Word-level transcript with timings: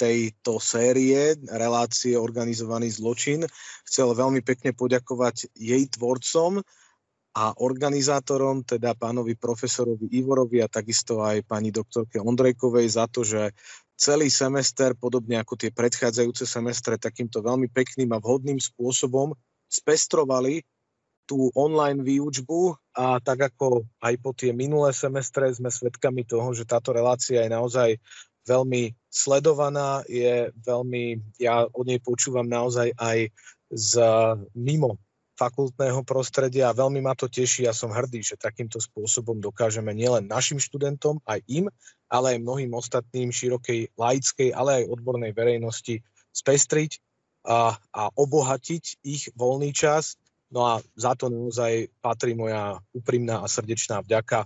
tejto 0.00 0.56
série 0.56 1.36
relácie 1.52 2.16
organizovaný 2.16 2.88
zločin. 2.88 3.44
Chcel 3.84 4.16
veľmi 4.16 4.40
pekne 4.40 4.72
poďakovať 4.72 5.52
jej 5.52 5.84
tvorcom 5.92 6.64
a 7.36 7.44
organizátorom, 7.60 8.64
teda 8.64 8.96
pánovi 8.96 9.36
profesorovi 9.36 10.08
Ivorovi 10.08 10.64
a 10.64 10.72
takisto 10.72 11.20
aj 11.20 11.44
pani 11.44 11.68
doktorke 11.68 12.16
Ondrejkovej 12.16 12.96
za 12.96 13.04
to, 13.12 13.22
že 13.22 13.52
celý 14.00 14.32
semester, 14.32 14.96
podobne 14.96 15.36
ako 15.36 15.60
tie 15.60 15.70
predchádzajúce 15.70 16.48
semestre, 16.48 16.96
takýmto 16.96 17.44
veľmi 17.44 17.68
pekným 17.68 18.10
a 18.16 18.18
vhodným 18.18 18.56
spôsobom 18.56 19.36
spestrovali 19.68 20.64
tú 21.28 21.52
online 21.54 22.02
výučbu 22.02 22.74
a 22.98 23.22
tak 23.22 23.54
ako 23.54 23.86
aj 24.02 24.14
po 24.18 24.34
tie 24.34 24.50
minulé 24.50 24.90
semestre 24.90 25.46
sme 25.54 25.70
svedkami 25.70 26.26
toho, 26.26 26.50
že 26.50 26.66
táto 26.66 26.90
relácia 26.90 27.46
je 27.46 27.50
naozaj 27.54 27.94
veľmi 28.42 28.99
sledovaná, 29.10 30.06
je 30.06 30.54
veľmi, 30.62 31.36
ja 31.42 31.66
od 31.66 31.84
nej 31.84 31.98
počúvam 31.98 32.46
naozaj 32.46 32.94
aj 32.94 33.34
z 33.70 33.92
mimo 34.54 34.96
fakultného 35.34 36.04
prostredia 36.04 36.68
a 36.68 36.76
veľmi 36.76 37.00
ma 37.00 37.16
to 37.16 37.24
teší 37.24 37.64
a 37.64 37.72
som 37.72 37.88
hrdý, 37.88 38.20
že 38.20 38.36
takýmto 38.36 38.76
spôsobom 38.76 39.40
dokážeme 39.40 39.88
nielen 39.96 40.28
našim 40.28 40.60
študentom, 40.60 41.16
aj 41.24 41.40
im, 41.48 41.66
ale 42.12 42.36
aj 42.36 42.44
mnohým 42.44 42.70
ostatným 42.76 43.32
širokej 43.32 43.96
laickej, 43.96 44.52
ale 44.52 44.84
aj 44.84 44.92
odbornej 44.92 45.32
verejnosti 45.32 46.04
spestriť 46.30 47.00
a, 47.48 47.72
a 47.72 48.02
obohatiť 48.12 49.00
ich 49.00 49.32
voľný 49.32 49.72
čas. 49.72 50.20
No 50.52 50.66
a 50.66 50.84
za 50.92 51.16
to 51.16 51.32
naozaj 51.32 51.88
patrí 52.04 52.36
moja 52.36 52.76
úprimná 52.92 53.40
a 53.40 53.48
srdečná 53.48 54.04
vďaka 54.04 54.44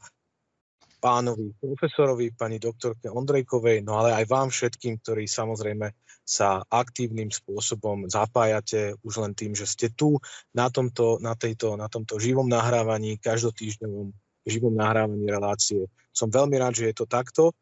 pánovi 1.05 1.53
profesorovi, 1.61 2.33
pani 2.33 2.57
doktorke 2.57 3.13
Ondrejkovej, 3.13 3.85
no 3.85 4.01
ale 4.01 4.17
aj 4.17 4.25
vám 4.25 4.49
všetkým, 4.49 5.05
ktorí 5.05 5.29
samozrejme 5.29 5.93
sa 6.25 6.65
aktívnym 6.65 7.29
spôsobom 7.29 8.09
zapájate 8.09 8.97
už 9.05 9.21
len 9.21 9.37
tým, 9.37 9.53
že 9.53 9.69
ste 9.69 9.93
tu 9.93 10.17
na 10.57 10.73
tomto, 10.73 11.21
na 11.21 11.37
tejto, 11.37 11.77
na 11.77 11.93
tomto 11.93 12.17
živom 12.17 12.49
nahrávaní, 12.49 13.21
každotýždňovom 13.21 14.17
živom 14.49 14.73
nahrávaní 14.73 15.29
relácie. 15.29 15.85
Som 16.17 16.33
veľmi 16.33 16.57
rád, 16.57 16.81
že 16.81 16.89
je 16.89 16.97
to 16.97 17.05
takto 17.05 17.53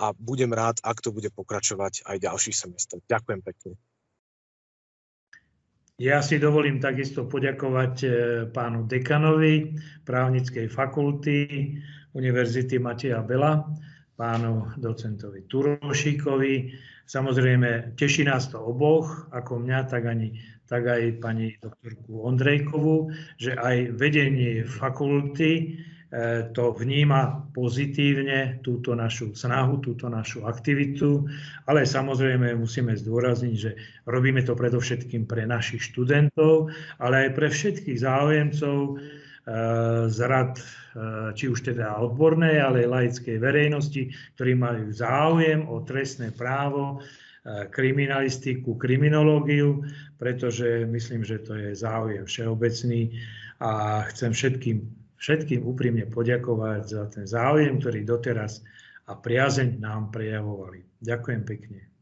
a 0.00 0.16
budem 0.16 0.56
rád, 0.56 0.80
ak 0.80 1.04
to 1.04 1.12
bude 1.12 1.28
pokračovať 1.36 2.08
aj 2.08 2.16
ďalší 2.16 2.56
semestr. 2.56 2.96
Ďakujem 3.04 3.40
pekne. 3.44 3.76
Ja 5.96 6.20
si 6.20 6.36
dovolím 6.36 6.76
takisto 6.76 7.24
poďakovať 7.24 7.94
e, 8.04 8.08
pánu 8.52 8.84
dekanovi 8.84 9.80
právnickej 10.04 10.68
fakulty 10.68 11.36
Univerzity 12.16 12.80
Mateja 12.80 13.20
Bela, 13.20 13.68
pánu 14.16 14.72
docentovi 14.80 15.44
Turošíkovi. 15.44 16.72
Samozrejme, 17.04 17.92
teší 17.94 18.24
nás 18.24 18.48
to 18.48 18.58
oboch, 18.58 19.28
ako 19.30 19.60
mňa, 19.60 19.78
tak, 19.86 20.08
ani, 20.08 20.40
tak 20.64 20.88
aj 20.88 21.20
pani 21.20 21.54
doktorku 21.60 22.24
Ondrejkovú, 22.24 23.12
že 23.36 23.52
aj 23.54 23.92
vedenie 23.94 24.64
fakulty 24.64 25.76
E, 26.06 26.48
to 26.54 26.70
vníma 26.70 27.50
pozitívne 27.50 28.62
túto 28.62 28.94
našu 28.94 29.34
snahu, 29.34 29.82
túto 29.82 30.06
našu 30.06 30.46
aktivitu, 30.46 31.26
ale 31.66 31.82
samozrejme 31.82 32.54
musíme 32.54 32.94
zdôrazniť, 32.94 33.56
že 33.58 33.74
robíme 34.06 34.38
to 34.46 34.54
predovšetkým 34.54 35.26
pre 35.26 35.50
našich 35.50 35.82
študentov, 35.82 36.70
ale 37.02 37.26
aj 37.26 37.30
pre 37.34 37.48
všetkých 37.50 37.98
záujemcov 37.98 39.02
z 40.10 40.18
rad, 40.26 40.58
e, 40.58 40.64
či 41.38 41.46
už 41.46 41.62
teda 41.62 42.02
odbornej, 42.02 42.58
ale 42.58 42.82
aj 42.82 42.90
laickej 42.90 43.38
verejnosti, 43.38 44.10
ktorí 44.34 44.58
majú 44.58 44.90
záujem 44.90 45.70
o 45.70 45.82
trestné 45.86 46.34
právo, 46.34 47.02
kriminalistiku, 47.46 48.74
kriminológiu, 48.74 49.86
pretože 50.18 50.82
myslím, 50.90 51.22
že 51.22 51.38
to 51.46 51.54
je 51.54 51.78
záujem 51.78 52.26
všeobecný 52.26 53.22
a 53.62 54.02
chcem 54.10 54.34
všetkým 54.34 54.82
všetkým 55.16 55.64
úprimne 55.64 56.04
poďakovať 56.06 56.82
za 56.86 57.02
ten 57.08 57.24
záujem, 57.24 57.80
ktorý 57.80 58.04
doteraz 58.04 58.60
a 59.08 59.16
priazeň 59.16 59.80
nám 59.80 60.12
prejavovali. 60.12 60.84
Ďakujem 61.00 61.42
pekne. 61.46 61.95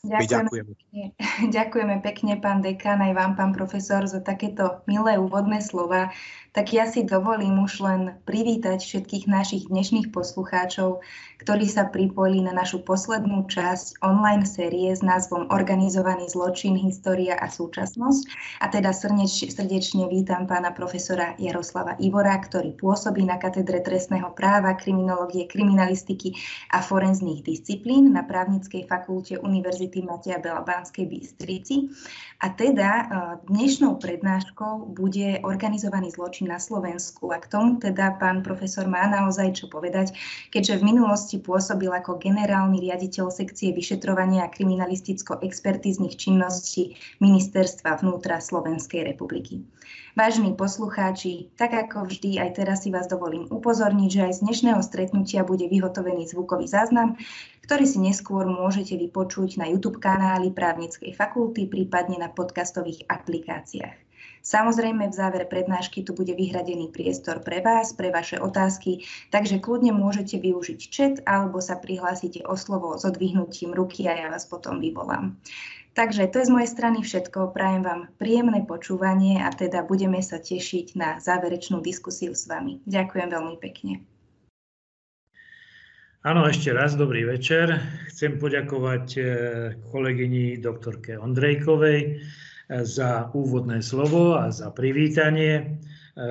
Ďakujeme, 0.00 0.48
pekne. 0.48 1.04
Ďakujeme 1.56 1.96
pekne, 2.00 2.32
pán 2.40 2.64
dekan, 2.64 3.04
aj 3.04 3.12
vám, 3.12 3.32
pán 3.36 3.52
profesor, 3.52 4.08
za 4.08 4.24
takéto 4.24 4.80
milé 4.88 5.20
úvodné 5.20 5.60
slova 5.60 6.08
tak 6.50 6.74
ja 6.74 6.90
si 6.90 7.06
dovolím 7.06 7.62
už 7.62 7.78
len 7.78 8.02
privítať 8.26 8.82
všetkých 8.82 9.30
našich 9.30 9.70
dnešných 9.70 10.10
poslucháčov, 10.10 10.98
ktorí 11.38 11.70
sa 11.70 11.86
pripojili 11.86 12.42
na 12.42 12.50
našu 12.50 12.82
poslednú 12.82 13.46
časť 13.46 14.02
online 14.02 14.42
série 14.42 14.90
s 14.90 14.98
názvom 14.98 15.46
Organizovaný 15.54 16.26
zločin, 16.26 16.74
história 16.74 17.38
a 17.38 17.46
súčasnosť. 17.46 18.22
A 18.60 18.66
teda 18.66 18.90
srdeč, 18.90 19.46
srdečne 19.46 20.10
vítam 20.10 20.50
pána 20.50 20.74
profesora 20.74 21.38
Jaroslava 21.38 21.94
Ivora, 22.02 22.34
ktorý 22.42 22.74
pôsobí 22.74 23.22
na 23.22 23.38
katedre 23.38 23.78
trestného 23.78 24.34
práva, 24.34 24.74
kriminológie, 24.74 25.46
kriminalistiky 25.46 26.34
a 26.74 26.82
forenzných 26.82 27.46
disciplín 27.46 28.10
na 28.10 28.26
právnickej 28.26 28.90
fakulte 28.90 29.38
Univerzity 29.38 29.89
Mateja 30.02 30.42
Bela 30.42 30.66
Banskej 30.66 31.06
Bystrici. 31.06 31.90
A 32.40 32.50
teda 32.54 32.90
e, 32.90 33.04
dnešnou 33.46 33.98
prednáškou 34.00 34.94
bude 34.96 35.42
organizovaný 35.44 36.10
zločin 36.14 36.40
či 36.40 36.48
na 36.48 36.56
Slovensku. 36.56 37.28
A 37.28 37.36
k 37.36 37.52
tomu 37.52 37.76
teda 37.76 38.16
pán 38.16 38.40
profesor 38.40 38.88
má 38.88 39.04
naozaj 39.04 39.60
čo 39.60 39.68
povedať, 39.68 40.16
keďže 40.48 40.80
v 40.80 40.86
minulosti 40.88 41.36
pôsobil 41.36 41.92
ako 41.92 42.16
generálny 42.16 42.80
riaditeľ 42.88 43.28
sekcie 43.28 43.76
vyšetrovania 43.76 44.48
a 44.48 44.52
kriminalisticko-expertizných 44.52 46.16
činností 46.16 46.96
Ministerstva 47.20 48.00
vnútra 48.00 48.40
Slovenskej 48.40 49.04
republiky. 49.04 49.60
Vážení 50.16 50.56
poslucháči, 50.58 51.54
tak 51.54 51.70
ako 51.76 52.10
vždy, 52.10 52.42
aj 52.42 52.50
teraz 52.58 52.82
si 52.82 52.90
vás 52.90 53.06
dovolím 53.06 53.46
upozorniť, 53.46 54.10
že 54.10 54.20
aj 54.26 54.32
z 54.40 54.42
dnešného 54.42 54.80
stretnutia 54.82 55.46
bude 55.46 55.70
vyhotovený 55.70 56.26
zvukový 56.30 56.66
záznam, 56.66 57.14
ktorý 57.70 57.86
si 57.86 58.02
neskôr 58.02 58.50
môžete 58.50 58.98
vypočuť 58.98 59.62
na 59.62 59.70
YouTube 59.70 60.02
kanáli 60.02 60.50
Právnickej 60.50 61.14
fakulty, 61.14 61.70
prípadne 61.70 62.18
na 62.18 62.26
podcastových 62.26 63.06
aplikáciách. 63.06 63.94
Samozrejme, 64.42 65.06
v 65.06 65.14
závere 65.14 65.46
prednášky 65.46 66.02
tu 66.02 66.10
bude 66.10 66.34
vyhradený 66.34 66.90
priestor 66.90 67.38
pre 67.46 67.62
vás, 67.62 67.94
pre 67.94 68.10
vaše 68.10 68.42
otázky, 68.42 69.06
takže 69.30 69.62
kľudne 69.62 69.94
môžete 69.94 70.42
využiť 70.42 70.80
chat 70.90 71.14
alebo 71.30 71.62
sa 71.62 71.78
prihlásite 71.78 72.42
o 72.42 72.58
slovo 72.58 72.98
s 72.98 73.06
odvihnutím 73.06 73.70
ruky 73.70 74.10
a 74.10 74.18
ja 74.18 74.34
vás 74.34 74.50
potom 74.50 74.82
vyvolám. 74.82 75.38
Takže 75.94 76.26
to 76.26 76.42
je 76.42 76.50
z 76.50 76.54
mojej 76.58 76.74
strany 76.74 77.06
všetko. 77.06 77.54
Prajem 77.54 77.86
vám 77.86 78.10
príjemné 78.18 78.66
počúvanie 78.66 79.46
a 79.46 79.54
teda 79.54 79.86
budeme 79.86 80.18
sa 80.26 80.42
tešiť 80.42 80.98
na 80.98 81.22
záverečnú 81.22 81.78
diskusiu 81.78 82.34
s 82.34 82.50
vami. 82.50 82.82
Ďakujem 82.82 83.30
veľmi 83.30 83.62
pekne. 83.62 84.02
Áno, 86.20 86.44
ešte 86.44 86.76
raz 86.76 87.00
dobrý 87.00 87.24
večer. 87.24 87.80
Chcem 88.12 88.36
poďakovať 88.36 89.06
eh, 89.16 89.24
kolegyni 89.88 90.60
doktorke 90.60 91.16
Ondrejkovej, 91.16 92.20
za 92.70 93.26
úvodné 93.34 93.82
slovo 93.82 94.38
a 94.38 94.54
za 94.54 94.70
privítanie. 94.70 95.58
E, 95.58 95.64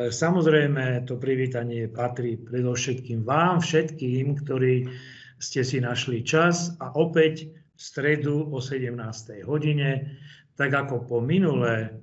samozrejme, 0.08 1.04
to 1.04 1.20
privítanie 1.20 1.92
patrí 1.92 2.40
predovšetkým 2.40 3.28
vám, 3.28 3.60
všetkým, 3.60 4.40
ktorí 4.40 4.88
ste 5.36 5.68
si 5.68 5.84
našli 5.84 6.24
čas 6.24 6.80
a 6.80 6.96
opäť 6.96 7.52
v 7.52 7.80
stredu 7.80 8.48
o 8.56 8.64
17. 8.64 8.96
hodine, 9.44 10.16
tak 10.56 10.72
ako 10.76 11.08
po 11.08 11.18
minulé 11.24 11.96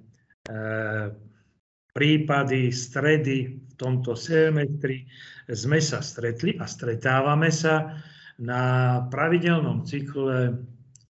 prípady 1.92 2.72
stredy 2.72 3.66
tomto 3.78 4.17
semestri 4.17 5.07
sme 5.47 5.78
sa 5.78 6.03
stretli 6.03 6.59
a 6.59 6.67
stretávame 6.67 7.53
sa 7.53 7.97
na 8.37 8.63
pravidelnom 9.09 9.84
cykle 9.87 10.61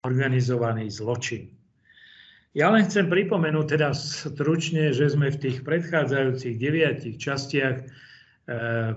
organizovaný 0.06 0.90
zločin. 0.94 1.50
Ja 2.56 2.72
len 2.72 2.88
chcem 2.88 3.12
pripomenúť 3.12 3.66
teda 3.76 3.92
stručne, 3.92 4.96
že 4.96 5.12
sme 5.12 5.28
v 5.28 5.42
tých 5.42 5.58
predchádzajúcich 5.68 6.56
deviatich 6.56 7.20
častiach 7.20 7.78
eh, 7.84 8.94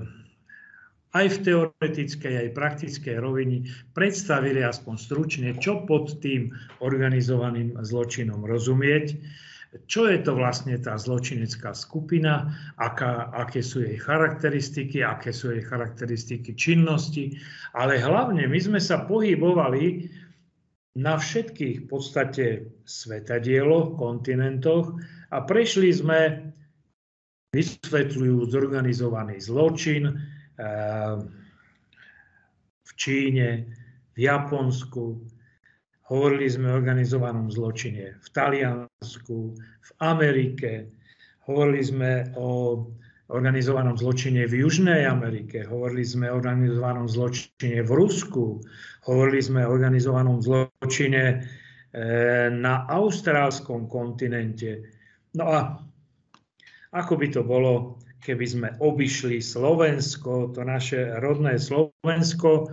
aj 1.16 1.26
v 1.26 1.38
teoretickej, 1.42 2.34
aj 2.46 2.54
praktickej 2.54 3.16
rovini 3.18 3.66
predstavili 3.96 4.60
aspoň 4.62 4.94
stručne, 4.94 5.48
čo 5.56 5.88
pod 5.88 6.20
tým 6.20 6.52
organizovaným 6.84 7.74
zločinom 7.80 8.44
rozumieť, 8.44 9.16
čo 9.84 10.08
je 10.08 10.24
to 10.24 10.32
vlastne 10.32 10.72
tá 10.80 10.96
zločinecká 10.96 11.76
skupina, 11.76 12.56
aká, 12.80 13.28
aké 13.36 13.60
sú 13.60 13.84
jej 13.84 14.00
charakteristiky, 14.00 15.04
aké 15.04 15.28
sú 15.28 15.52
jej 15.52 15.60
charakteristiky 15.60 16.56
činnosti, 16.56 17.36
ale 17.76 18.00
hlavne 18.00 18.48
my 18.48 18.58
sme 18.58 18.80
sa 18.80 19.04
pohybovali 19.04 20.08
na 20.98 21.20
všetkých 21.20 21.84
v 21.84 21.86
podstate 21.86 22.44
svetadieloch, 22.88 24.00
kontinentoch 24.00 24.96
a 25.28 25.44
prešli 25.44 25.92
sme 25.92 26.48
vysvetľujú 27.52 28.48
zorganizovaný 28.48 29.36
zločin, 29.36 30.08
eh, 30.08 31.16
v 32.88 32.90
Číne, 32.96 33.48
v 34.16 34.18
Japonsku, 34.26 35.37
hovorili 36.08 36.48
sme 36.48 36.72
o 36.72 36.78
organizovanom 36.80 37.52
zločine 37.52 38.16
v 38.16 38.28
Taliansku, 38.32 39.36
v 39.56 39.90
Amerike, 40.00 40.88
hovorili 41.44 41.82
sme 41.84 42.10
o 42.36 42.80
organizovanom 43.28 44.00
zločine 44.00 44.48
v 44.48 44.64
Južnej 44.64 45.04
Amerike, 45.04 45.68
hovorili 45.68 46.04
sme 46.04 46.32
o 46.32 46.40
organizovanom 46.40 47.04
zločine 47.04 47.84
v 47.84 47.90
Rusku, 47.92 48.64
hovorili 49.04 49.40
sme 49.44 49.68
o 49.68 49.72
organizovanom 49.72 50.40
zločine 50.40 51.24
e, 51.28 51.36
na 52.48 52.88
austrálskom 52.88 53.84
kontinente. 53.84 54.88
No 55.36 55.44
a 55.52 55.60
ako 56.96 57.20
by 57.20 57.26
to 57.28 57.44
bolo, 57.44 58.00
keby 58.24 58.46
sme 58.48 58.68
obišli 58.80 59.44
Slovensko, 59.44 60.56
to 60.56 60.64
naše 60.64 61.12
rodné 61.20 61.60
Slovensko, 61.60 62.64
e, 62.64 62.66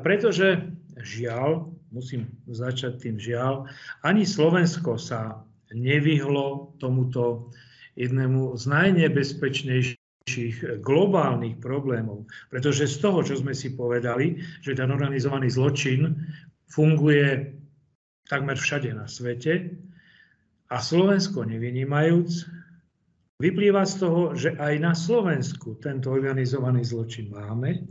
pretože 0.00 0.72
žiaľ, 1.04 1.68
musím 1.92 2.26
začať 2.48 2.98
tým 2.98 3.16
žiaľ, 3.20 3.68
ani 4.02 4.24
Slovensko 4.24 4.96
sa 4.96 5.44
nevyhlo 5.72 6.76
tomuto 6.80 7.52
jednému 7.96 8.56
z 8.56 8.64
najnebezpečnejších 8.66 10.80
globálnych 10.80 11.60
problémov. 11.60 12.24
Pretože 12.48 12.88
z 12.88 12.96
toho, 13.04 13.20
čo 13.20 13.36
sme 13.36 13.52
si 13.52 13.76
povedali, 13.76 14.40
že 14.64 14.76
ten 14.76 14.88
organizovaný 14.88 15.52
zločin 15.52 16.16
funguje 16.72 17.52
takmer 18.32 18.56
všade 18.56 18.96
na 18.96 19.04
svete 19.04 19.76
a 20.72 20.80
Slovensko 20.80 21.44
nevynímajúc, 21.44 22.48
vyplýva 23.42 23.82
z 23.82 23.94
toho, 23.98 24.22
že 24.38 24.54
aj 24.54 24.74
na 24.78 24.94
Slovensku 24.94 25.74
tento 25.82 26.14
organizovaný 26.14 26.86
zločin 26.86 27.34
máme, 27.34 27.82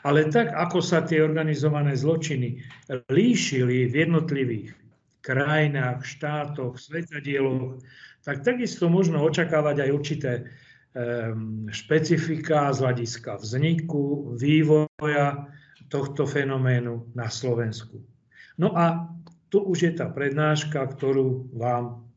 ale 0.00 0.32
tak, 0.32 0.56
ako 0.56 0.80
sa 0.80 1.04
tie 1.04 1.20
organizované 1.20 1.92
zločiny 1.92 2.64
líšili 3.12 3.92
v 3.92 3.94
jednotlivých 3.94 4.72
krajinách, 5.20 6.04
štátoch, 6.04 6.80
svetadieloch, 6.80 7.84
tak 8.24 8.40
takisto 8.40 8.88
možno 8.88 9.20
očakávať 9.20 9.84
aj 9.84 9.90
určité 9.92 10.32
um, 10.40 11.68
špecifika 11.68 12.72
z 12.72 12.78
hľadiska 12.80 13.36
vzniku, 13.40 14.32
vývoja 14.40 15.52
tohto 15.92 16.24
fenoménu 16.24 17.12
na 17.12 17.28
Slovensku. 17.28 18.00
No 18.56 18.72
a 18.72 19.12
tu 19.52 19.60
už 19.60 19.78
je 19.84 19.92
tá 19.92 20.08
prednáška, 20.08 20.80
ktorú 20.80 21.52
vám 21.52 22.08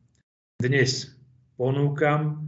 dnes 0.58 1.12
ponúkam. 1.54 2.47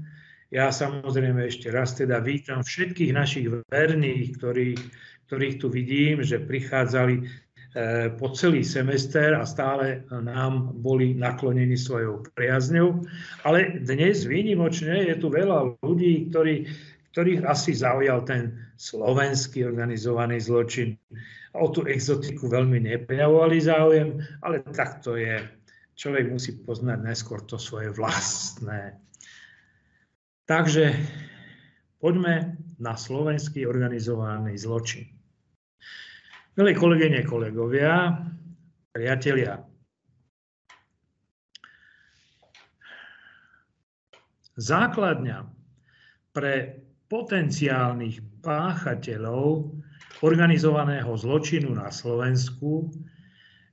Ja 0.50 0.75
samozrejme 0.75 1.47
ešte 1.47 1.70
raz 1.70 1.94
teda 1.94 2.19
vítam 2.19 2.67
všetkých 2.67 3.14
našich 3.14 3.47
verných, 3.70 4.35
ktorých, 4.35 4.82
ktorých 5.31 5.56
tu 5.62 5.67
vidím, 5.70 6.26
že 6.26 6.43
prichádzali 6.43 7.23
E, 7.70 8.11
po 8.19 8.35
celý 8.35 8.67
semester 8.67 9.31
a 9.38 9.47
stále 9.47 10.02
nám 10.11 10.75
boli 10.82 11.14
naklonení 11.14 11.79
svojou 11.79 12.26
priazňou. 12.35 13.06
Ale 13.47 13.79
dnes 13.87 14.26
výnimočne 14.26 15.06
je 15.06 15.14
tu 15.14 15.31
veľa 15.31 15.79
ľudí, 15.79 16.35
ktorí, 16.35 16.67
ktorých 17.14 17.46
asi 17.46 17.79
zaujal 17.79 18.26
ten 18.26 18.58
slovenský 18.75 19.70
organizovaný 19.70 20.43
zločin. 20.43 20.99
O 21.55 21.70
tú 21.70 21.87
exotiku 21.87 22.50
veľmi 22.50 22.82
neprejavovali 22.91 23.58
záujem, 23.62 24.19
ale 24.43 24.67
tak 24.75 25.06
to 25.06 25.14
je. 25.14 25.38
Človek 25.94 26.26
musí 26.26 26.58
poznať 26.67 27.06
najskôr 27.06 27.46
to 27.46 27.55
svoje 27.55 27.94
vlastné. 27.94 28.99
Takže 30.50 30.99
poďme 32.02 32.58
na 32.82 32.99
slovenský 32.99 33.70
organizovaný 33.70 34.58
zločin. 34.58 35.06
Milé 36.58 36.75
kolegyne, 36.75 37.23
kolegovia, 37.23 38.19
priatelia, 38.91 39.62
základňa 44.58 45.38
pre 46.35 46.82
potenciálnych 47.06 48.43
páchateľov 48.43 49.70
organizovaného 50.26 51.14
zločinu 51.14 51.79
na 51.79 51.94
Slovensku 51.94 52.91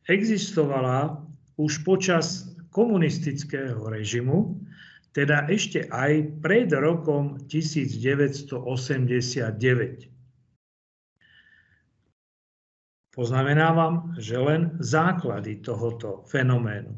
existovala 0.06 1.26
už 1.58 1.82
počas 1.82 2.54
komunistického 2.70 3.82
režimu, 3.90 4.57
teda 5.16 5.48
ešte 5.50 5.88
aj 5.90 6.44
pred 6.44 6.70
rokom 6.74 7.38
1989. 7.50 10.18
Poznamenávam, 13.18 14.14
že 14.22 14.38
len 14.38 14.78
základy 14.78 15.58
tohoto 15.66 16.22
fenoménu. 16.30 16.94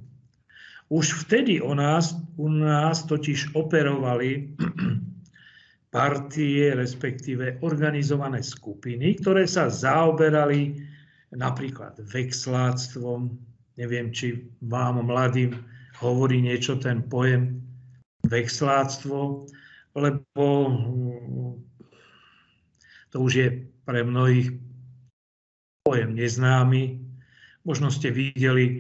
Už 0.92 1.24
vtedy 1.24 1.64
o 1.64 1.72
nás, 1.78 2.12
u 2.36 2.50
nás 2.52 3.08
totiž 3.08 3.56
operovali 3.56 4.52
partie, 5.96 6.76
respektíve 6.76 7.64
organizované 7.64 8.44
skupiny, 8.44 9.16
ktoré 9.22 9.48
sa 9.48 9.72
zaoberali 9.72 10.76
napríklad 11.32 11.96
vexláctvom. 12.04 13.32
Neviem, 13.80 14.12
či 14.12 14.44
vám 14.66 15.00
mladým 15.08 15.56
hovorí 16.04 16.44
niečo 16.44 16.76
ten 16.82 17.06
pojem 17.08 17.59
vexláctvo, 18.30 19.50
lebo 19.98 20.46
mm, 20.70 21.54
to 23.10 23.18
už 23.26 23.32
je 23.34 23.48
pre 23.84 24.06
mnohých 24.06 24.54
pojem 25.82 26.14
neznámy. 26.14 27.02
Možno 27.66 27.90
ste 27.90 28.14
videli 28.14 28.66
e, 28.70 28.78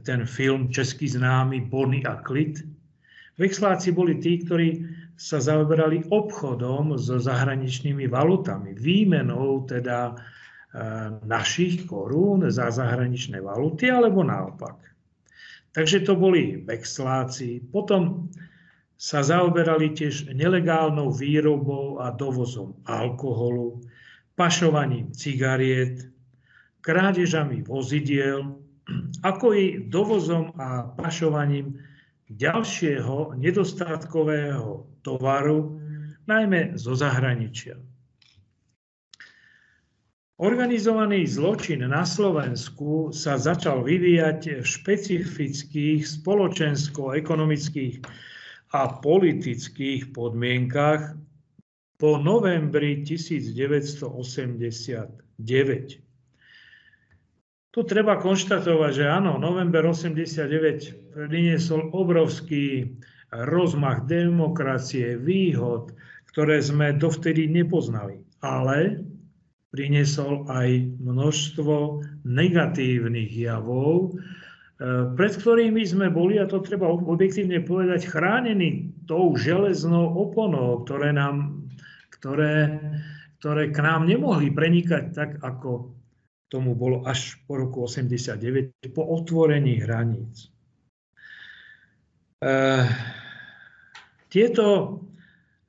ten 0.00 0.24
film 0.24 0.72
český 0.72 1.12
známy 1.12 1.68
Bonny 1.68 2.00
a 2.08 2.24
Klit. 2.24 2.64
Vexláci 3.36 3.92
boli 3.92 4.16
tí, 4.16 4.40
ktorí 4.40 4.88
sa 5.14 5.38
zaoberali 5.38 6.08
obchodom 6.10 6.96
so 6.98 7.20
zahraničnými 7.20 8.08
valutami, 8.08 8.72
výmenou 8.74 9.68
teda 9.68 10.10
e, 10.10 10.14
našich 11.28 11.84
korún 11.84 12.48
za 12.48 12.72
zahraničné 12.72 13.44
valuty, 13.44 13.92
alebo 13.92 14.24
naopak. 14.24 14.80
Takže 15.74 16.06
to 16.06 16.14
boli 16.14 16.62
vexláci. 16.62 17.60
Potom 17.68 18.30
sa 19.04 19.20
zaoberali 19.20 19.92
tiež 19.92 20.32
nelegálnou 20.32 21.12
výrobou 21.12 22.00
a 22.00 22.08
dovozom 22.08 22.72
alkoholu, 22.88 23.84
pašovaním 24.32 25.12
cigariet, 25.12 26.08
krádežami 26.80 27.68
vozidiel, 27.68 28.56
ako 29.20 29.46
i 29.52 29.84
dovozom 29.92 30.56
a 30.56 30.88
pašovaním 30.96 31.76
ďalšieho 32.32 33.36
nedostatkového 33.36 34.88
tovaru, 35.04 35.76
najmä 36.24 36.80
zo 36.80 36.96
zahraničia. 36.96 37.76
Organizovaný 40.40 41.28
zločin 41.28 41.84
na 41.84 42.08
Slovensku 42.08 43.12
sa 43.12 43.36
začal 43.36 43.84
vyvíjať 43.84 44.64
v 44.64 44.66
špecifických 44.66 46.00
spoločensko-ekonomických 46.08 48.00
a 48.74 48.98
politických 48.98 50.10
podmienkach 50.10 51.14
po 51.94 52.18
novembri 52.18 53.06
1989. 53.06 56.02
Tu 57.74 57.82
treba 57.86 58.14
konštatovať, 58.18 58.92
že 58.94 59.06
áno, 59.06 59.38
november 59.38 59.86
89 59.86 61.14
priniesol 61.14 61.94
obrovský 61.94 62.98
rozmach 63.30 64.10
demokracie, 64.10 65.18
výhod, 65.18 65.94
ktoré 66.34 66.58
sme 66.58 66.98
dovtedy 66.98 67.46
nepoznali. 67.46 68.18
Ale 68.42 69.06
priniesol 69.74 70.46
aj 70.50 70.98
množstvo 71.02 72.02
negatívnych 72.26 73.30
javov, 73.34 74.14
pred 75.14 75.32
ktorými 75.38 75.86
sme 75.86 76.10
boli, 76.10 76.42
a 76.42 76.50
to 76.50 76.58
treba 76.58 76.90
objektívne 76.90 77.62
povedať, 77.62 78.10
chránení 78.10 78.90
tou 79.06 79.38
železnou 79.38 80.10
oponou, 80.18 80.82
ktoré, 80.82 81.14
nám, 81.14 81.62
ktoré, 82.10 82.82
ktoré 83.38 83.70
k 83.70 83.78
nám 83.78 84.10
nemohli 84.10 84.50
prenikať 84.50 85.04
tak, 85.14 85.30
ako 85.38 85.94
tomu 86.50 86.74
bolo 86.74 87.06
až 87.06 87.38
po 87.46 87.58
roku 87.58 87.86
89, 87.86 88.90
po 88.90 89.02
otvorení 89.14 89.78
hraníc. 89.78 90.50
E, 92.42 92.50
tieto 94.26 94.98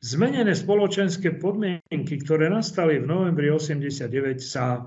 zmenené 0.01 0.57
spoločenské 0.57 1.37
podmienky, 1.37 2.21
ktoré 2.21 2.49
nastali 2.49 3.01
v 3.01 3.09
novembri 3.09 3.53
89, 3.53 4.41
sa 4.41 4.85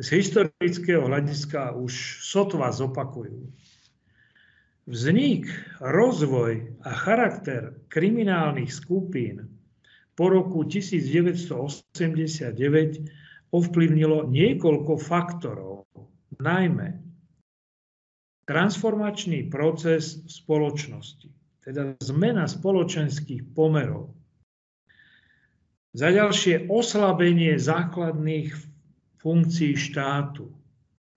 z 0.00 0.06
historického 0.16 1.04
hľadiska 1.04 1.76
už 1.76 2.24
sotva 2.24 2.72
zopakujú. 2.72 3.52
Vznik, 4.88 5.44
rozvoj 5.78 6.80
a 6.82 6.90
charakter 6.96 7.76
kriminálnych 7.92 8.72
skupín 8.72 9.44
po 10.16 10.32
roku 10.32 10.64
1989 10.64 12.56
ovplyvnilo 13.52 14.24
niekoľko 14.32 14.96
faktorov, 14.96 15.84
najmä 16.40 16.96
transformačný 18.48 19.52
proces 19.52 20.26
v 20.26 20.30
spoločnosti, 20.32 21.28
teda 21.62 21.94
zmena 22.02 22.48
spoločenských 22.50 23.52
pomerov. 23.52 24.16
Za 25.94 26.10
ďalšie 26.10 26.66
oslabenie 26.66 27.58
základných 27.60 28.69
funkcií 29.20 29.76
štátu. 29.76 30.50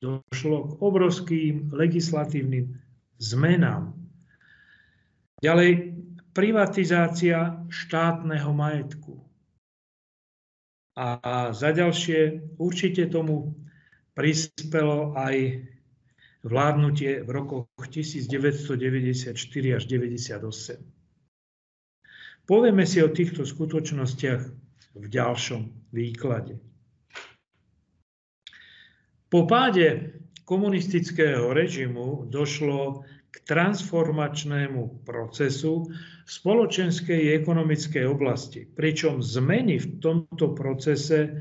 Došlo 0.04 0.68
k 0.68 0.72
obrovským 0.84 1.72
legislatívnym 1.72 2.76
zmenám. 3.18 3.96
Ďalej, 5.40 5.96
privatizácia 6.36 7.64
štátneho 7.72 8.52
majetku. 8.52 9.24
A 10.94 11.50
za 11.56 11.72
ďalšie, 11.74 12.54
určite 12.60 13.10
tomu 13.10 13.58
prispelo 14.14 15.18
aj 15.18 15.66
vládnutie 16.44 17.24
v 17.24 17.30
rokoch 17.32 17.66
1994 17.80 19.34
až 19.80 19.84
1998. 19.88 20.84
Povieme 22.44 22.84
si 22.84 23.00
o 23.00 23.08
týchto 23.08 23.48
skutočnostiach 23.48 24.42
v 24.94 25.06
ďalšom 25.08 25.96
výklade. 25.96 26.60
Po 29.34 29.50
páde 29.50 30.14
komunistického 30.46 31.58
režimu 31.58 32.30
došlo 32.30 33.02
k 33.34 33.36
transformačnému 33.50 35.02
procesu 35.02 35.90
spoločenskej 36.30 37.34
a 37.34 37.42
ekonomickej 37.42 38.06
oblasti, 38.06 38.70
pričom 38.70 39.26
zmeny 39.26 39.82
v 39.82 39.88
tomto 39.98 40.54
procese 40.54 41.34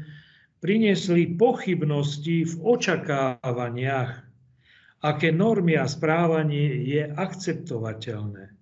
priniesli 0.64 1.36
pochybnosti 1.36 2.48
v 2.48 2.54
očakávaniach 2.64 4.32
aké 5.02 5.28
normy 5.34 5.76
a 5.76 5.84
správanie 5.84 6.88
je 6.88 7.02
akceptovateľné. 7.12 8.56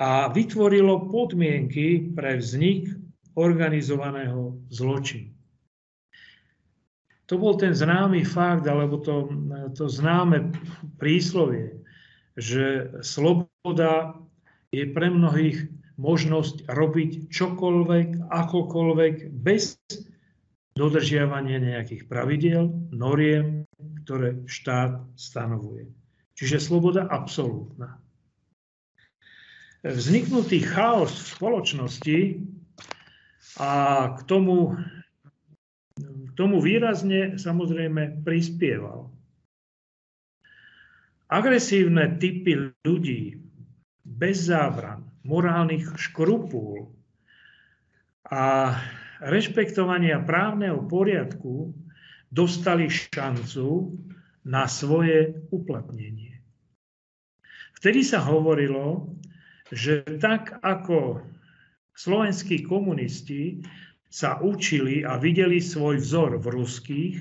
A 0.00 0.32
vytvorilo 0.32 1.12
podmienky 1.12 2.14
pre 2.14 2.40
vznik 2.40 2.88
organizovaného 3.36 4.64
zločinu. 4.70 5.33
To 7.32 7.40
bol 7.40 7.56
ten 7.56 7.72
známy 7.72 8.20
fakt, 8.28 8.68
alebo 8.68 9.00
to, 9.00 9.32
to 9.72 9.88
známe 9.88 10.52
príslovie, 11.00 11.80
že 12.36 12.92
sloboda 13.00 14.20
je 14.74 14.84
pre 14.92 15.08
mnohých 15.08 15.72
možnosť 15.96 16.68
robiť 16.68 17.30
čokoľvek, 17.30 18.28
akokoľvek, 18.28 19.14
bez 19.30 19.78
dodržiavania 20.74 21.62
nejakých 21.62 22.10
pravidiel, 22.10 22.66
noriem, 22.90 23.62
ktoré 24.02 24.42
štát 24.50 24.98
stanovuje. 25.14 25.86
Čiže 26.34 26.58
sloboda 26.58 27.06
absolútna. 27.06 28.02
Vzniknutý 29.86 30.66
chaos 30.66 31.14
v 31.14 31.28
spoločnosti 31.38 32.18
a 33.62 33.72
k 34.18 34.20
tomu, 34.26 34.74
tomu 36.34 36.58
výrazne 36.62 37.38
samozrejme 37.38 38.26
prispieval. 38.26 39.10
Agresívne 41.30 42.20
typy 42.20 42.74
ľudí 42.84 43.40
bez 44.04 44.46
zábran, 44.46 45.08
morálnych 45.24 45.96
škrupúl 45.96 46.92
a 48.28 48.76
rešpektovania 49.24 50.20
právneho 50.20 50.84
poriadku 50.84 51.72
dostali 52.28 52.92
šancu 52.92 53.96
na 54.44 54.68
svoje 54.68 55.32
uplatnenie. 55.48 56.44
Vtedy 57.80 58.04
sa 58.04 58.20
hovorilo, 58.20 59.16
že 59.72 60.04
tak 60.20 60.60
ako 60.60 61.24
slovenskí 61.96 62.66
komunisti 62.66 63.64
sa 64.14 64.38
učili 64.38 65.02
a 65.02 65.18
videli 65.18 65.58
svoj 65.58 65.98
vzor 65.98 66.38
v 66.38 66.46
ruských, 66.54 67.16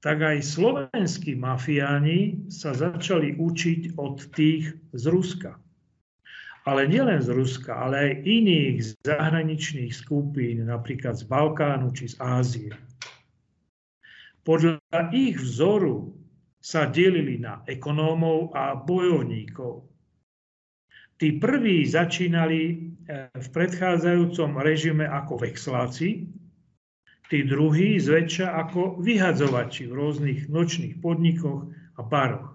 tak 0.00 0.24
aj 0.24 0.40
slovenskí 0.40 1.36
mafiáni 1.36 2.48
sa 2.48 2.72
začali 2.72 3.36
učiť 3.36 4.00
od 4.00 4.16
tých 4.32 4.72
z 4.96 5.04
Ruska. 5.12 5.60
Ale 6.64 6.88
nielen 6.88 7.20
z 7.20 7.28
Ruska, 7.28 7.76
ale 7.76 7.96
aj 8.00 8.12
iných 8.24 8.76
zahraničných 9.04 9.92
skupín, 9.92 10.64
napríklad 10.64 11.20
z 11.20 11.28
Balkánu 11.28 11.92
či 11.92 12.08
z 12.08 12.16
Ázie. 12.24 12.72
Podľa 14.48 15.12
ich 15.12 15.36
vzoru 15.36 16.16
sa 16.56 16.88
delili 16.88 17.36
na 17.36 17.60
ekonómov 17.68 18.56
a 18.56 18.72
bojovníkov. 18.80 19.87
Tí 21.18 21.34
prví 21.42 21.82
začínali 21.82 22.62
e, 22.70 22.74
v 23.34 23.48
predchádzajúcom 23.50 24.62
režime 24.62 25.02
ako 25.02 25.42
vexláci, 25.42 26.30
tí 27.26 27.38
druhí 27.42 27.98
zväčša 27.98 28.54
ako 28.54 29.02
vyhadzovači 29.02 29.90
v 29.90 29.96
rôznych 29.98 30.40
nočných 30.46 31.02
podnikoch 31.02 31.66
a 31.98 32.00
baroch. 32.06 32.54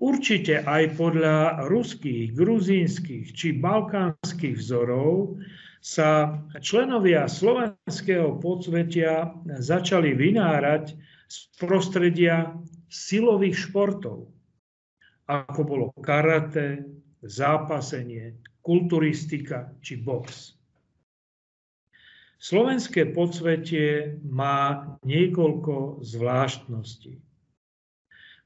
Určite 0.00 0.64
aj 0.64 0.96
podľa 0.96 1.68
ruských, 1.68 2.32
gruzínskych 2.32 3.36
či 3.36 3.60
balkánskych 3.60 4.56
vzorov 4.56 5.36
sa 5.84 6.40
členovia 6.64 7.28
slovenského 7.28 8.40
podsvetia 8.40 9.36
začali 9.60 10.16
vynárať 10.16 10.96
z 11.28 11.36
prostredia 11.60 12.56
silových 12.88 13.68
športov, 13.68 14.32
ako 15.30 15.60
bolo 15.62 15.86
karate, 16.02 16.82
zápasenie, 17.22 18.34
kulturistika 18.66 19.70
či 19.78 20.02
box. 20.02 20.58
Slovenské 22.40 23.12
podsvetie 23.12 24.16
má 24.24 24.96
niekoľko 25.04 26.00
zvláštností. 26.00 27.20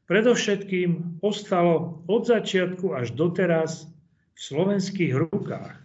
Predovšetkým 0.04 1.22
ostalo 1.24 2.04
od 2.10 2.26
začiatku 2.26 2.92
až 2.92 3.14
doteraz 3.14 3.88
v 4.34 4.38
slovenských 4.42 5.14
rukách. 5.14 5.78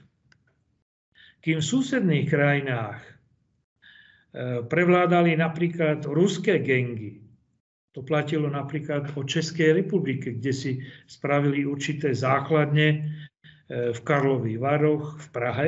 Kým 1.39 1.63
v 1.63 1.69
susedných 1.69 2.27
krajinách 2.27 2.99
e, 2.99 3.11
prevládali 4.67 5.39
napríklad 5.39 6.03
ruské 6.03 6.59
gengy, 6.59 7.28
to 7.91 8.05
platilo 8.05 8.49
napríklad 8.49 9.17
o 9.17 9.25
Českej 9.25 9.81
republike, 9.81 10.37
kde 10.37 10.53
si 10.53 10.71
spravili 11.09 11.65
určité 11.65 12.13
základne 12.13 12.87
e, 12.89 12.97
v 13.89 13.99
Karlových 14.05 14.59
Varoch, 14.61 15.17
v 15.17 15.27
Prahe. 15.33 15.67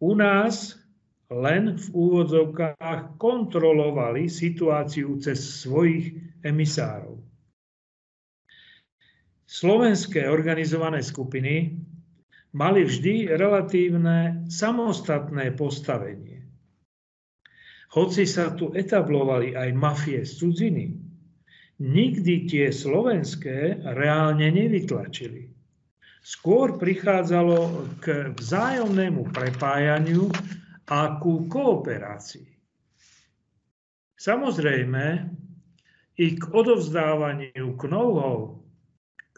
U 0.00 0.16
nás 0.16 0.80
len 1.30 1.76
v 1.76 1.86
úvodzovkách 1.92 3.20
kontrolovali 3.20 4.26
situáciu 4.26 5.20
cez 5.20 5.62
svojich 5.62 6.16
emisárov. 6.42 7.20
Slovenské 9.50 10.30
organizované 10.30 11.02
skupiny 11.02 11.74
mali 12.54 12.86
vždy 12.86 13.34
relatívne 13.34 14.46
samostatné 14.46 15.54
postavenie. 15.58 16.29
Hoci 17.90 18.22
sa 18.22 18.54
tu 18.54 18.70
etablovali 18.70 19.58
aj 19.58 19.70
mafie 19.74 20.22
z 20.22 20.32
cudziny, 20.38 20.86
nikdy 21.82 22.46
tie 22.46 22.70
slovenské 22.70 23.82
reálne 23.82 24.46
nevytlačili. 24.46 25.50
Skôr 26.20 26.78
prichádzalo 26.78 27.58
k 27.98 28.30
vzájomnému 28.36 29.34
prepájaniu 29.34 30.30
a 30.86 31.18
ku 31.18 31.50
kooperácii. 31.50 32.46
Samozrejme, 34.20 35.04
i 36.20 36.26
k 36.36 36.42
odovzdávaniu 36.52 37.80
k 37.80 37.82
know 37.88 38.60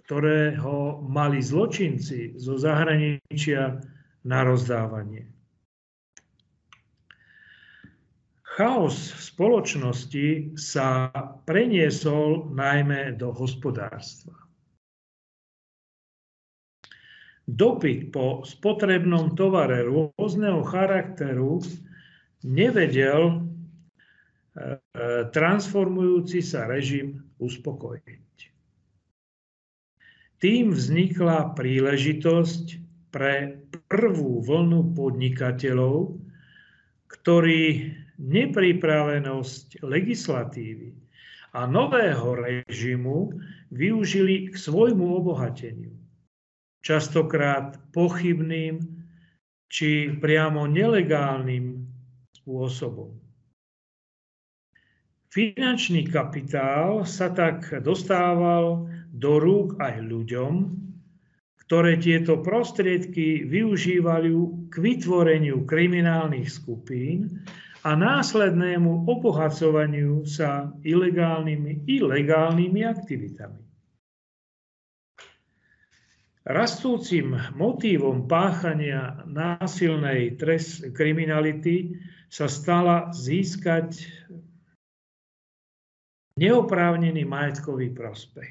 ktorého 0.02 1.06
mali 1.06 1.38
zločinci 1.38 2.34
zo 2.34 2.58
zahraničia 2.58 3.78
na 4.26 4.38
rozdávanie. 4.42 5.30
Chaos 8.52 9.16
v 9.16 9.20
spoločnosti 9.32 10.28
sa 10.60 11.08
preniesol 11.48 12.52
najmä 12.52 13.16
do 13.16 13.32
hospodárstva. 13.32 14.36
Dopyt 17.48 18.12
po 18.12 18.44
spotrebnom 18.44 19.32
tovare 19.32 19.88
rôzneho 19.88 20.60
charakteru 20.68 21.64
nevedel 22.44 23.22
e, 23.24 23.34
e, 23.34 24.76
transformujúci 25.32 26.44
sa 26.44 26.68
režim 26.68 27.24
uspokojiť. 27.40 28.32
Tým 30.44 30.76
vznikla 30.76 31.56
príležitosť 31.56 32.64
pre 33.08 33.64
prvú 33.88 34.44
vlnu 34.44 34.92
podnikateľov, 34.92 36.20
ktorí 37.08 37.96
nepripravenosť 38.22 39.82
legislatívy 39.82 40.94
a 41.52 41.66
nového 41.66 42.38
režimu 42.38 43.34
využili 43.74 44.48
k 44.48 44.54
svojmu 44.54 45.20
obohateniu. 45.20 45.92
Častokrát 46.82 47.78
pochybným 47.90 48.78
či 49.66 50.12
priamo 50.22 50.70
nelegálnym 50.70 51.82
spôsobom. 52.42 53.16
Finančný 55.32 56.12
kapitál 56.12 57.08
sa 57.08 57.32
tak 57.32 57.72
dostával 57.80 58.84
do 59.16 59.40
rúk 59.40 59.80
aj 59.80 60.04
ľuďom, 60.04 60.52
ktoré 61.64 61.96
tieto 61.96 62.36
prostriedky 62.44 63.48
využívali 63.48 64.28
k 64.68 64.74
vytvoreniu 64.76 65.64
kriminálnych 65.64 66.52
skupín 66.52 67.40
a 67.82 67.98
následnému 67.98 69.10
obohacovaniu 69.10 70.22
sa 70.22 70.70
ilegálnymi 70.86 71.90
i 71.90 71.98
legálnymi 71.98 72.80
aktivitami. 72.86 73.62
Rastúcim 76.42 77.38
motívom 77.54 78.26
páchania 78.26 79.22
násilnej 79.30 80.34
trest 80.34 80.90
kriminality 80.90 81.94
sa 82.26 82.50
stala 82.50 83.14
získať 83.14 84.02
neoprávnený 86.34 87.22
majetkový 87.22 87.94
prospech, 87.94 88.50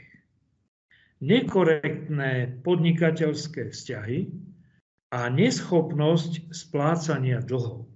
nekorektné 1.20 2.64
podnikateľské 2.64 3.76
vzťahy 3.76 4.20
a 5.12 5.28
neschopnosť 5.28 6.56
splácania 6.56 7.44
dlhov. 7.44 7.91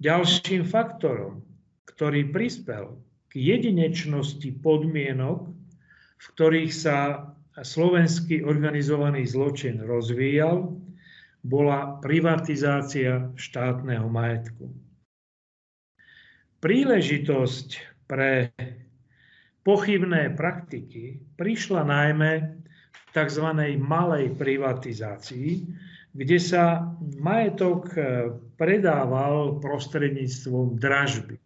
Ďalším 0.00 0.64
faktorom, 0.64 1.44
ktorý 1.84 2.32
prispel 2.32 2.96
k 3.28 3.32
jedinečnosti 3.36 4.48
podmienok, 4.64 5.52
v 6.16 6.24
ktorých 6.32 6.72
sa 6.72 7.28
slovenský 7.60 8.40
organizovaný 8.40 9.28
zločin 9.28 9.84
rozvíjal, 9.84 10.72
bola 11.44 12.00
privatizácia 12.00 13.28
štátneho 13.36 14.08
majetku. 14.08 14.72
Príležitosť 16.60 17.68
pre 18.04 18.52
pochybné 19.64 20.32
praktiky 20.36 21.20
prišla 21.36 21.84
najmä 21.84 22.32
v 22.92 23.02
tzv. 23.12 23.46
malej 23.80 24.32
privatizácii, 24.36 25.50
kde 26.10 26.38
sa 26.42 26.90
majetok 27.22 27.94
e, 27.94 28.00
predával 28.58 29.62
prostredníctvom 29.62 30.76
dražby. 30.76 31.38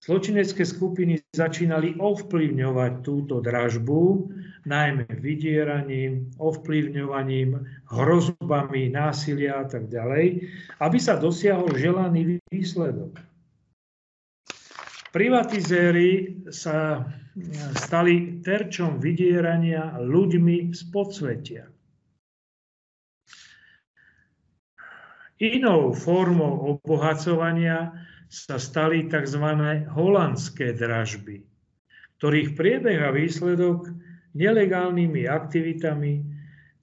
Zločinecké 0.00 0.64
skupiny 0.64 1.20
začínali 1.36 2.00
ovplyvňovať 2.00 2.92
túto 3.04 3.44
dražbu, 3.44 4.32
najmä 4.64 5.04
vydieraním, 5.20 6.32
ovplyvňovaním, 6.40 7.60
hrozbami, 7.84 8.88
násilia 8.88 9.60
a 9.60 9.68
tak 9.68 9.92
ďalej, 9.92 10.40
aby 10.80 10.98
sa 10.98 11.20
dosiahol 11.20 11.76
želaný 11.76 12.40
výsledok. 12.48 13.20
Privatizéry 15.12 16.40
sa 16.48 17.04
stali 17.76 18.40
terčom 18.40 19.02
vydierania 19.02 20.00
ľuďmi 20.00 20.72
z 20.72 20.80
podsvetia. 20.88 21.68
Inou 25.40 25.96
formou 25.96 26.76
obohacovania 26.76 27.96
sa 28.28 28.60
stali 28.60 29.08
tzv. 29.08 29.40
holandské 29.88 30.76
dražby, 30.76 31.40
ktorých 32.20 32.52
priebeh 32.52 33.00
a 33.00 33.10
výsledok 33.10 33.88
nelegálnymi 34.36 35.24
aktivitami 35.24 36.22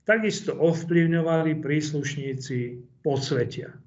takisto 0.10 0.58
ovplyvňovali 0.58 1.62
príslušníci 1.62 2.58
podsvetia. 3.06 3.78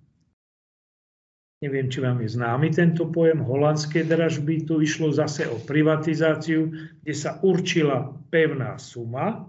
Neviem, 1.61 1.93
či 1.93 2.01
vám 2.01 2.25
je 2.25 2.41
známy 2.41 2.73
tento 2.73 3.11
pojem 3.13 3.45
holandské 3.45 4.07
dražby. 4.07 4.65
Tu 4.65 4.87
išlo 4.87 5.13
zase 5.13 5.45
o 5.45 5.61
privatizáciu, 5.61 6.73
kde 7.05 7.13
sa 7.13 7.37
určila 7.45 8.17
pevná 8.33 8.81
suma 8.81 9.45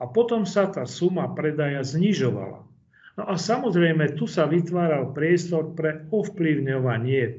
a 0.00 0.04
potom 0.08 0.48
sa 0.48 0.70
tá 0.72 0.88
suma 0.88 1.28
predaja 1.36 1.84
znižovala. 1.84 2.73
No 3.14 3.30
a 3.30 3.38
samozrejme, 3.38 4.18
tu 4.18 4.26
sa 4.26 4.50
vytváral 4.50 5.14
priestor 5.14 5.70
pre 5.78 6.02
ovplyvňovanie 6.10 7.22
e, 7.30 7.34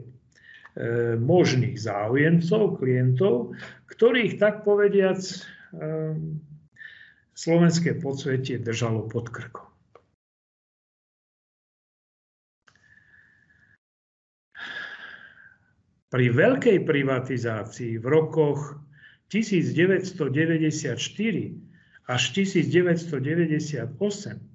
možných 1.20 1.76
záujemcov, 1.76 2.80
klientov, 2.80 3.60
ktorých 3.92 4.40
tak 4.40 4.64
povediac 4.64 5.20
e, 5.20 5.36
slovenské 7.36 8.00
podsvetie 8.00 8.64
držalo 8.64 9.12
pod 9.12 9.28
krkom. 9.28 9.68
Pri 16.08 16.32
veľkej 16.32 16.88
privatizácii 16.88 18.00
v 18.00 18.06
rokoch 18.08 18.80
1994 19.28 20.96
až 22.08 22.22
1998 22.32 24.55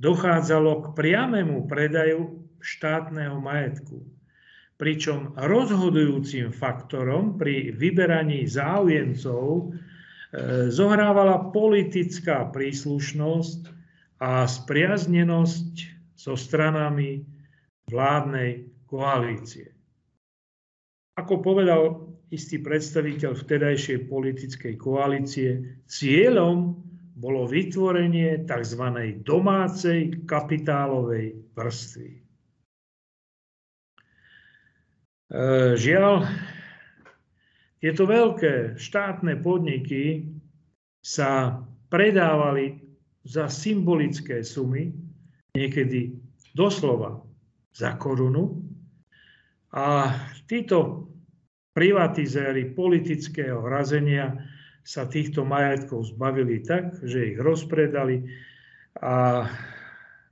dochádzalo 0.00 0.72
k 0.80 0.86
priamému 0.96 1.68
predaju 1.68 2.48
štátneho 2.58 3.36
majetku. 3.36 4.00
Pričom 4.80 5.36
rozhodujúcim 5.36 6.56
faktorom 6.56 7.36
pri 7.36 7.76
vyberaní 7.76 8.48
záujemcov 8.48 9.44
e, 9.44 9.62
zohrávala 10.72 11.52
politická 11.52 12.48
príslušnosť 12.48 13.60
a 14.24 14.48
spriaznenosť 14.48 15.72
so 16.16 16.32
stranami 16.32 17.28
vládnej 17.92 18.72
koalície. 18.88 19.68
Ako 21.20 21.44
povedal 21.44 22.08
istý 22.32 22.64
predstaviteľ 22.64 23.36
vtedajšej 23.36 24.08
politickej 24.08 24.74
koalície, 24.80 25.76
cieľom 25.84 26.88
bolo 27.20 27.44
vytvorenie 27.44 28.48
tzv. 28.48 28.84
domácej 29.20 30.24
kapitálovej 30.24 31.36
vrstvy. 31.52 32.10
E, 32.16 32.20
žiaľ, 35.76 36.24
tieto 37.76 38.08
veľké 38.08 38.80
štátne 38.80 39.36
podniky 39.44 40.32
sa 41.04 41.60
predávali 41.92 42.80
za 43.28 43.52
symbolické 43.52 44.40
sumy, 44.40 44.88
niekedy 45.52 46.16
doslova 46.56 47.20
za 47.76 48.00
korunu. 48.00 48.64
A 49.76 50.16
títo 50.48 51.08
privatizéry 51.76 52.74
politického 52.74 53.60
razenia 53.62 54.34
sa 54.80 55.06
týchto 55.06 55.44
majetkov 55.44 56.10
zbavili 56.10 56.64
tak, 56.64 56.98
že 57.04 57.34
ich 57.34 57.38
rozpredali 57.38 58.26
a 59.00 59.46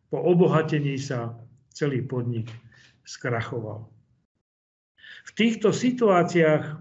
po 0.09 0.19
obohatení 0.19 0.97
sa 0.97 1.37
celý 1.71 2.03
podnik 2.03 2.49
skrachoval. 3.05 3.87
V 5.29 5.31
týchto 5.37 5.71
situáciách 5.71 6.81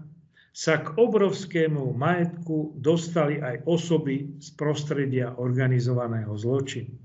sa 0.58 0.74
k 0.82 0.90
obrovskému 0.98 1.94
majetku 1.94 2.74
dostali 2.80 3.38
aj 3.38 3.62
osoby 3.68 4.40
z 4.42 4.48
prostredia 4.58 5.36
organizovaného 5.38 6.34
zločinu. 6.34 6.98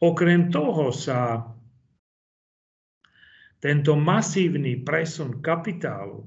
Okrem 0.00 0.48
toho 0.48 0.88
sa 0.88 1.44
tento 3.60 3.92
masívny 3.96 4.80
presun 4.80 5.44
kapitálu 5.44 6.24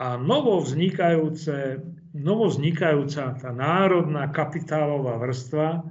a 0.00 0.16
novo 0.20 0.60
vznikajúce 0.60 1.80
novoznikajúca 2.14 3.34
tá 3.34 3.50
národná 3.50 4.30
kapitálová 4.30 5.18
vrstva 5.18 5.82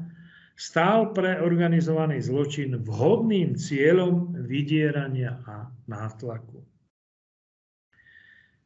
stál 0.56 1.12
pre 1.12 1.44
organizovaný 1.44 2.24
zločin 2.24 2.80
vhodným 2.80 3.60
cieľom 3.60 4.32
vydierania 4.48 5.44
a 5.44 5.68
nátlaku. 5.86 6.64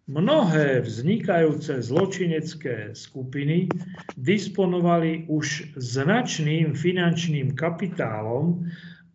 Mnohé 0.07 0.87
vznikajúce 0.87 1.83
zločinecké 1.83 2.95
skupiny 2.95 3.67
disponovali 4.15 5.27
už 5.27 5.75
značným 5.75 6.71
finančným 6.71 7.51
kapitálom, 7.51 8.63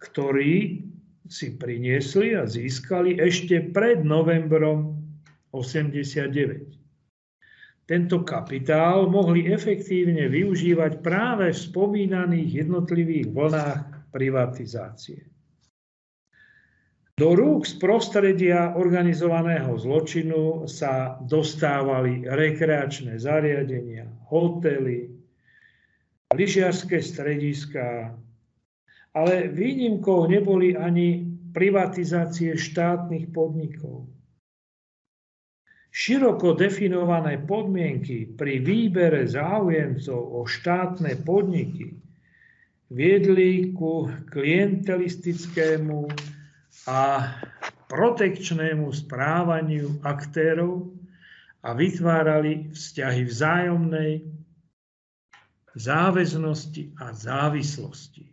ktorý 0.04 0.84
si 1.32 1.56
priniesli 1.56 2.36
a 2.36 2.44
získali 2.44 3.16
ešte 3.16 3.72
pred 3.72 4.04
novembrom 4.04 5.00
89. 5.56 6.81
Tento 7.82 8.22
kapitál 8.22 9.10
mohli 9.10 9.50
efektívne 9.50 10.30
využívať 10.30 11.02
práve 11.02 11.50
v 11.50 11.62
spomínaných 11.66 12.62
jednotlivých 12.62 13.26
vlnách 13.34 13.80
privatizácie. 14.14 15.26
Do 17.12 17.36
rúk 17.36 17.68
z 17.68 17.76
prostredia 17.76 18.72
organizovaného 18.72 19.76
zločinu 19.76 20.64
sa 20.64 21.20
dostávali 21.20 22.24
rekreačné 22.24 23.20
zariadenia, 23.20 24.08
hotely, 24.32 25.12
lyžiarské 26.32 27.04
strediská, 27.04 28.16
ale 29.12 29.52
výnimkou 29.52 30.24
neboli 30.24 30.72
ani 30.72 31.28
privatizácie 31.52 32.56
štátnych 32.56 33.28
podnikov. 33.28 34.08
Široko 35.92 36.56
definované 36.56 37.36
podmienky 37.44 38.32
pri 38.32 38.64
výbere 38.64 39.28
záujemcov 39.28 40.16
o 40.16 40.48
štátne 40.48 41.20
podniky 41.20 41.92
viedli 42.88 43.76
ku 43.76 44.08
klientelistickému 44.08 46.08
a 46.88 47.28
protekčnému 47.92 48.88
správaniu 48.88 50.00
aktérov 50.00 50.96
a 51.60 51.76
vytvárali 51.76 52.72
vzťahy 52.72 53.22
vzájomnej 53.28 54.24
záväznosti 55.76 56.96
a 57.04 57.12
závislosti. 57.12 58.32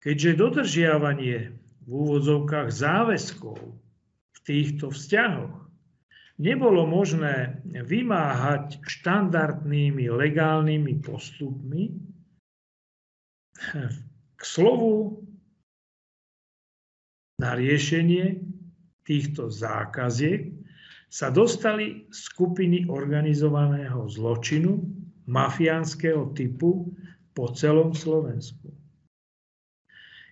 Keďže 0.00 0.30
dodržiavanie 0.32 1.60
v 1.84 1.90
úvodzovkách 1.92 2.72
záväzkov 2.72 3.89
týchto 4.44 4.90
vzťahoch 4.90 5.70
nebolo 6.40 6.88
možné 6.88 7.60
vymáhať 7.68 8.80
štandardnými 8.80 10.08
legálnymi 10.08 11.04
postupmi, 11.04 11.92
k 14.40 14.42
slovu 14.42 15.20
na 17.36 17.52
riešenie 17.52 18.40
týchto 19.04 19.52
zákaziek 19.52 20.48
sa 21.12 21.28
dostali 21.28 22.08
skupiny 22.08 22.88
organizovaného 22.88 24.08
zločinu 24.08 24.80
mafiánskeho 25.28 26.32
typu 26.32 26.88
po 27.36 27.52
celom 27.52 27.92
Slovensku. 27.92 28.72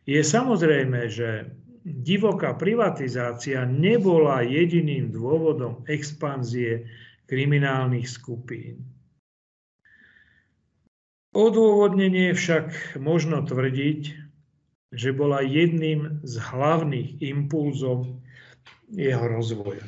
Je 0.09 0.25
samozrejme, 0.25 1.05
že 1.13 1.53
divoká 1.89 2.53
privatizácia 2.55 3.65
nebola 3.65 4.45
jediným 4.45 5.09
dôvodom 5.09 5.83
expanzie 5.89 6.85
kriminálnych 7.25 8.09
skupín. 8.09 8.85
Odôvodnenie 11.33 12.33
však 12.33 12.97
možno 13.01 13.45
tvrdiť, 13.45 14.01
že 14.89 15.11
bola 15.13 15.45
jedným 15.45 16.25
z 16.25 16.35
hlavných 16.41 17.21
impulzov 17.21 18.09
jeho 18.89 19.25
rozvoja. 19.29 19.85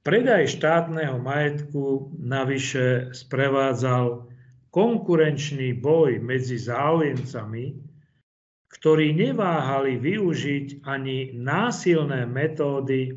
Predaj 0.00 0.48
štátneho 0.48 1.20
majetku 1.20 2.16
navyše 2.20 3.12
sprevádzal 3.12 4.28
konkurenčný 4.72 5.76
boj 5.76 6.20
medzi 6.24 6.56
záujemcami, 6.56 7.89
ktorí 8.80 9.12
neváhali 9.12 10.00
využiť 10.00 10.88
ani 10.88 11.36
násilné 11.36 12.24
metódy 12.24 13.12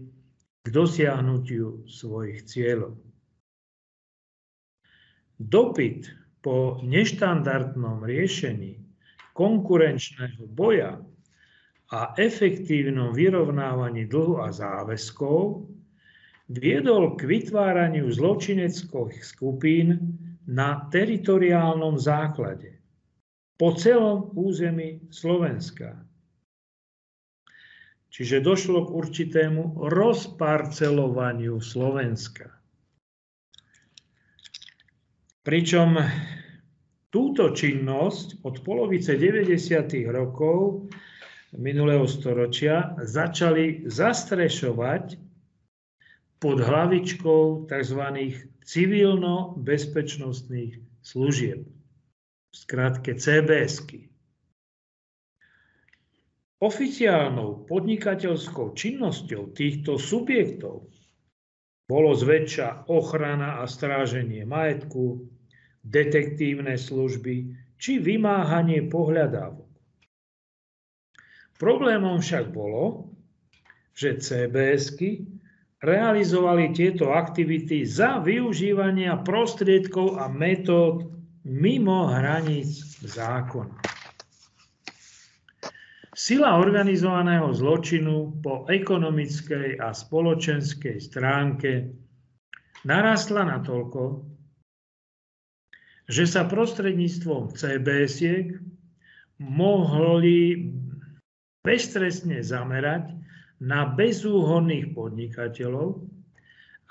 k 0.59 0.67
dosiahnutiu 0.67 1.87
svojich 1.87 2.43
cieľov. 2.43 2.99
Dopyt 5.39 6.11
po 6.43 6.83
neštandardnom 6.83 8.03
riešení 8.03 8.75
konkurenčného 9.31 10.43
boja 10.51 10.99
a 11.95 11.99
efektívnom 12.19 13.15
vyrovnávaní 13.15 14.03
dlhu 14.11 14.43
a 14.43 14.51
záväzkov 14.51 15.63
viedol 16.51 17.15
k 17.15 17.23
vytváraniu 17.23 18.11
zločineckých 18.11 19.23
skupín 19.23 20.19
na 20.43 20.91
teritoriálnom 20.91 21.95
základe 21.95 22.82
po 23.63 23.71
celom 23.79 24.27
území 24.35 25.07
Slovenska. 25.07 25.95
Čiže 28.11 28.43
došlo 28.43 28.83
k 28.83 28.91
určitému 28.91 29.87
rozparcelovaniu 29.87 31.63
Slovenska. 31.63 32.59
Pričom 35.47 35.95
túto 37.07 37.55
činnosť 37.55 38.43
od 38.43 38.67
polovice 38.67 39.15
90. 39.15 39.55
rokov 40.11 40.91
minulého 41.55 42.03
storočia 42.03 42.99
začali 42.99 43.87
zastrešovať 43.87 45.15
pod 46.35 46.59
hlavičkou 46.59 47.71
tzv 47.71 48.01
civilno-bezpečnostných 48.67 50.83
služieb, 50.99 51.63
v 52.53 52.55
skratke 52.55 53.17
CBSky. 53.17 54.13
Oficiálnou 56.61 57.65
podnikateľskou 57.65 58.77
činnosťou 58.77 59.51
týchto 59.57 59.97
subjektov 59.97 60.87
bolo 61.89 62.11
zväčša 62.15 62.87
ochrana 62.87 63.59
a 63.59 63.67
stráženie 63.67 64.47
majetku, 64.47 65.27
detektívne 65.83 66.79
služby 66.79 67.51
či 67.75 67.99
vymáhanie 67.99 68.87
pohľadávok. 68.87 69.67
Problémom 71.59 72.23
však 72.23 72.53
bolo, 72.55 73.11
že 73.91 74.21
CBSky 74.21 75.27
realizovali 75.83 76.71
tieto 76.71 77.11
aktivity 77.11 77.83
za 77.83 78.23
využívania 78.23 79.19
prostriedkov 79.21 80.15
a 80.15 80.31
metód 80.31 81.12
mimo 81.43 82.07
hraníc 82.07 83.03
zákona. 83.03 83.75
Sila 86.13 86.55
organizovaného 86.55 87.51
zločinu 87.51 88.39
po 88.39 88.63
ekonomickej 88.69 89.81
a 89.81 89.91
spoločenskej 89.91 91.01
stránke 91.01 91.89
narastla 92.87 93.49
natoľko, 93.49 94.23
že 96.07 96.23
sa 96.29 96.47
prostredníctvom 96.47 97.57
CBS-iek 97.57 98.55
mohli 99.41 100.69
beztrestne 101.65 102.39
zamerať 102.39 103.17
na 103.59 103.91
bezúhonných 103.91 104.95
podnikateľov 104.95 106.07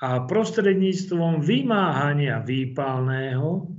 a 0.02 0.26
prostredníctvom 0.28 1.40
vymáhania 1.40 2.42
výpalného 2.42 3.71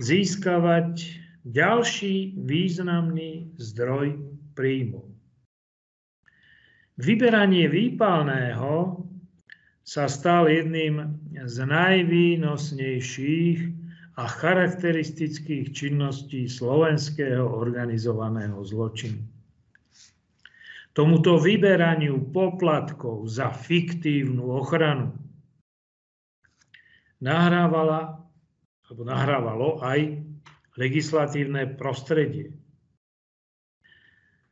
získavať 0.00 1.20
ďalší 1.44 2.40
významný 2.40 3.52
zdroj 3.60 4.16
príjmu. 4.56 5.04
Vyberanie 7.00 7.68
výpalného 7.68 9.04
sa 9.84 10.04
stal 10.04 10.48
jedným 10.52 11.16
z 11.32 11.56
najvýnosnejších 11.64 13.58
a 14.20 14.24
charakteristických 14.28 15.72
činností 15.72 16.44
slovenského 16.44 17.48
organizovaného 17.48 18.60
zločinu. 18.60 19.24
Tomuto 20.92 21.40
vyberaniu 21.40 22.28
poplatkov 22.28 23.24
za 23.32 23.48
fiktívnu 23.48 24.44
ochranu 24.52 25.16
nahrávala, 27.24 28.20
alebo 28.90 29.06
nahrávalo 29.06 29.78
aj 29.86 30.18
legislatívne 30.74 31.78
prostredie. 31.78 32.50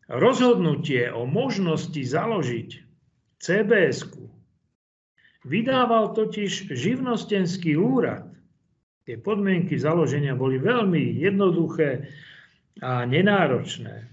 Rozhodnutie 0.06 1.10
o 1.10 1.26
možnosti 1.26 1.98
založiť 1.98 2.70
cbs 3.42 4.08
vydával 5.42 6.14
totiž 6.14 6.70
živnostenský 6.70 7.74
úrad. 7.74 8.30
Tie 9.02 9.18
podmienky 9.18 9.74
založenia 9.74 10.38
boli 10.38 10.62
veľmi 10.62 11.18
jednoduché 11.18 12.06
a 12.78 13.02
nenáročné. 13.10 14.06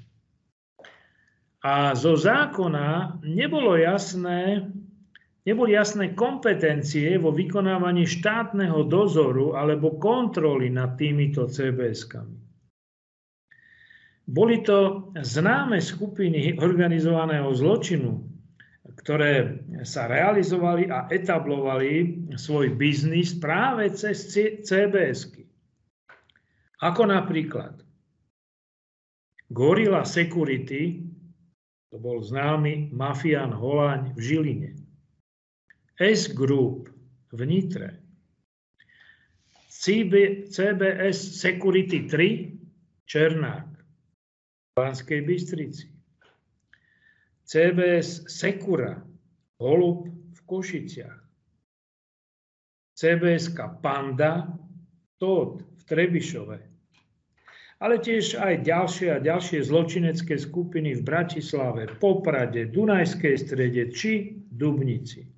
A 1.61 1.93
zo 1.93 2.17
zákona 2.17 3.21
nebolo 3.21 3.77
jasné, 3.77 4.73
neboli 5.45 5.77
jasné 5.77 6.17
kompetencie 6.17 7.15
vo 7.21 7.29
vykonávaní 7.29 8.10
štátneho 8.10 8.89
dozoru 8.89 9.53
alebo 9.53 10.01
kontroly 10.01 10.73
nad 10.73 10.97
týmito 10.97 11.45
CBS-kami. 11.45 12.41
Boli 14.25 14.65
to 14.65 15.13
známe 15.21 15.77
skupiny 15.77 16.58
organizovaného 16.58 17.53
zločinu, 17.53 18.25
ktoré 18.97 19.62
sa 19.86 20.10
realizovali 20.10 20.89
a 20.89 21.05
etablovali 21.13 22.25
svoj 22.34 22.73
biznis 22.73 23.38
práve 23.38 23.93
cez 23.93 24.34
CBS-ky. 24.65 25.45
Ako 26.81 27.05
napríklad 27.05 27.86
Gorilla 29.53 30.01
Security, 30.01 31.05
to 31.93 32.01
bol 32.01 32.17
známy 32.17 32.89
mafián 32.89 33.53
Holáň 33.53 34.17
v 34.17 34.19
Žiline. 34.25 34.84
S 35.95 36.27
Group 36.27 36.91
v 37.31 37.39
Nitre. 37.47 38.03
CBS 39.71 41.39
Security 41.39 42.03
3 42.03 43.08
Černák 43.08 43.67
v 43.71 44.69
Banskej 44.75 45.21
Bystrici. 45.23 45.88
CBS 47.47 48.27
Sekura 48.27 48.99
Holub 49.63 50.12
v 50.12 50.39
Košiciach. 50.43 51.19
CBS 52.95 53.55
Panda 53.79 54.51
Tód 55.15 55.63
v 55.63 55.81
Trebišove 55.88 56.75
ale 57.84 57.99
tiež 57.99 58.39
aj 58.39 58.63
ďalšie 58.63 59.08
a 59.12 59.19
ďalšie 59.19 59.60
zločinecké 59.67 60.39
skupiny 60.39 60.95
v 60.95 61.01
Bratislave, 61.03 61.91
Poprade, 61.99 62.71
Dunajskej 62.71 63.36
strede 63.36 63.91
či 63.91 64.31
Dubnici. 64.47 65.34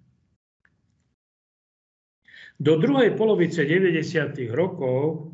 Do 2.58 2.82
druhej 2.82 3.14
polovice 3.14 3.70
90. 3.70 4.34
rokov 4.50 5.30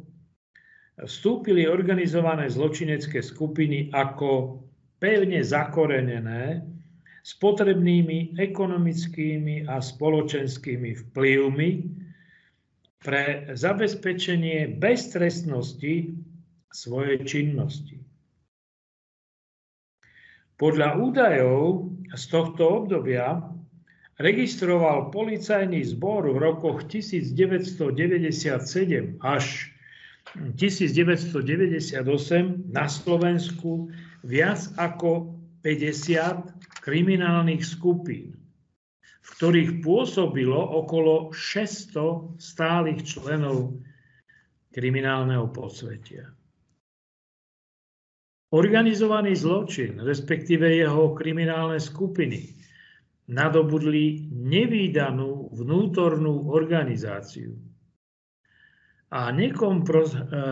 vstúpili 1.00 1.64
organizované 1.64 2.52
zločinecké 2.52 3.24
skupiny 3.24 3.88
ako 3.96 4.60
pevne 5.00 5.40
zakorenené 5.40 6.68
s 7.24 7.32
potrebnými 7.40 8.36
ekonomickými 8.36 9.72
a 9.72 9.80
spoločenskými 9.80 11.00
vplyvmi 11.00 11.70
pre 13.00 13.56
zabezpečenie 13.56 14.76
beztrestnosti 14.76 15.96
svojej 16.76 17.24
činnosti. 17.24 18.04
Podľa 20.60 20.90
údajov 21.00 21.88
z 22.12 22.24
tohto 22.28 22.84
obdobia 22.84 23.53
registroval 24.24 25.12
policajný 25.12 25.84
zbor 25.84 26.32
v 26.32 26.40
rokoch 26.40 26.88
1997 26.88 29.20
až 29.20 29.68
1998 30.56 32.00
na 32.72 32.88
Slovensku 32.88 33.92
viac 34.24 34.64
ako 34.80 35.36
50 35.68 36.80
kriminálnych 36.80 37.68
skupín, 37.68 38.40
v 39.20 39.30
ktorých 39.36 39.84
pôsobilo 39.84 40.56
okolo 40.56 41.36
600 41.36 42.40
stálych 42.40 43.04
členov 43.04 43.76
kriminálneho 44.72 45.52
posvetia. 45.52 46.32
Organizovaný 48.54 49.34
zločin, 49.36 49.98
respektíve 50.00 50.78
jeho 50.78 51.18
kriminálne 51.18 51.82
skupiny, 51.82 52.63
nadobudli 53.28 54.28
nevýdanú 54.32 55.56
vnútornú 55.56 56.52
organizáciu 56.52 57.56
a 59.14 59.30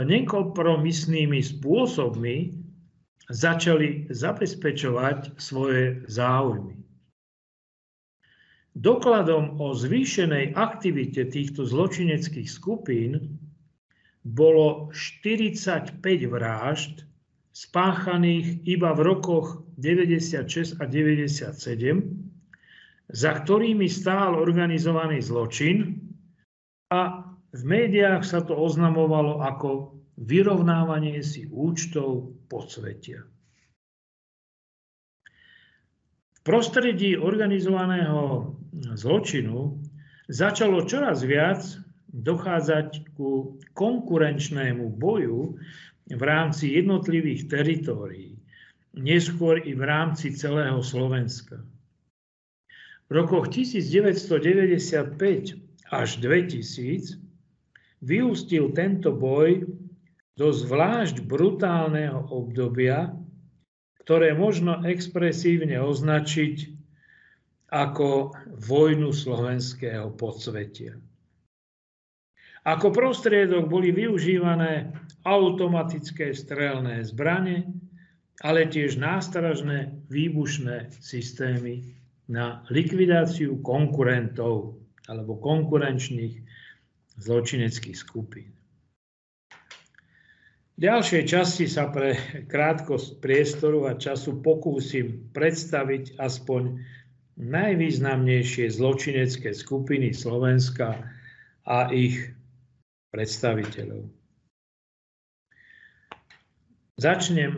nekompromisnými 0.06 1.42
spôsobmi 1.42 2.36
začali 3.32 4.06
zabezpečovať 4.14 5.34
svoje 5.42 6.06
záujmy. 6.06 6.78
Dokladom 8.72 9.60
o 9.60 9.76
zvýšenej 9.76 10.56
aktivite 10.56 11.28
týchto 11.28 11.68
zločineckých 11.68 12.48
skupín 12.48 13.36
bolo 14.24 14.94
45 14.94 16.00
vražd 16.30 17.04
spáchaných 17.52 18.64
iba 18.64 18.96
v 18.96 19.02
rokoch 19.02 19.68
96 19.76 20.80
a 20.80 20.88
97, 20.88 22.31
za 23.12 23.32
ktorými 23.44 23.92
stál 23.92 24.40
organizovaný 24.40 25.20
zločin 25.20 26.00
a 26.92 27.28
v 27.52 27.62
médiách 27.68 28.24
sa 28.24 28.40
to 28.40 28.56
oznamovalo 28.56 29.44
ako 29.44 30.00
vyrovnávanie 30.16 31.20
si 31.20 31.52
účtov 31.52 32.32
podsvetia. 32.48 33.28
V 36.32 36.40
prostredí 36.42 37.20
organizovaného 37.20 38.56
zločinu 38.96 39.78
začalo 40.32 40.88
čoraz 40.88 41.28
viac 41.28 41.62
dochádzať 42.12 43.16
ku 43.16 43.60
konkurenčnému 43.76 44.88
boju 44.96 45.60
v 46.12 46.22
rámci 46.24 46.76
jednotlivých 46.76 47.48
teritórií, 47.48 48.36
neskôr 48.96 49.64
i 49.64 49.72
v 49.76 49.84
rámci 49.84 50.36
celého 50.36 50.80
Slovenska. 50.84 51.64
V 53.12 53.20
rokoch 53.20 53.52
1995 53.52 55.20
až 55.92 56.10
2000 56.24 57.20
vyústil 58.00 58.72
tento 58.72 59.12
boj 59.12 59.68
do 60.40 60.48
zvlášť 60.56 61.20
brutálneho 61.20 62.32
obdobia, 62.32 63.12
ktoré 64.08 64.32
možno 64.32 64.88
expresívne 64.88 65.76
označiť 65.84 66.72
ako 67.68 68.32
vojnu 68.64 69.12
slovenského 69.12 70.16
podsvetia. 70.16 70.96
Ako 72.64 72.96
prostriedok 72.96 73.68
boli 73.68 73.92
využívané 73.92 74.88
automatické 75.28 76.32
strelné 76.32 77.04
zbranie, 77.04 77.68
ale 78.40 78.72
tiež 78.72 78.96
nástražné 78.96 80.00
výbušné 80.08 80.96
systémy 81.04 82.01
na 82.32 82.64
likvidáciu 82.72 83.60
konkurentov 83.60 84.80
alebo 85.12 85.36
konkurenčných 85.36 86.40
zločineckých 87.20 87.98
skupín. 88.00 88.56
V 90.80 90.90
ďalšej 90.90 91.24
časti 91.28 91.68
sa 91.68 91.92
pre 91.92 92.16
krátkosť 92.48 93.20
priestoru 93.22 93.92
a 93.92 94.00
času 94.00 94.40
pokúsim 94.40 95.30
predstaviť 95.36 96.18
aspoň 96.18 96.80
najvýznamnejšie 97.38 98.72
zločinecké 98.72 99.52
skupiny 99.52 100.16
Slovenska 100.16 101.06
a 101.68 101.78
ich 101.94 102.34
predstaviteľov. 103.14 104.08
Začnem 106.98 107.54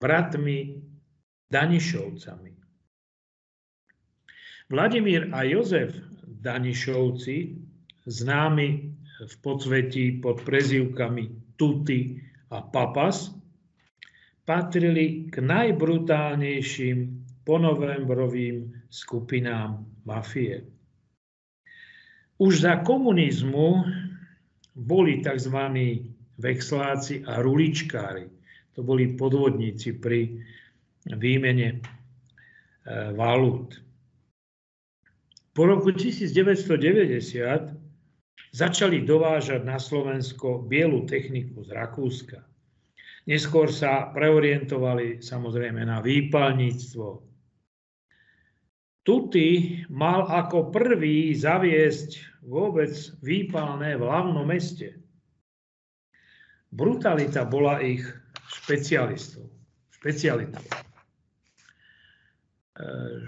bratmi 0.00 0.80
Danišovcami. 1.48 2.59
Vladimír 4.70 5.34
a 5.34 5.42
Jozef 5.42 5.98
Danišovci, 6.22 7.58
známi 8.06 8.68
v 9.26 9.34
podsvetí 9.42 10.22
pod 10.22 10.46
prezývkami 10.46 11.58
Tuty 11.58 12.22
a 12.54 12.62
Papas, 12.62 13.34
patrili 14.46 15.26
k 15.26 15.42
najbrutálnejším 15.42 16.98
ponovembrovým 17.42 18.86
skupinám 18.86 19.90
mafie. 20.06 20.62
Už 22.38 22.62
za 22.62 22.86
komunizmu 22.86 23.82
boli 24.78 25.18
tzv. 25.18 25.58
vexláci 26.38 27.26
a 27.26 27.42
ruličkári. 27.42 28.30
To 28.78 28.86
boli 28.86 29.18
podvodníci 29.18 29.98
pri 29.98 30.40
výmene 31.10 31.68
e, 31.74 31.78
valút. 33.18 33.89
Po 35.60 35.68
roku 35.68 35.92
1990 35.92 37.20
začali 38.56 39.04
dovážať 39.04 39.60
na 39.60 39.76
Slovensko 39.76 40.64
bielu 40.64 41.04
techniku 41.04 41.60
z 41.68 41.76
Rakúska. 41.76 42.40
Neskôr 43.28 43.68
sa 43.68 44.08
preorientovali 44.08 45.20
samozrejme 45.20 45.84
na 45.84 46.00
výpalníctvo, 46.00 47.28
Tuty 49.04 49.84
mal 49.92 50.32
ako 50.32 50.72
prvý 50.72 51.36
zaviesť 51.36 52.40
vôbec 52.48 52.96
výpalné 53.20 54.00
v 54.00 54.02
hlavnom 54.08 54.48
meste. 54.48 54.96
Brutalita 56.72 57.44
bola 57.44 57.84
ich 57.84 58.08
špecialistou. 58.64 59.44
špecialitou. 59.92 60.89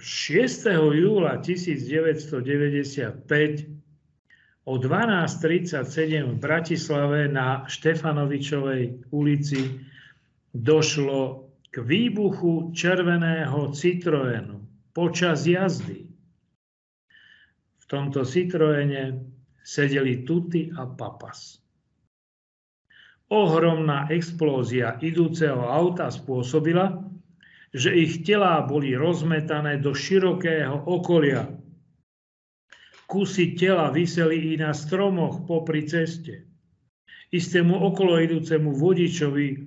6. 0.01 0.97
júla 0.97 1.37
1995 1.45 3.69
o 4.65 4.79
12.37 4.79 6.25
v 6.25 6.35
Bratislave 6.39 7.29
na 7.29 7.67
Štefanovičovej 7.67 9.11
ulici 9.11 9.81
došlo 10.55 11.51
k 11.73 11.83
výbuchu 11.83 12.71
červeného 12.77 13.73
Citroenu 13.75 14.63
počas 14.95 15.49
jazdy. 15.49 16.07
V 17.81 17.85
tomto 17.89 18.23
Citroene 18.23 19.19
sedeli 19.65 20.23
Tuty 20.23 20.71
a 20.77 20.87
Papas. 20.87 21.59
Ohromná 23.33 24.13
explózia 24.13 25.01
idúceho 25.01 25.65
auta 25.65 26.13
spôsobila, 26.13 27.02
že 27.73 27.89
ich 27.97 28.21
telá 28.23 28.61
boli 28.69 28.93
rozmetané 28.93 29.81
do 29.81 29.97
širokého 29.97 30.85
okolia. 30.85 31.49
Kusy 33.09 33.57
tela 33.57 33.89
vyseli 33.89 34.53
i 34.53 34.61
na 34.61 34.77
stromoch 34.77 35.45
popri 35.49 35.89
ceste. 35.89 36.45
Istému 37.33 37.73
okolo 37.73 38.21
idúcemu 38.21 38.77
vodičovi 38.77 39.49
e, 39.53 39.59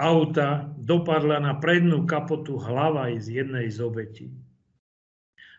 auta 0.00 0.64
dopadla 0.80 1.40
na 1.44 1.60
prednú 1.60 2.08
kapotu 2.08 2.56
hlava 2.56 3.12
z 3.20 3.44
jednej 3.44 3.68
z 3.68 3.78
obetí. 3.84 4.26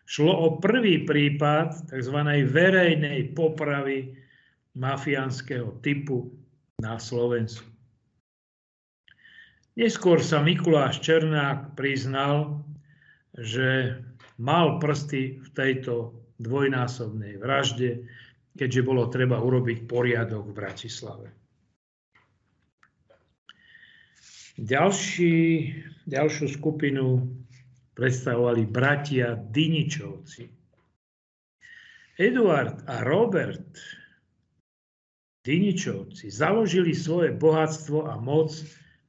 Šlo 0.10 0.34
o 0.34 0.48
prvý 0.58 1.06
prípad 1.06 1.94
tzv. 1.94 2.18
verejnej 2.50 3.38
popravy 3.38 4.18
mafiánskeho 4.74 5.78
typu 5.86 6.34
na 6.82 6.98
Slovensku. 6.98 7.77
Neskôr 9.78 10.18
sa 10.26 10.42
Mikuláš 10.42 11.06
Černák 11.06 11.78
priznal, 11.78 12.66
že 13.38 14.02
mal 14.42 14.82
prsty 14.82 15.38
v 15.38 15.50
tejto 15.54 16.18
dvojnásobnej 16.42 17.38
vražde, 17.38 18.10
keďže 18.58 18.82
bolo 18.82 19.06
treba 19.14 19.38
urobiť 19.38 19.86
poriadok 19.86 20.50
v 20.50 20.58
Bratislave. 20.58 21.28
Ďalší, 24.58 25.38
ďalšiu 26.10 26.58
skupinu 26.58 27.30
predstavovali 27.94 28.66
bratia 28.66 29.38
Diničovci. 29.38 30.50
Eduard 32.18 32.82
a 32.90 33.06
Robert 33.06 33.78
Diničovci 35.46 36.34
založili 36.34 36.98
svoje 36.98 37.30
bohatstvo 37.38 38.10
a 38.10 38.18
moc 38.18 38.50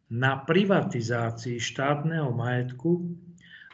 na 0.08 0.40
privatizácii 0.40 1.60
štátneho 1.60 2.32
majetku 2.32 3.12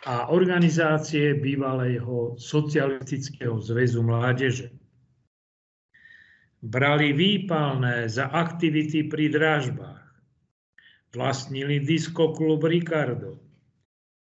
a 0.04 0.28
organizácie 0.34 1.38
bývalého 1.38 2.34
socialistického 2.36 3.56
zväzu 3.62 4.02
mládeže. 4.02 4.74
Brali 6.64 7.14
výpalné 7.14 8.08
za 8.10 8.28
aktivity 8.28 9.06
pri 9.06 9.30
dražbách. 9.30 10.02
Vlastnili 11.14 11.78
diskoklub 11.78 12.66
Ricardo, 12.66 13.38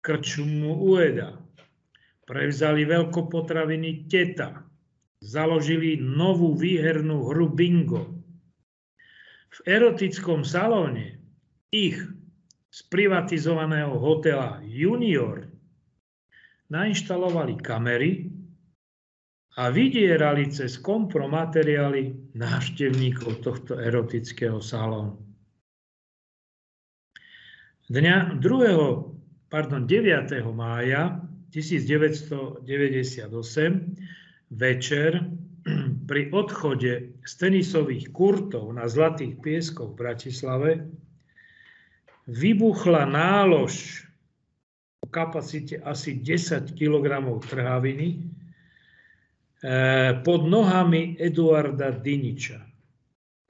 krčmu 0.02 0.90
Ueda, 0.90 1.38
prevzali 2.26 2.82
veľkopotraviny 2.82 4.10
Teta, 4.10 4.66
založili 5.22 6.00
novú 6.00 6.58
výhernú 6.58 7.30
hru 7.30 7.46
Bingo. 7.54 8.18
V 9.54 9.58
erotickom 9.70 10.42
salóne 10.42 11.19
ich 11.70 11.98
z 12.70 12.78
privatizovaného 12.86 13.98
hotela 13.98 14.58
Junior 14.62 15.46
nainštalovali 16.70 17.58
kamery 17.58 18.30
a 19.58 19.70
vydierali 19.74 20.46
cez 20.54 20.78
kompromateriály 20.78 22.34
návštevníkov 22.38 23.42
tohto 23.42 23.74
erotického 23.74 24.62
salónu. 24.62 25.18
Dňa 27.90 28.38
2 28.38 29.50
pardon, 29.50 29.82
9. 29.82 30.30
mája 30.54 31.18
1998 31.50 33.26
večer 34.54 35.10
pri 36.06 36.30
odchode 36.30 37.18
z 37.26 37.32
tenisových 37.34 38.14
kurtov 38.14 38.70
na 38.70 38.86
Zlatých 38.86 39.42
pieskoch 39.42 39.90
v 39.94 39.98
Bratislave 39.98 40.70
vybuchla 42.30 43.04
nálož 43.10 44.06
o 45.02 45.06
kapacite 45.10 45.82
asi 45.82 46.14
10 46.14 46.78
kg 46.78 47.06
trhaviny 47.50 48.08
eh, 49.64 50.14
pod 50.24 50.46
nohami 50.46 51.18
Eduarda 51.18 51.90
Diniča. 51.90 52.62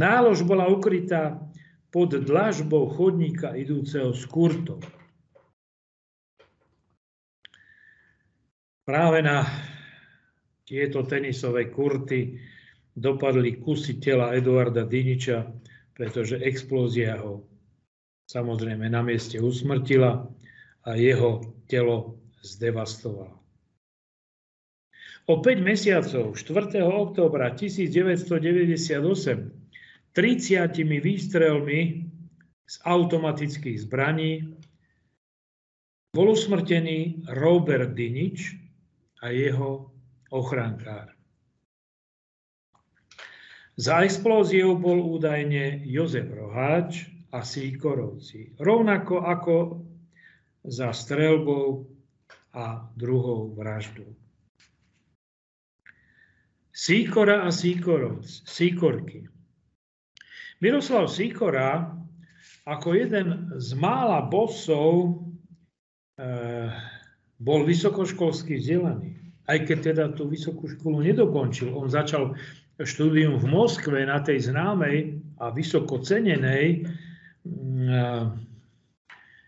Nálož 0.01 0.43
bola 0.49 0.65
ukrytá 0.73 1.37
pod 1.93 2.17
dlažbou 2.17 2.89
chodníka 2.97 3.53
idúceho 3.53 4.17
z 4.17 4.25
kurtov. 4.25 4.81
Práve 8.89 9.21
na 9.23 9.45
tieto 10.65 11.05
tenisové 11.05 11.69
kurty 11.69 12.41
dopadli 12.97 13.61
kusy 13.61 14.01
tela 14.01 14.33
Eduarda 14.33 14.89
Diniča, 14.89 15.47
pretože 15.93 16.41
explózia 16.41 17.21
ho 17.21 17.45
samozrejme 18.31 18.87
na 18.87 19.03
mieste 19.03 19.43
usmrtila 19.43 20.31
a 20.87 20.91
jeho 20.95 21.43
telo 21.67 22.23
zdevastovala. 22.47 23.35
O 25.27 25.43
5 25.43 25.63
mesiacov, 25.63 26.39
4. 26.39 26.79
októbra 26.87 27.51
1998, 27.59 29.51
30 30.15 31.03
výstrelmi 31.03 31.81
z 32.67 32.75
automatických 32.87 33.79
zbraní 33.87 34.55
bol 36.15 36.35
usmrtený 36.35 37.27
Robert 37.31 37.95
Dinič, 37.95 38.61
a 39.21 39.29
jeho 39.29 39.93
ochrankár. 40.33 41.13
Za 43.81 44.05
explóziou 44.05 44.77
bol 44.77 45.01
údajne 45.01 45.85
Jozef 45.89 46.29
Roháč 46.29 47.09
a 47.31 47.47
Síkorovci, 47.47 48.59
rovnako 48.59 49.23
ako 49.23 49.57
za 50.67 50.93
strelbou 50.93 51.87
a 52.53 52.91
druhou 52.99 53.55
vraždou. 53.55 54.11
Síkora 56.75 57.47
a 57.47 57.51
Síkorovc, 57.55 58.27
Síkorky. 58.47 59.29
Miroslav 60.61 61.09
Síkora 61.09 61.97
ako 62.69 62.89
jeden 62.95 63.51
z 63.57 63.75
mála 63.79 64.27
bosov 64.29 65.25
eh, 66.21 66.69
bol 67.41 67.65
vysokoškolský 67.65 68.61
vzdelaný. 68.61 69.17
Aj 69.49 69.59
keď 69.59 69.79
teda 69.83 70.05
tú 70.15 70.31
vysokú 70.31 70.71
školu 70.71 71.03
nedokončil, 71.03 71.75
on 71.75 71.91
začal 71.91 72.39
štúdium 72.79 73.41
v 73.41 73.47
Moskve 73.51 74.05
na 74.07 74.23
tej 74.23 74.53
známej 74.53 75.19
a 75.43 75.51
vysoko 75.51 75.99
cenenej 75.99 76.87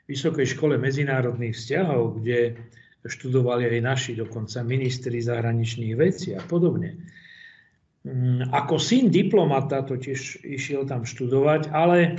Vysokej 0.09 0.47
škole 0.49 0.81
medzinárodných 0.81 1.57
vzťahov, 1.57 2.21
kde 2.21 2.57
študovali 3.03 3.67
aj 3.67 3.81
naši 3.83 4.13
dokonca 4.15 4.63
ministri 4.63 5.19
zahraničných 5.19 5.95
vecí 5.99 6.33
a 6.33 6.43
podobne. 6.43 7.03
Mm, 8.03 8.51
ako 8.51 8.79
syn 8.79 9.11
diplomata 9.11 9.83
totiž 9.83 10.43
išiel 10.43 10.87
tam 10.87 11.07
študovať, 11.07 11.71
ale 11.71 12.19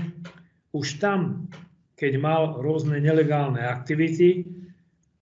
už 0.72 1.00
tam, 1.00 1.48
keď 1.96 2.14
mal 2.20 2.44
rôzne 2.60 3.00
nelegálne 3.00 3.64
aktivity, 3.64 4.48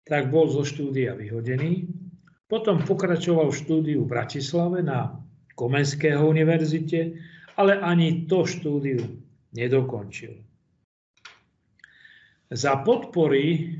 tak 0.03 0.27
bol 0.27 0.51
zo 0.51 0.67
štúdia 0.67 1.15
vyhodený. 1.15 1.87
Potom 2.51 2.83
pokračoval 2.83 3.51
v 3.51 3.59
štúdiu 3.63 3.99
v 4.03 4.11
Bratislave 4.11 4.83
na 4.83 5.23
Komenského 5.55 6.19
univerzite, 6.27 7.15
ale 7.55 7.79
ani 7.79 8.27
to 8.27 8.43
štúdiu 8.43 8.99
nedokončil. 9.55 10.43
Za 12.51 12.83
podpory 12.83 13.79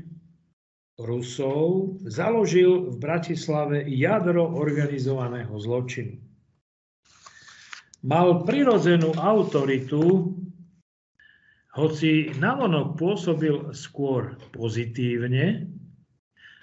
Rusov 0.96 2.00
založil 2.08 2.92
v 2.92 2.96
Bratislave 2.96 3.84
jadro 3.88 4.48
organizovaného 4.48 5.52
zločinu. 5.60 6.16
Mal 8.02 8.42
prirodzenú 8.42 9.14
autoritu, 9.14 10.34
hoci 11.72 12.28
navonok 12.36 12.98
pôsobil 12.98 13.72
skôr 13.72 14.36
pozitívne, 14.52 15.72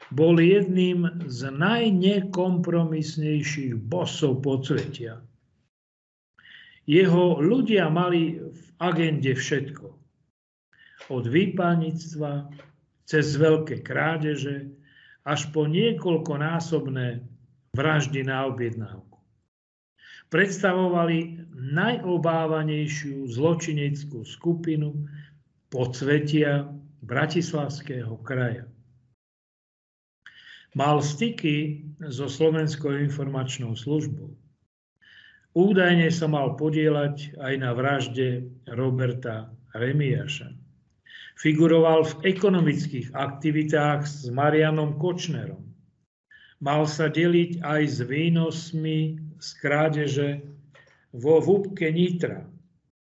bol 0.10 0.42
jedným 0.42 1.30
z 1.30 1.54
najnekompromisnejších 1.54 3.78
bosov 3.78 4.42
podsvetia. 4.42 5.22
Jeho 6.90 7.38
ľudia 7.38 7.86
mali 7.94 8.42
v 8.42 8.66
agende 8.82 9.38
všetko. 9.38 9.94
Od 11.14 11.26
výpalníctva 11.30 12.50
cez 13.06 13.38
veľké 13.38 13.86
krádeže 13.86 14.74
až 15.22 15.54
po 15.54 15.70
niekoľkonásobné 15.70 17.22
vraždy 17.78 18.26
na 18.26 18.50
objednávku. 18.50 19.22
Predstavovali 20.34 21.46
najobávanejšiu 21.54 23.38
zločineckú 23.38 24.26
skupinu 24.26 25.06
podsvetia 25.70 26.74
Bratislavského 27.06 28.18
kraja. 28.26 28.66
Mal 30.74 31.06
styky 31.06 31.86
so 32.10 32.26
Slovenskou 32.26 32.98
informačnou 32.98 33.78
službou. 33.78 34.34
Údajne 35.58 36.14
sa 36.14 36.30
mal 36.30 36.54
podielať 36.54 37.34
aj 37.42 37.54
na 37.58 37.74
vražde 37.74 38.46
Roberta 38.70 39.50
Remiaša. 39.74 40.54
Figuroval 41.42 42.06
v 42.06 42.38
ekonomických 42.38 43.18
aktivitách 43.18 44.06
s 44.06 44.30
Marianom 44.30 45.02
Kočnerom. 45.02 45.66
Mal 46.62 46.84
sa 46.86 47.10
deliť 47.10 47.64
aj 47.66 47.82
s 47.88 47.98
výnosmi 48.04 49.18
z 49.40 49.50
krádeže 49.64 50.30
vo 51.16 51.42
Vúbke 51.42 51.90
Nitra. 51.90 52.46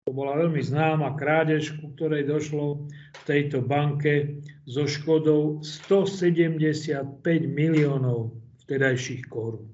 To 0.07 0.13
bola 0.15 0.39
veľmi 0.39 0.61
známa 0.61 1.17
krádež, 1.17 1.75
ku 1.81 1.91
ktorej 1.97 2.29
došlo 2.29 2.87
v 2.87 3.21
tejto 3.27 3.59
banke 3.65 4.39
so 4.69 4.87
škodou 4.87 5.59
175 5.59 7.11
miliónov 7.49 8.31
vtedajších 8.63 9.27
korún. 9.27 9.67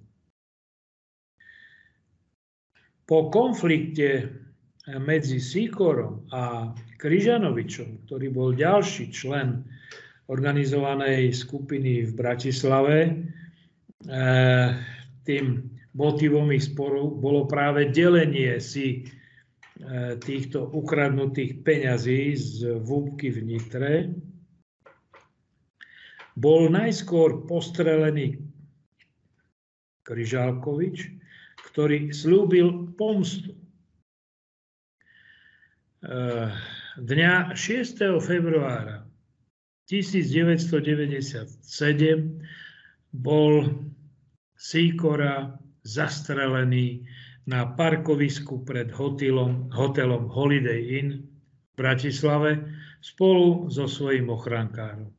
Po 3.08 3.32
konflikte 3.32 4.28
medzi 5.00 5.40
Sikorom 5.40 6.28
a 6.32 6.72
Kryžanovičom, 7.00 8.08
ktorý 8.08 8.28
bol 8.32 8.50
ďalší 8.56 9.12
člen 9.12 9.68
organizovanej 10.28 11.32
skupiny 11.36 12.08
v 12.08 12.12
Bratislave, 12.16 12.98
eh, 14.08 14.70
tým 15.24 15.46
motivom 15.96 16.52
ich 16.56 16.72
sporu 16.72 17.12
bolo 17.12 17.48
práve 17.48 17.92
delenie 17.92 18.60
si 18.64 19.04
eh, 19.04 20.16
týchto 20.20 20.72
ukradnutých 20.72 21.64
peňazí 21.64 22.36
z 22.36 22.80
vúbky 22.80 23.32
v 23.32 23.40
Nitre. 23.44 23.94
Bol 26.38 26.70
najskôr 26.72 27.44
postrelený 27.50 28.40
Kryžálkovič, 30.08 31.27
ktorý 31.78 32.10
slúbil 32.10 32.98
pomstu. 32.98 33.54
Eh, 36.02 36.50
dňa 36.98 37.54
6. 37.54 38.18
februára 38.18 39.06
1997 39.86 41.54
bol 43.14 43.54
Sikora 44.58 45.54
zastrelený 45.86 47.06
na 47.46 47.70
parkovisku 47.70 48.66
pred 48.66 48.90
hotelom, 48.90 49.70
hotelom 49.70 50.34
Holiday 50.34 50.82
Inn 50.98 51.30
v 51.30 51.72
Bratislave 51.78 52.58
spolu 53.06 53.70
so 53.70 53.86
svojím 53.86 54.34
ochrankárom. 54.34 55.14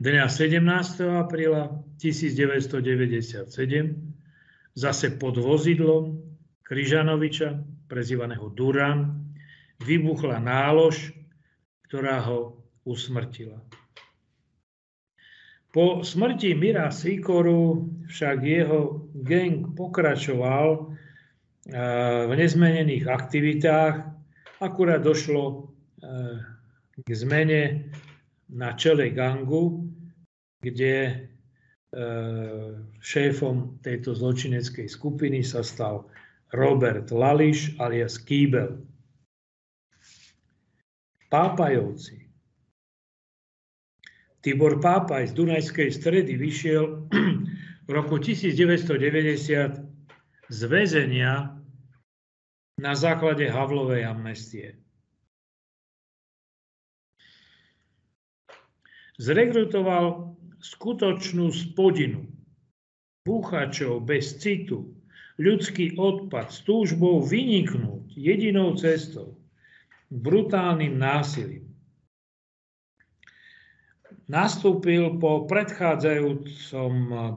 Dňa 0.00 0.32
17. 0.32 0.64
apríla 1.12 1.76
1997 2.00 3.52
zase 4.72 5.06
pod 5.20 5.36
vozidlom 5.36 6.24
Kryžanoviča, 6.64 7.60
prezývaného 7.84 8.48
Duran, 8.56 9.28
vybuchla 9.84 10.40
nálož, 10.40 11.12
ktorá 11.84 12.16
ho 12.24 12.64
usmrtila. 12.88 13.60
Po 15.68 16.00
smrti 16.00 16.56
Mira 16.56 16.88
Sikoru 16.88 17.92
však 18.08 18.40
jeho 18.40 19.04
gang 19.20 19.76
pokračoval 19.76 20.96
v 22.24 22.32
nezmenených 22.40 23.04
aktivitách, 23.04 24.08
akurát 24.64 25.04
došlo 25.04 25.76
k 26.96 27.08
zmene 27.12 27.92
na 28.50 28.74
čele 28.74 29.14
gangu, 29.14 29.89
kde 30.60 30.96
e, 31.00 31.12
šéfom 33.00 33.80
tejto 33.80 34.12
zločineckej 34.12 34.88
skupiny 34.88 35.40
sa 35.40 35.64
stal 35.64 36.04
Robert 36.52 37.08
Lališ 37.08 37.80
alias 37.80 38.20
Kýbel. 38.20 38.84
Pápajovci. 41.30 42.26
Tibor 44.40 44.80
Pápaj 44.80 45.30
z 45.30 45.32
Dunajskej 45.36 45.92
stredy 45.92 46.36
vyšiel 46.36 47.08
v 47.86 47.90
roku 47.92 48.16
1990 48.16 49.84
z 50.50 50.60
väzenia 50.64 51.54
na 52.80 52.92
základe 52.96 53.44
Havlovej 53.46 54.08
amnestie. 54.08 54.80
zrekrutoval 59.20 60.32
skutočnú 60.60 61.48
spodinu, 61.50 62.28
búchačov 63.24 64.04
bez 64.04 64.36
citu, 64.40 64.92
ľudský 65.40 65.96
odpad 65.96 66.52
s 66.52 66.60
túžbou 66.68 67.24
vyniknúť 67.24 68.12
jedinou 68.12 68.76
cestou, 68.76 69.40
brutálnym 70.12 71.00
násilím. 71.00 71.64
Nastúpil 74.30 75.18
po 75.18 75.50
predchádzajúcom 75.50 76.92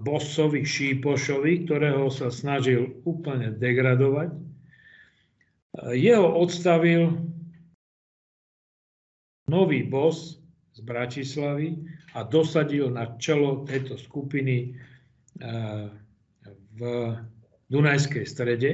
bossovi 0.06 0.62
Šípošovi, 0.62 1.66
ktorého 1.66 2.14
sa 2.14 2.30
snažil 2.30 3.02
úplne 3.02 3.50
degradovať. 3.50 4.30
Jeho 5.98 6.30
odstavil 6.38 7.18
nový 9.50 9.82
boss, 9.90 10.38
z 10.74 10.80
Bratislavy 10.82 11.78
a 12.18 12.26
dosadil 12.26 12.90
na 12.90 13.14
čelo 13.22 13.62
tejto 13.66 13.98
skupiny 13.98 14.74
eh, 14.74 15.88
v 16.74 16.82
Dunajskej 17.70 18.26
strede 18.26 18.72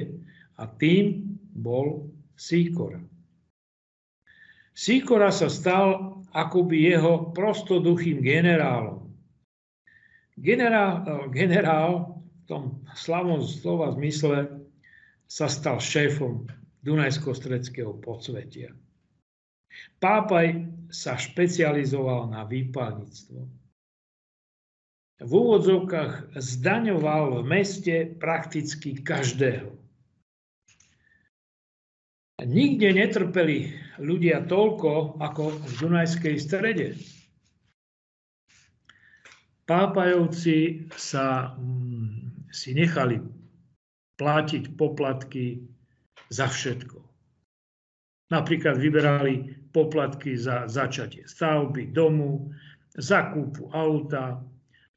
a 0.59 0.63
tým 0.67 1.35
bol 1.51 2.07
Síkora. 2.39 3.03
Síkora 4.71 5.27
sa 5.27 5.51
stal 5.51 6.23
akoby 6.31 6.95
jeho 6.95 7.35
prostoduchým 7.35 8.23
generálom. 8.23 9.11
Generál, 10.39 11.03
eh, 11.03 11.27
generál 11.35 12.15
v 12.15 12.43
tom 12.47 12.63
slavom 12.95 13.43
slova 13.43 13.91
zmysle 13.91 14.63
sa 15.27 15.51
stal 15.51 15.83
šéfom 15.83 16.47
Dunajsko-stredského 16.79 17.99
podsvetia. 17.99 18.71
Pápaj 19.99 20.65
sa 20.89 21.19
špecializoval 21.19 22.32
na 22.32 22.47
výpalníctvo. 22.47 23.41
V 25.19 25.32
úvodzovkách 25.36 26.39
zdaňoval 26.39 27.43
v 27.43 27.47
meste 27.47 27.95
prakticky 28.15 29.03
každého. 29.03 29.75
Nikde 32.39 32.95
netrpeli 32.95 33.75
ľudia 33.99 34.47
toľko 34.47 35.19
ako 35.19 35.59
v 35.59 35.71
Dunajskej 35.75 36.36
strede. 36.39 36.88
Pápajovci 39.67 40.88
sa 40.95 41.51
mm, 41.59 42.47
si 42.49 42.71
nechali 42.71 43.19
platiť 44.15 44.63
poplatky 44.80 45.67
za 46.32 46.47
všetko. 46.47 46.97
Napríklad 48.32 48.80
vyberali 48.80 49.59
poplatky 49.72 50.38
za 50.38 50.65
začatie 50.67 51.26
stavby 51.26 51.93
domu, 51.93 52.51
za 52.97 53.32
kúpu 53.32 53.70
auta, 53.72 54.41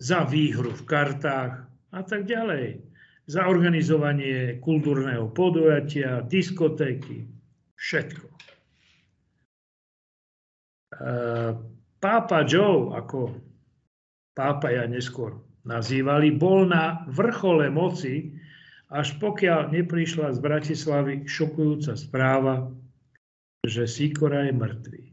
za 0.02 0.26
výhru 0.26 0.74
v 0.74 0.82
kartách 0.88 1.68
a 1.92 2.00
tak 2.02 2.26
ďalej. 2.26 2.82
Za 3.30 3.46
organizovanie 3.46 4.58
kultúrneho 4.58 5.30
podujatia, 5.30 6.26
diskotéky, 6.26 7.30
všetko. 7.78 8.26
E, 10.90 11.10
Pápa 12.02 12.42
Joe, 12.42 12.98
ako 12.98 13.30
pápa 14.34 14.74
ja 14.74 14.90
neskôr 14.90 15.38
nazývali, 15.62 16.34
bol 16.34 16.66
na 16.66 17.06
vrchole 17.06 17.70
moci, 17.70 18.34
až 18.90 19.14
pokiaľ 19.22 19.70
neprišla 19.70 20.34
z 20.34 20.38
Bratislavy 20.42 21.14
šokujúca 21.30 21.94
správa, 21.94 22.74
že 23.62 23.86
Sikora 23.86 24.50
je 24.50 24.52
mŕtvý. 24.58 25.04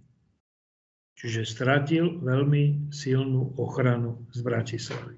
Čiže 1.20 1.45
stratil 1.45 2.18
veľmi 2.24 2.89
silnú 2.89 3.54
ochranu 3.62 4.26
z 4.34 4.39
Bratislavy. 4.41 5.16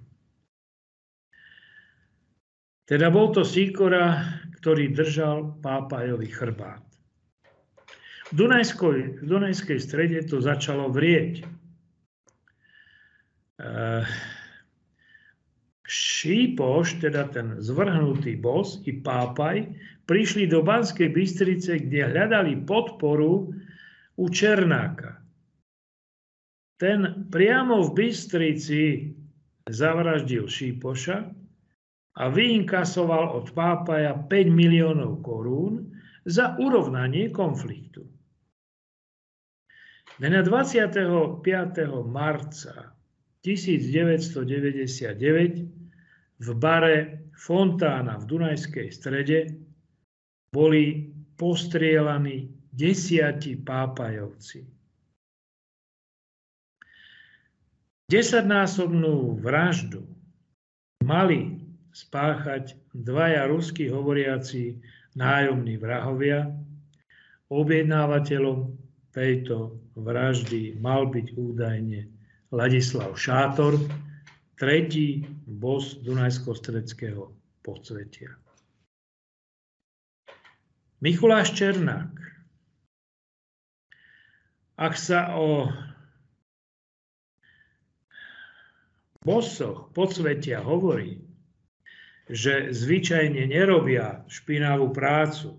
Teda 2.83 3.07
bol 3.07 3.31
to 3.31 3.47
Sikora, 3.47 4.19
ktorý 4.59 4.91
držal 4.91 5.55
Pápajovi 5.63 6.27
chrbát. 6.27 6.83
V 8.31 8.33
Dunajskej, 8.35 9.23
v 9.23 9.25
Dunajskej 9.27 9.79
strede 9.79 10.19
to 10.27 10.43
začalo 10.43 10.91
vrieť. 10.91 11.47
Eh, 13.61 14.03
Šípoš, 15.87 17.03
teda 17.03 17.27
ten 17.31 17.59
zvrhnutý 17.59 18.39
bos 18.39 18.79
i 18.87 18.95
Pápaj, 18.95 19.71
prišli 20.11 20.51
do 20.51 20.59
Banskej 20.59 21.07
Bystrice, 21.07 21.87
kde 21.87 22.11
hľadali 22.11 22.67
podporu 22.67 23.47
u 24.19 24.25
Černáka. 24.27 25.23
Ten 26.75 27.31
priamo 27.31 27.79
v 27.87 27.95
Bystrici 27.95 29.07
zavraždil 29.71 30.51
Šípoša 30.51 31.31
a 32.19 32.23
vyinkasoval 32.27 33.39
od 33.39 33.55
Pápaja 33.55 34.27
5 34.27 34.51
miliónov 34.51 35.23
korún 35.23 35.95
za 36.27 36.59
urovnanie 36.59 37.31
konfliktu. 37.31 38.03
Dňa 40.19 40.43
25. 40.43 41.39
marca 42.03 42.99
1999 43.47 46.35
v 46.35 46.47
bare 46.59 46.95
Fontána 47.31 48.19
v 48.19 48.23
Dunajskej 48.27 48.91
strede 48.91 49.70
boli 50.51 51.11
postrielaní 51.39 52.51
desiati 52.75 53.55
pápajovci. 53.55 54.67
Desaťnásobnú 58.11 59.39
vraždu 59.39 60.03
mali 61.07 61.63
spáchať 61.95 62.75
dvaja 62.91 63.47
rusky 63.47 63.87
hovoriaci 63.87 64.83
nájomní 65.15 65.79
vrahovia. 65.79 66.51
Objednávateľom 67.47 68.75
tejto 69.15 69.79
vraždy 69.95 70.75
mal 70.79 71.07
byť 71.07 71.27
údajne 71.35 72.07
Ladislav 72.51 73.15
Šátor, 73.15 73.79
tretí 74.59 75.23
bos 75.47 75.99
Dunajsko-Stredského 76.03 77.31
podsvetia. 77.63 78.40
Mikuláš 81.01 81.57
Černák. 81.57 82.13
Ak 84.77 84.93
sa 84.93 85.33
o 85.33 85.65
bosoch 89.25 89.89
podsvetia 89.97 90.61
hovorí, 90.61 91.25
že 92.29 92.69
zvyčajne 92.69 93.49
nerobia 93.49 94.21
špinavú 94.29 94.93
prácu 94.93 95.57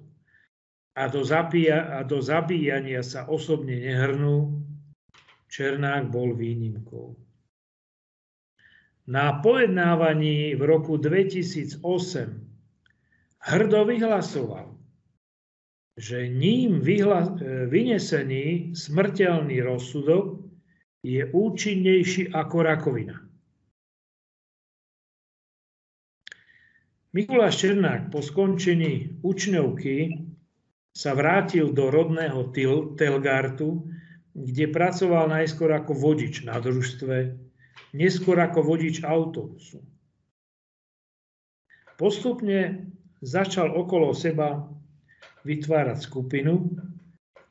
a 0.95 1.11
do, 1.11 1.27
zapíja, 1.27 1.91
a 1.99 2.07
do 2.07 2.23
zabíjania 2.23 3.03
sa 3.03 3.27
osobne 3.27 3.83
nehrnú, 3.83 4.63
Černák 5.51 6.07
bol 6.07 6.39
výnimkou. 6.39 7.19
Na 9.11 9.43
pojednávaní 9.43 10.55
v 10.55 10.63
roku 10.63 11.03
2008 11.03 11.83
hrdo 13.43 13.81
vyhlasoval, 13.85 14.72
že 15.97 16.29
ním 16.29 16.81
vyhla, 16.81 17.37
vynesený 17.69 18.73
smrteľný 18.73 19.61
rozsudok 19.61 20.41
je 21.05 21.27
účinnejší 21.29 22.33
ako 22.33 22.57
rakovina. 22.63 23.19
Mikuláš 27.13 27.61
Černák 27.61 28.09
po 28.09 28.25
skončení 28.25 29.21
učňovky 29.21 30.25
sa 30.97 31.13
vrátil 31.13 31.69
do 31.77 31.93
rodného 31.93 32.49
Telgartu, 32.97 33.85
kde 34.33 34.65
pracoval 34.73 35.29
najskôr 35.29 35.77
ako 35.77 35.93
vodič 35.93 36.41
na 36.49 36.57
družstve, 36.57 37.37
neskôr 37.93 38.41
ako 38.41 38.65
vodič 38.65 39.05
autobusu. 39.05 39.85
Postupne 42.01 42.89
začal 43.21 43.77
okolo 43.77 44.17
seba 44.17 44.73
vytvárať 45.43 45.99
skupinu, 46.03 46.73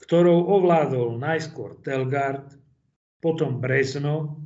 ktorou 0.02 0.60
ovládol 0.60 1.22
najskôr 1.22 1.80
Telgard, 1.86 2.58
potom 3.22 3.62
Brezno 3.62 4.42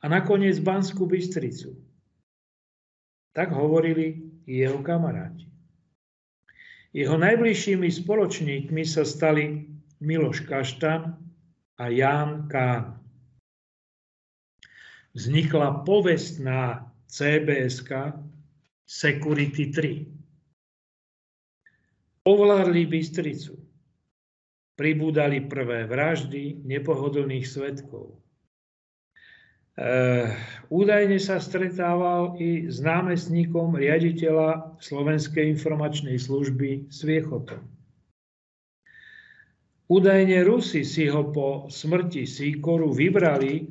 a 0.00 0.08
nakoniec 0.08 0.58
Banskú 0.58 1.04
Bystricu. 1.04 1.76
Tak 3.36 3.52
hovorili 3.52 4.32
jeho 4.48 4.80
kamaráti. 4.80 5.48
Jeho 6.92 7.16
najbližšími 7.16 7.88
spoločníkmi 7.88 8.84
sa 8.84 9.04
stali 9.04 9.64
Miloš 10.04 10.44
Kaštan 10.44 11.16
a 11.80 11.84
Ján 11.88 12.52
Kán. 12.52 13.00
Vznikla 15.16 15.84
povestná 15.88 16.92
CBSK 17.08 18.16
Security 18.84 19.72
3. 19.72 20.21
Ovládli 22.22 22.86
Bystricu. 22.86 23.58
Pribúdali 24.78 25.42
prvé 25.50 25.90
vraždy 25.90 26.62
nepohodlných 26.62 27.42
svetkov. 27.42 28.14
E, 29.74 30.30
údajne 30.70 31.18
sa 31.18 31.42
stretával 31.42 32.38
i 32.38 32.70
s 32.70 32.78
námestníkom 32.78 33.74
riaditeľa 33.74 34.78
Slovenskej 34.78 35.50
informačnej 35.50 36.14
služby 36.14 36.94
Sviechotom. 36.94 37.66
Údajne 39.90 40.46
Rusi 40.46 40.86
si 40.86 41.10
ho 41.10 41.26
po 41.34 41.66
smrti 41.66 42.22
Sýkoru 42.22 42.94
vybrali 42.94 43.66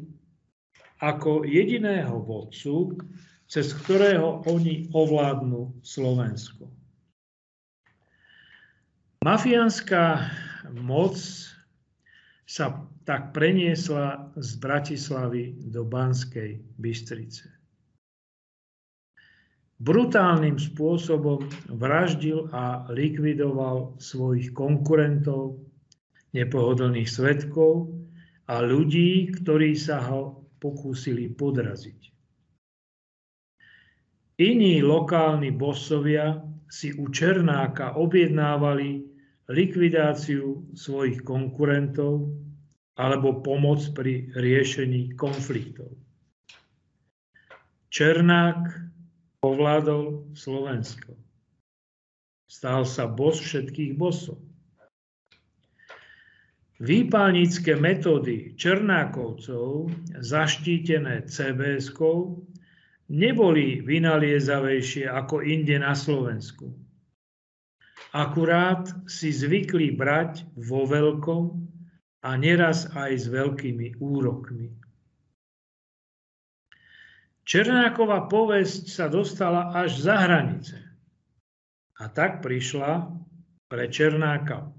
ako 0.99 1.47
jediného 1.47 2.20
vodcu, 2.20 2.99
cez 3.47 3.72
ktorého 3.74 4.43
oni 4.43 4.91
ovládnu 4.91 5.80
Slovensko. 5.80 6.81
Mafiánska 9.22 10.34
moc 10.82 11.14
sa 12.50 12.66
tak 13.06 13.38
preniesla 13.38 14.34
z 14.34 14.50
Bratislavy 14.58 15.70
do 15.70 15.86
Banskej 15.86 16.58
Bystrice. 16.82 17.46
Brutálnym 19.78 20.58
spôsobom 20.58 21.46
vraždil 21.70 22.50
a 22.50 22.90
likvidoval 22.90 24.02
svojich 24.02 24.58
konkurentov 24.58 25.70
nepohodlných 26.34 27.06
svetkov 27.06 27.94
a 28.50 28.66
ľudí, 28.66 29.38
ktorí 29.38 29.78
sa 29.78 30.02
ho 30.02 30.50
pokúsili 30.58 31.30
podraziť. 31.30 32.10
Iní 34.42 34.82
lokálni 34.82 35.54
bosovia 35.54 36.42
si 36.66 36.90
u 36.98 37.06
Černáka 37.14 38.02
objednávali 38.02 39.11
likvidáciu 39.52 40.72
svojich 40.74 41.22
konkurentov 41.28 42.32
alebo 42.95 43.43
pomoc 43.43 43.84
pri 43.93 44.32
riešení 44.34 45.16
konfliktov. 45.20 45.91
Černák 47.91 48.72
ovládol 49.43 50.32
Slovensko. 50.32 51.20
Stal 52.47 52.88
sa 52.88 53.08
bos 53.08 53.39
všetkých 53.39 53.95
bosov. 53.95 54.39
Výpalnícke 56.82 57.78
metódy 57.78 58.58
Černákovcov, 58.58 59.93
zaštítené 60.18 61.30
CBS-kou, 61.30 62.41
neboli 63.12 63.86
vynaliezavejšie 63.86 65.06
ako 65.06 65.45
inde 65.45 65.78
na 65.78 65.93
Slovensku. 65.93 66.74
Akurát 68.12 68.91
si 69.07 69.32
zvykli 69.32 69.95
brať 69.95 70.43
vo 70.59 70.84
veľkom 70.84 71.43
a 72.28 72.30
neraz 72.36 72.91
aj 72.91 73.12
s 73.16 73.26
veľkými 73.32 74.03
úrokmi. 74.03 74.68
Černáková 77.47 78.28
povesť 78.28 78.84
sa 78.91 79.05
dostala 79.07 79.72
až 79.72 80.03
za 80.03 80.16
hranice. 80.28 80.78
A 82.03 82.12
tak 82.12 82.43
prišla 82.43 83.16
pre 83.72 83.88
Černáka 83.88 84.72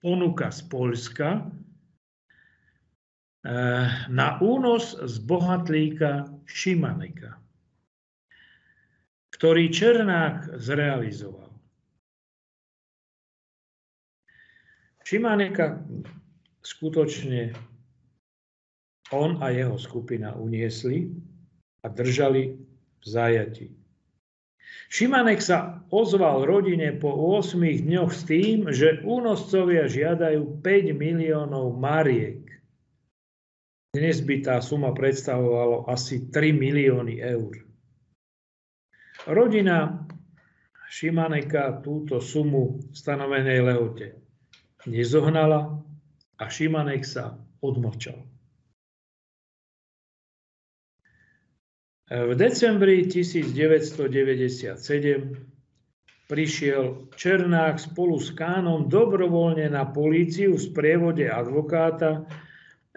ponuka 0.00 0.52
z 0.52 0.60
Polska 0.68 1.28
eh, 3.44 3.88
na 4.08 4.28
únos 4.40 4.96
z 4.96 5.14
bohatlíka 5.24 6.28
Šimaneka, 6.44 7.36
ktorý 9.36 9.72
Černák 9.72 10.60
zrealizoval. 10.60 11.49
Šimaneka 15.10 15.82
skutočne 16.62 17.50
on 19.10 19.42
a 19.42 19.50
jeho 19.50 19.74
skupina 19.74 20.38
uniesli 20.38 21.10
a 21.82 21.90
držali 21.90 22.54
v 22.54 23.02
zajati. 23.02 23.66
Šimanek 24.86 25.42
sa 25.42 25.82
ozval 25.90 26.46
rodine 26.46 26.94
po 26.94 27.10
8 27.10 27.58
dňoch 27.58 28.14
s 28.14 28.22
tým, 28.22 28.70
že 28.70 29.02
únoscovia 29.02 29.90
žiadajú 29.90 30.62
5 30.62 30.94
miliónov 30.94 31.74
mariek. 31.74 32.46
Dnes 33.90 34.22
by 34.22 34.46
tá 34.46 34.62
suma 34.62 34.94
predstavovalo 34.94 35.90
asi 35.90 36.30
3 36.30 36.54
milióny 36.54 37.18
eur. 37.18 37.58
Rodina 39.26 40.06
Šimaneka 40.86 41.82
túto 41.82 42.22
sumu 42.22 42.78
v 42.78 42.94
stanovenej 42.94 43.58
lehote 43.66 44.29
nezohnala 44.88 45.82
a 46.40 46.44
Šimanek 46.48 47.04
sa 47.04 47.36
odmlčal. 47.60 48.24
V 52.10 52.34
decembri 52.34 53.06
1997 53.06 54.74
prišiel 56.26 57.10
Černák 57.14 57.78
spolu 57.78 58.18
s 58.18 58.34
Kánom 58.34 58.90
dobrovoľne 58.90 59.70
na 59.70 59.86
políciu 59.86 60.58
v 60.58 60.62
sprievode 60.62 61.26
advokáta 61.30 62.26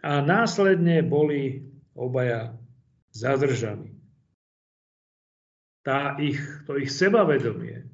a 0.02 0.22
následne 0.22 1.06
boli 1.06 1.62
obaja 1.94 2.58
zadržaní. 3.14 3.94
Tá 5.86 6.18
ich, 6.18 6.42
to 6.66 6.82
ich 6.82 6.90
sebavedomie, 6.90 7.86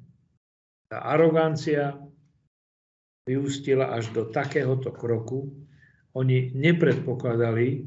tá 0.88 1.04
arogancia 1.04 2.00
vyústila 3.30 3.94
až 3.94 4.10
do 4.10 4.26
takéhoto 4.26 4.90
kroku. 4.90 5.54
Oni 6.18 6.50
nepredpokladali, 6.50 7.86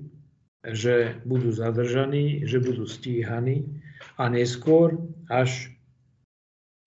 že 0.64 1.20
budú 1.28 1.52
zadržaní, 1.52 2.48
že 2.48 2.64
budú 2.64 2.88
stíhaní 2.88 3.68
a 4.16 4.32
neskôr 4.32 4.96
až 5.28 5.76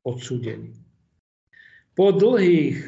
odsúdení. 0.00 0.72
Po 1.92 2.12
dlhých 2.12 2.80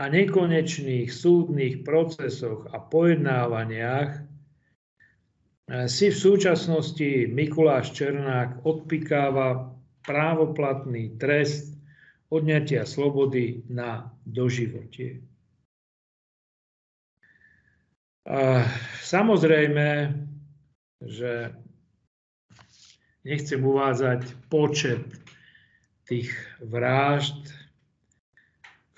a 0.00 0.08
nekonečných 0.08 1.12
súdnych 1.12 1.84
procesoch 1.84 2.70
a 2.72 2.78
pojednávaniach 2.80 4.10
eh, 4.16 4.24
si 5.90 6.08
v 6.08 6.16
súčasnosti 6.16 7.28
Mikuláš 7.28 7.92
Černák 7.92 8.62
odpikáva 8.64 9.74
právoplatný 10.06 11.20
trest 11.20 11.69
odňatia 12.30 12.86
slobody 12.86 13.66
na 13.66 14.06
doživotie. 14.22 15.20
Samozrejme, 19.02 20.14
že 21.02 21.50
nechcem 23.26 23.60
uvádzať 23.60 24.22
počet 24.46 25.02
tých 26.06 26.30
vražd, 26.62 27.50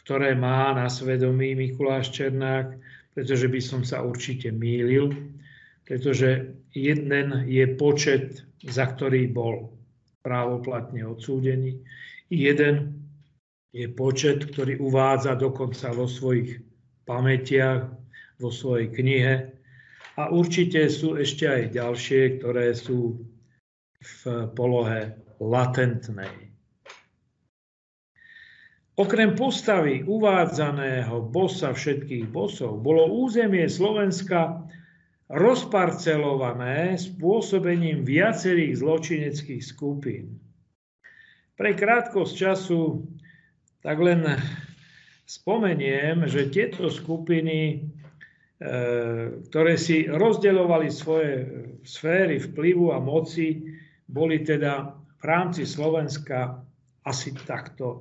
ktoré 0.05 0.37
má 0.37 0.77
na 0.77 0.93
svedomí 0.93 1.57
Mikuláš 1.57 2.13
Černák, 2.13 2.77
pretože 3.17 3.49
by 3.49 3.61
som 3.63 3.81
sa 3.87 4.05
určite 4.05 4.53
mýlil, 4.53 5.15
pretože 5.89 6.53
jeden 6.75 7.47
je 7.49 7.65
počet, 7.79 8.45
za 8.67 8.91
ktorý 8.93 9.31
bol 9.31 9.73
právoplatne 10.27 11.07
odsúdený, 11.07 11.81
jeden 12.29 13.03
je 13.73 13.89
počet, 13.89 14.53
ktorý 14.53 14.77
uvádza 14.79 15.33
dokonca 15.35 15.91
vo 15.97 16.05
svojich 16.05 16.61
pamätiach 17.09 17.89
vo 18.39 18.51
svojej 18.53 18.93
knihe. 18.93 19.35
A 20.21 20.29
určite 20.29 20.93
sú 20.93 21.17
ešte 21.17 21.49
aj 21.49 21.73
ďalšie, 21.73 22.43
ktoré 22.43 22.77
sú 22.77 23.25
v 24.03 24.23
polohe 24.53 25.17
latentnej. 25.41 26.53
Okrem 28.93 29.33
postavy 29.33 30.05
uvádzaného 30.05 31.33
bossa 31.33 31.73
všetkých 31.73 32.29
bosov 32.29 32.85
bolo 32.85 33.09
územie 33.25 33.65
Slovenska 33.65 34.69
rozparcelované 35.33 37.01
spôsobením 37.01 38.05
viacerých 38.05 38.85
zločineckých 38.85 39.65
skupín. 39.65 40.37
Pre 41.57 41.73
krátkosť 41.73 42.33
času 42.37 43.09
tak 43.83 43.99
len 43.99 44.39
spomeniem, 45.27 46.25
že 46.31 46.49
tieto 46.49 46.87
skupiny 46.89 47.83
E, 48.63 49.43
ktoré 49.51 49.75
si 49.75 50.07
rozdeľovali 50.07 50.87
svoje 50.87 51.35
sféry 51.83 52.39
vplyvu 52.39 52.95
a 52.95 53.03
moci, 53.03 53.59
boli 54.07 54.47
teda 54.47 54.95
v 55.19 55.25
rámci 55.27 55.67
Slovenska 55.67 56.63
asi 57.03 57.35
takto 57.43 57.87
e, 57.91 58.01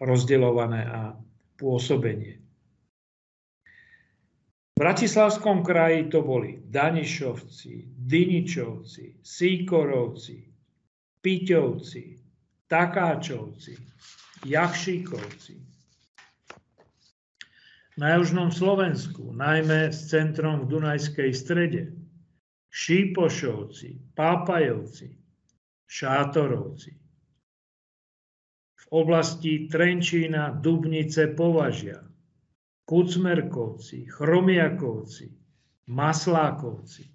rozdeľované 0.00 0.80
a 0.88 1.12
pôsobenie. 1.60 2.40
V 4.72 4.76
Bratislavskom 4.80 5.60
kraji 5.60 6.08
to 6.08 6.24
boli 6.24 6.64
Danišovci, 6.64 8.00
Diničovci, 8.00 9.20
Síkorovci, 9.20 10.40
Piťovci, 11.20 12.04
Takáčovci, 12.70 13.74
Jakšíkovci, 14.46 15.58
na 17.98 18.14
južnom 18.14 18.54
Slovensku, 18.54 19.34
najmä 19.34 19.90
s 19.90 20.06
centrom 20.06 20.64
v 20.64 20.78
Dunajskej 20.78 21.34
strede, 21.34 21.92
Šípošovci, 22.70 24.14
Pápajovci, 24.14 25.18
Šátorovci. 25.90 26.94
V 28.78 28.84
oblasti 28.94 29.66
Trenčína, 29.66 30.54
Dubnice, 30.54 31.34
Považia, 31.34 32.06
Kucmerkovci, 32.86 34.06
Chromiakovci, 34.06 35.34
Maslákovci. 35.90 37.10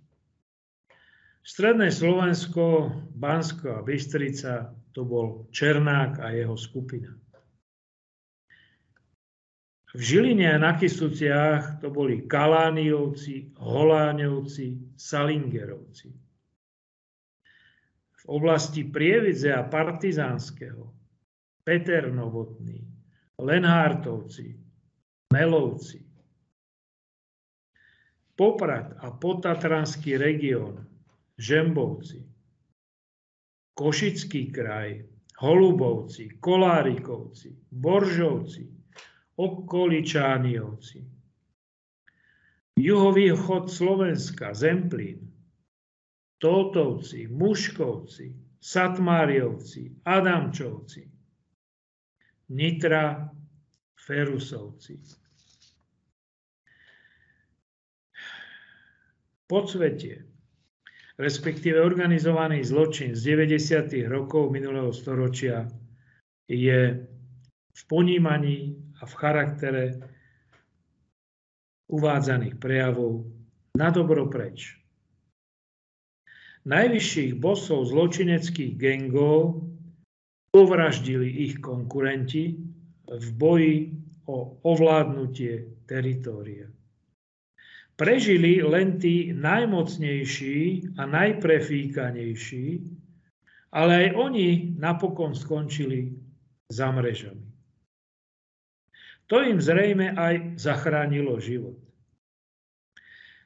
Stredné 1.40 1.92
Slovensko, 1.92 2.92
Bansko 3.16 3.80
a 3.80 3.82
Bystrica 3.82 4.76
to 4.96 5.04
bol 5.04 5.52
Černák 5.52 6.24
a 6.24 6.32
jeho 6.32 6.56
skupina. 6.56 7.12
V 9.96 10.00
Žiline 10.00 10.56
a 10.56 10.58
na 10.60 10.76
Kisuciach 10.76 11.80
to 11.84 11.92
boli 11.92 12.28
Kalániovci, 12.28 13.56
Holáňovci, 13.60 14.96
Salingerovci. 14.96 16.12
V 18.12 18.24
oblasti 18.28 18.84
Prievidze 18.88 19.56
a 19.56 19.64
Partizánskeho 19.64 20.92
Peter 21.64 22.12
Novotný, 22.12 22.84
Lenhártovci, 23.40 24.60
Melovci. 25.32 26.04
Poprad 28.36 29.00
a 29.00 29.16
Potatranský 29.16 30.20
región, 30.20 30.84
Žembovci, 31.40 32.35
Košický 33.76 34.52
kraj, 34.56 35.04
Holubovci, 35.38 36.30
Kolárikovci, 36.40 37.60
Boržovci, 37.72 38.72
Okoličániovci. 39.36 41.12
Juhovýchod 42.80 43.72
Slovenska, 43.72 44.54
Zemplín, 44.54 45.32
Tótovci, 46.38 47.28
Muškovci, 47.28 48.36
Satmáriovci, 48.62 49.96
Adamčovci, 50.06 51.12
Nitra, 52.50 53.32
Ferusovci. 54.06 55.00
Podsvetie, 59.48 60.35
respektíve 61.16 61.80
organizovaný 61.80 62.64
zločin 62.64 63.16
z 63.16 63.36
90. 63.36 64.04
rokov 64.12 64.52
minulého 64.52 64.92
storočia 64.92 65.68
je 66.52 66.80
v 67.76 67.82
ponímaní 67.88 68.76
a 69.00 69.08
v 69.08 69.14
charaktere 69.16 69.84
uvádzaných 71.92 72.56
prejavov 72.60 73.28
na 73.76 73.92
dobro 73.92 74.28
preč. 74.28 74.76
Najvyšších 76.66 77.38
bosov 77.38 77.86
zločineckých 77.94 78.74
gengov 78.74 79.62
povraždili 80.50 81.30
ich 81.46 81.62
konkurenti 81.62 82.58
v 83.06 83.28
boji 83.38 83.78
o 84.26 84.58
ovládnutie 84.66 85.86
teritória. 85.86 86.66
Prežili 87.96 88.60
len 88.60 89.00
tí 89.00 89.32
najmocnejší 89.32 90.92
a 91.00 91.08
najprefíkanejší, 91.08 92.68
ale 93.72 93.92
aj 93.96 94.10
oni 94.20 94.48
napokon 94.76 95.32
skončili 95.32 96.12
za 96.68 96.92
mrežami. 96.92 97.48
To 99.32 99.42
im 99.42 99.58
zrejme 99.58 100.14
aj 100.14 100.60
zachránilo 100.60 101.40
život. 101.40 101.80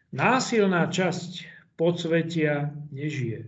Násilná 0.09 0.89
časť 0.89 1.45
podsvetia 1.77 2.73
nežije. 2.91 3.47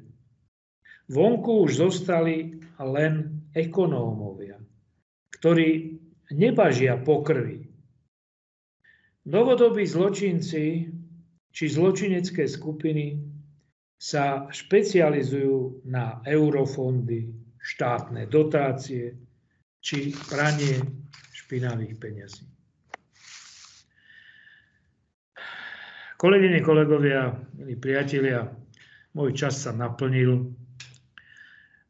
Vonku 1.12 1.68
už 1.68 1.82
zostali 1.82 2.62
len 2.80 3.44
ekonómovia, 3.52 4.56
ktorí 5.36 6.00
nebažia 6.32 6.96
po 6.96 7.20
krvi. 7.20 7.61
Novodobí 9.30 9.86
zločinci 9.86 10.90
či 11.52 11.66
zločinecké 11.68 12.48
skupiny 12.50 13.22
sa 14.02 14.50
špecializujú 14.50 15.86
na 15.86 16.26
eurofondy, 16.26 17.30
štátne 17.62 18.26
dotácie 18.26 19.14
či 19.78 20.10
pranie 20.26 20.82
špinavých 21.38 21.94
peňazí. 22.02 22.46
Kolegyne, 26.18 26.62
kolegovia, 26.62 27.34
milí 27.58 27.78
priatelia, 27.78 28.46
Môj 29.12 29.36
čas 29.36 29.60
sa 29.60 29.76
naplnil. 29.76 30.56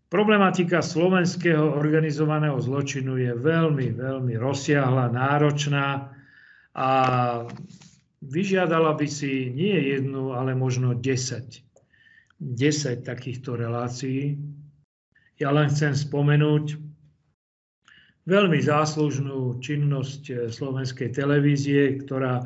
Problematika 0.10 0.82
slovenského 0.82 1.78
organizovaného 1.78 2.58
zločinu 2.58 3.16
je 3.22 3.32
veľmi, 3.38 3.94
veľmi 3.94 4.34
rozsiahla, 4.42 5.14
náročná 5.14 6.18
a 6.78 6.90
vyžiadala 8.22 8.96
by 8.96 9.08
si 9.10 9.52
nie 9.52 9.76
jednu, 9.98 10.32
ale 10.38 10.56
možno 10.56 10.96
10. 10.96 11.62
10 12.42 13.06
takýchto 13.06 13.60
relácií. 13.60 14.40
Ja 15.42 15.52
len 15.52 15.70
chcem 15.74 15.98
spomenúť 15.98 16.78
veľmi 18.30 18.60
záslužnú 18.62 19.58
činnosť 19.60 20.54
slovenskej 20.54 21.10
televízie, 21.12 21.98
ktorá 22.06 22.46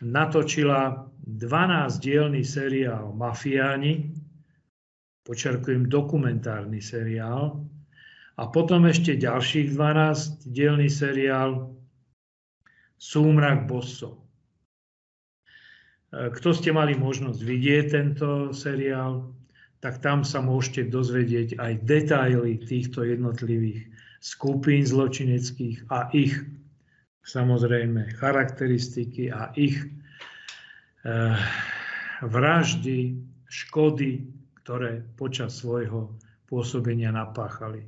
natočila 0.00 1.06
12-dielný 1.22 2.42
seriál 2.42 3.14
Mafiáni, 3.14 4.10
počerkujem 5.22 5.86
dokumentárny 5.86 6.82
seriál. 6.82 7.62
A 8.40 8.48
potom 8.48 8.88
ešte 8.88 9.20
ďalších 9.20 9.76
12 9.76 10.50
dielný 10.50 10.88
seriál 10.88 11.76
Súmrak 13.02 13.66
Bosso. 13.66 14.22
Kto 16.12 16.48
ste 16.54 16.70
mali 16.70 16.94
možnosť 16.94 17.40
vidieť 17.42 17.84
tento 17.90 18.28
seriál, 18.54 19.34
tak 19.82 19.98
tam 19.98 20.22
sa 20.22 20.38
môžete 20.38 20.86
dozvedieť 20.86 21.58
aj 21.58 21.72
detaily 21.82 22.62
týchto 22.62 23.02
jednotlivých 23.02 23.90
skupín 24.22 24.86
zločineckých 24.86 25.90
a 25.90 26.14
ich 26.14 26.38
samozrejme 27.26 28.14
charakteristiky 28.22 29.34
a 29.34 29.50
ich 29.58 29.82
eh, 31.02 31.34
vraždy, 32.22 33.18
škody, 33.50 34.30
ktoré 34.62 35.02
počas 35.18 35.58
svojho 35.58 36.14
pôsobenia 36.46 37.10
napáchali. 37.10 37.82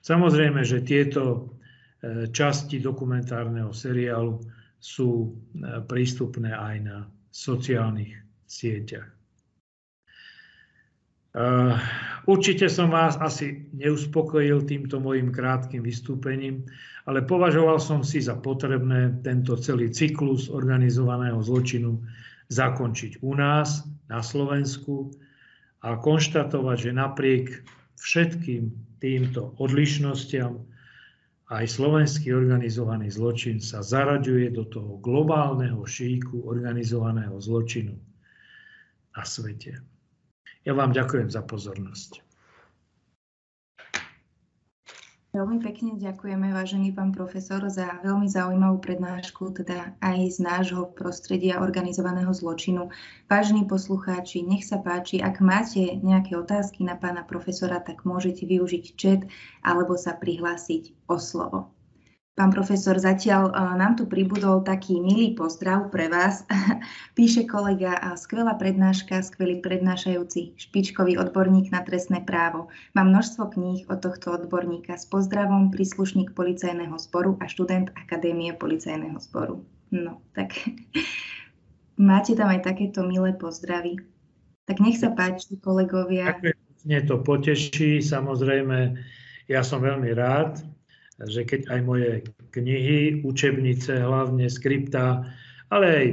Samozrejme, 0.00 0.62
že 0.64 0.84
tieto 0.84 1.22
e, 1.26 1.40
časti 2.32 2.80
dokumentárneho 2.80 3.76
seriálu 3.76 4.40
sú 4.80 5.28
e, 5.28 5.84
prístupné 5.84 6.56
aj 6.56 6.76
na 6.80 6.98
sociálnych 7.28 8.16
sieťach. 8.48 9.04
E, 9.04 9.14
určite 12.24 12.72
som 12.72 12.88
vás 12.88 13.20
asi 13.20 13.68
neuspokojil 13.76 14.64
týmto 14.64 14.96
mojim 14.96 15.28
krátkým 15.28 15.84
vystúpením, 15.84 16.64
ale 17.04 17.20
považoval 17.20 17.76
som 17.76 18.00
si 18.00 18.24
za 18.24 18.40
potrebné 18.40 19.20
tento 19.20 19.60
celý 19.60 19.92
cyklus 19.92 20.48
organizovaného 20.48 21.44
zločinu 21.44 22.00
zakončiť 22.48 23.20
u 23.20 23.36
nás, 23.36 23.84
na 24.10 24.24
Slovensku, 24.26 25.12
a 25.80 25.96
konštatovať, 25.96 26.76
že 26.76 26.90
napriek 26.92 27.46
všetkým 27.96 28.68
týmto 29.00 29.56
odlišnostiam 29.56 30.60
aj 31.50 31.66
slovenský 31.66 32.30
organizovaný 32.30 33.10
zločin 33.10 33.58
sa 33.58 33.82
zaraďuje 33.82 34.54
do 34.54 34.70
toho 34.70 35.02
globálneho 35.02 35.82
šíku 35.82 36.46
organizovaného 36.46 37.34
zločinu 37.42 37.98
na 39.10 39.22
svete. 39.26 39.82
Ja 40.62 40.78
vám 40.78 40.94
ďakujem 40.94 41.26
za 41.26 41.42
pozornosť. 41.42 42.29
Veľmi 45.30 45.62
pekne 45.62 45.94
ďakujeme, 45.94 46.50
vážený 46.50 46.90
pán 46.90 47.14
profesor, 47.14 47.62
za 47.70 48.02
veľmi 48.02 48.26
zaujímavú 48.26 48.82
prednášku, 48.82 49.54
teda 49.54 49.94
aj 50.02 50.26
z 50.26 50.38
nášho 50.42 50.90
prostredia 50.90 51.62
organizovaného 51.62 52.34
zločinu. 52.34 52.90
Vážení 53.30 53.62
poslucháči, 53.62 54.42
nech 54.42 54.66
sa 54.66 54.82
páči, 54.82 55.22
ak 55.22 55.38
máte 55.38 56.02
nejaké 56.02 56.34
otázky 56.34 56.82
na 56.82 56.98
pána 56.98 57.22
profesora, 57.22 57.78
tak 57.78 58.02
môžete 58.02 58.42
využiť 58.42 58.84
chat 58.98 59.22
alebo 59.62 59.94
sa 59.94 60.18
prihlásiť 60.18 61.06
o 61.06 61.14
slovo. 61.14 61.70
Pán 62.40 62.56
profesor, 62.56 62.96
zatiaľ 62.96 63.52
e, 63.52 63.76
nám 63.76 64.00
tu 64.00 64.08
pribudol 64.08 64.64
taký 64.64 64.96
milý 64.96 65.36
pozdrav 65.36 65.92
pre 65.92 66.08
vás. 66.08 66.48
Píše 67.20 67.44
kolega, 67.44 68.00
skvelá 68.16 68.56
prednáška, 68.56 69.20
skvelý 69.20 69.60
prednášajúci, 69.60 70.56
špičkový 70.56 71.20
odborník 71.20 71.68
na 71.68 71.84
trestné 71.84 72.24
právo. 72.24 72.72
Mám 72.96 73.12
množstvo 73.12 73.52
kníh 73.52 73.84
od 73.92 74.00
tohto 74.00 74.40
odborníka. 74.40 74.96
S 74.96 75.04
pozdravom 75.04 75.68
príslušník 75.68 76.32
policajného 76.32 76.96
zboru 76.96 77.36
a 77.44 77.44
študent 77.44 77.92
Akadémie 77.92 78.56
policajného 78.56 79.20
zboru. 79.20 79.60
No, 79.92 80.24
tak 80.32 80.56
máte 82.00 82.32
tam 82.32 82.48
aj 82.48 82.64
takéto 82.64 83.04
milé 83.04 83.36
pozdravy. 83.36 84.00
Tak 84.64 84.80
nech 84.80 84.96
sa 84.96 85.12
páči, 85.12 85.60
kolegovia. 85.60 86.40
Mne 86.88 87.04
to 87.04 87.20
poteší, 87.20 88.00
samozrejme, 88.00 88.96
ja 89.44 89.60
som 89.60 89.84
veľmi 89.84 90.08
rád, 90.16 90.64
že 91.28 91.44
keď 91.44 91.68
aj 91.68 91.80
moje 91.84 92.10
knihy, 92.56 93.20
učebnice, 93.20 94.00
hlavne 94.00 94.48
skripta, 94.48 95.28
ale 95.68 95.86
aj 95.86 96.06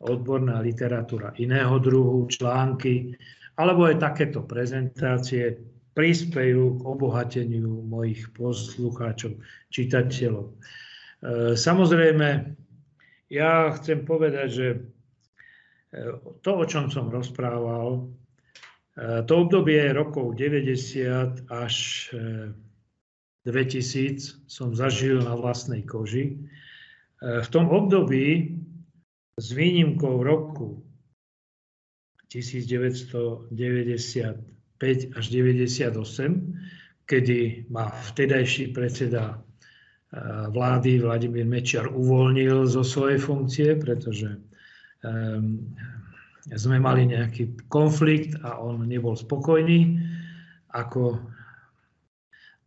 odborná 0.00 0.64
literatúra 0.64 1.36
iného 1.36 1.76
druhu, 1.78 2.26
články, 2.26 3.14
alebo 3.60 3.86
aj 3.86 4.00
takéto 4.00 4.42
prezentácie 4.42 5.60
prispejú 5.92 6.80
k 6.80 6.86
obohateniu 6.86 7.84
mojich 7.84 8.32
poslucháčov, 8.32 9.36
čitateľov. 9.68 10.46
E, 10.48 10.52
samozrejme, 11.58 12.56
ja 13.28 13.68
chcem 13.76 14.08
povedať, 14.08 14.48
že 14.48 14.66
e, 14.72 14.78
to, 16.40 16.50
o 16.56 16.64
čom 16.64 16.88
som 16.88 17.12
rozprával, 17.12 18.00
e, 18.00 19.26
to 19.28 19.32
obdobie 19.44 19.92
rokov 19.92 20.38
90 20.40 21.50
až 21.52 21.74
2000 23.46 24.50
som 24.50 24.74
zažil 24.76 25.24
na 25.24 25.32
vlastnej 25.32 25.80
koži. 25.88 26.36
E, 26.36 27.40
v 27.40 27.48
tom 27.48 27.72
období 27.72 28.52
s 29.40 29.56
výnimkou 29.56 30.20
roku 30.20 30.84
1995 32.28 35.16
až 35.16 35.24
98, 35.24 35.96
kedy 37.08 37.64
ma 37.72 37.88
vtedajší 38.12 38.76
predseda 38.76 39.34
e, 39.34 39.36
vlády 40.52 41.00
Vladimír 41.00 41.48
Mečiar 41.48 41.88
uvoľnil 41.88 42.68
zo 42.68 42.84
svojej 42.84 43.16
funkcie, 43.16 43.72
pretože 43.80 44.36
um, 45.00 45.64
sme 46.44 46.76
mali 46.80 47.08
nejaký 47.08 47.56
konflikt 47.72 48.36
a 48.44 48.60
on 48.60 48.84
nebol 48.84 49.16
spokojný, 49.16 49.96
ako 50.72 51.20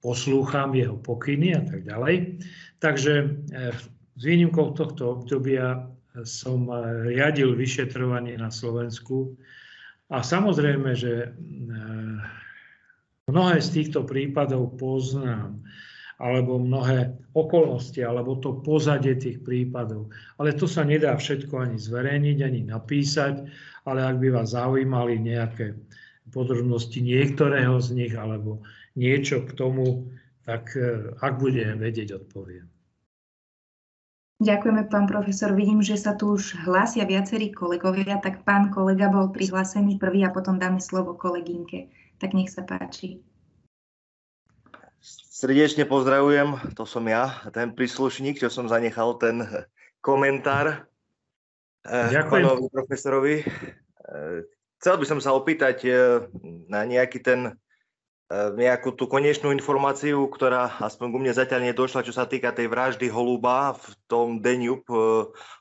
poslúcham 0.04 0.76
jeho 0.76 1.00
pokyny 1.00 1.56
a 1.56 1.64
tak 1.64 1.88
ďalej. 1.88 2.44
Takže 2.84 3.14
eh, 3.24 3.72
s 4.20 4.22
výnimkou 4.22 4.76
tohto 4.76 5.24
obdobia 5.24 5.88
som 6.28 6.68
eh, 6.68 7.08
riadil 7.16 7.56
vyšetrovanie 7.56 8.36
na 8.36 8.52
Slovensku 8.52 9.34
a 10.12 10.20
samozrejme, 10.20 10.92
že 10.94 11.32
eh, 11.32 12.18
mnohé 13.32 13.64
z 13.64 13.70
týchto 13.80 14.04
prípadov 14.04 14.76
poznám, 14.76 15.64
alebo 16.22 16.62
mnohé 16.62 17.16
okolnosti, 17.34 18.00
alebo 18.00 18.38
to 18.38 18.62
pozadie 18.62 19.18
tých 19.18 19.42
prípadov. 19.42 20.14
Ale 20.38 20.54
to 20.54 20.70
sa 20.70 20.86
nedá 20.86 21.18
všetko 21.18 21.58
ani 21.58 21.78
zverejniť, 21.82 22.38
ani 22.44 22.62
napísať, 22.70 23.44
ale 23.90 24.00
ak 24.06 24.22
by 24.22 24.28
vás 24.32 24.54
zaujímali 24.54 25.20
nejaké 25.20 25.76
podrobnosti 26.32 27.02
niektorého 27.02 27.76
z 27.82 27.90
nich, 27.98 28.14
alebo 28.16 28.64
niečo 28.94 29.46
k 29.46 29.52
tomu, 29.58 30.10
tak 30.46 30.76
e, 30.78 31.14
ak 31.18 31.40
budem 31.40 31.80
vedieť, 31.82 32.20
odpoviem. 32.20 32.70
Ďakujeme, 34.44 34.92
pán 34.92 35.08
profesor. 35.08 35.56
Vidím, 35.56 35.80
že 35.80 35.96
sa 35.96 36.20
tu 36.20 36.36
už 36.36 36.68
hlásia 36.68 37.08
viacerí 37.08 37.56
kolegovia, 37.56 38.20
tak 38.20 38.44
pán 38.44 38.76
kolega 38.76 39.08
bol 39.08 39.32
prihlásený 39.32 39.96
prvý 40.02 40.28
a 40.28 40.34
potom 40.36 40.60
dáme 40.60 40.84
slovo 40.84 41.16
kolegynke. 41.16 41.88
Tak 42.20 42.36
nech 42.36 42.52
sa 42.52 42.68
páči. 42.68 43.24
Srdečne 45.34 45.84
pozdravujem, 45.88 46.76
to 46.76 46.88
som 46.88 47.04
ja, 47.08 47.44
ten 47.52 47.76
príslušník, 47.76 48.40
čo 48.40 48.48
som 48.48 48.68
zanechal 48.68 49.16
ten 49.16 49.44
komentár 50.04 50.88
e, 51.84 51.96
Ďakujem. 52.12 52.28
pánovi 52.28 52.68
profesorovi. 52.68 53.36
E, 53.40 53.46
chcel 54.84 54.96
by 55.00 55.06
som 55.08 55.20
sa 55.24 55.32
opýtať 55.32 55.88
na 56.68 56.84
nejaký 56.84 57.24
ten 57.24 57.56
nejakú 58.34 58.98
tú 58.98 59.06
konečnú 59.06 59.54
informáciu, 59.54 60.26
ktorá 60.26 60.82
aspoň 60.82 61.08
ku 61.14 61.18
mne 61.22 61.34
zatiaľ 61.38 61.70
nedošla, 61.70 62.06
čo 62.06 62.14
sa 62.16 62.26
týka 62.26 62.50
tej 62.50 62.66
vraždy 62.66 63.06
Holuba 63.12 63.78
v 63.78 63.86
tom 64.10 64.42
Deňup 64.42 64.84
e, 64.90 64.96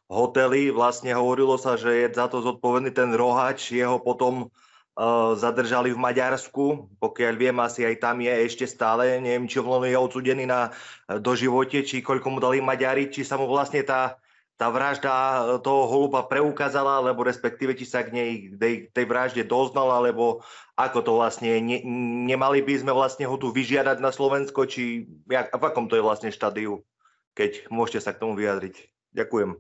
hoteli. 0.09 0.73
Vlastne 0.73 1.13
hovorilo 1.13 1.61
sa, 1.61 1.77
že 1.77 1.93
je 1.93 2.07
za 2.13 2.33
to 2.33 2.41
zodpovedný 2.41 2.93
ten 2.93 3.13
rohač, 3.13 3.73
jeho 3.73 3.97
potom 4.01 4.49
uh, 4.49 5.33
zadržali 5.37 5.93
v 5.93 6.01
Maďarsku. 6.01 6.93
Pokiaľ 7.01 7.35
viem, 7.41 7.57
asi 7.61 7.89
aj 7.89 7.97
tam 8.01 8.21
je 8.21 8.33
ešte 8.45 8.69
stále. 8.69 9.17
Neviem, 9.21 9.49
či 9.49 9.61
on 9.61 9.85
je 9.89 9.97
odsudený 9.97 10.45
na 10.45 10.69
doživote, 11.09 11.81
či 11.81 12.05
koľko 12.05 12.29
mu 12.29 12.39
dali 12.41 12.61
Maďari, 12.61 13.09
či 13.09 13.25
sa 13.25 13.41
mu 13.41 13.49
vlastne 13.49 13.81
tá 13.85 14.22
tá 14.63 14.71
vražda 14.71 15.11
toho 15.59 15.91
holuba 15.91 16.23
preukázala, 16.23 17.03
alebo 17.03 17.27
respektíve 17.27 17.75
či 17.75 17.83
sa 17.83 18.07
k 18.07 18.15
nej, 18.15 18.31
tej, 18.55 18.95
tej 18.95 19.07
vražde 19.11 19.43
doznal, 19.43 19.91
alebo 19.91 20.47
ako 20.79 21.03
to 21.03 21.13
vlastne, 21.19 21.59
ne, 21.59 21.83
nemali 22.31 22.63
by 22.63 22.79
sme 22.79 22.95
vlastne 22.95 23.27
ho 23.27 23.35
tu 23.43 23.51
vyžiadať 23.51 23.99
na 23.99 24.15
Slovensko, 24.15 24.71
či 24.71 25.11
jak, 25.27 25.51
v 25.51 25.63
akom 25.67 25.91
to 25.91 25.99
je 25.99 26.07
vlastne 26.07 26.31
štádiu, 26.31 26.79
keď 27.35 27.67
môžete 27.75 28.07
sa 28.07 28.15
k 28.15 28.23
tomu 28.23 28.39
vyjadriť. 28.39 28.87
Ďakujem. 29.19 29.59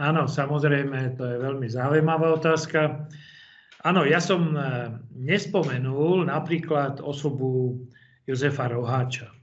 Áno, 0.00 0.24
samozrejme, 0.24 1.20
to 1.20 1.28
je 1.28 1.36
veľmi 1.44 1.68
zaujímavá 1.68 2.32
otázka. 2.32 3.12
Áno, 3.84 4.08
ja 4.08 4.24
som 4.24 4.56
e, 4.56 4.60
nespomenul 5.20 6.24
napríklad 6.24 7.04
osobu 7.04 7.76
Jozefa 8.24 8.72
Roháča. 8.72 9.37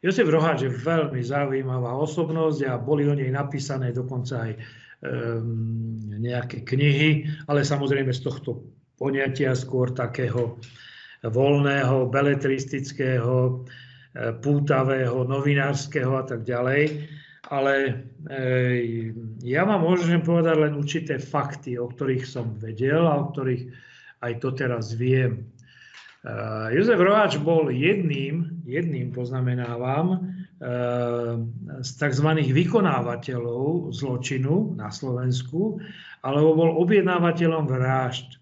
Jozef 0.00 0.32
Roháč 0.32 0.64
je 0.64 0.72
veľmi 0.72 1.20
zaujímavá 1.20 1.92
osobnosť 1.92 2.60
a 2.64 2.80
boli 2.80 3.04
o 3.04 3.12
nej 3.12 3.28
napísané 3.28 3.92
dokonca 3.92 4.48
aj 4.48 4.52
um, 4.56 6.00
nejaké 6.16 6.64
knihy, 6.64 7.28
ale 7.52 7.60
samozrejme 7.60 8.08
z 8.08 8.24
tohto 8.24 8.64
poňatia 8.96 9.52
skôr 9.52 9.92
takého 9.92 10.56
voľného, 11.24 12.08
beletristického, 12.08 13.36
e, 13.36 13.52
pútavého, 14.40 15.24
novinárskeho 15.28 16.16
a 16.16 16.24
tak 16.24 16.48
ďalej. 16.48 17.08
Ale 17.52 17.74
e, 18.28 19.12
ja 19.44 19.68
vám 19.68 19.84
môžem 19.84 20.24
povedať 20.24 20.56
len 20.56 20.72
určité 20.80 21.20
fakty, 21.20 21.76
o 21.76 21.92
ktorých 21.92 22.24
som 22.24 22.56
vedel 22.56 23.04
a 23.04 23.20
o 23.20 23.28
ktorých 23.32 23.68
aj 24.24 24.32
to 24.40 24.48
teraz 24.56 24.96
viem. 24.96 25.48
Eh, 26.20 26.76
Jozef 26.76 27.00
Roháč 27.00 27.40
bol 27.40 27.72
jedným, 27.72 28.60
jedným 28.68 29.08
poznamenávam, 29.08 30.20
eh, 30.20 31.40
z 31.80 31.90
tzv. 31.96 32.28
vykonávateľov 32.44 33.88
zločinu 33.96 34.76
na 34.76 34.92
Slovensku, 34.92 35.80
alebo 36.20 36.52
bol 36.52 36.70
objednávateľom 36.84 37.64
vražd. 37.64 38.36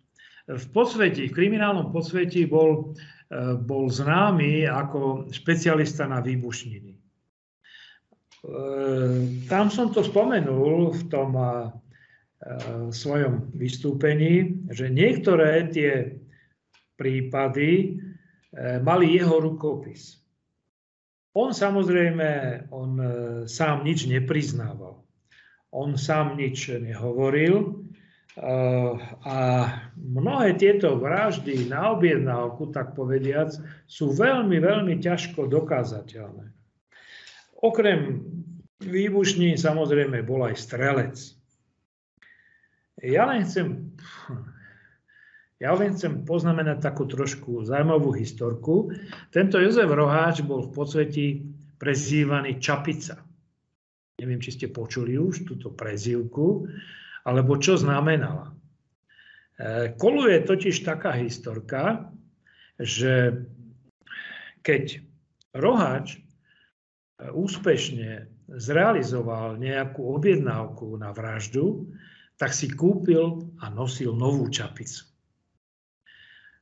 V 0.50 0.66
podsvetí, 0.74 1.30
v 1.30 1.36
kriminálnom 1.38 1.94
podsvetí 1.94 2.50
bol, 2.50 2.98
eh, 3.30 3.54
bol 3.54 3.86
známy 3.86 4.66
ako 4.66 5.30
špecialista 5.30 6.10
na 6.10 6.18
výbušniny. 6.18 6.98
Tam 9.50 9.66
som 9.66 9.90
to 9.90 10.06
spomenul 10.06 10.94
v 10.94 11.02
tom 11.10 11.34
svojom 12.94 13.50
vystúpení, 13.50 14.62
že 14.70 14.94
niektoré 14.94 15.66
tie 15.74 16.17
prípady 16.98 17.70
e, 17.78 17.86
mali 18.82 19.14
jeho 19.14 19.38
rukopis. 19.38 20.18
On 21.38 21.54
samozrejme, 21.54 22.28
on 22.74 22.90
e, 22.98 23.08
sám 23.46 23.86
nič 23.86 24.10
nepriznával. 24.10 24.98
On 25.70 25.94
sám 25.94 26.34
nič 26.34 26.74
nehovoril 26.74 27.54
e, 27.62 27.70
a 29.22 29.38
mnohé 29.94 30.58
tieto 30.58 30.98
vraždy 30.98 31.70
na 31.70 31.94
objednávku, 31.94 32.74
tak 32.74 32.98
povediac, 32.98 33.54
sú 33.86 34.10
veľmi, 34.10 34.58
veľmi 34.58 34.98
ťažko 34.98 35.46
dokázateľné. 35.46 36.50
Okrem 37.62 38.26
výbušní 38.82 39.54
samozrejme 39.54 40.26
bol 40.26 40.46
aj 40.50 40.54
strelec. 40.58 41.16
Ja 42.98 43.30
len 43.30 43.46
chcem 43.46 43.94
ja 45.58 45.74
len 45.74 45.90
chcem 45.98 46.22
poznamenať 46.22 46.78
takú 46.78 47.10
trošku 47.10 47.66
zaujímavú 47.66 48.14
historku. 48.14 48.94
Tento 49.34 49.58
Jozef 49.58 49.90
Roháč 49.90 50.46
bol 50.46 50.70
v 50.70 50.74
podsvetí 50.74 51.26
prezývaný 51.82 52.62
Čapica. 52.62 53.18
Neviem, 54.18 54.38
či 54.38 54.54
ste 54.54 54.66
počuli 54.70 55.18
už 55.18 55.46
túto 55.46 55.74
prezývku, 55.74 56.66
alebo 57.26 57.58
čo 57.58 57.74
znamenala. 57.74 58.50
E, 58.50 59.94
koluje 59.98 60.42
totiž 60.46 60.86
taká 60.86 61.18
historka, 61.18 62.10
že 62.78 63.46
keď 64.62 65.02
Roháč 65.58 66.18
e, 66.18 66.18
úspešne 67.34 68.30
zrealizoval 68.46 69.58
nejakú 69.58 70.06
objednávku 70.18 70.98
na 70.98 71.10
vraždu, 71.10 71.90
tak 72.38 72.54
si 72.54 72.70
kúpil 72.70 73.42
a 73.58 73.70
nosil 73.70 74.14
novú 74.14 74.46
čapicu. 74.46 75.17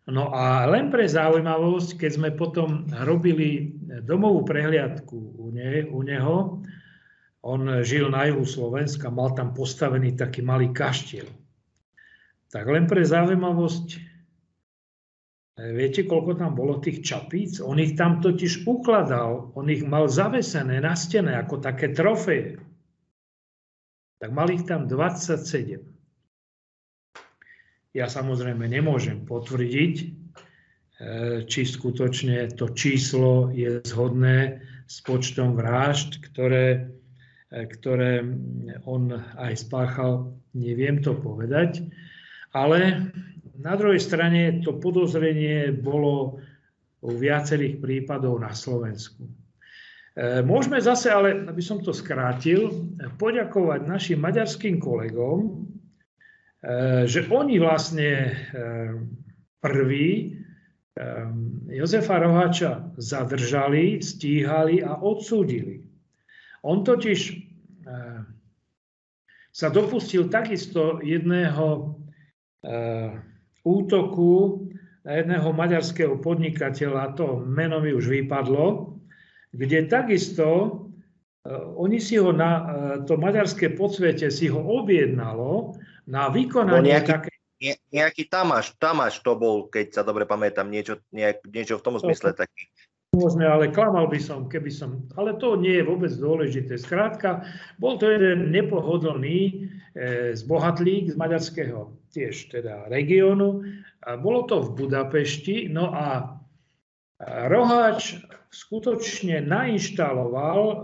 No 0.06 0.30
a 0.30 0.62
len 0.70 0.86
pre 0.94 1.10
zaujímavosť, 1.10 1.98
keď 1.98 2.10
sme 2.14 2.30
potom 2.30 2.86
robili 3.02 3.74
domovú 4.06 4.46
prehliadku 4.46 5.18
u, 5.34 5.50
ne, 5.50 5.82
u 5.82 5.98
neho, 6.06 6.62
on 7.42 7.82
žil 7.82 8.10
na 8.10 8.30
juhu 8.30 8.46
Slovenska, 8.46 9.10
mal 9.10 9.34
tam 9.34 9.50
postavený 9.50 10.14
taký 10.14 10.46
malý 10.46 10.70
kaštiel. 10.70 11.26
Tak 12.54 12.70
len 12.70 12.86
pre 12.86 13.02
zaujímavosť, 13.02 13.86
viete, 15.74 16.06
koľko 16.06 16.38
tam 16.38 16.54
bolo 16.54 16.78
tých 16.78 17.02
čapíc? 17.02 17.58
On 17.58 17.74
ich 17.74 17.98
tam 17.98 18.22
totiž 18.22 18.62
ukladal, 18.62 19.50
on 19.58 19.66
ich 19.66 19.82
mal 19.82 20.06
zavesené 20.06 20.78
na 20.82 20.94
stene 20.94 21.34
ako 21.34 21.58
také 21.58 21.90
trofeje. 21.90 22.62
Tak 24.22 24.30
mal 24.30 24.46
ich 24.54 24.62
tam 24.70 24.86
27. 24.86 25.95
Ja 27.96 28.12
samozrejme 28.12 28.68
nemôžem 28.68 29.24
potvrdiť, 29.24 29.94
e, 29.96 30.06
či 31.48 31.60
skutočne 31.64 32.52
to 32.52 32.76
číslo 32.76 33.48
je 33.56 33.80
zhodné 33.88 34.60
s 34.84 35.00
počtom 35.00 35.56
vražd, 35.56 36.20
ktoré, 36.20 36.92
e, 37.48 37.64
ktoré 37.64 38.20
on 38.84 39.16
aj 39.40 39.64
spáchal, 39.64 40.36
neviem 40.52 41.00
to 41.00 41.16
povedať. 41.16 41.88
Ale 42.52 43.08
na 43.56 43.72
druhej 43.80 44.04
strane 44.04 44.60
to 44.60 44.76
podozrenie 44.76 45.72
bolo 45.72 46.36
u 47.00 47.10
viacerých 47.16 47.80
prípadov 47.80 48.44
na 48.44 48.52
Slovensku. 48.52 49.24
E, 49.24 50.44
môžeme 50.44 50.84
zase, 50.84 51.08
ale 51.08 51.48
aby 51.48 51.64
som 51.64 51.80
to 51.80 51.96
skrátil, 51.96 52.92
poďakovať 53.16 53.88
našim 53.88 54.20
maďarským 54.20 54.76
kolegom, 54.84 55.64
že 57.06 57.22
oni 57.30 57.62
vlastne 57.62 58.10
eh, 58.10 58.90
prví 59.62 60.08
eh, 60.26 61.30
Jozefa 61.70 62.18
Rohača 62.18 62.90
zadržali, 62.98 64.02
stíhali 64.02 64.82
a 64.82 64.98
odsúdili. 64.98 65.86
On 66.66 66.82
totiž 66.82 67.46
sa 69.54 69.70
dopustil 69.70 70.26
takisto 70.26 70.98
jedného 70.98 71.94
útoku 73.62 74.66
na 75.06 75.22
jedného 75.22 75.54
maďarského 75.54 76.18
podnikateľa, 76.18 77.14
to 77.14 77.46
meno 77.46 77.78
mi 77.78 77.94
už 77.94 78.10
vypadlo, 78.10 78.98
kde 79.54 79.86
takisto 79.86 80.82
oni 81.78 82.02
si 82.02 82.18
ho 82.18 82.34
na 82.34 82.50
to 83.06 83.14
maďarské 83.14 83.78
podsvete 83.78 84.26
si 84.26 84.50
ho 84.50 84.58
objednalo 84.58 85.78
na 86.06 86.30
vykonanie 86.30 86.96
nejaký, 86.96 87.10
také... 87.10 87.30
Ne, 87.60 87.74
nejaký 87.90 88.22
Tamáš, 88.30 88.72
Tamáš 88.78 89.20
to 89.20 89.34
bol, 89.34 89.66
keď 89.66 90.00
sa 90.00 90.02
dobre 90.06 90.24
pamätám, 90.24 90.70
niečo, 90.70 91.02
nejak, 91.10 91.42
niečo 91.50 91.76
v 91.76 91.84
tom 91.84 91.98
zmysle 91.98 92.32
taký. 92.32 92.70
Môžeme, 93.16 93.48
ale 93.48 93.72
klamal 93.72 94.10
by 94.12 94.20
som, 94.20 94.44
keby 94.44 94.68
som... 94.68 95.08
Ale 95.16 95.40
to 95.40 95.56
nie 95.56 95.80
je 95.80 95.88
vôbec 95.88 96.12
dôležité. 96.12 96.76
Skrátka, 96.76 97.48
bol 97.80 97.96
to 97.96 98.12
jeden 98.12 98.52
nepohodlný 98.52 99.38
e, 99.46 99.52
zbohatlík 100.36 101.14
z 101.14 101.16
maďarského 101.16 101.96
tiež 102.12 102.52
teda 102.52 102.92
regiónu. 102.92 103.64
Bolo 104.20 104.44
to 104.44 104.60
v 104.68 104.84
Budapešti. 104.84 105.72
No 105.72 105.96
a 105.96 106.36
Roháč 107.48 108.20
skutočne 108.52 109.40
nainštaloval 109.44 110.60
e, 110.60 110.76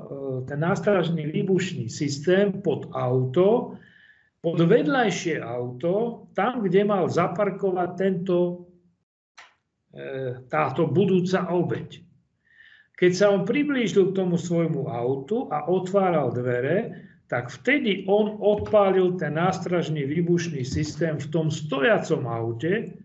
ten 0.48 0.58
nástražný 0.60 1.28
výbušný 1.28 1.92
systém 1.92 2.64
pod 2.64 2.88
auto, 2.96 3.76
pod 4.42 4.58
vedľajšie 4.58 5.38
auto, 5.38 6.26
tam, 6.34 6.66
kde 6.66 6.82
mal 6.82 7.06
zaparkovať 7.06 7.90
tento, 7.94 8.66
e, 9.94 10.42
táto 10.50 10.90
budúca 10.90 11.46
obeď. 11.46 12.02
Keď 12.98 13.12
sa 13.14 13.30
on 13.30 13.46
priblížil 13.46 14.10
k 14.10 14.16
tomu 14.18 14.34
svojmu 14.34 14.90
autu 14.90 15.46
a 15.46 15.70
otváral 15.70 16.34
dvere, 16.34 17.06
tak 17.30 17.48
vtedy 17.48 18.04
on 18.10 18.36
odpálil 18.42 19.16
ten 19.16 19.38
nástražný 19.38 20.04
výbušný 20.04 20.66
systém 20.66 21.16
v 21.16 21.30
tom 21.32 21.46
stojacom 21.48 22.26
aute, 22.26 22.98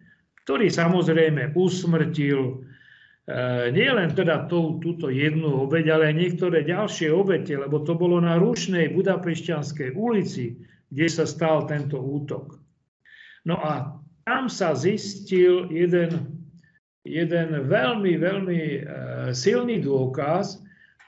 ktorý 0.43 0.73
samozrejme 0.73 1.53
usmrtil 1.53 2.41
e, 2.49 2.53
nielen 3.69 4.09
teda 4.17 4.49
tú, 4.49 4.81
túto 4.81 5.13
jednu 5.13 5.69
obeď, 5.69 5.85
ale 5.93 6.03
aj 6.09 6.15
niektoré 6.17 6.65
ďalšie 6.65 7.13
obete, 7.13 7.53
lebo 7.53 7.85
to 7.85 7.93
bolo 7.93 8.17
na 8.17 8.41
rušnej 8.41 8.89
budapešťanskej 8.97 9.93
ulici, 9.93 10.57
kde 10.91 11.07
sa 11.11 11.25
stal 11.27 11.67
tento 11.67 11.99
útok. 11.99 12.59
No 13.47 13.59
a 13.59 13.99
tam 14.27 14.51
sa 14.51 14.75
zistil 14.75 15.71
jeden, 15.71 16.43
jeden 17.07 17.49
veľmi, 17.67 18.13
veľmi 18.19 18.59
e, 18.59 18.79
silný 19.31 19.79
dôkaz. 19.79 20.59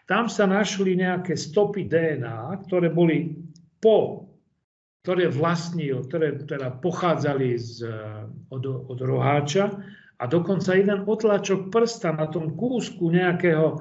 Tam 0.07 0.32
sa 0.32 0.47
našli 0.47 0.95
nejaké 0.95 1.36
stopy 1.36 1.91
DNA, 1.91 2.63
ktoré 2.65 2.88
boli 2.89 3.36
po, 3.84 4.30
ktoré 5.03 5.27
vlastnil, 5.32 6.07
ktoré 6.07 6.39
teda 6.43 6.80
pochádzali 6.80 7.49
z, 7.59 7.88
od, 8.51 8.63
od 8.63 8.99
roháča 9.03 9.71
a 10.19 10.23
dokonca 10.27 10.75
jeden 10.75 11.07
otlačok 11.07 11.71
prsta 11.71 12.11
na 12.11 12.27
tom 12.27 12.55
kúsku 12.55 13.07
nejakého 13.07 13.67
e, 13.75 13.77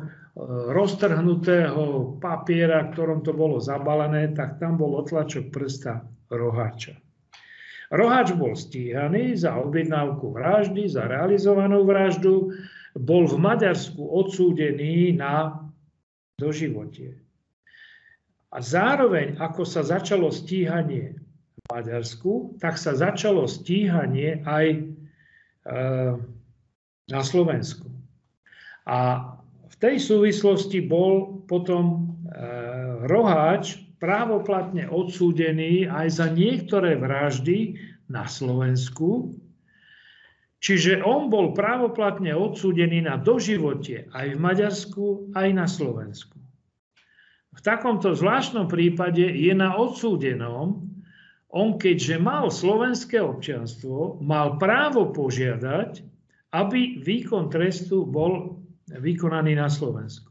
roztrhnutého 0.46 2.14
papiera, 2.22 2.86
ktorom 2.94 3.26
to 3.26 3.34
bolo 3.34 3.58
zabalené, 3.58 4.30
tak 4.38 4.62
tam 4.62 4.78
bol 4.78 4.94
otlačok 5.02 5.50
prsta 5.50 6.06
roháča. 6.30 6.94
Roháč 7.88 8.36
bol 8.36 8.54
stíhaný 8.54 9.34
za 9.34 9.58
objednávku 9.58 10.30
vraždy, 10.30 10.86
za 10.86 11.08
realizovanú 11.08 11.82
vraždu, 11.88 12.52
bol 12.94 13.24
v 13.26 13.36
Maďarsku 13.40 13.98
odsúdený 13.98 15.16
na 15.16 15.66
doživotie. 16.38 17.18
A 18.52 18.60
zároveň, 18.60 19.36
ako 19.40 19.64
sa 19.64 19.82
začalo 19.84 20.30
stíhanie 20.30 21.18
v 21.18 21.64
Maďarsku, 21.68 22.60
tak 22.62 22.78
sa 22.78 22.96
začalo 22.96 23.44
stíhanie 23.44 24.40
aj 24.44 24.66
e, 24.72 24.78
na 27.08 27.20
Slovensku. 27.24 27.88
A 28.88 29.32
tej 29.78 29.96
súvislosti 30.02 30.84
bol 30.86 31.42
potom 31.46 31.84
e, 31.94 31.98
Roháč 33.06 33.78
právoplatne 33.98 34.86
odsúdený 34.90 35.90
aj 35.90 36.22
za 36.22 36.26
niektoré 36.30 36.98
vraždy 36.98 37.78
na 38.10 38.26
Slovensku. 38.26 39.34
Čiže 40.58 41.06
on 41.06 41.30
bol 41.30 41.54
právoplatne 41.54 42.34
odsúdený 42.34 43.06
na 43.06 43.14
doživotie 43.18 44.10
aj 44.10 44.34
v 44.34 44.38
Maďarsku, 44.42 45.04
aj 45.38 45.48
na 45.54 45.66
Slovensku. 45.70 46.38
V 47.54 47.60
takomto 47.62 48.14
zvláštnom 48.14 48.70
prípade 48.70 49.22
je 49.22 49.50
na 49.54 49.74
odsúdenom, 49.78 50.86
on 51.48 51.68
keďže 51.80 52.18
mal 52.18 52.50
slovenské 52.50 53.18
občianstvo, 53.18 54.22
mal 54.22 54.58
právo 54.60 55.10
požiadať, 55.10 56.04
aby 56.54 57.02
výkon 57.02 57.50
trestu 57.50 58.04
bol 58.04 58.57
vykonaný 58.96 59.56
na 59.58 59.68
Slovensku. 59.68 60.28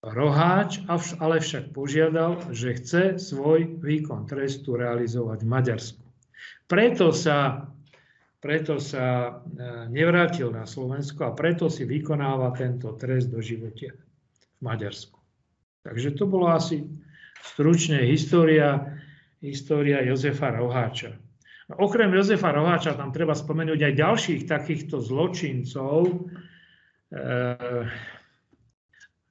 Roháč 0.00 0.80
ale 1.20 1.44
však 1.44 1.76
požiadal, 1.76 2.40
že 2.56 2.80
chce 2.80 3.02
svoj 3.20 3.84
výkon 3.84 4.24
trestu 4.24 4.72
realizovať 4.72 5.44
v 5.44 5.48
Maďarsku. 5.52 6.04
Preto 6.64 7.12
sa, 7.12 7.68
preto 8.40 8.80
sa 8.80 9.04
e, 9.04 9.30
nevrátil 9.92 10.48
na 10.56 10.64
Slovensko 10.64 11.28
a 11.28 11.36
preto 11.36 11.68
si 11.68 11.84
vykonáva 11.84 12.56
tento 12.56 12.96
trest 12.96 13.28
do 13.28 13.44
života 13.44 13.92
v 14.56 14.60
Maďarsku. 14.64 15.20
Takže 15.84 16.16
to 16.16 16.24
bolo 16.24 16.48
asi 16.48 16.80
stručne 17.44 18.00
história, 18.08 18.96
história 19.44 20.00
Jozefa 20.00 20.48
Roháča. 20.56 21.12
Okrem 21.76 22.08
Jozefa 22.16 22.56
Roháča 22.56 22.96
tam 22.96 23.12
treba 23.12 23.36
spomenúť 23.36 23.80
aj 23.84 24.00
ďalších 24.00 24.42
takýchto 24.48 24.96
zločincov, 25.04 26.24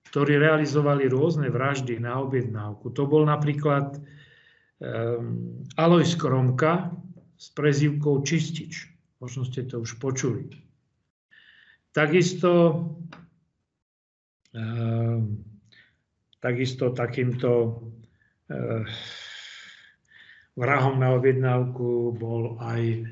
ktorí 0.09 0.33
realizovali 0.35 1.07
rôzne 1.07 1.47
vraždy 1.47 1.99
na 2.01 2.19
objednávku. 2.19 2.91
To 2.91 3.07
bol 3.07 3.23
napríklad 3.23 3.95
e, 3.95 3.99
Alois 5.79 6.11
Kromka 6.19 6.91
s 7.39 7.53
prezývkou 7.55 8.19
Čistič. 8.25 8.91
Možno 9.23 9.47
ste 9.47 9.63
to 9.63 9.79
už 9.79 9.95
počuli. 10.01 10.51
Takisto 11.95 12.83
e, 14.51 14.59
Takisto 16.39 16.95
takýmto 16.95 17.83
vrahom 20.55 20.95
na 20.95 21.11
objednávku 21.19 22.15
bol 22.15 22.55
aj 22.63 23.03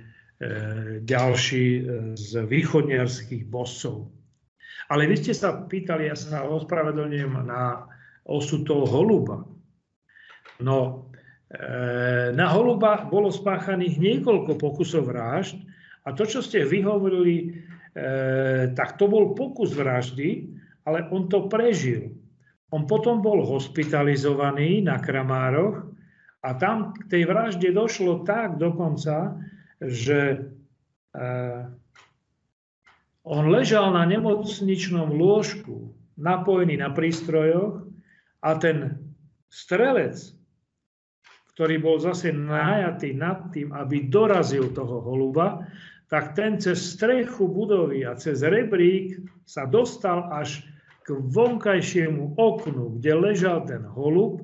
ďalší 1.03 1.65
z 2.15 2.32
východniarských 2.47 3.43
boscov. 3.51 4.07
Ale 4.88 5.04
vy 5.06 5.16
ste 5.20 5.34
sa 5.36 5.68
pýtali, 5.68 6.08
ja 6.08 6.16
sa 6.16 6.48
ospravedlňujem 6.48 7.34
na 7.44 7.88
osu 8.24 8.64
toho 8.64 8.88
holuba. 8.88 9.44
No, 10.64 11.12
na 12.34 12.48
holuba 12.52 13.08
bolo 13.08 13.32
spáchaných 13.32 14.00
niekoľko 14.00 14.60
pokusov 14.60 15.12
vražd 15.12 15.60
a 16.04 16.12
to, 16.12 16.28
čo 16.28 16.44
ste 16.44 16.68
vyhovorili, 16.68 17.64
tak 18.76 19.00
to 19.00 19.08
bol 19.08 19.32
pokus 19.32 19.72
vraždy, 19.76 20.52
ale 20.88 21.08
on 21.12 21.28
to 21.28 21.52
prežil. 21.52 22.16
On 22.72 22.84
potom 22.84 23.24
bol 23.24 23.44
hospitalizovaný 23.48 24.84
na 24.84 25.00
Kramároch 25.00 25.88
a 26.44 26.50
tam 26.56 26.92
k 26.96 27.08
tej 27.08 27.24
vražde 27.28 27.72
došlo 27.72 28.28
tak 28.28 28.60
dokonca, 28.60 29.40
že 29.80 30.52
eh, 31.16 31.60
on 33.28 33.51
ležal 33.51 33.91
na 33.91 34.07
nemocničnom 34.07 35.11
lôžku, 35.11 35.91
napojený 36.15 36.80
na 36.80 36.89
prístrojoch 36.95 37.86
a 38.41 38.55
ten 38.57 38.97
strelec, 39.51 40.15
ktorý 41.53 41.75
bol 41.84 41.97
zase 41.99 42.32
najatý 42.32 43.17
nad 43.17 43.51
tým, 43.51 43.75
aby 43.75 44.07
dorazil 44.07 44.71
toho 44.71 45.03
holuba, 45.03 45.67
tak 46.07 46.39
ten 46.39 46.55
cez 46.55 46.95
strechu 46.95 47.51
budovy 47.51 48.07
a 48.07 48.15
cez 48.15 48.39
rebrík 48.39 49.19
sa 49.43 49.67
dostal 49.67 50.32
až 50.32 50.63
k 51.03 51.19
vonkajšiemu 51.19 52.39
oknu, 52.39 52.99
kde 52.99 53.11
ležal 53.15 53.67
ten 53.67 53.84
holub 53.84 54.43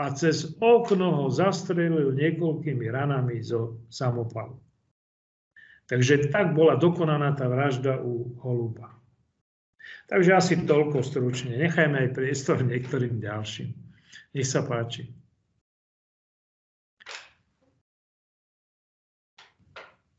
a 0.00 0.12
cez 0.16 0.56
okno 0.60 1.24
ho 1.24 1.26
zastrelil 1.28 2.16
niekoľkými 2.16 2.86
ranami 2.88 3.44
zo 3.44 3.84
samopalu. 3.92 4.56
Takže 5.84 6.32
tak 6.32 6.56
bola 6.56 6.80
dokonaná 6.80 7.36
tá 7.36 7.44
vražda 7.44 8.00
u 8.00 8.32
holuba. 8.40 8.94
Takže 10.08 10.30
asi 10.36 10.54
toľko 10.64 11.04
stručne. 11.04 11.56
Nechajme 11.60 12.08
aj 12.08 12.16
priestor 12.16 12.60
niektorým 12.64 13.20
ďalším. 13.20 13.72
Nech 14.32 14.48
sa 14.48 14.64
páči. 14.64 15.12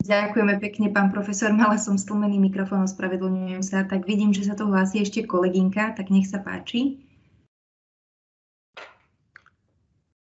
Ďakujeme 0.05 0.61
pekne, 0.61 0.93
pán 0.93 1.09
profesor. 1.09 1.49
Mala 1.49 1.81
som 1.81 1.97
stlmený 1.97 2.37
mikrofón, 2.37 2.85
ospravedlňujem 2.85 3.65
sa. 3.65 3.89
Tak 3.89 4.05
vidím, 4.05 4.37
že 4.37 4.45
sa 4.45 4.53
to 4.53 4.69
hlási 4.69 5.01
ešte 5.01 5.25
kolegynka, 5.25 5.97
tak 5.97 6.13
nech 6.13 6.29
sa 6.29 6.45
páči. 6.45 7.01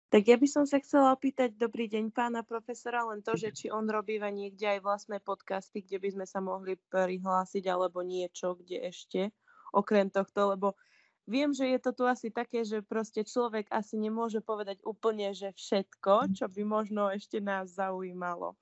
Tak 0.08 0.24
ja 0.24 0.40
by 0.40 0.48
som 0.48 0.64
sa 0.64 0.80
chcela 0.80 1.12
opýtať, 1.12 1.52
dobrý 1.52 1.84
deň 1.84 2.16
pána 2.16 2.40
profesora, 2.40 3.04
len 3.04 3.20
to, 3.20 3.36
že 3.36 3.52
či 3.52 3.66
on 3.68 3.84
robíva 3.84 4.32
niekde 4.32 4.64
aj 4.64 4.80
vlastné 4.80 5.20
podcasty, 5.20 5.84
kde 5.84 6.00
by 6.00 6.08
sme 6.16 6.24
sa 6.24 6.40
mohli 6.40 6.80
prihlásiť, 6.88 7.68
alebo 7.68 8.00
niečo, 8.00 8.56
kde 8.56 8.88
ešte, 8.88 9.28
okrem 9.68 10.08
tohto, 10.08 10.56
lebo 10.56 10.80
viem, 11.28 11.52
že 11.52 11.68
je 11.68 11.78
to 11.84 11.92
tu 11.92 12.08
asi 12.08 12.32
také, 12.32 12.64
že 12.64 12.80
proste 12.80 13.20
človek 13.20 13.68
asi 13.68 14.00
nemôže 14.00 14.40
povedať 14.40 14.80
úplne, 14.80 15.36
že 15.36 15.52
všetko, 15.52 16.32
čo 16.32 16.48
by 16.48 16.62
možno 16.64 17.12
ešte 17.12 17.44
nás 17.44 17.76
zaujímalo. 17.76 18.56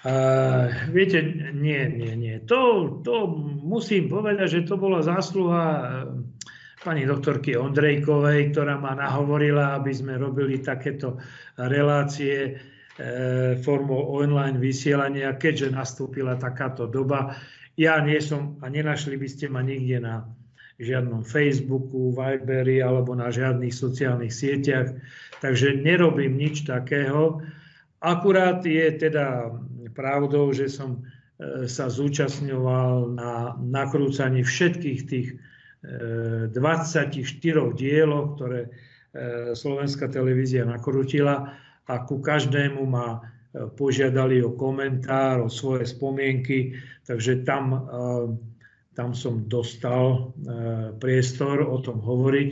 Uh, 0.00 0.70
viete, 0.94 1.20
nie, 1.52 1.82
nie, 1.92 2.14
nie. 2.16 2.36
To, 2.46 2.88
to 3.04 3.26
musím 3.60 4.08
povedať, 4.08 4.48
že 4.48 4.60
to 4.70 4.80
bola 4.80 5.04
zásluha 5.04 5.66
eh, 5.68 6.50
pani 6.80 7.04
doktorky 7.04 7.60
Ondrejkovej, 7.60 8.56
ktorá 8.56 8.80
ma 8.80 8.96
nahovorila, 8.96 9.76
aby 9.76 9.92
sme 9.92 10.16
robili 10.16 10.64
takéto 10.64 11.20
relácie 11.60 12.36
e, 12.40 12.50
formou 13.60 14.16
online 14.16 14.56
vysielania, 14.56 15.36
keďže 15.36 15.76
nastúpila 15.76 16.40
takáto 16.40 16.88
doba. 16.88 17.36
Ja 17.76 18.00
nie 18.00 18.16
som, 18.24 18.56
a 18.64 18.72
nenašli 18.72 19.20
by 19.20 19.28
ste 19.28 19.52
ma 19.52 19.60
nikde 19.60 20.00
na 20.00 20.24
žiadnom 20.80 21.20
Facebooku, 21.20 22.16
Viberi 22.16 22.80
alebo 22.80 23.12
na 23.12 23.28
žiadnych 23.28 23.76
sociálnych 23.76 24.32
sieťach, 24.32 24.96
takže 25.44 25.84
nerobím 25.84 26.40
nič 26.40 26.64
takého. 26.64 27.44
Akurát 28.00 28.64
je 28.64 28.88
teda 28.96 29.52
pravdou, 29.92 30.56
že 30.56 30.72
som 30.72 31.04
e, 31.36 31.68
sa 31.68 31.92
zúčastňoval 31.92 33.12
na 33.12 33.52
nakrúcaní 33.60 34.40
všetkých 34.40 35.00
tých 35.04 35.28
24 35.82 37.08
e, 37.08 37.72
dieloch, 37.72 38.36
ktoré 38.36 38.60
e, 38.66 38.70
slovenská 39.56 40.12
televízia 40.12 40.68
nakrútila 40.68 41.56
a 41.88 41.94
ku 42.04 42.20
každému 42.20 42.84
ma 42.86 43.20
požiadali 43.50 44.38
o 44.46 44.54
komentár, 44.54 45.42
o 45.42 45.50
svoje 45.50 45.82
spomienky, 45.82 46.78
takže 47.02 47.42
tam, 47.42 47.82
tam 48.94 49.10
som 49.10 49.42
dostal 49.50 50.30
priestor 51.02 51.66
o 51.66 51.82
tom 51.82 51.98
hovoriť 51.98 52.50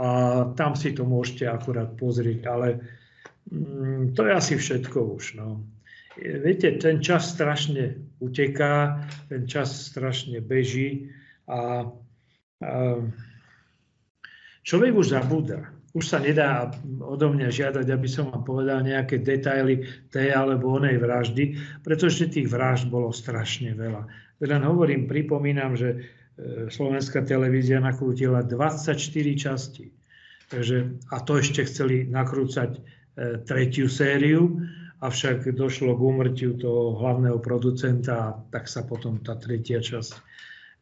a 0.00 0.08
tam 0.54 0.72
si 0.78 0.94
to 0.94 1.02
môžete 1.02 1.44
akurát 1.50 1.92
pozrieť, 1.98 2.40
ale 2.46 2.80
mm, 3.50 4.14
to 4.14 4.24
je 4.24 4.32
asi 4.32 4.54
všetko 4.56 4.98
už. 5.18 5.36
No 5.36 5.66
viete, 6.22 6.70
ten 6.78 7.02
čas 7.02 7.34
strašne 7.34 7.98
uteká, 8.22 9.02
ten 9.26 9.46
čas 9.50 9.90
strašne 9.90 10.38
beží 10.38 11.10
a 11.50 11.90
človek 14.66 14.92
už 14.94 15.06
zabúda. 15.14 15.70
už 15.96 16.04
sa 16.04 16.20
nedá 16.20 16.68
odo 17.00 17.32
mňa 17.32 17.48
žiadať, 17.48 17.86
aby 17.88 18.08
som 18.10 18.30
vám 18.30 18.44
povedal 18.44 18.84
nejaké 18.84 19.18
detaily 19.24 19.88
tej 20.12 20.36
alebo 20.36 20.76
onej 20.76 21.00
vraždy, 21.00 21.58
pretože 21.80 22.28
tých 22.28 22.46
vražd 22.46 22.92
bolo 22.92 23.10
strašne 23.10 23.72
veľa. 23.72 24.04
Len 24.38 24.62
hovorím, 24.62 25.10
pripomínam, 25.10 25.74
že 25.74 25.88
e, 25.96 25.98
slovenská 26.70 27.26
televízia 27.26 27.82
nakrútila 27.82 28.46
24 28.46 28.94
časti. 29.34 29.90
Takže, 30.52 31.02
a 31.10 31.16
to 31.24 31.40
ešte 31.40 31.66
chceli 31.66 32.06
nakrúcať 32.06 32.70
e, 32.78 32.80
tretiu 33.42 33.90
sériu, 33.90 34.60
avšak 35.00 35.50
došlo 35.56 35.98
k 35.98 36.00
úmrtiu 36.04 36.58
toho 36.58 36.98
hlavného 36.98 37.38
producenta 37.38 38.38
tak 38.50 38.66
sa 38.66 38.82
potom 38.82 39.18
tá 39.22 39.38
tretia 39.38 39.78
časť 39.78 40.28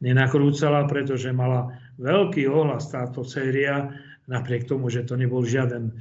nenakrúcala, 0.03 0.85
pretože 0.85 1.33
mala 1.33 1.73
veľký 1.97 2.45
ohlas 2.49 2.93
táto 2.93 3.25
séria 3.25 3.93
napriek 4.27 4.67
tomu, 4.67 4.91
že 4.91 5.07
to 5.07 5.15
nebol 5.15 5.47
žiaden 5.47 5.95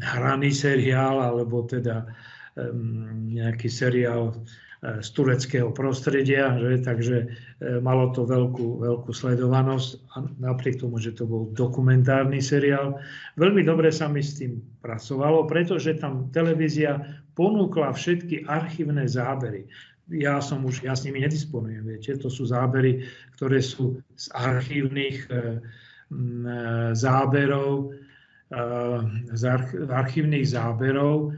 hraný 0.00 0.50
seriál, 0.50 1.20
alebo 1.20 1.62
teda 1.68 2.08
nejaký 3.28 3.68
seriál 3.70 4.34
e, 4.34 4.34
z 5.02 5.08
tureckého 5.14 5.70
prostredia, 5.70 6.58
že? 6.58 6.82
takže 6.82 7.16
e, 7.22 7.26
malo 7.78 8.10
to 8.10 8.26
veľkú, 8.26 8.82
veľkú 8.82 9.10
sledovanosť 9.14 9.90
a 10.14 10.26
napriek 10.42 10.82
tomu, 10.82 10.98
že 10.98 11.14
to 11.14 11.28
bol 11.28 11.50
dokumentárny 11.54 12.42
seriál. 12.42 12.98
Veľmi 13.38 13.62
dobre 13.62 13.94
sa 13.94 14.10
mi 14.10 14.22
s 14.22 14.42
tým 14.42 14.58
pracovalo, 14.82 15.46
pretože 15.46 15.98
tam 15.98 16.30
televízia 16.34 16.98
ponúkla 17.38 17.94
všetky 17.94 18.50
archívne 18.50 19.06
zábery. 19.06 19.70
Ja 20.08 20.40
som 20.40 20.64
už, 20.64 20.88
ja 20.88 20.96
s 20.96 21.04
nimi 21.04 21.20
nedisponujem, 21.20 21.84
viete, 21.84 22.16
to 22.16 22.32
sú 22.32 22.48
zábery, 22.48 23.04
ktoré 23.36 23.60
sú 23.60 24.00
z 24.16 24.32
archívnych 24.32 25.28
e, 25.28 25.52
záberov, 26.96 27.92
e, 28.48 28.56
z 29.36 29.42
archívnych 29.92 30.48
záberov 30.48 31.28
e, 31.28 31.30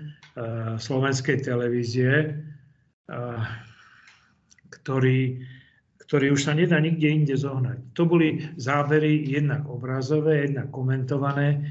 slovenskej 0.79 1.43
televízie, 1.43 2.39
ktorý, 4.71 5.43
ktorý 6.07 6.27
už 6.31 6.41
sa 6.47 6.55
nedá 6.55 6.79
nikde 6.79 7.11
inde 7.11 7.35
zohnať. 7.35 7.91
To 7.99 8.07
boli 8.07 8.39
zábery 8.55 9.27
jednak 9.27 9.67
obrazové, 9.67 10.47
jednak 10.47 10.71
komentované 10.71 11.67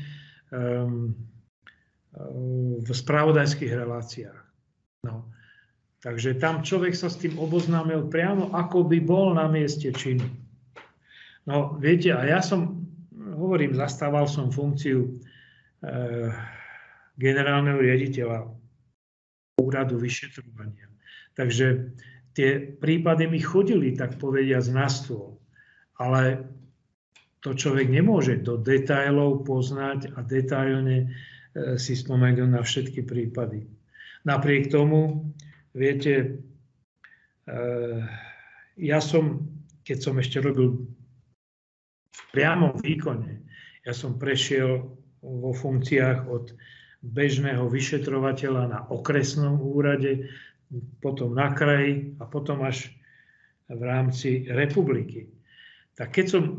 v 2.83 2.89
spravodajských 2.91 3.71
reláciách. 3.71 4.39
No. 5.07 5.31
Takže 5.99 6.39
tam 6.39 6.63
človek 6.63 6.95
sa 6.95 7.11
s 7.11 7.19
tým 7.19 7.35
oboznámil 7.35 8.07
priamo, 8.07 8.55
ako 8.55 8.87
by 8.87 9.03
bol 9.03 9.35
na 9.35 9.51
mieste 9.51 9.91
činu. 9.91 10.23
No 11.43 11.75
viete, 11.75 12.15
a 12.15 12.23
ja 12.23 12.39
som 12.39 12.87
hovorím, 13.15 13.75
zastával 13.75 14.23
som 14.23 14.47
funkciu 14.47 15.03
e, 15.03 15.09
generálneho 17.19 17.83
riaditeľa 17.83 18.47
úradu 19.59 19.99
vyšetrovania. 19.99 20.87
Takže 21.35 21.91
tie 22.31 22.79
prípady 22.79 23.27
mi 23.27 23.43
chodili, 23.43 23.91
tak 23.91 24.15
povediať, 24.23 24.71
na 24.71 24.87
stôl. 24.87 25.35
Ale 25.99 26.47
to 27.43 27.55
človek 27.55 27.91
nemôže 27.91 28.39
do 28.39 28.55
detailov 28.55 29.43
poznať 29.43 30.15
a 30.15 30.23
detailne 30.23 30.97
e, 31.03 31.75
si 31.75 31.91
spomenúť 31.95 32.49
na 32.55 32.63
všetky 32.63 33.03
prípady. 33.03 33.67
Napriek 34.23 34.71
tomu, 34.71 35.31
viete, 35.79 36.43
e, 37.47 37.57
ja 38.75 38.99
som, 38.99 39.47
keď 39.87 39.97
som 40.03 40.19
ešte 40.19 40.43
robil 40.43 40.83
priamom 42.35 42.75
výkone. 42.83 43.47
Ja 43.87 43.95
som 43.95 44.19
prešiel 44.19 44.91
vo 45.23 45.51
funkciách 45.55 46.27
od 46.27 46.51
bežného 46.99 47.71
vyšetrovateľa 47.71 48.63
na 48.67 48.79
okresnom 48.91 49.55
úrade, 49.63 50.27
potom 50.99 51.33
na 51.33 51.55
kraji 51.55 52.13
a 52.19 52.27
potom 52.27 52.61
až 52.61 52.91
v 53.71 53.81
rámci 53.81 54.45
republiky. 54.51 55.31
Tak 55.95 56.13
keď 56.13 56.25
som 56.27 56.43
e, 56.45 56.55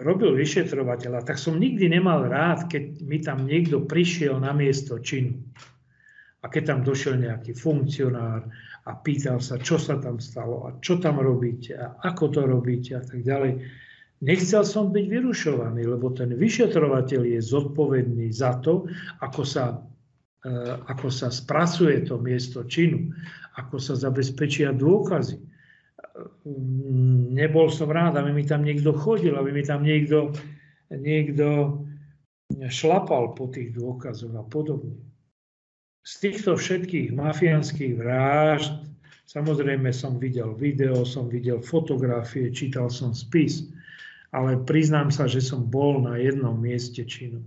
robil 0.00 0.38
vyšetrovateľa, 0.38 1.26
tak 1.26 1.36
som 1.36 1.60
nikdy 1.60 1.90
nemal 1.92 2.24
rád, 2.24 2.70
keď 2.70 2.84
mi 3.04 3.18
tam 3.20 3.44
niekto 3.44 3.84
prišiel 3.84 4.40
na 4.40 4.56
miesto 4.56 4.96
činu. 5.02 5.36
A 6.46 6.50
keď 6.50 6.62
tam 6.70 6.80
došiel 6.86 7.18
nejaký 7.18 7.58
funkcionár 7.58 8.46
a 8.86 8.90
pýtal 9.02 9.42
sa, 9.42 9.58
čo 9.58 9.82
sa 9.82 9.98
tam 9.98 10.22
stalo 10.22 10.70
a 10.70 10.78
čo 10.78 11.02
tam 11.02 11.18
robíte 11.18 11.74
a 11.74 11.98
ako 12.06 12.24
to 12.30 12.40
robíte 12.46 12.94
a 12.94 13.02
tak 13.02 13.26
ďalej 13.26 13.66
Nechcel 14.24 14.64
som 14.64 14.96
byť 14.96 15.04
vyrušovaný, 15.12 15.84
lebo 15.84 16.08
ten 16.08 16.32
vyšetrovateľ 16.32 17.36
je 17.36 17.40
zodpovedný 17.44 18.32
za 18.32 18.56
to, 18.64 18.88
ako 19.20 19.44
sa, 19.44 19.76
e, 20.40 20.72
ako 20.88 21.12
sa 21.12 21.28
spracuje 21.28 22.00
to 22.00 22.16
miesto 22.16 22.64
činu, 22.64 23.12
ako 23.60 23.76
sa 23.76 23.92
zabezpečia 23.92 24.72
dôkazy. 24.72 25.36
Nebol 27.36 27.68
som 27.68 27.92
rád, 27.92 28.16
aby 28.16 28.32
mi 28.32 28.48
tam 28.48 28.64
niekto 28.64 28.96
chodil, 28.96 29.36
aby 29.36 29.52
mi 29.52 29.60
tam 29.60 29.84
niekto, 29.84 30.32
niekto 30.88 31.76
šlapal 32.72 33.36
po 33.36 33.52
tých 33.52 33.76
dôkazoch 33.76 34.32
a 34.32 34.44
podobne. 34.48 34.96
Z 36.06 36.12
týchto 36.22 36.54
všetkých 36.54 37.10
mafiánskych 37.10 37.98
vražd 37.98 38.86
samozrejme 39.26 39.90
som 39.90 40.22
videl 40.22 40.54
video, 40.54 41.02
som 41.02 41.26
videl 41.26 41.58
fotografie, 41.58 42.54
čítal 42.54 42.86
som 42.86 43.10
spis 43.10 43.66
ale 44.36 44.60
priznám 44.68 45.08
sa, 45.08 45.24
že 45.24 45.40
som 45.40 45.64
bol 45.64 46.04
na 46.04 46.20
jednom 46.20 46.52
mieste 46.60 47.08
činu. 47.08 47.40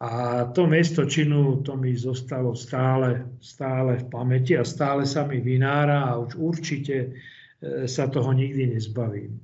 A 0.00 0.44
to 0.56 0.64
miesto 0.64 1.04
činu, 1.04 1.60
to 1.60 1.76
mi 1.76 1.92
zostalo 1.92 2.56
stále, 2.56 3.28
stále 3.42 4.00
v 4.00 4.04
pamäti 4.08 4.56
a 4.56 4.64
stále 4.64 5.04
sa 5.04 5.28
mi 5.28 5.44
vynára 5.44 6.08
a 6.08 6.16
už 6.16 6.40
určite 6.40 6.96
e, 7.04 7.08
sa 7.84 8.08
toho 8.08 8.32
nikdy 8.32 8.72
nezbavím. 8.72 9.36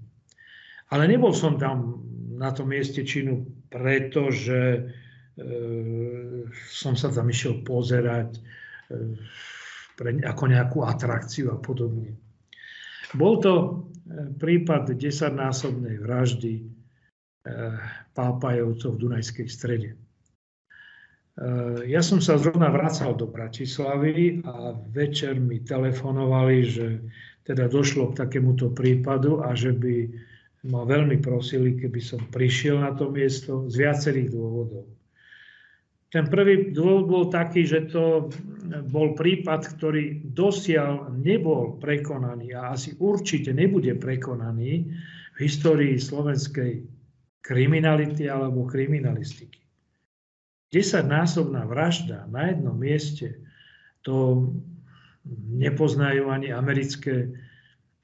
Ale 0.97 1.05
nebol 1.05 1.37
som 1.37 1.61
tam 1.61 2.01
na 2.41 2.57
tom 2.57 2.73
mieste 2.73 3.05
činu, 3.05 3.45
pretože 3.69 4.81
e, 4.81 4.81
som 6.71 6.99
sa 6.99 7.13
tam 7.13 7.29
išiel 7.31 7.63
pozerať 7.67 8.37
e, 8.37 8.41
pre, 9.97 10.21
ako 10.23 10.45
nejakú 10.51 10.79
atrakciu 10.85 11.55
a 11.55 11.59
podobne. 11.59 12.17
Bol 13.15 13.39
to 13.41 13.53
e, 13.55 13.69
prípad 14.37 14.95
desaťnásobnej 14.95 16.03
vraždy 16.03 16.55
e, 16.59 16.65
pápajovcov 18.15 18.91
v 18.97 19.01
Dunajskej 19.03 19.49
strede. 19.51 19.91
Ja 21.85 22.01
som 22.01 22.17
sa 22.17 22.41
zrovna 22.41 22.73
vracal 22.73 23.13
do 23.13 23.29
Bratislavy 23.29 24.41
a 24.49 24.73
večer 24.73 25.37
mi 25.37 25.61
telefonovali, 25.61 26.59
že 26.65 27.05
teda 27.45 27.69
došlo 27.69 28.17
k 28.17 28.25
takémuto 28.25 28.73
prípadu 28.73 29.45
a 29.45 29.53
že 29.53 29.77
by 29.77 30.09
ma 30.67 30.83
veľmi 30.83 31.23
prosili, 31.23 31.79
keby 31.79 32.01
som 32.03 32.21
prišiel 32.33 32.83
na 32.83 32.97
to 32.97 33.13
miesto 33.13 33.69
z 33.71 33.75
viacerých 33.87 34.33
dôvodov. 34.35 34.96
Ten 36.17 36.33
prvý 36.33 36.73
dôvod 36.73 37.05
bol 37.13 37.25
taký, 37.29 37.69
že 37.69 37.93
to 37.93 38.33
bol 38.89 39.13
prípad, 39.13 39.77
ktorý 39.77 40.25
dosiaľ 40.33 41.13
nebol 41.13 41.77
prekonaný 41.77 42.57
a 42.57 42.73
asi 42.73 42.97
určite 42.97 43.53
nebude 43.53 43.93
prekonaný 44.01 44.97
v 45.37 45.39
histórii 45.45 46.01
slovenskej 46.01 46.89
kriminality 47.45 48.33
alebo 48.33 48.65
kriminalistiky. 48.65 49.61
Desaťnásobná 50.73 51.69
vražda 51.69 52.25
na 52.33 52.49
jednom 52.49 52.81
mieste, 52.81 53.37
to 54.01 54.49
nepoznajú 55.53 56.33
ani 56.33 56.49
americké 56.49 57.29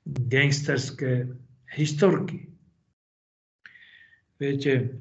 gangsterské 0.04 1.32
historky. 1.72 2.44
Viete, 4.36 5.00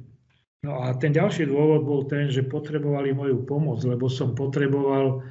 No 0.61 0.77
a 0.77 0.93
ten 0.93 1.09
ďalší 1.09 1.49
dôvod 1.49 1.89
bol 1.89 2.01
ten, 2.05 2.29
že 2.29 2.45
potrebovali 2.45 3.17
moju 3.17 3.49
pomoc, 3.49 3.81
lebo 3.81 4.05
som 4.05 4.37
potreboval 4.37 5.25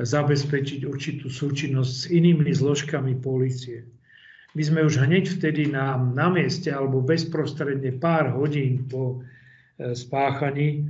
zabezpečiť 0.00 0.88
určitú 0.88 1.28
súčinnosť 1.28 1.92
s 1.92 2.04
inými 2.08 2.48
zložkami 2.48 3.20
policie. 3.20 3.84
My 4.56 4.62
sme 4.64 4.80
už 4.88 5.04
hneď 5.04 5.36
vtedy 5.36 5.68
na, 5.68 6.00
na 6.00 6.32
mieste 6.32 6.72
alebo 6.72 7.04
bezprostredne 7.04 7.92
pár 8.00 8.32
hodín 8.32 8.88
po 8.88 9.20
e, 9.20 9.92
spáchaní 9.92 10.80
e, 10.80 10.82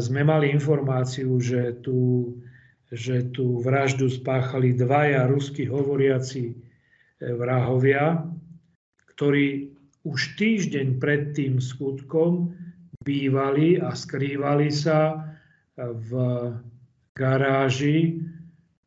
sme 0.00 0.24
mali 0.24 0.48
informáciu, 0.48 1.36
že 1.44 1.76
tú, 1.84 2.32
že 2.88 3.28
tú 3.36 3.60
vraždu 3.60 4.08
spáchali 4.08 4.72
dvaja 4.72 5.28
rusky 5.28 5.68
hovoriaci 5.68 6.44
e, 6.48 6.54
vrahovia, 7.36 8.24
ktorí 9.12 9.76
už 10.08 10.40
týždeň 10.40 10.96
pred 10.96 11.36
tým 11.36 11.60
skutkom 11.60 12.61
bývali 13.02 13.82
a 13.82 13.92
skrývali 13.92 14.70
sa 14.70 15.26
v 15.76 16.10
garáži 17.12 18.22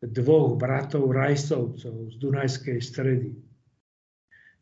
dvoch 0.02 0.58
bratov 0.58 1.14
Rajsovcov 1.14 2.14
z 2.14 2.16
Dunajskej 2.22 2.80
stredy. 2.82 3.30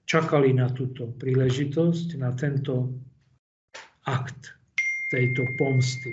Čakali 0.03 0.51
na 0.51 0.67
túto 0.71 1.15
príležitosť, 1.15 2.19
na 2.19 2.35
tento 2.35 2.91
akt. 4.03 4.51
tejto 5.13 5.45
pomsty. 5.61 6.09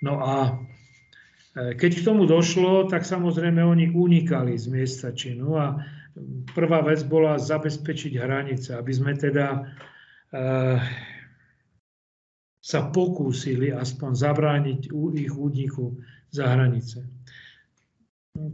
No 0.00 0.16
a 0.16 0.48
e, 0.48 1.76
keď 1.76 1.90
k 2.00 2.06
tomu 2.08 2.24
došlo, 2.24 2.88
tak 2.88 3.04
samozrejme 3.04 3.60
oni 3.60 3.92
unikali 3.92 4.56
z 4.56 4.72
miesta 4.72 5.12
činu 5.12 5.60
a 5.60 5.76
prvá 6.56 6.80
vec 6.80 7.04
bola 7.04 7.36
zabezpečiť 7.36 8.16
hranice, 8.16 8.72
aby 8.72 8.92
sme 8.96 9.12
teda 9.12 9.68
sa 12.64 12.88
pokúsili 12.88 13.68
aspoň 13.76 14.10
zabrániť 14.16 14.80
ich 15.20 15.32
úniku 15.36 16.00
za 16.32 16.48
hranice. 16.48 17.04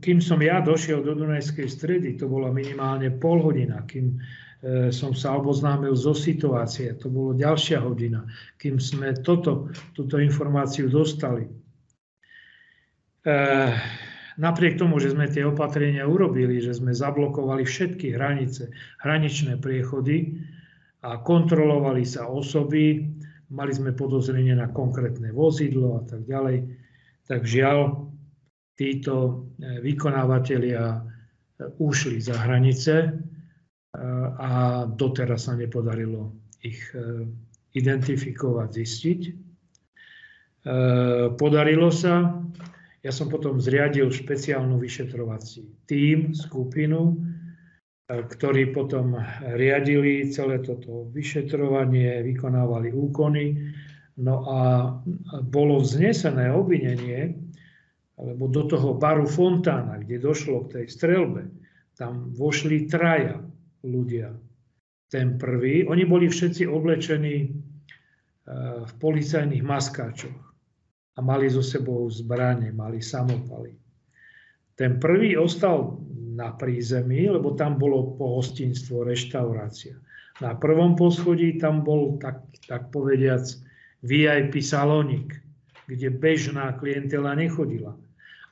Kým 0.02 0.18
som 0.18 0.42
ja 0.42 0.58
došiel 0.58 1.06
do 1.06 1.14
Dunajskej 1.14 1.70
stredy, 1.70 2.18
to 2.18 2.26
bola 2.26 2.50
minimálne 2.50 3.14
pol 3.22 3.38
hodina, 3.38 3.86
kým 3.86 4.12
e, 4.12 4.90
som 4.90 5.14
sa 5.14 5.38
oboznámil 5.38 5.94
zo 5.94 6.10
situácie, 6.10 6.90
to 6.98 7.06
bolo 7.06 7.38
ďalšia 7.38 7.80
hodina, 7.80 8.26
kým 8.58 8.82
sme 8.82 9.14
toto, 9.22 9.70
túto 9.94 10.18
informáciu 10.18 10.90
dostali. 10.90 11.46
E, 11.46 13.32
napriek 14.36 14.74
tomu, 14.74 14.98
že 14.98 15.14
sme 15.14 15.30
tie 15.30 15.46
opatrenia 15.46 16.04
urobili, 16.04 16.58
že 16.58 16.76
sme 16.76 16.92
zablokovali 16.92 17.62
všetky 17.62 18.18
hranice, 18.18 18.74
hraničné 19.00 19.56
priechody 19.62 20.34
a 21.00 21.16
kontrolovali 21.24 22.04
sa 22.04 22.28
osoby, 22.28 23.06
mali 23.50 23.72
sme 23.74 23.92
podozrenie 23.92 24.54
na 24.54 24.70
konkrétne 24.70 25.34
vozidlo 25.34 26.00
a 26.00 26.02
tak 26.06 26.26
ďalej, 26.26 26.70
tak 27.26 27.46
žiaľ, 27.46 28.10
títo 28.80 29.14
e, 29.60 29.84
vykonávateľia 29.84 30.82
e, 30.88 30.98
ušli 31.84 32.16
za 32.16 32.32
hranice 32.32 32.94
e, 33.04 33.08
a 34.40 34.50
doteraz 34.88 35.52
sa 35.52 35.52
nepodarilo 35.52 36.48
ich 36.60 36.92
identifikovať, 37.72 38.68
zistiť. 38.68 39.20
Podarilo 41.40 41.88
sa, 41.88 42.36
ja 43.00 43.08
som 43.08 43.32
potom 43.32 43.56
zriadil 43.56 44.12
špeciálnu 44.12 44.76
vyšetrovací 44.76 45.88
tím, 45.88 46.36
skupinu, 46.36 47.16
ktorí 48.10 48.74
potom 48.74 49.14
riadili 49.54 50.26
celé 50.34 50.58
toto 50.58 51.06
vyšetrovanie, 51.14 52.26
vykonávali 52.26 52.90
úkony. 52.90 53.70
No 54.20 54.34
a 54.50 54.60
bolo 55.46 55.80
vznesené 55.80 56.50
obvinenie 56.50 57.38
alebo 58.20 58.52
do 58.52 58.68
toho 58.68 59.00
baru 59.00 59.24
Fontána, 59.24 59.96
kde 59.96 60.20
došlo 60.20 60.68
k 60.68 60.84
tej 60.84 60.86
strelbe, 60.92 61.48
tam 61.96 62.36
vošli 62.36 62.84
traja 62.84 63.40
ľudia. 63.80 64.36
Ten 65.08 65.40
prvý, 65.40 65.88
oni 65.88 66.04
boli 66.04 66.28
všetci 66.28 66.68
oblečení 66.68 67.36
e, 67.40 67.48
v 68.84 68.92
policajných 69.00 69.64
maskáčoch 69.64 70.40
a 71.16 71.18
mali 71.24 71.48
so 71.48 71.64
sebou 71.64 72.06
zbranie, 72.12 72.70
mali 72.76 73.00
samopaly. 73.00 73.72
Ten 74.76 75.00
prvý 75.00 75.40
ostal 75.40 75.96
na 76.40 76.56
prízemí, 76.56 77.28
lebo 77.28 77.52
tam 77.52 77.76
bolo 77.76 78.16
pohostinstvo, 78.16 79.04
reštaurácia. 79.04 80.00
Na 80.40 80.56
prvom 80.56 80.96
poschodí 80.96 81.60
tam 81.60 81.84
bol, 81.84 82.16
tak, 82.16 82.40
tak 82.64 82.88
povediac, 82.88 83.44
VIP 84.00 84.64
salónik, 84.64 85.36
kde 85.84 86.08
bežná 86.08 86.72
klientela 86.80 87.36
nechodila. 87.36 87.92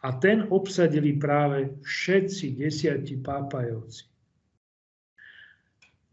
A 0.05 0.13
ten 0.21 0.45
obsadili 0.53 1.17
práve 1.17 1.81
všetci 1.81 2.61
desiatí 2.61 3.17
pápajovci. 3.25 4.05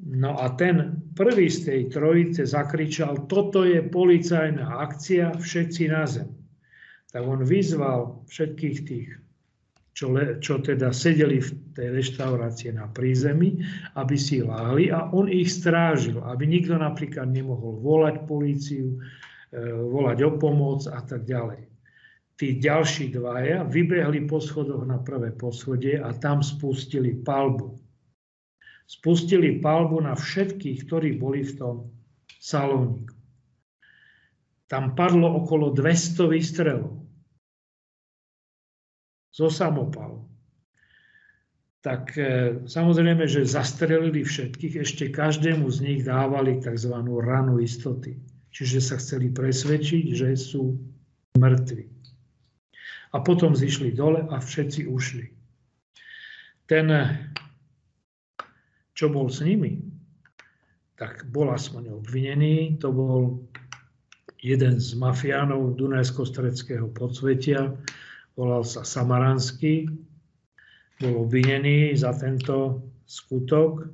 No 0.06 0.39
a 0.39 0.52
ten 0.56 1.03
prvý 1.15 1.47
z 1.47 1.60
tej 1.68 1.81
trojice 1.91 2.43
zakričal, 2.43 3.27
toto 3.31 3.64
je 3.64 3.80
policajná 3.84 4.84
akcia, 4.84 5.35
všetci 5.39 5.84
na 5.88 6.03
zem. 6.07 6.31
Tak 7.11 7.23
on 7.23 7.47
vyzval 7.47 8.27
všetkých 8.27 8.77
tých, 8.84 9.10
čo, 9.95 10.11
le, 10.11 10.43
čo 10.43 10.59
teda 10.59 10.91
sedeli 10.91 11.39
v 11.39 11.49
tej 11.72 11.88
reštaurácie 11.95 12.76
na 12.76 12.91
prízemí, 12.91 13.63
aby 13.95 14.19
si 14.19 14.43
láhli 14.43 14.91
a 14.91 15.07
on 15.15 15.31
ich 15.31 15.55
strážil, 15.55 16.19
aby 16.19 16.43
nikto 16.43 16.76
napríklad 16.76 17.31
nemohol 17.31 17.80
volať 17.80 18.27
políciu, 18.27 18.99
e, 19.55 19.63
volať 19.72 20.17
o 20.27 20.31
pomoc 20.35 20.84
a 20.91 20.99
tak 20.99 21.23
ďalej 21.23 21.72
tí 22.35 22.59
ďalší 22.59 23.15
dvaja 23.15 23.63
vybehli 23.63 24.27
po 24.27 24.43
schodoch 24.43 24.84
na 24.84 24.99
prvé 24.99 25.31
poschodie 25.31 25.99
a 25.99 26.11
tam 26.11 26.43
spustili 26.43 27.15
palbu. 27.15 27.80
Spustili 28.85 29.63
palbu 29.63 30.03
na 30.03 30.13
všetkých, 30.13 30.85
ktorí 30.85 31.17
boli 31.17 31.41
v 31.47 31.53
tom 31.57 31.76
salóniku. 32.38 33.15
Tam 34.67 34.93
padlo 34.97 35.41
okolo 35.41 35.72
200 35.72 36.27
výstrelov 36.27 37.05
zo 39.35 39.51
samopalu. 39.51 40.23
Tak 41.83 42.15
e, 42.15 42.23
samozrejme, 42.65 43.27
že 43.27 43.43
zastrelili 43.43 44.23
všetkých, 44.23 44.79
ešte 44.87 45.11
každému 45.11 45.67
z 45.67 45.77
nich 45.83 45.99
dávali 46.07 46.63
tzv. 46.63 46.95
ranu 47.03 47.59
istoty. 47.59 48.15
Čiže 48.55 48.79
sa 48.79 48.95
chceli 48.95 49.35
presvedčiť, 49.35 50.15
že 50.15 50.39
sú 50.39 50.79
mŕtvi 51.35 51.95
a 53.15 53.23
potom 53.23 53.55
zišli 53.55 53.95
dole 53.95 54.27
a 54.27 54.43
všetci 54.43 54.91
ušli. 54.91 55.25
Ten, 56.67 56.91
čo 58.91 59.07
bol 59.07 59.31
s 59.31 59.39
nimi, 59.39 59.79
tak 60.99 61.23
bol 61.31 61.47
aspoň 61.55 61.95
obvinený. 61.95 62.75
To 62.83 62.91
bol 62.91 63.19
jeden 64.43 64.75
z 64.83 64.99
mafiánov 64.99 65.79
Dunajsko-Stredského 65.79 66.91
podsvetia, 66.91 67.71
volal 68.35 68.67
sa 68.67 68.83
Samaranský, 68.83 69.89
bol 70.99 71.27
obvinený 71.27 71.95
za 71.95 72.15
tento 72.15 72.83
skutok, 73.07 73.87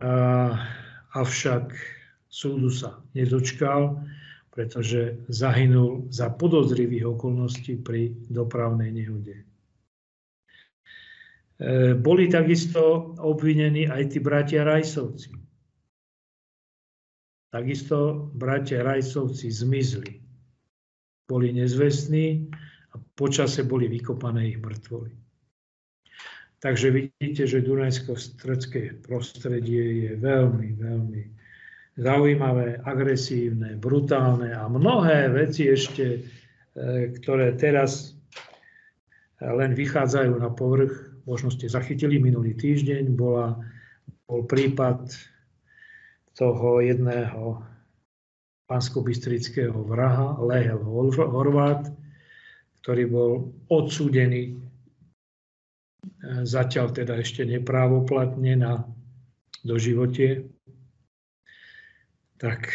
a, 0.00 0.56
avšak 1.12 1.72
súdu 2.28 2.72
sa 2.72 3.00
nedočkal 3.12 4.00
pretože 4.52 5.24
zahynul 5.32 6.12
za 6.12 6.28
podozrivých 6.28 7.16
okolností 7.16 7.80
pri 7.80 8.12
dopravnej 8.28 8.92
nehode. 8.92 9.36
E, 9.40 9.44
boli 11.96 12.28
takisto 12.28 13.16
obvinení 13.16 13.88
aj 13.88 14.12
tí 14.12 14.18
bratia 14.20 14.68
Rajsovci. 14.68 15.32
Takisto 17.48 18.28
bratia 18.36 18.84
Rajsovci 18.84 19.48
zmizli. 19.48 20.20
Boli 21.24 21.56
nezvestní 21.56 22.52
počase 23.12 23.64
boli 23.64 23.88
vykopané 23.88 24.52
ich 24.52 24.58
mŕtvoly. 24.58 25.12
Takže 26.62 26.94
vidíte, 26.94 27.42
že 27.42 27.66
Dunajsko-stredské 27.66 29.02
prostredie 29.02 30.06
je 30.06 30.12
veľmi, 30.14 30.68
veľmi 30.78 31.22
zaujímavé, 31.98 32.78
agresívne, 32.86 33.74
brutálne 33.76 34.54
a 34.54 34.70
mnohé 34.70 35.26
veci 35.34 35.66
ešte, 35.66 36.06
e, 36.06 36.20
ktoré 37.18 37.58
teraz 37.58 38.14
len 39.42 39.74
vychádzajú 39.74 40.38
na 40.38 40.54
povrch. 40.54 41.10
Možno 41.26 41.50
ste 41.50 41.66
zachytili 41.66 42.22
minulý 42.22 42.54
týždeň, 42.54 43.10
bola, 43.10 43.58
bol 44.30 44.46
prípad 44.46 45.10
toho 46.38 46.78
jedného 46.78 47.58
panskobystrického 48.70 49.76
vraha, 49.82 50.38
Lehel 50.46 50.80
Horvát, 51.10 51.90
ktorý 52.82 53.04
bol 53.06 53.30
odsúdený 53.70 54.42
e, 54.50 54.52
zatiaľ 56.42 56.90
teda 56.90 57.22
ešte 57.22 57.46
neprávoplatne 57.46 58.58
na 58.58 58.82
doživotie 59.62 60.50
tak 62.42 62.74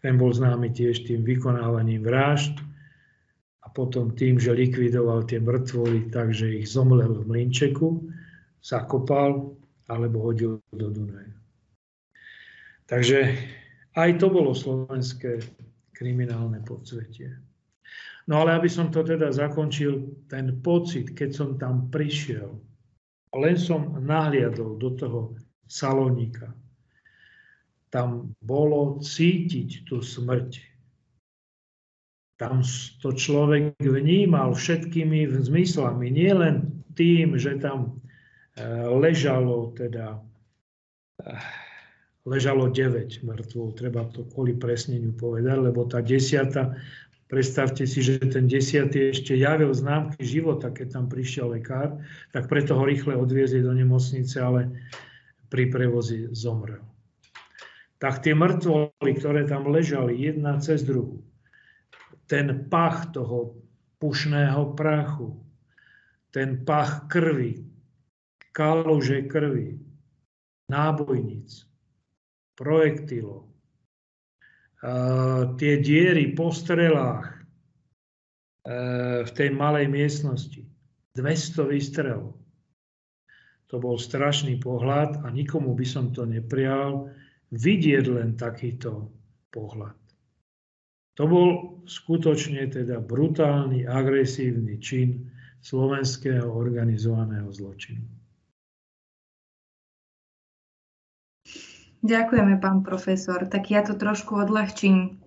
ten 0.00 0.16
bol 0.16 0.32
známy 0.32 0.72
tiež 0.72 1.04
tým 1.04 1.20
vykonávaním 1.20 2.00
vražd 2.00 2.56
a 3.60 3.68
potom 3.68 4.16
tým, 4.16 4.40
že 4.40 4.56
likvidoval 4.56 5.28
tie 5.28 5.44
mŕtvoly 5.44 6.08
takže 6.08 6.64
ich 6.64 6.72
zomlel 6.72 7.20
v 7.20 7.28
mlinčeku, 7.28 8.08
zakopal 8.64 9.52
alebo 9.92 10.24
hodil 10.24 10.64
do 10.72 10.88
Dunaja. 10.88 11.36
Takže 12.88 13.36
aj 13.92 14.10
to 14.16 14.32
bolo 14.32 14.56
slovenské 14.56 15.44
kriminálne 15.92 16.64
podsvetie. 16.64 17.47
No 18.28 18.44
ale 18.44 18.60
aby 18.60 18.68
som 18.68 18.92
to 18.92 19.00
teda 19.00 19.32
zakončil, 19.32 20.04
ten 20.28 20.60
pocit, 20.60 21.16
keď 21.16 21.30
som 21.32 21.48
tam 21.56 21.88
prišiel, 21.88 22.52
len 23.32 23.56
som 23.56 23.96
nahliadol 24.04 24.76
do 24.76 24.92
toho 24.92 25.20
salónika, 25.64 26.52
tam 27.88 28.36
bolo 28.44 29.00
cítiť 29.00 29.88
tú 29.88 30.04
smrť. 30.04 30.60
Tam 32.36 32.60
to 33.00 33.16
človek 33.16 33.80
vnímal 33.80 34.52
všetkými 34.52 35.24
zmyslami, 35.48 36.12
nie 36.12 36.30
len 36.30 36.84
tým, 36.94 37.34
že 37.40 37.56
tam 37.58 37.96
e, 38.54 38.62
ležalo 38.92 39.72
teda 39.72 40.20
e, 41.24 41.32
ležalo 42.28 42.68
9 42.68 43.24
mŕtvol. 43.24 43.68
Treba 43.72 44.04
to 44.12 44.28
kvôli 44.28 44.54
presneniu 44.54 45.16
povedať, 45.16 45.56
lebo 45.58 45.88
tá 45.88 46.04
desiata, 46.04 46.76
predstavte 47.28 47.84
si, 47.84 48.00
že 48.00 48.18
ten 48.18 48.48
desiatý 48.48 49.12
ešte 49.12 49.36
javil 49.36 49.70
známky 49.70 50.24
života, 50.24 50.72
keď 50.72 50.98
tam 50.98 51.04
prišiel 51.06 51.52
lekár, 51.54 52.00
tak 52.32 52.48
preto 52.48 52.74
ho 52.74 52.84
rýchle 52.88 53.14
odviezli 53.14 53.60
do 53.60 53.72
nemocnice, 53.76 54.36
ale 54.40 54.72
pri 55.52 55.68
prevozi 55.68 56.28
zomrel. 56.32 56.84
Tak 58.00 58.24
tie 58.24 58.32
mŕtvoly, 58.32 59.12
ktoré 59.18 59.44
tam 59.44 59.68
ležali 59.68 60.16
jedna 60.16 60.56
cez 60.62 60.86
druhú, 60.86 61.20
ten 62.30 62.68
pach 62.70 63.10
toho 63.10 63.58
pušného 63.98 64.76
prachu, 64.78 65.34
ten 66.30 66.62
pach 66.62 67.10
krvi, 67.10 67.66
kaluže 68.54 69.26
krvi, 69.26 69.80
nábojníc, 70.70 71.66
projektilov, 72.54 73.47
tie 75.58 75.74
diery 75.82 76.34
po 76.38 76.54
strelách 76.54 77.42
v 79.24 79.30
tej 79.32 79.48
malej 79.50 79.88
miestnosti, 79.90 80.62
200 81.16 81.72
výstrelov. 81.72 82.36
To 83.68 83.76
bol 83.76 84.00
strašný 84.00 84.56
pohľad 84.60 85.24
a 85.24 85.28
nikomu 85.28 85.76
by 85.76 85.84
som 85.84 86.08
to 86.14 86.24
neprial 86.24 87.10
vidieť 87.52 88.04
len 88.12 88.36
takýto 88.36 89.12
pohľad. 89.52 89.96
To 91.18 91.24
bol 91.26 91.48
skutočne 91.88 92.70
teda 92.70 93.02
brutálny, 93.02 93.82
agresívny 93.88 94.78
čin 94.78 95.26
slovenského 95.64 96.46
organizovaného 96.46 97.50
zločinu. 97.50 98.06
Ďakujeme, 101.98 102.62
pán 102.62 102.86
profesor. 102.86 103.42
Tak 103.50 103.74
ja 103.74 103.82
to 103.82 103.98
trošku 103.98 104.38
odľahčím 104.38 105.18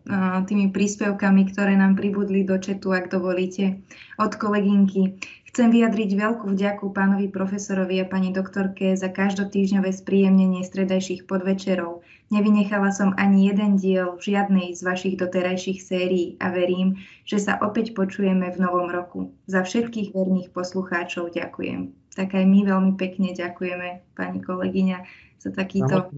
tými 0.48 0.72
príspevkami, 0.72 1.52
ktoré 1.52 1.76
nám 1.76 2.00
pribudli 2.00 2.48
do 2.48 2.56
četu, 2.56 2.96
ak 2.96 3.12
dovolíte, 3.12 3.84
od 4.16 4.32
kolegynky. 4.40 5.20
Chcem 5.52 5.68
vyjadriť 5.68 6.16
veľkú 6.16 6.56
vďaku 6.56 6.96
pánovi 6.96 7.28
profesorovi 7.28 8.00
a 8.00 8.08
pani 8.08 8.32
doktorke 8.32 8.96
za 8.96 9.12
každotýžňové 9.12 9.92
spríjemnenie 9.92 10.64
stredajších 10.64 11.28
podvečerov. 11.28 12.08
Nevynechala 12.32 12.96
som 12.96 13.12
ani 13.20 13.52
jeden 13.52 13.76
diel 13.76 14.16
žiadnej 14.16 14.72
z 14.72 14.80
vašich 14.80 15.20
doterajších 15.20 15.84
sérií 15.84 16.40
a 16.40 16.56
verím, 16.56 17.04
že 17.28 17.44
sa 17.44 17.60
opäť 17.60 17.92
počujeme 17.92 18.48
v 18.48 18.58
novom 18.64 18.88
roku. 18.88 19.36
Za 19.52 19.68
všetkých 19.68 20.16
verných 20.16 20.56
poslucháčov 20.56 21.36
ďakujem. 21.36 21.92
Tak 22.16 22.32
aj 22.32 22.46
my 22.48 22.60
veľmi 22.64 22.94
pekne 22.96 23.36
ďakujeme, 23.36 24.16
pani 24.16 24.40
kolegyňa, 24.40 24.98
za 25.36 25.52
takýto... 25.52 26.16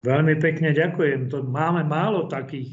Veľmi 0.00 0.40
pekne 0.40 0.72
ďakujem. 0.72 1.28
To 1.28 1.44
máme 1.44 1.84
málo 1.84 2.24
takých 2.32 2.72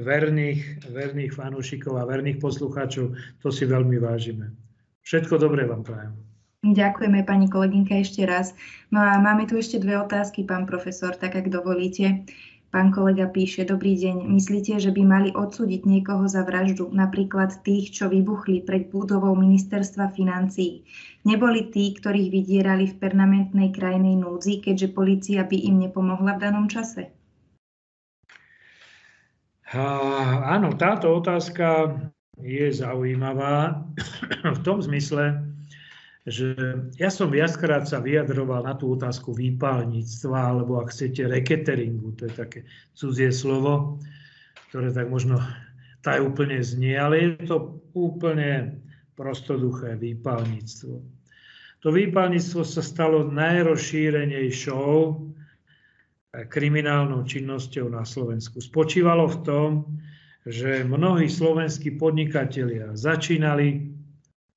verných, 0.00 0.88
verných 0.88 1.36
fanúšikov 1.36 2.00
a 2.00 2.08
verných 2.08 2.40
poslucháčov. 2.40 3.12
To 3.44 3.48
si 3.52 3.68
veľmi 3.68 4.00
vážime. 4.00 4.56
Všetko 5.04 5.36
dobré 5.36 5.68
vám 5.68 5.84
prajem. 5.84 6.16
Ďakujeme 6.64 7.22
pani 7.22 7.46
kolegynka 7.46 8.00
ešte 8.00 8.26
raz. 8.26 8.56
No 8.90 8.98
a 8.98 9.20
máme 9.20 9.46
tu 9.46 9.60
ešte 9.60 9.78
dve 9.78 9.94
otázky, 10.00 10.42
pán 10.42 10.66
profesor, 10.66 11.14
tak 11.14 11.38
ak 11.38 11.52
dovolíte. 11.52 12.26
Pán 12.68 12.92
kolega 12.92 13.24
píše, 13.32 13.64
dobrý 13.64 13.96
deň, 13.96 14.28
myslíte, 14.28 14.76
že 14.76 14.92
by 14.92 15.00
mali 15.00 15.30
odsúdiť 15.32 15.88
niekoho 15.88 16.28
za 16.28 16.44
vraždu, 16.44 16.92
napríklad 16.92 17.64
tých, 17.64 17.96
čo 17.96 18.12
vybuchli 18.12 18.60
pred 18.60 18.92
budovou 18.92 19.32
ministerstva 19.32 20.12
financií? 20.12 20.84
Neboli 21.24 21.72
tí, 21.72 21.96
ktorých 21.96 22.28
vydierali 22.28 22.92
v 22.92 22.98
permanentnej 23.00 23.72
krajnej 23.72 24.20
núdzi, 24.20 24.60
keďže 24.60 24.92
policia 24.92 25.48
by 25.48 25.56
im 25.56 25.80
nepomohla 25.80 26.36
v 26.36 26.42
danom 26.44 26.68
čase? 26.68 27.08
Áno, 29.72 30.68
táto 30.76 31.08
otázka 31.16 31.96
je 32.36 32.68
zaujímavá 32.68 33.80
v 34.44 34.58
tom 34.60 34.84
zmysle, 34.84 35.40
že 36.28 36.54
ja 37.00 37.08
som 37.08 37.32
viackrát 37.32 37.88
sa 37.88 38.04
vyjadroval 38.04 38.68
na 38.68 38.76
tú 38.76 38.92
otázku 38.94 39.32
výpálnictva, 39.32 40.52
alebo 40.54 40.78
ak 40.78 40.92
chcete 40.92 41.24
reketeringu, 41.24 42.12
to 42.20 42.28
je 42.28 42.32
také 42.36 42.60
cudzie 42.92 43.32
slovo, 43.32 43.96
ktoré 44.68 44.92
tak 44.92 45.08
možno 45.08 45.40
tak 46.04 46.20
úplne 46.20 46.60
znie, 46.60 46.94
ale 46.94 47.16
je 47.18 47.48
to 47.48 47.82
úplne 47.96 48.78
prostoduché 49.16 49.98
výpálnictvo. 49.98 51.02
To 51.82 51.88
výpálnictvo 51.90 52.62
sa 52.62 52.82
stalo 52.84 53.26
najrozšírenejšou 53.26 54.94
kriminálnou 56.46 57.24
činnosťou 57.24 57.88
na 57.88 58.04
Slovensku. 58.04 58.60
Spočívalo 58.60 59.26
v 59.26 59.38
tom, 59.42 59.70
že 60.46 60.86
mnohí 60.86 61.26
slovenskí 61.26 61.98
podnikatelia 61.98 62.94
začínali 62.94 63.97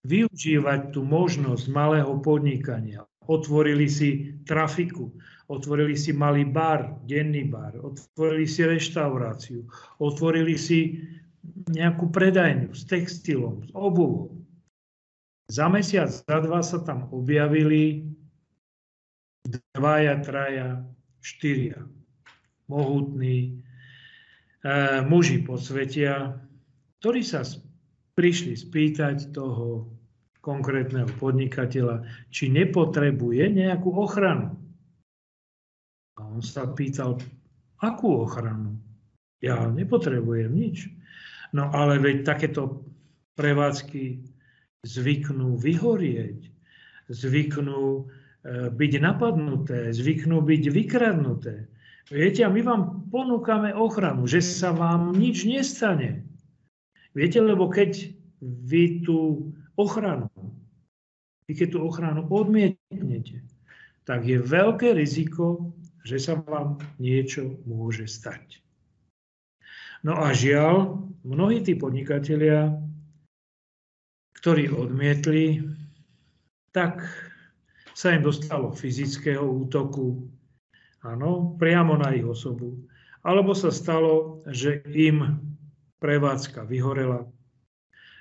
využívať 0.06 0.94
tú 0.94 1.06
možnosť 1.06 1.65
malého 1.69 2.14
podnikania. 2.22 3.06
Otvorili 3.30 3.86
si 3.86 4.34
trafiku, 4.49 5.14
otvorili 5.45 5.94
si 5.94 6.11
malý 6.11 6.44
bar, 6.45 6.99
denný 7.06 7.45
bar, 7.48 7.78
otvorili 7.78 8.49
si 8.49 8.65
reštauráciu, 8.65 9.61
otvorili 10.02 10.57
si 10.57 11.06
nejakú 11.69 12.10
predajňu 12.10 12.73
s 12.73 12.82
textilom, 12.90 13.65
s 13.65 13.72
obuvom. 13.78 14.41
Za 15.52 15.68
mesiac, 15.69 16.10
za 16.10 16.38
dva 16.41 16.64
sa 16.65 16.82
tam 16.82 17.11
objavili 17.14 18.07
dvaja, 19.76 20.22
traja, 20.23 20.82
štyria 21.22 21.86
mohutní 22.72 23.61
E, 24.61 25.02
muži 25.10 25.41
posvetia, 25.41 26.38
ktorí 27.02 27.26
sa 27.26 27.41
prišli 28.22 28.53
spýtať 28.53 29.34
toho 29.34 29.89
konkrétneho 30.45 31.10
podnikateľa, 31.18 32.06
či 32.30 32.53
nepotrebuje 32.53 33.49
nejakú 33.49 33.89
ochranu. 33.98 34.61
A 36.22 36.30
on 36.30 36.45
sa 36.45 36.69
pýtal, 36.69 37.18
akú 37.81 38.22
ochranu? 38.22 38.77
Ja 39.41 39.65
nepotrebujem 39.65 40.53
nič. 40.53 40.85
No 41.49 41.73
ale 41.73 41.98
veď 41.98 42.22
takéto 42.22 42.85
prevádzky 43.41 44.22
zvyknú 44.85 45.57
vyhorieť, 45.57 46.45
zvyknú 47.10 47.81
e, 47.81 48.02
byť 48.69 48.93
napadnuté, 49.02 49.89
zvyknú 49.98 50.45
byť 50.45 50.64
vykradnuté. 50.69 51.65
Viete, 52.14 52.45
a 52.45 52.53
my 52.53 52.61
vám 52.61 52.81
ponúkame 53.10 53.73
ochranu, 53.73 54.30
že 54.30 54.45
sa 54.45 54.77
vám 54.77 55.18
nič 55.18 55.41
nestane. 55.49 56.20
Viete, 57.12 57.44
lebo 57.44 57.68
keď 57.68 58.12
vy 58.42 59.04
tú 59.04 59.52
ochranu, 59.76 60.32
vy 61.46 61.54
keď 61.54 61.68
tú 61.76 61.80
ochranu 61.84 62.26
odmietnete, 62.32 63.44
tak 64.08 64.26
je 64.26 64.40
veľké 64.40 64.96
riziko, 64.96 65.76
že 66.02 66.18
sa 66.18 66.40
vám 66.40 66.82
niečo 66.98 67.62
môže 67.68 68.10
stať. 68.10 68.64
No 70.02 70.18
a 70.18 70.34
žiaľ, 70.34 70.98
mnohí 71.22 71.62
tí 71.62 71.78
podnikatelia, 71.78 72.74
ktorí 74.42 74.74
odmietli, 74.74 75.62
tak 76.74 77.06
sa 77.94 78.18
im 78.18 78.26
dostalo 78.26 78.74
fyzického 78.74 79.46
útoku, 79.46 80.26
Áno, 81.02 81.58
priamo 81.58 81.98
na 81.98 82.14
ich 82.14 82.22
osobu. 82.22 82.78
Alebo 83.26 83.58
sa 83.58 83.74
stalo, 83.74 84.46
že 84.50 84.86
im 84.94 85.42
prevádzka 86.02 86.65
vyhorela, 86.65 87.30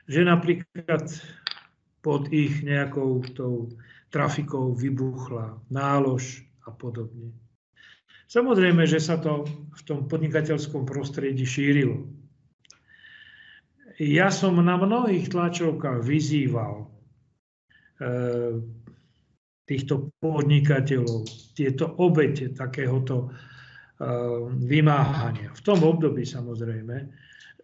že 0.04 0.20
napríklad 0.22 1.08
pod 2.04 2.28
ich 2.28 2.60
nejakou 2.60 3.24
tou 3.32 3.72
trafikou 4.12 4.76
vybuchla 4.76 5.56
nálož 5.72 6.44
a 6.68 6.70
podobne. 6.70 7.32
Samozrejme, 8.30 8.86
že 8.86 9.02
sa 9.02 9.18
to 9.18 9.48
v 9.74 9.82
tom 9.88 10.06
podnikateľskom 10.06 10.86
prostredí 10.86 11.42
šírilo. 11.42 12.06
Ja 13.98 14.30
som 14.30 14.60
na 14.62 14.78
mnohých 14.78 15.32
tlačovkách 15.32 16.04
vyzýval 16.04 16.86
eh, 18.00 18.54
týchto 19.70 20.10
podnikateľov, 20.18 21.30
tieto 21.54 21.94
obete 22.02 22.50
takéhoto 22.50 23.30
uh, 23.30 24.50
vymáhania. 24.50 25.54
V 25.54 25.62
tom 25.62 25.86
období 25.86 26.26
samozrejme, 26.26 27.06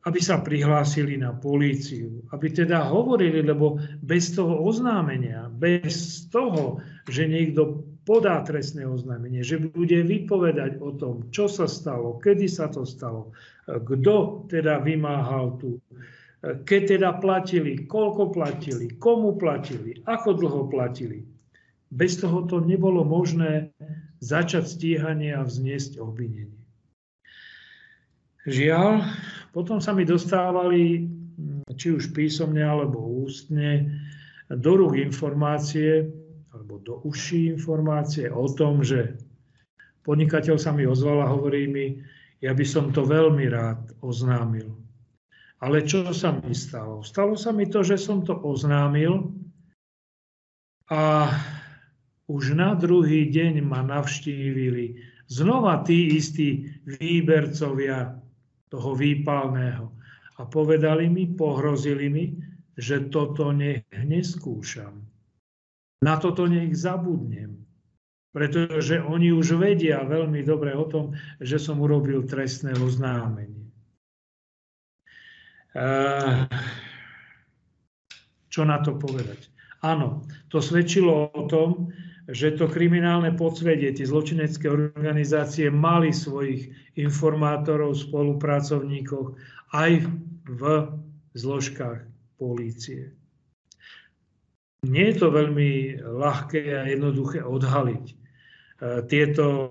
aby 0.06 0.20
sa 0.22 0.38
prihlásili 0.38 1.18
na 1.18 1.34
políciu, 1.34 2.22
aby 2.30 2.48
teda 2.54 2.86
hovorili, 2.86 3.42
lebo 3.42 3.76
bez 4.00 4.32
toho 4.38 4.62
oznámenia, 4.62 5.50
bez 5.50 6.26
toho, 6.30 6.78
že 7.10 7.26
niekto 7.26 7.82
podá 8.06 8.38
trestné 8.46 8.86
oznámenie, 8.86 9.42
že 9.42 9.58
bude 9.58 9.98
vypovedať 10.06 10.78
o 10.78 10.94
tom, 10.94 11.26
čo 11.34 11.50
sa 11.50 11.66
stalo, 11.66 12.22
kedy 12.22 12.46
sa 12.46 12.70
to 12.70 12.86
stalo, 12.86 13.34
kto 13.66 14.46
teda 14.46 14.78
vymáhal 14.78 15.58
tu, 15.58 15.82
keď 16.40 16.80
teda 16.96 17.10
platili, 17.18 17.82
koľko 17.90 18.30
platili, 18.30 18.94
komu 19.02 19.34
platili, 19.34 19.98
ako 20.06 20.30
dlho 20.38 20.62
platili 20.70 21.26
bez 21.90 22.18
toho 22.18 22.42
to 22.46 22.60
nebolo 22.60 23.06
možné 23.06 23.70
začať 24.18 24.64
stíhanie 24.66 25.30
a 25.36 25.46
vzniesť 25.46 26.02
obvinenie. 26.02 26.58
Žiaľ, 28.46 29.02
potom 29.56 29.80
sa 29.80 29.96
mi 29.96 30.04
dostávali, 30.04 31.08
či 31.80 31.96
už 31.96 32.12
písomne 32.12 32.60
alebo 32.60 33.24
ústne, 33.24 33.88
do 34.52 34.76
rúk 34.76 35.00
informácie, 35.00 36.12
alebo 36.52 36.76
do 36.84 37.00
uší 37.08 37.56
informácie 37.56 38.28
o 38.28 38.44
tom, 38.52 38.84
že 38.84 39.16
podnikateľ 40.04 40.60
sa 40.60 40.76
mi 40.76 40.84
ozval 40.84 41.24
a 41.24 41.32
hovorí 41.32 41.72
mi, 41.72 42.04
ja 42.44 42.52
by 42.52 42.68
som 42.68 42.92
to 42.92 43.08
veľmi 43.08 43.48
rád 43.48 43.96
oznámil. 44.04 44.76
Ale 45.64 45.88
čo 45.88 46.12
sa 46.12 46.36
mi 46.36 46.52
stalo? 46.52 47.00
Stalo 47.00 47.32
sa 47.32 47.48
mi 47.48 47.64
to, 47.64 47.80
že 47.80 47.96
som 47.96 48.20
to 48.20 48.36
oznámil 48.36 49.32
a 50.92 51.32
už 52.28 52.52
na 52.52 52.76
druhý 52.76 53.32
deň 53.32 53.64
ma 53.64 53.80
navštívili 53.80 55.00
znova 55.32 55.80
tí 55.80 56.12
istí 56.12 56.76
výbercovia 56.84 58.25
toho 58.76 58.92
výpalného. 58.92 59.88
A 60.36 60.44
povedali 60.44 61.08
mi, 61.08 61.24
pohrozili 61.32 62.12
mi, 62.12 62.36
že 62.76 63.08
toto 63.08 63.56
nech 63.56 63.88
neskúšam. 64.04 65.00
Na 66.04 66.20
toto 66.20 66.44
nech 66.44 66.76
zabudnem. 66.76 67.64
Pretože 68.36 69.00
oni 69.00 69.32
už 69.32 69.56
vedia 69.56 70.04
veľmi 70.04 70.44
dobre 70.44 70.76
o 70.76 70.84
tom, 70.84 71.16
že 71.40 71.56
som 71.56 71.80
urobil 71.80 72.28
trestné 72.28 72.76
oznámenie. 72.76 73.64
Čo 78.52 78.68
na 78.68 78.84
to 78.84 79.00
povedať? 79.00 79.48
Áno, 79.80 80.20
to 80.52 80.60
svedčilo 80.60 81.32
o 81.32 81.42
tom, 81.48 81.88
že 82.26 82.58
to 82.58 82.66
kriminálne 82.66 83.30
podsvedie, 83.38 83.94
tie 83.94 84.06
zločinecké 84.06 84.66
organizácie 84.66 85.70
mali 85.70 86.10
svojich 86.10 86.74
informátorov, 86.98 87.94
spolupracovníkov 87.94 89.38
aj 89.70 90.10
v 90.50 90.62
zložkách 91.38 92.02
polície. 92.38 93.14
Nie 94.86 95.10
je 95.10 95.16
to 95.18 95.28
veľmi 95.34 96.02
ľahké 96.02 96.62
a 96.74 96.86
jednoduché 96.86 97.42
odhaliť 97.42 98.04
e, 98.06 98.14
tieto, 99.10 99.70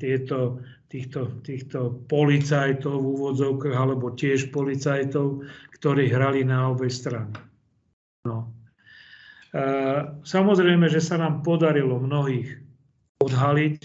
tieto, 0.00 0.64
týchto, 0.88 1.20
týchto 1.44 1.80
policajtov 2.08 2.94
v 2.96 3.08
úvodzovkách 3.20 3.76
alebo 3.76 4.16
tiež 4.16 4.48
policajtov, 4.52 5.44
ktorí 5.76 6.08
hrali 6.08 6.40
na 6.44 6.72
obe 6.72 6.88
strany. 6.88 7.36
No. 8.24 8.55
E, 9.56 9.60
samozrejme, 10.20 10.84
že 10.92 11.00
sa 11.00 11.16
nám 11.16 11.40
podarilo 11.40 11.96
mnohých 11.96 12.60
odhaliť, 13.24 13.80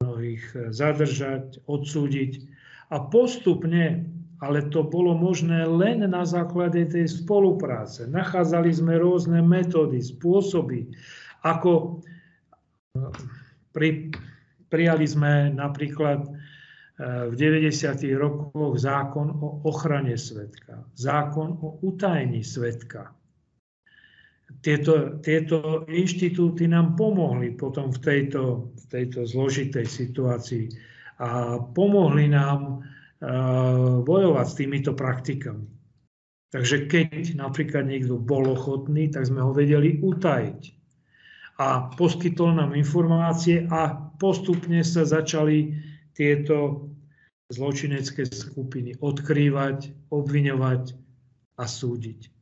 mnohých 0.00 0.44
e, 0.56 0.58
zadržať, 0.72 1.60
odsúdiť 1.68 2.48
a 2.88 3.04
postupne, 3.12 4.08
ale 4.40 4.72
to 4.72 4.80
bolo 4.80 5.12
možné 5.12 5.68
len 5.68 6.00
na 6.08 6.24
základe 6.24 6.80
tej 6.88 7.12
spolupráce. 7.12 8.08
Nachádzali 8.08 8.72
sme 8.72 8.96
rôzne 8.96 9.44
metódy, 9.44 10.00
spôsoby, 10.00 10.88
ako 11.44 12.00
e, 12.96 13.04
pri, 13.76 14.16
prijali 14.72 15.04
sme 15.04 15.52
napríklad 15.52 16.24
v 17.00 17.32
90. 17.32 17.72
rokoch 18.20 18.76
zákon 18.76 19.32
o 19.32 19.64
ochrane 19.64 20.20
svetka, 20.20 20.84
zákon 20.92 21.56
o 21.56 21.80
utajení 21.80 22.44
svetka 22.44 23.08
tieto, 24.60 25.22
tieto 25.24 25.86
inštitúty 25.88 26.68
nám 26.68 26.98
pomohli 26.98 27.54
potom 27.54 27.94
v 27.94 27.98
tejto, 28.02 28.74
v 28.74 28.84
tejto 28.90 29.24
zložitej 29.24 29.86
situácii 29.86 30.66
a 31.20 31.60
pomohli 31.60 32.28
nám 32.28 32.80
uh, 32.80 34.00
bojovať 34.04 34.46
s 34.48 34.58
týmito 34.58 34.92
praktikami. 34.92 35.64
Takže 36.50 36.90
keď 36.90 37.38
napríklad 37.38 37.86
niekto 37.86 38.18
bol 38.18 38.50
ochotný, 38.50 39.06
tak 39.06 39.30
sme 39.30 39.38
ho 39.38 39.54
vedeli 39.54 40.02
utajiť. 40.02 40.60
A 41.60 41.92
poskytol 41.94 42.56
nám 42.56 42.74
informácie 42.74 43.68
a 43.68 43.94
postupne 44.18 44.82
sa 44.82 45.06
začali 45.06 45.76
tieto 46.16 46.88
zločinecké 47.52 48.26
skupiny 48.26 48.98
odkrývať, 48.98 50.10
obviňovať 50.10 50.82
a 51.60 51.64
súdiť. 51.68 52.39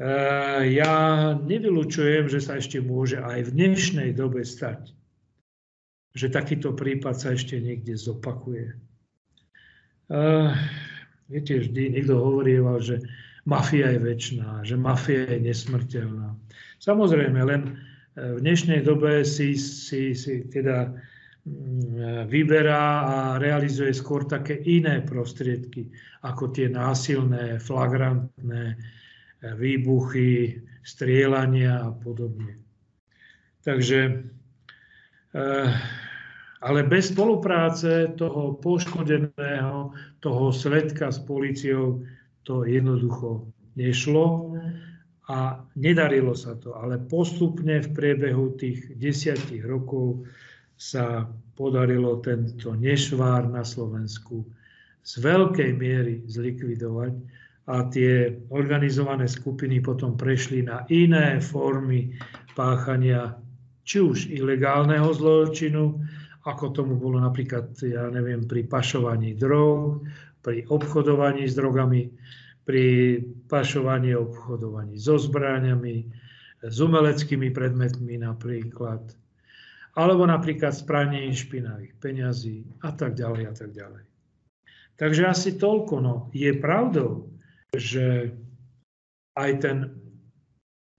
Eh, 0.00 0.80
ja 0.80 0.94
nevylučujem, 1.36 2.32
že 2.32 2.40
sa 2.40 2.56
ešte 2.56 2.80
môže 2.80 3.20
aj 3.20 3.44
v 3.44 3.50
dnešnej 3.52 4.16
dobe 4.16 4.48
stať, 4.48 4.96
že 6.16 6.32
takýto 6.32 6.72
prípad 6.72 7.20
sa 7.20 7.36
ešte 7.36 7.60
niekde 7.60 8.00
zopakuje. 8.00 8.80
Eh, 10.08 10.50
viete, 11.28 11.60
vždy 11.60 12.00
niekto 12.00 12.16
hovorieval, 12.16 12.80
že 12.80 13.04
mafia 13.44 13.92
je 13.92 14.00
väčšiná, 14.00 14.64
že 14.64 14.80
mafia 14.80 15.36
je 15.36 15.52
nesmrteľná. 15.52 16.32
Samozrejme, 16.80 17.36
len 17.44 17.62
eh, 18.16 18.40
v 18.40 18.40
dnešnej 18.40 18.80
dobe 18.80 19.20
si, 19.28 19.52
si, 19.52 20.16
si 20.16 20.48
teda 20.48 20.96
mm, 21.44 22.24
vyberá 22.24 23.04
a 23.04 23.16
realizuje 23.36 23.92
skôr 23.92 24.24
také 24.24 24.64
iné 24.64 25.04
prostriedky, 25.04 25.92
ako 26.24 26.56
tie 26.56 26.72
násilné, 26.72 27.60
flagrantné, 27.60 28.80
výbuchy, 29.44 30.60
strieľania 30.84 31.86
a 31.86 31.90
podobne. 31.92 32.60
Takže, 33.60 34.00
eh, 35.36 35.70
ale 36.60 36.80
bez 36.84 37.12
spolupráce 37.12 38.12
toho 38.16 38.56
poškodeného, 38.60 39.92
toho 40.20 40.44
svetka 40.52 41.12
s 41.12 41.20
policiou, 41.24 42.04
to 42.44 42.64
jednoducho 42.64 43.48
nešlo 43.76 44.56
a 45.28 45.62
nedarilo 45.76 46.34
sa 46.34 46.56
to. 46.56 46.74
Ale 46.76 46.98
postupne 46.98 47.84
v 47.84 47.88
priebehu 47.92 48.56
tých 48.56 48.96
desiatich 48.96 49.62
rokov 49.62 50.24
sa 50.80 51.28
podarilo 51.54 52.24
tento 52.24 52.72
nešvár 52.72 53.52
na 53.52 53.60
Slovensku 53.60 54.48
z 55.04 55.12
veľkej 55.20 55.70
miery 55.76 56.24
zlikvidovať 56.24 57.12
a 57.70 57.86
tie 57.86 58.34
organizované 58.50 59.30
skupiny 59.30 59.78
potom 59.78 60.18
prešli 60.18 60.66
na 60.66 60.82
iné 60.90 61.38
formy 61.38 62.10
páchania 62.58 63.38
či 63.86 64.02
už 64.02 64.26
ilegálneho 64.26 65.06
zločinu, 65.14 66.02
ako 66.46 66.74
tomu 66.74 66.98
bolo 66.98 67.22
napríklad, 67.22 67.70
ja 67.86 68.10
neviem, 68.10 68.42
pri 68.42 68.66
pašovaní 68.66 69.38
drog, 69.38 70.02
pri 70.42 70.66
obchodovaní 70.66 71.46
s 71.46 71.54
drogami, 71.54 72.10
pri 72.66 73.18
pašovaní 73.46 74.18
a 74.18 74.22
obchodovaní 74.22 74.98
so 74.98 75.14
zbráňami, 75.20 76.10
s 76.60 76.76
umeleckými 76.76 77.54
predmetmi 77.54 78.20
napríklad, 78.20 79.00
alebo 79.96 80.28
napríklad 80.28 80.74
s 80.76 80.84
praním 80.84 81.32
špinavých 81.32 81.96
peňazí 82.02 82.66
a 82.84 82.92
tak 82.92 83.16
ďalej 83.16 83.42
a 83.48 83.54
tak 83.56 83.70
ďalej. 83.72 84.04
Takže 85.00 85.22
asi 85.24 85.56
toľko. 85.56 85.94
No. 86.04 86.14
Je 86.36 86.52
pravdou, 86.60 87.32
že 87.74 88.34
aj 89.38 89.50
ten 89.62 89.78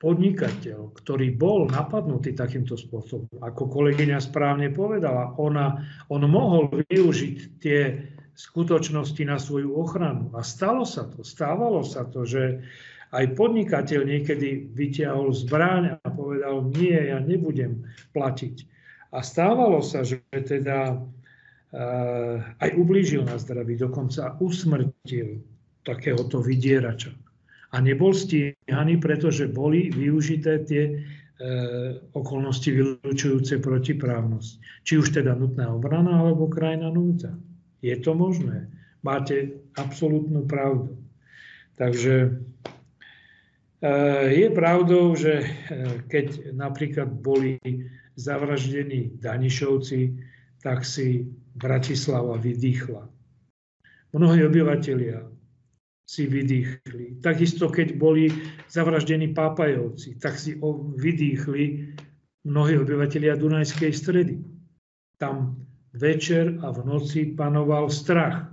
podnikateľ, 0.01 0.97
ktorý 0.97 1.37
bol 1.37 1.69
napadnutý 1.69 2.33
takýmto 2.33 2.73
spôsobom, 2.73 3.29
ako 3.37 3.69
kolegyňa 3.69 4.17
správne 4.17 4.73
povedala, 4.73 5.37
ona, 5.37 5.77
on 6.09 6.25
mohol 6.25 6.73
využiť 6.89 7.37
tie 7.61 8.01
skutočnosti 8.33 9.21
na 9.29 9.37
svoju 9.37 9.77
ochranu. 9.77 10.33
A 10.33 10.41
stalo 10.41 10.89
sa 10.89 11.05
to, 11.05 11.21
stávalo 11.21 11.85
sa 11.85 12.09
to, 12.09 12.25
že 12.25 12.65
aj 13.13 13.37
podnikateľ 13.37 14.01
niekedy 14.07 14.73
vyťahol 14.73 15.35
zbraň 15.35 16.01
a 16.01 16.07
povedal, 16.09 16.65
nie, 16.73 16.95
ja 16.95 17.21
nebudem 17.21 17.85
platiť. 18.17 18.65
A 19.11 19.21
stávalo 19.21 19.83
sa, 19.83 20.01
že 20.01 20.23
teda 20.31 20.97
uh, 20.97 22.35
aj 22.57 22.69
ublížil 22.73 23.27
na 23.27 23.37
zdraví, 23.37 23.77
dokonca 23.77 24.39
usmrtil 24.39 25.43
takéhoto 25.83 26.41
vydierača. 26.41 27.13
A 27.71 27.79
nebol 27.79 28.11
stíhaný, 28.11 28.99
pretože 28.99 29.47
boli 29.47 29.87
využité 29.95 30.59
tie 30.67 30.83
e, 30.83 30.93
okolnosti 32.11 32.67
vylúčujúce 32.67 33.63
protiprávnosť. 33.63 34.51
Či 34.83 34.93
už 34.99 35.15
teda 35.15 35.31
nutná 35.39 35.71
obrana 35.71 36.19
alebo 36.19 36.51
krajná 36.51 36.91
núdza. 36.91 37.31
Je 37.79 37.95
to 37.95 38.11
možné. 38.11 38.67
Máte 39.01 39.63
absolútnu 39.79 40.43
pravdu. 40.51 40.99
Takže 41.79 42.15
e, 42.27 42.29
je 44.35 44.47
pravdou, 44.51 45.15
že 45.15 45.33
e, 45.39 45.45
keď 46.11 46.51
napríklad 46.51 47.07
boli 47.23 47.55
zavraždení 48.19 49.15
Danišovci, 49.23 50.19
tak 50.59 50.83
si 50.83 51.23
Bratislava 51.55 52.35
vydýchla. 52.35 53.07
Mnohí 54.11 54.43
obyvateľia 54.43 55.40
si 56.11 56.27
vydýchli. 56.27 57.23
Takisto, 57.23 57.71
keď 57.71 57.95
boli 57.95 58.27
zavraždení 58.67 59.31
pápajovci, 59.31 60.19
tak 60.19 60.35
si 60.35 60.59
vydýchli 60.99 61.95
mnohí 62.43 62.75
obyvateľia 62.83 63.39
Dunajskej 63.39 63.91
stredy. 63.95 64.35
tam 65.15 65.53
večer 65.93 66.57
a 66.65 66.73
v 66.73 66.79
noci 66.81 67.31
panoval 67.37 67.93
strach. 67.93 68.49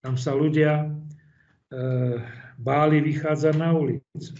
Tam 0.00 0.16
sa 0.16 0.32
ľudia 0.32 0.82
e, 0.82 0.86
báli 2.56 3.04
vychádzať 3.04 3.54
na 3.60 3.70
ulicu. 3.76 4.32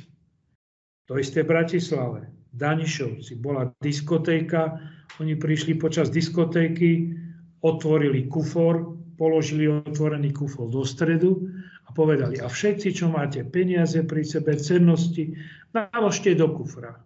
To 1.13 1.21
isté 1.21 1.45
v 1.45 1.53
Bratislave. 1.53 2.33
Danišovci. 2.51 3.39
Bola 3.39 3.71
diskotéka, 3.85 4.81
oni 5.23 5.37
prišli 5.37 5.77
počas 5.79 6.11
diskotéky, 6.11 7.15
otvorili 7.61 8.27
kufor, 8.27 9.00
položili 9.21 9.69
otvorený 9.69 10.33
kufor 10.33 10.73
do 10.73 10.81
stredu 10.81 11.45
a 11.85 11.93
povedali, 11.93 12.41
a 12.41 12.49
všetci, 12.49 12.97
čo 12.97 13.13
máte 13.13 13.45
peniaze 13.45 14.01
pri 14.09 14.25
sebe, 14.25 14.57
cennosti, 14.57 15.37
naložte 15.77 16.33
do 16.33 16.49
kufra. 16.57 16.97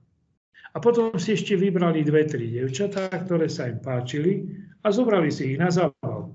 A 0.75 0.79
potom 0.79 1.19
si 1.19 1.35
ešte 1.35 1.59
vybrali 1.59 2.07
dve, 2.07 2.23
tri 2.23 2.55
devčatá, 2.55 3.11
ktoré 3.11 3.51
sa 3.51 3.67
im 3.67 3.83
páčili 3.83 4.47
a 4.87 4.95
zobrali 4.95 5.35
si 5.35 5.55
ich 5.55 5.59
na 5.59 5.75
zábal. 5.75 6.31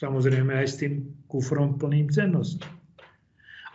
Samozrejme 0.00 0.56
aj 0.56 0.66
s 0.68 0.80
tým 0.80 1.04
kufrom 1.28 1.76
plným 1.76 2.08
cennosti. 2.08 2.64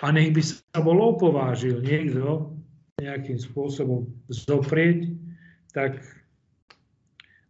A 0.02 0.10
nech 0.14 0.34
by 0.34 0.42
sa 0.42 0.82
bol 0.82 0.98
opovážil 1.02 1.82
niekto 1.82 2.54
nejakým 2.98 3.38
spôsobom 3.38 4.10
zoprieť, 4.30 5.14
tak 5.74 6.02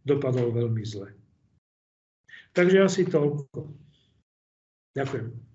dopadol 0.07 0.55
veľmi 0.55 0.83
zle. 0.87 1.16
Takže 2.57 2.77
asi 2.81 3.05
toľko. 3.05 3.69
Ďakujem. 4.97 5.47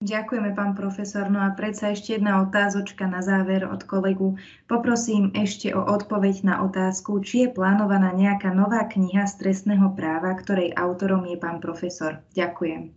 Ďakujeme, 0.00 0.56
pán 0.56 0.72
profesor. 0.76 1.28
No 1.28 1.44
a 1.44 1.52
predsa 1.52 1.92
ešte 1.92 2.16
jedna 2.16 2.40
otázočka 2.40 3.04
na 3.04 3.20
záver 3.20 3.68
od 3.68 3.84
kolegu. 3.84 4.40
Poprosím 4.64 5.28
ešte 5.36 5.76
o 5.76 5.84
odpoveď 5.84 6.44
na 6.44 6.54
otázku, 6.64 7.20
či 7.20 7.44
je 7.44 7.48
plánovaná 7.52 8.12
nejaká 8.16 8.48
nová 8.52 8.84
kniha 8.88 9.28
z 9.28 9.40
trestného 9.40 9.92
práva, 9.92 10.36
ktorej 10.36 10.72
autorom 10.72 11.28
je 11.28 11.36
pán 11.36 11.60
profesor. 11.60 12.20
Ďakujem. 12.32 12.92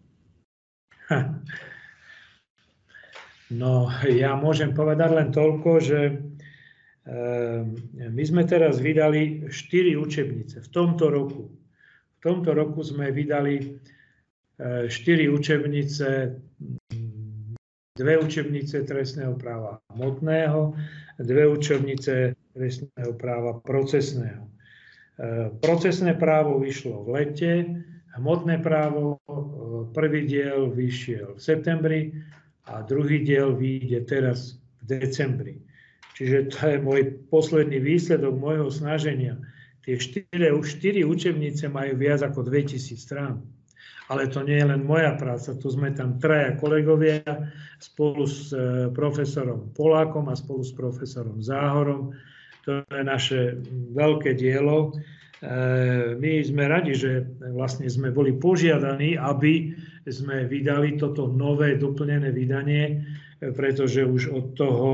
No, 3.51 3.91
ja 4.07 4.34
môžem 4.39 4.72
povedať 4.72 5.10
len 5.14 5.30
toľko, 5.30 5.69
že 5.84 5.99
e, 6.07 6.14
my 8.10 8.23
sme 8.23 8.47
teraz 8.47 8.80
vydali 8.80 9.51
štyri 9.51 9.93
učebnice 9.99 10.64
v 10.64 10.72
tomto 10.72 11.11
roku. 11.11 11.62
Tomto 12.23 12.55
roku 12.55 12.79
sme 12.79 13.11
vydali 13.11 13.83
E, 14.63 14.89
štyri 14.89 15.29
učebnice, 15.29 16.39
dve 17.97 18.13
učebnice 18.21 18.85
trestného 18.85 19.33
práva 19.33 19.81
hmotného, 19.97 20.77
dve 21.17 21.49
učebnice 21.49 22.37
trestného 22.53 23.11
práva 23.17 23.57
procesného. 23.65 24.45
E, 24.45 24.51
procesné 25.57 26.13
právo 26.13 26.61
vyšlo 26.61 27.01
v 27.01 27.09
lete, 27.09 27.53
hmotné 28.13 28.61
právo, 28.61 29.17
e, 29.17 29.39
prvý 29.89 30.29
diel 30.29 30.69
vyšiel 30.69 31.33
v 31.33 31.41
septembri 31.41 32.01
a 32.69 32.85
druhý 32.85 33.25
diel 33.25 33.57
vyjde 33.57 34.05
teraz 34.05 34.61
v 34.85 35.01
decembri. 35.01 35.55
Čiže 36.13 36.53
to 36.53 36.59
je 36.61 36.77
môj 36.77 37.01
posledný 37.33 37.81
výsledok 37.81 38.37
môjho 38.37 38.69
snaženia. 38.69 39.33
Tie 39.84 39.99
štyri, 39.99 40.47
štyri 40.64 41.03
učebnice 41.03 41.68
majú 41.68 41.99
viac 41.99 42.23
ako 42.23 42.47
2000 42.47 42.95
strán 42.95 43.43
ale 44.11 44.27
to 44.27 44.43
nie 44.43 44.60
je 44.60 44.68
len 44.68 44.84
moja 44.84 45.15
práca, 45.15 45.55
tu 45.55 45.72
sme 45.72 45.95
tam 45.95 46.19
traja 46.19 46.60
kolegovia 46.60 47.23
spolu 47.80 48.27
s 48.27 48.51
e, 48.51 48.91
profesorom 48.91 49.72
Polákom 49.72 50.27
a 50.27 50.35
spolu 50.35 50.61
s 50.61 50.76
profesorom 50.76 51.39
Záhorom. 51.39 52.11
To 52.68 52.84
je 52.84 53.03
naše 53.03 53.64
veľké 53.95 54.35
dielo. 54.35 54.91
E, 54.91 56.19
my 56.19 56.31
sme 56.43 56.64
radi, 56.68 56.93
že 56.93 57.23
vlastne 57.55 57.88
sme 57.88 58.11
boli 58.11 58.35
požiadaní, 58.35 59.15
aby 59.15 59.72
sme 60.03 60.51
vydali 60.51 60.99
toto 60.99 61.31
nové 61.31 61.80
doplnené 61.80 62.35
vydanie, 62.35 63.07
pretože 63.39 64.03
už 64.03 64.35
od 64.35 64.45
toho 64.55 64.89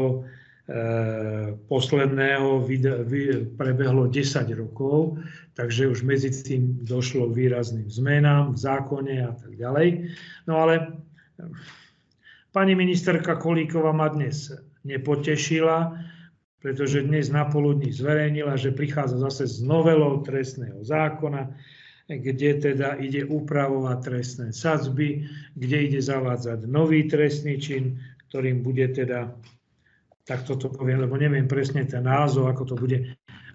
posledného 1.66 2.62
prebehlo 3.58 4.06
10 4.06 4.54
rokov, 4.54 5.18
takže 5.58 5.90
už 5.90 6.06
medzi 6.06 6.30
tým 6.30 6.86
došlo 6.86 7.34
k 7.34 7.50
výrazným 7.50 7.90
zmenám 7.90 8.54
v 8.54 8.60
zákone 8.62 9.16
a 9.26 9.34
tak 9.34 9.58
ďalej. 9.58 10.14
No 10.46 10.62
ale 10.62 10.74
eh, 10.78 11.50
pani 12.54 12.78
ministerka 12.78 13.36
Kolíková 13.36 13.91
ma 13.98 14.14
dnes 14.14 14.54
nepotešila, 14.86 15.98
pretože 16.62 17.02
dnes 17.02 17.34
na 17.34 17.50
poludní 17.50 17.90
zverejnila, 17.90 18.54
že 18.54 18.76
prichádza 18.76 19.26
zase 19.26 19.50
s 19.50 19.58
novelou 19.66 20.22
trestného 20.22 20.86
zákona, 20.86 21.50
kde 22.10 22.62
teda 22.62 22.98
ide 23.02 23.26
upravovať 23.26 23.98
trestné 24.02 24.48
sadzby, 24.54 25.26
kde 25.58 25.78
ide 25.91 26.02
zavádzať 26.02 26.70
nový 26.70 27.10
trestný 27.10 27.58
čin, 27.58 27.98
ktorým 28.30 28.62
bude 28.62 28.86
teda 28.94 29.34
tak 30.28 30.46
toto 30.46 30.70
poviem, 30.70 31.04
lebo 31.04 31.18
neviem 31.18 31.50
presne 31.50 31.86
ten 31.86 32.06
názov, 32.06 32.50
ako 32.52 32.64
to 32.74 32.76
bude, 32.78 32.98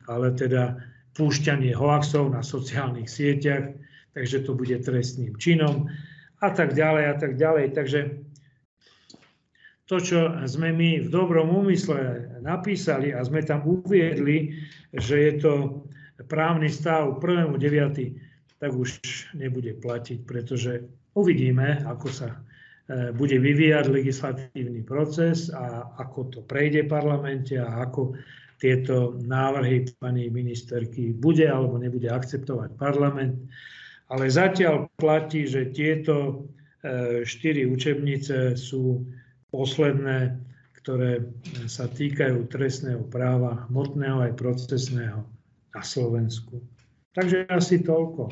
ale 0.08 0.26
teda 0.34 0.78
púšťanie 1.14 1.72
hoaxov 1.72 2.34
na 2.34 2.42
sociálnych 2.42 3.06
sieťach, 3.06 3.78
takže 4.14 4.42
to 4.42 4.58
bude 4.58 4.74
trestným 4.82 5.38
činom 5.38 5.86
a 6.42 6.48
tak 6.50 6.74
ďalej 6.74 7.04
a 7.08 7.14
tak 7.14 7.32
ďalej. 7.38 7.66
Takže 7.72 8.00
to, 9.84 9.96
čo 10.00 10.32
sme 10.48 10.72
my 10.72 11.06
v 11.06 11.08
dobrom 11.12 11.52
úmysle 11.52 12.28
napísali 12.40 13.12
a 13.12 13.20
sme 13.22 13.44
tam 13.44 13.62
uviedli, 13.68 14.56
že 14.96 15.16
je 15.30 15.32
to 15.38 15.52
právny 16.26 16.72
stav 16.72 17.20
1.9., 17.20 18.58
tak 18.62 18.70
už 18.72 18.96
nebude 19.36 19.76
platiť, 19.76 20.24
pretože 20.24 20.88
uvidíme, 21.12 21.84
ako 21.84 22.08
sa 22.08 22.28
bude 22.90 23.40
vyvíjať 23.40 23.88
legislatívny 23.88 24.84
proces 24.84 25.48
a 25.48 25.88
ako 25.96 26.20
to 26.28 26.40
prejde 26.44 26.84
v 26.84 26.92
parlamente 26.92 27.56
a 27.56 27.80
ako 27.80 28.12
tieto 28.60 29.16
návrhy 29.24 29.88
pani 29.96 30.28
ministerky 30.28 31.16
bude 31.16 31.48
alebo 31.48 31.80
nebude 31.80 32.12
akceptovať 32.12 32.76
parlament. 32.76 33.40
Ale 34.12 34.28
zatiaľ 34.28 34.88
platí, 35.00 35.48
že 35.48 35.72
tieto 35.72 36.44
e, 36.84 37.24
štyri 37.24 37.64
učebnice 37.64 38.52
sú 38.52 39.00
posledné, 39.48 40.36
ktoré 40.84 41.24
sa 41.64 41.88
týkajú 41.88 42.52
trestného 42.52 43.00
práva, 43.08 43.64
hmotného 43.72 44.28
aj 44.28 44.32
procesného 44.36 45.24
na 45.72 45.82
Slovensku. 45.82 46.60
Takže 47.16 47.48
asi 47.48 47.80
toľko. 47.80 48.28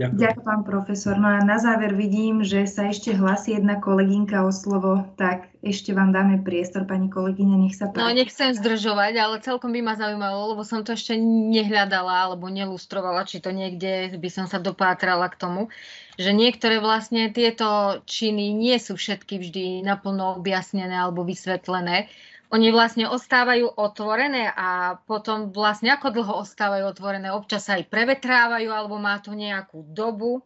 Ďakujem. 0.00 0.16
Ďakujem, 0.16 0.48
pán 0.48 0.62
profesor. 0.64 1.14
No 1.20 1.28
a 1.28 1.44
na 1.44 1.60
záver 1.60 1.92
vidím, 1.92 2.40
že 2.40 2.64
sa 2.64 2.88
ešte 2.88 3.12
hlasí 3.12 3.52
jedna 3.52 3.76
kolegynka 3.84 4.40
o 4.40 4.48
slovo, 4.48 5.04
tak 5.20 5.52
ešte 5.60 5.92
vám 5.92 6.16
dáme 6.16 6.40
priestor, 6.40 6.88
pani 6.88 7.12
kolegyňa, 7.12 7.56
nech 7.60 7.76
sa 7.76 7.92
páči. 7.92 8.00
No, 8.00 8.08
nechcem 8.08 8.56
zdržovať, 8.56 9.12
ale 9.20 9.44
celkom 9.44 9.76
by 9.76 9.80
ma 9.84 10.00
zaujímalo, 10.00 10.56
lebo 10.56 10.64
som 10.64 10.80
to 10.80 10.96
ešte 10.96 11.20
nehľadala 11.20 12.32
alebo 12.32 12.48
nelustrovala, 12.48 13.28
či 13.28 13.44
to 13.44 13.52
niekde 13.52 14.16
by 14.16 14.28
som 14.32 14.48
sa 14.48 14.56
dopátrala 14.56 15.28
k 15.28 15.36
tomu, 15.36 15.68
že 16.16 16.32
niektoré 16.32 16.80
vlastne 16.80 17.28
tieto 17.28 18.00
činy 18.08 18.56
nie 18.56 18.80
sú 18.80 18.96
všetky 18.96 19.36
vždy 19.36 19.84
naplno 19.84 20.32
objasnené 20.40 20.96
alebo 20.96 21.28
vysvetlené 21.28 22.08
oni 22.50 22.74
vlastne 22.74 23.06
ostávajú 23.06 23.78
otvorené 23.78 24.50
a 24.50 24.98
potom 25.06 25.54
vlastne 25.54 25.94
ako 25.94 26.10
dlho 26.10 26.34
ostávajú 26.42 26.90
otvorené? 26.90 27.30
Občas 27.30 27.70
sa 27.70 27.78
aj 27.78 27.86
prevetrávajú 27.86 28.74
alebo 28.74 28.98
má 28.98 29.22
to 29.22 29.38
nejakú 29.38 29.86
dobu 29.94 30.42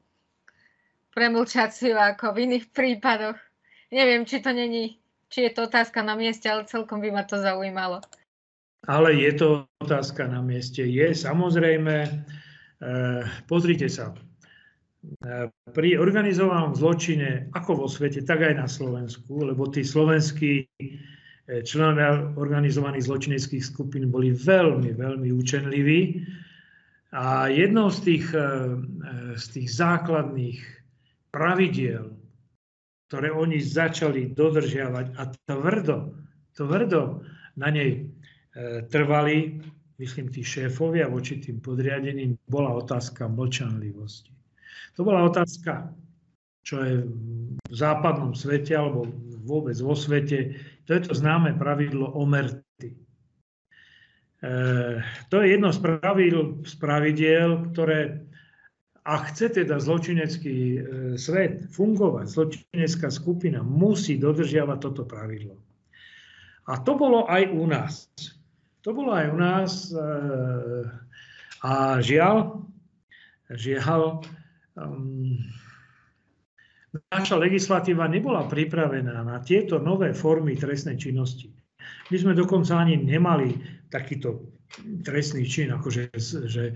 premlčaciu 1.16 1.96
ako 1.96 2.36
v 2.36 2.38
iných 2.50 2.68
prípadoch. 2.76 3.40
Neviem, 3.88 4.28
či 4.28 4.44
to 4.44 4.52
není, 4.52 5.00
či 5.32 5.48
je 5.48 5.50
to 5.56 5.64
otázka 5.64 6.04
na 6.04 6.12
mieste, 6.12 6.44
ale 6.44 6.68
celkom 6.68 7.00
by 7.00 7.08
ma 7.08 7.24
to 7.24 7.40
zaujímalo. 7.40 8.04
Ale 8.84 9.16
je 9.16 9.32
to 9.40 9.48
otázka 9.80 10.28
na 10.28 10.44
mieste. 10.44 10.84
Je 10.84 11.08
samozrejme, 11.16 12.04
e, 12.04 12.10
pozrite 13.48 13.88
sa, 13.88 14.12
e, 14.12 15.48
pri 15.72 15.96
organizovanom 15.96 16.76
zločine, 16.76 17.48
ako 17.56 17.86
vo 17.86 17.88
svete, 17.88 18.20
tak 18.28 18.44
aj 18.44 18.54
na 18.60 18.68
Slovensku, 18.68 19.40
lebo 19.40 19.72
tí 19.72 19.80
slovenskí 19.80 20.68
členovia 21.44 22.32
organizovaných 22.40 23.04
zločineckých 23.04 23.64
skupín 23.64 24.08
boli 24.08 24.32
veľmi, 24.32 24.96
veľmi 24.96 25.28
učenliví. 25.32 26.24
A 27.14 27.46
jednou 27.52 27.92
z 27.92 27.98
tých, 28.00 28.26
e, 28.34 28.40
e, 28.40 28.48
z 29.38 29.46
tých 29.52 29.68
základných 29.76 30.60
pravidiel, 31.30 32.16
ktoré 33.08 33.30
oni 33.30 33.60
začali 33.60 34.32
dodržiavať 34.32 35.06
a 35.20 35.22
tvrdo, 35.46 36.16
tvrdo 36.56 37.22
na 37.54 37.70
nej 37.70 38.10
trvali, 38.90 39.58
myslím, 39.98 40.30
tí 40.30 40.42
šéfovia 40.46 41.10
voči 41.10 41.42
tým 41.42 41.58
podriadeným, 41.58 42.38
bola 42.46 42.74
otázka 42.74 43.26
mlčanlivosti. 43.26 44.34
To 44.94 45.02
bola 45.02 45.26
otázka, 45.26 45.90
čo 46.64 46.80
je 46.80 46.94
v 47.68 47.74
západnom 47.74 48.32
svete 48.32 48.72
alebo 48.72 49.04
vôbec 49.44 49.76
vo 49.84 49.92
svete 49.92 50.56
to 50.84 50.90
je 50.94 51.00
to 51.00 51.12
známe 51.16 51.56
pravidlo 51.56 52.12
omerty. 52.12 52.92
to 55.32 55.34
je 55.40 55.46
jedno 55.56 55.72
z, 55.72 55.80
pravidel, 55.80 56.60
z 56.64 56.74
pravidiel, 56.76 57.72
ktoré 57.72 58.28
a 59.04 59.20
chce 59.28 59.52
teda 59.52 59.76
zločinecký 59.76 60.56
e, 60.56 60.80
svet 61.20 61.68
fungovať, 61.76 62.24
zločinecká 62.24 63.12
skupina 63.12 63.60
musí 63.60 64.16
dodržiavať 64.16 64.78
toto 64.80 65.04
pravidlo. 65.04 65.60
A 66.72 66.80
to 66.80 66.96
bolo 66.96 67.28
aj 67.28 67.52
u 67.52 67.68
nás. 67.68 68.08
To 68.80 68.96
bolo 68.96 69.12
aj 69.12 69.26
u 69.28 69.36
nás 69.36 69.72
e, 69.92 70.00
a 71.68 72.00
žiaľ, 72.00 72.64
žiaľ, 73.52 74.24
um, 74.76 75.36
naša 77.10 77.36
legislatíva 77.38 78.06
nebola 78.06 78.46
pripravená 78.46 79.26
na 79.26 79.42
tieto 79.42 79.82
nové 79.82 80.14
formy 80.14 80.54
trestnej 80.54 80.98
činnosti. 80.98 81.50
My 82.12 82.16
sme 82.20 82.32
dokonca 82.32 82.78
ani 82.78 83.00
nemali 83.00 83.54
takýto 83.90 84.50
trestný 85.02 85.46
čin, 85.46 85.74
akože 85.74 86.14
že 86.48 86.74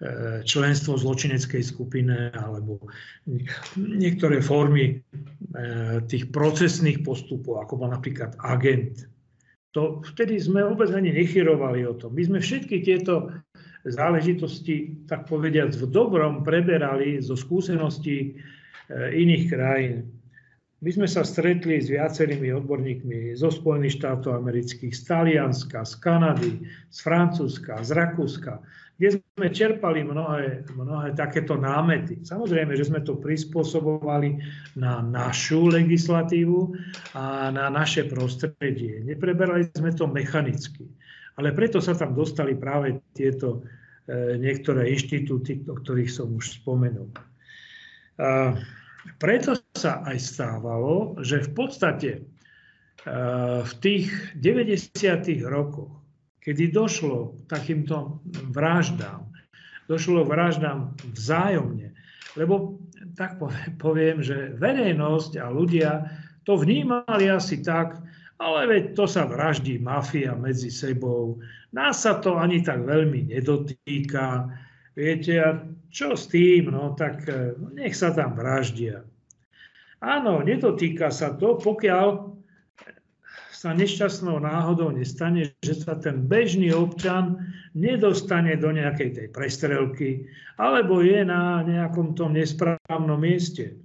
E, 0.00 0.40
členstvo 0.48 0.96
zločineckej 0.96 1.60
skupine 1.60 2.32
alebo 2.32 2.80
niektoré 3.76 4.40
formy 4.40 4.96
e, 4.96 5.04
tých 6.08 6.32
procesných 6.32 7.04
postupov, 7.04 7.60
ako 7.60 7.84
bol 7.84 7.92
napríklad 7.92 8.32
agent. 8.40 9.04
To 9.76 10.00
vtedy 10.00 10.40
sme 10.40 10.64
vôbec 10.64 10.88
ani 10.96 11.12
nechyrovali 11.12 11.84
o 11.84 11.92
tom. 11.92 12.16
My 12.16 12.24
sme 12.24 12.40
všetky 12.40 12.80
tieto 12.80 13.28
záležitosti, 13.84 15.04
tak 15.04 15.28
povediať, 15.28 15.76
v 15.76 15.92
dobrom 15.92 16.48
preberali 16.48 17.20
zo 17.20 17.36
skúseností 17.36 18.40
iných 18.92 19.44
krajín. 19.48 20.10
My 20.80 20.90
sme 20.96 21.04
sa 21.04 21.22
stretli 21.22 21.76
s 21.76 21.92
viacerými 21.92 22.56
odborníkmi 22.56 23.36
zo 23.36 23.52
Spojených 23.52 24.00
štátov 24.00 24.40
amerických, 24.40 24.96
z 24.96 25.02
Talianska, 25.04 25.84
z 25.84 25.94
Kanady, 26.00 26.52
z 26.88 26.98
Francúzska, 27.04 27.84
z 27.84 27.90
Rakúska 27.92 28.64
kde 29.00 29.16
sme 29.16 29.48
čerpali 29.48 30.04
mnohé, 30.04 30.68
mnohé 30.76 31.16
takéto 31.16 31.56
námety. 31.56 32.20
Samozrejme, 32.20 32.76
že 32.76 32.92
sme 32.92 33.00
to 33.00 33.16
prispôsobovali 33.16 34.36
na 34.76 35.00
našu 35.00 35.72
legislatívu 35.72 36.76
a 37.16 37.48
na 37.48 37.72
naše 37.72 38.04
prostredie. 38.04 39.00
Nepreberali 39.00 39.72
sme 39.72 39.96
to 39.96 40.04
mechanicky. 40.04 40.84
Ale 41.40 41.56
preto 41.56 41.80
sa 41.80 41.96
tam 41.96 42.12
dostali 42.12 42.52
práve 42.52 43.00
tieto 43.16 43.64
e, 44.04 44.36
niektoré 44.36 44.92
inštitúty, 44.92 45.64
o 45.64 45.80
ktorých 45.80 46.12
som 46.12 46.36
už 46.36 46.60
spomenul. 46.60 47.08
A 48.20 48.52
preto 49.16 49.56
sa 49.76 50.04
aj 50.04 50.18
stávalo, 50.20 51.16
že 51.24 51.44
v 51.46 51.50
podstate 51.56 52.10
e, 52.16 52.20
v 53.64 53.72
tých 53.80 54.08
90. 54.36 55.44
rokoch 55.48 56.00
kedy 56.40 56.72
došlo 56.72 57.36
k 57.36 57.40
takýmto 57.52 58.24
vraždám, 58.50 59.28
došlo 59.86 60.24
k 60.24 60.32
vraždám 60.32 60.80
vzájomne. 61.12 61.92
Lebo 62.34 62.80
tak 63.16 63.36
poviem, 63.76 64.24
že 64.24 64.56
verejnosť 64.56 65.32
a 65.36 65.46
ľudia 65.52 65.90
to 66.48 66.56
vnímali 66.56 67.28
asi 67.28 67.60
tak, 67.60 68.00
ale 68.40 68.64
veď 68.64 68.84
to 68.96 69.04
sa 69.04 69.28
vraždí 69.28 69.76
mafia 69.76 70.32
medzi 70.32 70.72
sebou. 70.72 71.36
Nás 71.76 72.08
sa 72.08 72.16
to 72.24 72.40
ani 72.40 72.64
tak 72.64 72.88
veľmi 72.88 73.28
nedotýka. 73.28 74.48
Viete, 75.00 75.32
a 75.40 75.64
čo 75.88 76.12
s 76.12 76.28
tým? 76.28 76.68
No 76.68 76.92
tak 76.92 77.24
eh, 77.24 77.56
nech 77.72 77.96
sa 77.96 78.12
tam 78.12 78.36
vraždia. 78.36 79.00
Áno, 80.04 80.44
nedotýka 80.44 81.08
sa 81.08 81.32
to, 81.36 81.56
pokiaľ 81.56 82.36
sa 83.52 83.76
nešťastnou 83.76 84.40
náhodou 84.40 84.88
nestane, 84.88 85.52
že 85.60 85.76
sa 85.76 85.92
ten 86.00 86.24
bežný 86.24 86.72
občan 86.72 87.36
nedostane 87.76 88.56
do 88.56 88.72
nejakej 88.72 89.10
tej 89.12 89.26
prestrelky 89.28 90.24
alebo 90.56 91.04
je 91.04 91.20
na 91.28 91.60
nejakom 91.60 92.16
tom 92.16 92.32
nesprávnom 92.32 93.20
mieste. 93.20 93.76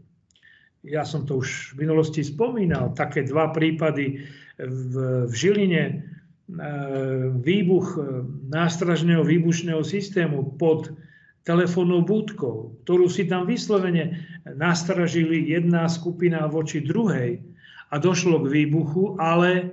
Ja 0.79 1.03
som 1.03 1.27
to 1.27 1.43
už 1.43 1.75
v 1.75 1.83
minulosti 1.83 2.23
spomínal, 2.23 2.95
také 2.95 3.27
dva 3.27 3.51
prípady 3.51 4.23
v, 4.55 4.93
v 5.27 5.33
Žiline, 5.33 5.83
e, 5.91 5.93
výbuch 7.35 7.87
e, 7.95 8.23
nástražného 8.47 9.27
výbušného 9.27 9.83
systému 9.83 10.55
pod 10.55 10.95
telefónnou 11.45 12.01
búdkou, 12.01 12.81
ktorú 12.83 13.05
si 13.05 13.29
tam 13.29 13.45
vyslovene 13.45 14.25
nastražili 14.57 15.53
jedna 15.53 15.85
skupina 15.85 16.49
voči 16.49 16.81
druhej 16.81 17.37
a 17.93 18.01
došlo 18.01 18.41
k 18.43 18.51
výbuchu, 18.51 19.21
ale 19.21 19.69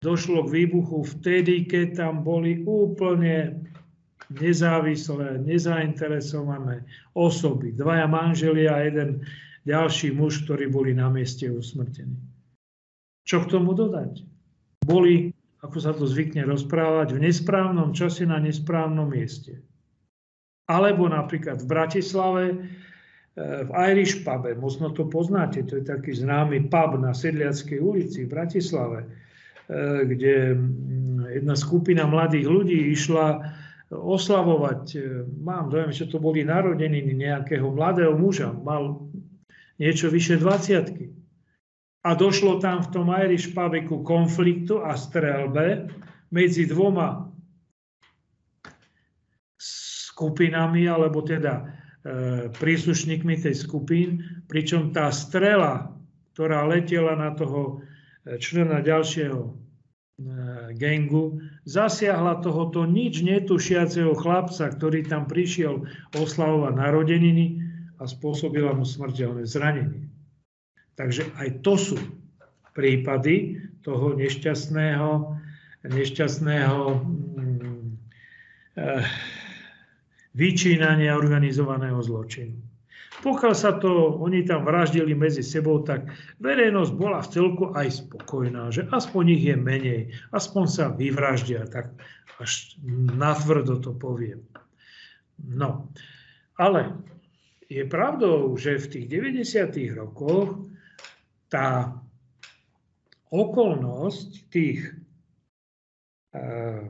došlo 0.00 0.48
k 0.48 0.64
výbuchu 0.64 1.04
vtedy, 1.04 1.68
keď 1.68 2.00
tam 2.00 2.24
boli 2.24 2.64
úplne 2.64 3.60
nezávislé, 4.32 5.44
nezainteresované 5.44 6.88
osoby. 7.12 7.76
Dvaja 7.76 8.08
manželia 8.08 8.72
a 8.72 8.84
jeden 8.88 9.20
ďalší 9.68 10.16
muž, 10.16 10.48
ktorí 10.48 10.72
boli 10.72 10.96
na 10.96 11.12
mieste 11.12 11.48
usmrtení. 11.52 12.16
Čo 13.28 13.44
k 13.44 13.56
tomu 13.56 13.76
dodať? 13.76 14.24
Boli, 14.84 15.32
ako 15.64 15.78
sa 15.80 15.92
to 15.96 16.04
zvykne 16.04 16.44
rozprávať, 16.44 17.16
v 17.16 17.28
nesprávnom 17.28 17.92
čase 17.96 18.28
na 18.28 18.36
nesprávnom 18.40 19.08
mieste. 19.08 19.64
Alebo 20.64 21.08
napríklad 21.12 21.60
v 21.60 21.68
Bratislave 21.68 22.44
v 23.36 23.70
Irish 23.90 24.22
pube, 24.22 24.54
možno 24.54 24.94
to 24.94 25.10
poznáte, 25.10 25.66
to 25.66 25.82
je 25.82 25.84
taký 25.84 26.14
známy 26.14 26.70
pub 26.70 27.02
na 27.02 27.10
Sedliackej 27.10 27.82
ulici 27.82 28.18
v 28.24 28.30
Bratislave, 28.30 28.98
e, 29.02 29.06
kde 30.06 30.34
jedna 31.34 31.58
skupina 31.58 32.06
mladých 32.06 32.46
ľudí 32.46 32.94
išla 32.94 33.42
oslavovať, 33.90 34.82
e, 34.94 34.98
mám 35.42 35.66
dojem, 35.66 35.90
že 35.90 36.06
to 36.06 36.22
boli 36.22 36.46
narodeniny 36.46 37.10
nejakého 37.10 37.74
mladého 37.74 38.14
muža, 38.14 38.54
mal 38.54 39.02
niečo 39.82 40.06
vyše 40.14 40.38
20 40.38 41.10
A 42.06 42.14
došlo 42.14 42.62
tam 42.62 42.86
v 42.86 42.90
tom 42.94 43.10
Irish 43.10 43.50
pube 43.50 43.82
ku 43.82 44.06
konfliktu 44.06 44.78
a 44.78 44.94
strelbe 44.94 45.90
medzi 46.30 46.70
dvoma 46.70 47.33
skupinami, 50.14 50.86
alebo 50.86 51.26
teda 51.26 51.74
E, 52.04 52.52
príslušníkmi 52.52 53.40
tej 53.40 53.56
skupín, 53.56 54.20
pričom 54.44 54.92
tá 54.92 55.08
strela, 55.08 55.88
ktorá 56.36 56.68
letela 56.68 57.16
na 57.16 57.32
toho 57.32 57.80
e, 58.28 58.36
člena 58.36 58.84
ďalšieho 58.84 59.40
e, 59.40 59.52
gengu, 60.76 61.40
zasiahla 61.64 62.44
tohoto 62.44 62.84
nič 62.84 63.24
netušiaceho 63.24 64.12
chlapca, 64.20 64.68
ktorý 64.68 65.08
tam 65.08 65.24
prišiel 65.24 65.88
oslavovať 66.12 66.76
narodeniny 66.76 67.64
a 67.96 68.04
spôsobila 68.04 68.76
mu 68.76 68.84
smrteľné 68.84 69.48
zranenie. 69.48 70.04
Takže 71.00 71.24
aj 71.40 71.64
to 71.64 71.80
sú 71.80 71.96
prípady 72.76 73.64
toho 73.80 74.12
nešťastného, 74.12 75.40
nešťastného 75.88 76.80
mm, 77.00 77.80
vyčínania 80.34 81.14
organizovaného 81.14 82.02
zločinu. 82.02 82.58
Pokiaľ 83.22 83.54
sa 83.54 83.78
to, 83.78 84.18
oni 84.20 84.42
tam 84.42 84.66
vraždili 84.66 85.14
medzi 85.14 85.40
sebou, 85.40 85.80
tak 85.86 86.10
verejnosť 86.42 86.92
bola 86.98 87.22
v 87.22 87.30
celku 87.30 87.64
aj 87.72 88.04
spokojná, 88.04 88.68
že 88.74 88.90
aspoň 88.90 89.24
ich 89.38 89.44
je 89.48 89.56
menej, 89.56 90.00
aspoň 90.34 90.64
sa 90.66 90.84
vyvraždia, 90.90 91.64
tak 91.70 91.94
až 92.42 92.74
natvrdo 93.14 93.78
to 93.78 93.94
poviem. 93.94 94.42
No, 95.38 95.88
ale 96.58 96.90
je 97.70 97.86
pravdou, 97.86 98.52
že 98.58 98.82
v 98.82 98.90
tých 98.90 99.06
90. 99.08 99.94
rokoch 99.94 100.66
tá 101.48 101.94
okolnosť 103.30 104.28
tých 104.50 104.90
uh, 106.34 106.86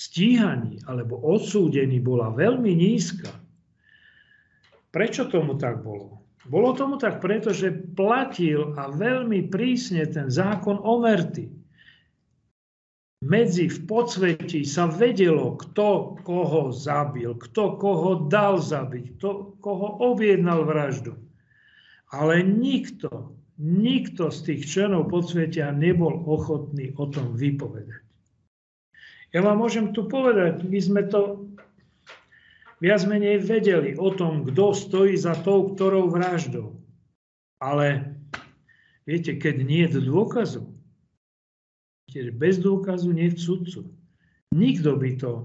stíhaní 0.00 0.80
alebo 0.88 1.20
odsúdení 1.20 2.00
bola 2.00 2.32
veľmi 2.32 2.72
nízka. 2.72 3.28
Prečo 4.88 5.28
tomu 5.28 5.60
tak 5.60 5.84
bolo? 5.84 6.24
Bolo 6.48 6.72
tomu 6.72 6.96
tak 6.96 7.20
preto, 7.20 7.52
že 7.52 7.68
platil 7.92 8.72
a 8.80 8.88
veľmi 8.88 9.52
prísne 9.52 10.08
ten 10.08 10.32
zákon 10.32 10.80
o 10.80 11.04
merty. 11.04 11.52
Medzi 13.20 13.68
v 13.68 13.78
podsvetí 13.84 14.64
sa 14.64 14.88
vedelo, 14.88 15.60
kto 15.60 16.16
koho 16.24 16.72
zabil, 16.72 17.36
kto 17.36 17.76
koho 17.76 18.24
dal 18.32 18.56
zabiť, 18.56 19.20
kto 19.20 19.60
koho 19.60 20.00
objednal 20.00 20.64
vraždu. 20.64 21.20
Ale 22.08 22.40
nikto, 22.40 23.36
nikto 23.60 24.32
z 24.32 24.38
tých 24.48 24.62
členov 24.64 25.12
podsvetia 25.12 25.68
nebol 25.76 26.24
ochotný 26.24 26.96
o 26.96 27.04
tom 27.12 27.36
vypovedať. 27.36 28.09
Ja 29.30 29.46
vám 29.46 29.62
môžem 29.62 29.94
tu 29.94 30.10
povedať, 30.10 30.66
my 30.66 30.78
sme 30.82 31.02
to 31.06 31.46
viac 32.82 33.06
menej 33.06 33.38
vedeli 33.46 33.94
o 33.94 34.10
tom, 34.10 34.42
kto 34.42 34.74
stojí 34.74 35.14
za 35.14 35.38
tou, 35.38 35.70
ktorou 35.70 36.10
vraždou. 36.10 36.74
Ale 37.62 38.16
viete, 39.06 39.38
keď 39.38 39.54
nie 39.62 39.86
je 39.86 40.02
dôkazu, 40.02 40.66
bez 42.34 42.58
dôkazu 42.58 43.14
nie 43.14 43.30
je 43.30 43.38
sudcu. 43.38 43.80
nikto 44.50 44.98
by 44.98 45.10
to 45.14 45.32
e, 45.38 45.44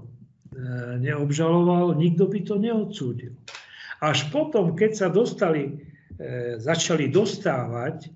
neobžaloval, 0.98 1.94
nikto 1.94 2.26
by 2.26 2.42
to 2.42 2.58
neodsúdil. 2.58 3.38
Až 4.02 4.26
potom, 4.34 4.74
keď 4.74 4.90
sa 4.98 5.08
dostali, 5.14 5.78
e, 6.18 6.58
začali 6.58 7.06
dostávať 7.06 8.10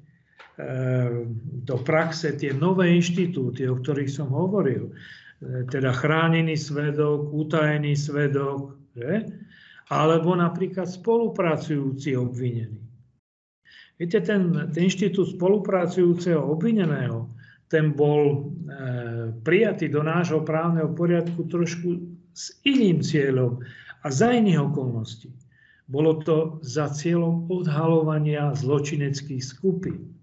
do 1.65 1.77
praxe 1.81 2.37
tie 2.37 2.53
nové 2.53 2.93
inštitúty, 2.93 3.65
o 3.65 3.81
ktorých 3.81 4.13
som 4.13 4.29
hovoril, 4.29 4.93
teda 5.43 5.97
chránený 5.97 6.57
svedok, 6.57 7.33
utajený 7.33 7.97
svedok, 7.97 8.77
že? 8.93 9.25
alebo 9.91 10.39
napríklad 10.39 10.87
spolupracujúci 10.87 12.15
obvinený. 12.15 12.79
Viete, 13.99 14.23
ten, 14.25 14.55
ten 14.73 14.83
inštitút 14.87 15.37
spolupracujúceho 15.37 16.41
obvineného, 16.41 17.29
ten 17.69 17.93
bol 17.93 18.23
e, 18.33 18.37
prijatý 19.45 19.93
do 19.93 20.01
nášho 20.01 20.41
právneho 20.41 20.89
poriadku 20.95 21.45
trošku 21.51 22.01
s 22.33 22.57
iným 22.65 23.05
cieľom 23.05 23.61
a 24.01 24.07
za 24.09 24.33
iných 24.33 24.73
okolností. 24.73 25.29
Bolo 25.91 26.23
to 26.23 26.63
za 26.63 26.87
cieľom 26.89 27.51
odhalovania 27.51 28.55
zločineckých 28.55 29.43
skupín. 29.43 30.20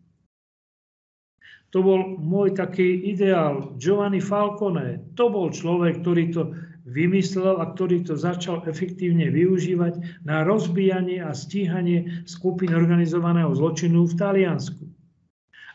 To 1.76 1.84
bol 1.84 2.16
môj 2.16 2.56
taký 2.56 3.12
ideál. 3.12 3.76
Giovanni 3.76 4.24
Falcone, 4.24 5.04
to 5.20 5.28
bol 5.28 5.52
človek, 5.52 6.00
ktorý 6.00 6.24
to 6.32 6.56
vymyslel 6.88 7.60
a 7.60 7.68
ktorý 7.76 8.08
to 8.08 8.16
začal 8.16 8.64
efektívne 8.64 9.28
využívať 9.28 10.24
na 10.24 10.48
rozbijanie 10.48 11.20
a 11.20 11.36
stíhanie 11.36 12.24
skupín 12.24 12.72
organizovaného 12.72 13.52
zločinu 13.52 14.08
v 14.08 14.16
Taliansku. 14.16 14.88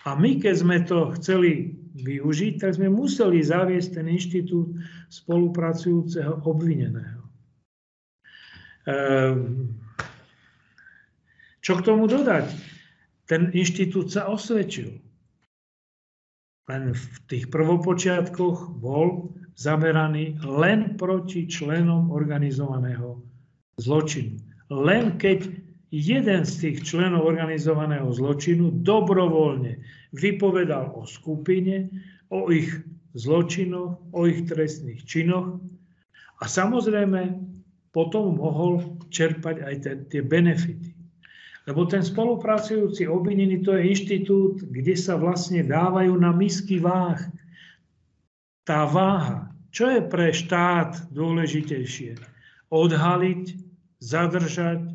A 0.09 0.17
my, 0.17 0.41
keď 0.41 0.55
sme 0.57 0.81
to 0.89 1.13
chceli 1.21 1.77
využiť, 2.01 2.65
tak 2.65 2.81
sme 2.81 2.89
museli 2.89 3.45
zaviesť 3.45 4.01
ten 4.01 4.09
inštitút 4.09 4.73
spolupracujúceho 5.13 6.49
obvineného. 6.49 7.23
Ehm, 8.89 9.77
čo 11.61 11.79
k 11.79 11.85
tomu 11.85 12.09
dodať? 12.09 12.49
Ten 13.29 13.53
inštitút 13.53 14.11
sa 14.11 14.27
osvedčil. 14.33 14.99
Len 16.71 16.95
v 16.95 17.05
tých 17.27 17.51
prvopočiatkoch 17.51 18.79
bol 18.79 19.35
zameraný 19.59 20.39
len 20.47 20.95
proti 20.95 21.51
členom 21.51 22.15
organizovaného 22.15 23.19
zločinu. 23.83 24.39
Len 24.71 25.19
keď 25.19 25.51
jeden 25.93 26.43
z 26.49 26.53
tých 26.57 26.77
členov 26.89 27.29
organizovaného 27.29 28.09
zločinu 28.15 28.73
dobrovoľne 28.81 29.77
vypovedal 30.17 30.97
o 30.97 31.05
skupine, 31.05 31.93
o 32.33 32.49
ich 32.49 32.73
zločinoch, 33.13 34.01
o 34.17 34.21
ich 34.25 34.49
trestných 34.49 35.05
činoch 35.05 35.61
a 36.41 36.45
samozrejme 36.49 37.37
potom 37.93 38.41
mohol 38.41 38.97
čerpať 39.13 39.57
aj 39.61 39.75
tie, 40.09 40.25
benefity. 40.25 40.97
Lebo 41.63 41.87
ten 41.87 42.03
spolupracujúci 42.03 43.07
obvinený 43.07 43.63
to 43.63 43.79
je 43.79 43.87
inštitút, 43.95 44.67
kde 44.67 44.99
sa 44.99 45.15
vlastne 45.15 45.63
dávajú 45.63 46.11
na 46.19 46.35
misky 46.35 46.83
váh 46.83 47.23
tá 48.63 48.87
váha, 48.87 49.51
čo 49.75 49.91
je 49.91 50.01
pre 50.05 50.31
štát 50.31 51.11
dôležitejšie? 51.11 52.19
Odhaliť, 52.71 53.59
zadržať, 53.99 54.87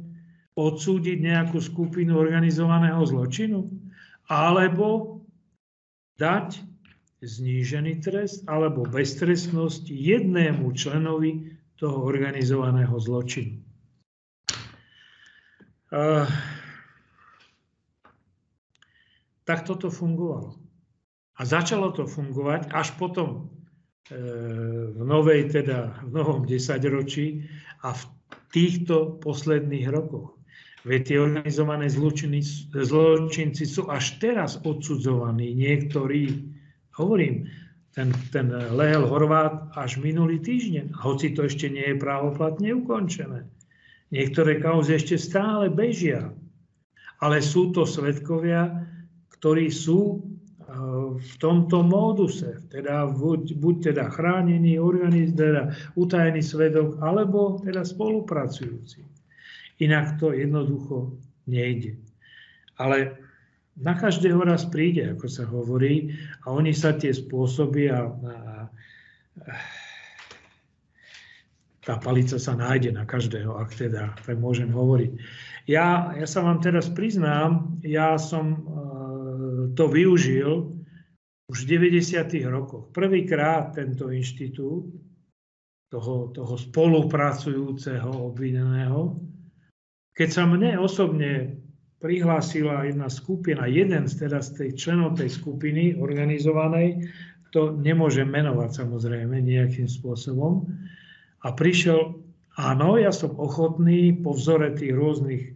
odsúdiť 0.55 1.17
nejakú 1.19 1.59
skupinu 1.59 2.15
organizovaného 2.15 3.03
zločinu? 3.03 3.67
Alebo 4.27 5.19
dať 6.19 6.63
znížený 7.21 8.05
trest 8.05 8.45
alebo 8.45 8.85
beztrestnosť 8.85 9.89
jednému 9.89 10.69
členovi 10.77 11.57
toho 11.77 12.05
organizovaného 12.05 12.93
zločinu. 13.01 13.57
Uh, 15.87 16.27
tak 19.47 19.63
toto 19.63 19.87
fungovalo. 19.87 20.59
A 21.39 21.41
začalo 21.47 21.95
to 21.95 22.03
fungovať 22.03 22.67
až 22.75 22.91
potom 22.99 23.47
v 24.11 25.03
novej, 25.03 25.51
teda 25.51 26.03
v 26.03 26.11
novom 26.11 26.43
desaťročí 26.47 27.47
a 27.83 27.95
v 27.95 28.03
týchto 28.51 29.19
posledných 29.23 29.87
rokoch. 29.91 30.35
Veď 30.87 31.01
tie 31.03 31.17
organizované 31.19 31.91
zločinci, 31.91 32.71
zločinci 32.71 33.67
sú 33.67 33.91
až 33.91 34.15
teraz 34.23 34.55
odsudzovaní. 34.63 35.51
Niektorí, 35.51 36.47
hovorím, 36.95 37.51
ten, 37.91 38.15
ten 38.31 38.47
Lehel 38.71 39.03
Horvát 39.03 39.67
až 39.75 39.99
minulý 39.99 40.39
týždeň, 40.39 40.95
hoci 40.95 41.35
to 41.35 41.43
ešte 41.43 41.67
nie 41.67 41.91
je 41.91 41.99
právoplatne 41.99 42.71
ukončené. 42.71 43.43
Niektoré 44.15 44.63
kauzy 44.63 44.95
ešte 44.95 45.19
stále 45.19 45.67
bežia, 45.67 46.31
ale 47.19 47.43
sú 47.43 47.75
to 47.75 47.83
svetkovia, 47.83 48.86
ktorí 49.39 49.69
sú 49.69 50.21
v 51.17 51.33
tomto 51.39 51.79
móduse, 51.79 52.59
teda 52.67 53.07
buď, 53.07 53.55
buď 53.55 53.75
teda 53.91 54.11
chránený 54.11 54.75
organiz, 54.83 55.31
teda 55.31 55.71
utajený 55.95 56.43
svedok, 56.43 56.99
alebo 56.99 57.55
teda 57.63 57.87
spolupracujúci. 57.87 59.07
Inak 59.79 60.19
to 60.19 60.35
jednoducho 60.35 61.15
nejde. 61.47 61.95
Ale 62.75 63.15
na 63.79 63.95
každého 63.95 64.43
raz 64.43 64.67
príde, 64.67 65.15
ako 65.15 65.25
sa 65.31 65.47
hovorí, 65.47 66.11
a 66.43 66.51
oni 66.51 66.75
sa 66.75 66.97
tie 66.97 67.15
spôsoby 67.15 67.87
a, 67.87 68.11
a, 68.11 68.35
a 69.47 69.53
tá 71.87 71.95
palica 72.03 72.35
sa 72.35 72.51
nájde 72.59 72.91
na 72.91 73.07
každého, 73.07 73.55
ak 73.55 73.71
teda 73.71 74.11
tak 74.19 74.35
môžem 74.35 74.67
hovoriť. 74.67 75.11
Ja, 75.71 76.11
ja 76.11 76.27
sa 76.27 76.43
vám 76.43 76.59
teraz 76.59 76.91
priznám, 76.91 77.79
ja 77.79 78.19
som 78.19 78.45
uh, 78.59 78.86
to 79.77 79.85
využil 79.85 80.73
už 81.47 81.57
v 81.63 81.69
90. 81.79 82.27
rokoch. 82.49 82.89
Prvýkrát 82.91 83.77
tento 83.77 84.09
inštitút 84.09 84.89
toho, 85.87 86.33
toho 86.35 86.55
spolupracujúceho 86.57 88.11
obvineného, 88.11 89.15
keď 90.11 90.29
sa 90.33 90.43
mne 90.49 90.75
osobne 90.81 91.61
prihlásila 92.01 92.89
jedna 92.89 93.07
skupina, 93.07 93.69
jeden 93.69 94.09
z, 94.09 94.27
teda 94.27 94.41
z 94.43 94.49
tej 94.59 94.69
členov 94.75 95.15
tej 95.15 95.31
skupiny 95.31 95.95
organizovanej, 95.95 97.07
to 97.55 97.73
nemôžem 97.79 98.27
menovať 98.27 98.83
samozrejme 98.83 99.39
nejakým 99.39 99.87
spôsobom, 99.87 100.67
a 101.45 101.53
prišiel, 101.53 102.17
áno, 102.59 102.97
ja 102.99 103.13
som 103.13 103.37
ochotný 103.39 104.19
po 104.19 104.33
vzore 104.35 104.73
tých 104.75 104.91
rôznych 104.91 105.55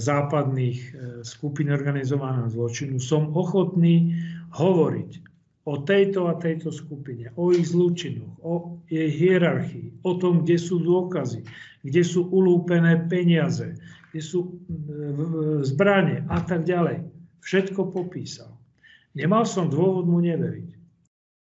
západných 0.00 0.78
e, 0.80 0.90
skupín 1.20 1.68
organizovaného 1.68 2.48
zločinu, 2.48 2.96
som 2.96 3.28
ochotný 3.36 4.16
hovoriť 4.56 5.20
o 5.68 5.84
tejto 5.84 6.32
a 6.32 6.40
tejto 6.40 6.72
skupine, 6.72 7.28
o 7.36 7.52
ich 7.52 7.68
zlučinoch, 7.68 8.40
o 8.40 8.80
jej 8.88 9.12
hierarchii, 9.12 10.00
o 10.08 10.16
tom, 10.16 10.48
kde 10.48 10.56
sú 10.56 10.80
dôkazy, 10.80 11.44
kde 11.84 12.00
sú 12.00 12.24
ulúpené 12.32 13.04
peniaze, 13.12 13.76
kde 14.10 14.22
sú 14.24 14.48
e, 14.48 14.50
zbranie 15.60 16.24
a 16.32 16.40
tak 16.40 16.64
ďalej. 16.64 17.04
Všetko 17.44 17.92
popísal. 17.92 18.56
Nemal 19.12 19.44
som 19.44 19.68
dôvod 19.68 20.08
mu 20.08 20.24
neveriť. 20.24 20.72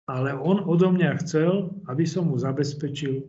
Ale 0.09 0.35
on 0.35 0.65
odo 0.65 0.90
mňa 0.90 1.20
chcel, 1.23 1.70
aby 1.86 2.03
som 2.09 2.32
mu 2.32 2.36
zabezpečil 2.40 3.28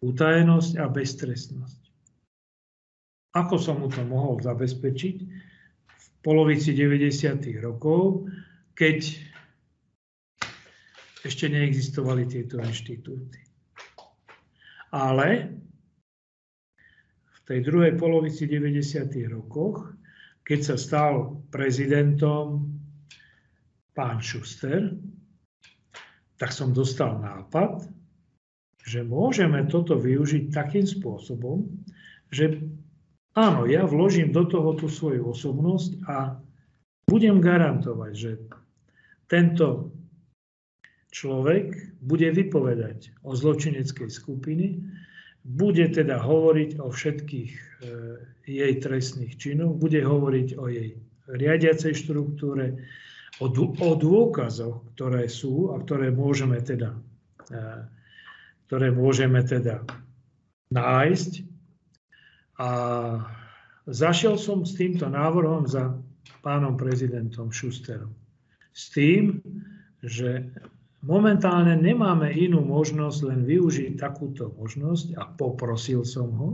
utajenosť 0.00 0.80
a 0.80 0.88
beztrestnosť. 0.90 1.85
Ako 3.36 3.60
som 3.60 3.84
mu 3.84 3.92
to 3.92 4.00
mohol 4.08 4.40
zabezpečiť? 4.40 5.16
V 5.84 6.06
polovici 6.24 6.72
90. 6.72 7.36
rokov 7.60 8.24
keď 8.76 9.08
ešte 11.24 11.48
neexistovali 11.48 12.28
tieto 12.28 12.60
inštitúty. 12.60 13.40
Ale 14.92 15.56
v 17.24 17.38
tej 17.48 17.64
druhej 17.64 17.96
polovici 17.96 18.44
90. 18.46 19.10
rokoch, 19.32 19.96
keď 20.46 20.60
sa 20.62 20.76
stal 20.78 21.42
prezidentom 21.50 22.68
pán 23.96 24.20
Schuster, 24.22 24.92
tak 26.36 26.52
som 26.52 26.76
dostal 26.76 27.16
nápad, 27.18 27.88
že 28.86 29.02
môžeme 29.02 29.66
toto 29.66 29.98
využiť 29.98 30.52
takým 30.52 30.86
spôsobom, 30.86 31.64
že 32.30 32.60
áno, 33.36 33.68
ja 33.68 33.84
vložím 33.84 34.32
do 34.32 34.48
toho 34.48 34.74
tú 34.74 34.90
svoju 34.90 35.30
osobnosť 35.30 36.02
a 36.08 36.40
budem 37.06 37.38
garantovať, 37.38 38.12
že 38.16 38.32
tento 39.30 39.92
človek 41.14 41.96
bude 42.02 42.32
vypovedať 42.34 43.14
o 43.22 43.36
zločineckej 43.36 44.10
skupiny, 44.10 44.82
bude 45.46 45.86
teda 45.94 46.18
hovoriť 46.18 46.82
o 46.82 46.90
všetkých 46.90 47.52
e, 47.54 47.64
jej 48.50 48.74
trestných 48.82 49.38
činoch, 49.38 49.78
bude 49.78 50.02
hovoriť 50.02 50.48
o 50.58 50.66
jej 50.66 50.98
riadiacej 51.30 51.94
štruktúre, 51.94 52.82
o, 53.38 53.46
o 53.62 53.90
dôkazoch, 53.94 54.82
ktoré 54.98 55.30
sú 55.30 55.70
a 55.70 55.78
ktoré 55.78 56.10
môžeme 56.10 56.58
teda 56.58 56.98
e, 57.54 57.94
ktoré 58.66 58.90
môžeme 58.90 59.46
teda 59.46 59.86
nájsť. 60.74 61.55
A 62.56 62.68
zašiel 63.84 64.40
som 64.40 64.64
s 64.64 64.76
týmto 64.76 65.08
návrhom 65.08 65.68
za 65.68 65.92
pánom 66.40 66.78
prezidentom 66.78 67.52
Šusterom. 67.52 68.14
S 68.72 68.92
tým, 68.92 69.40
že 70.00 70.46
momentálne 71.04 71.76
nemáme 71.76 72.32
inú 72.32 72.64
možnosť 72.64 73.18
len 73.28 73.40
využiť 73.44 73.98
takúto 74.00 74.52
možnosť 74.56 75.16
a 75.16 75.22
poprosil 75.36 76.06
som 76.06 76.28
ho, 76.36 76.50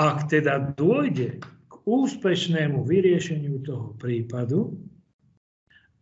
ak 0.00 0.32
teda 0.32 0.74
dôjde 0.80 1.42
k 1.44 1.72
úspešnému 1.84 2.86
vyriešeniu 2.86 3.60
toho 3.62 3.92
prípadu, 4.00 4.74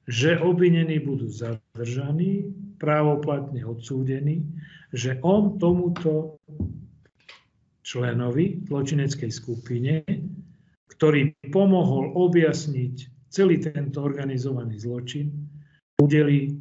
že 0.09 0.40
obvinení 0.40 1.02
budú 1.05 1.28
zadržaní, 1.28 2.48
právoplatne 2.81 3.60
odsúdení, 3.66 4.47
že 4.94 5.20
on 5.20 5.60
tomuto 5.60 6.40
členovi 7.89 8.69
zločineckej 8.69 9.32
skupine 9.32 10.05
ktorý 10.98 11.31
pomohol 11.55 12.10
objasniť 12.19 12.94
celý 13.31 13.62
tento 13.62 14.02
organizovaný 14.02 14.82
zločin, 14.82 15.31
udelí 16.02 16.59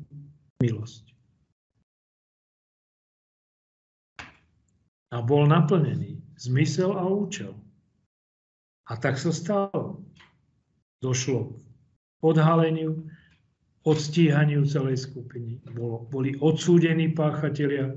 milosť. 0.62 1.10
A 5.10 5.18
bol 5.26 5.50
naplnený 5.50 6.22
zmysel 6.38 6.94
a 6.94 7.10
účel. 7.10 7.58
A 8.92 8.94
tak 9.02 9.18
sa 9.18 9.34
stalo. 9.34 10.06
Došlo 11.02 11.58
k 11.58 12.22
odhaleniu, 12.22 13.10
odstíhaniu 13.82 14.70
celej 14.70 15.10
skupiny. 15.10 15.66
Bolo, 15.74 16.06
boli 16.14 16.38
odsúdení 16.38 17.10
páchatelia 17.18 17.90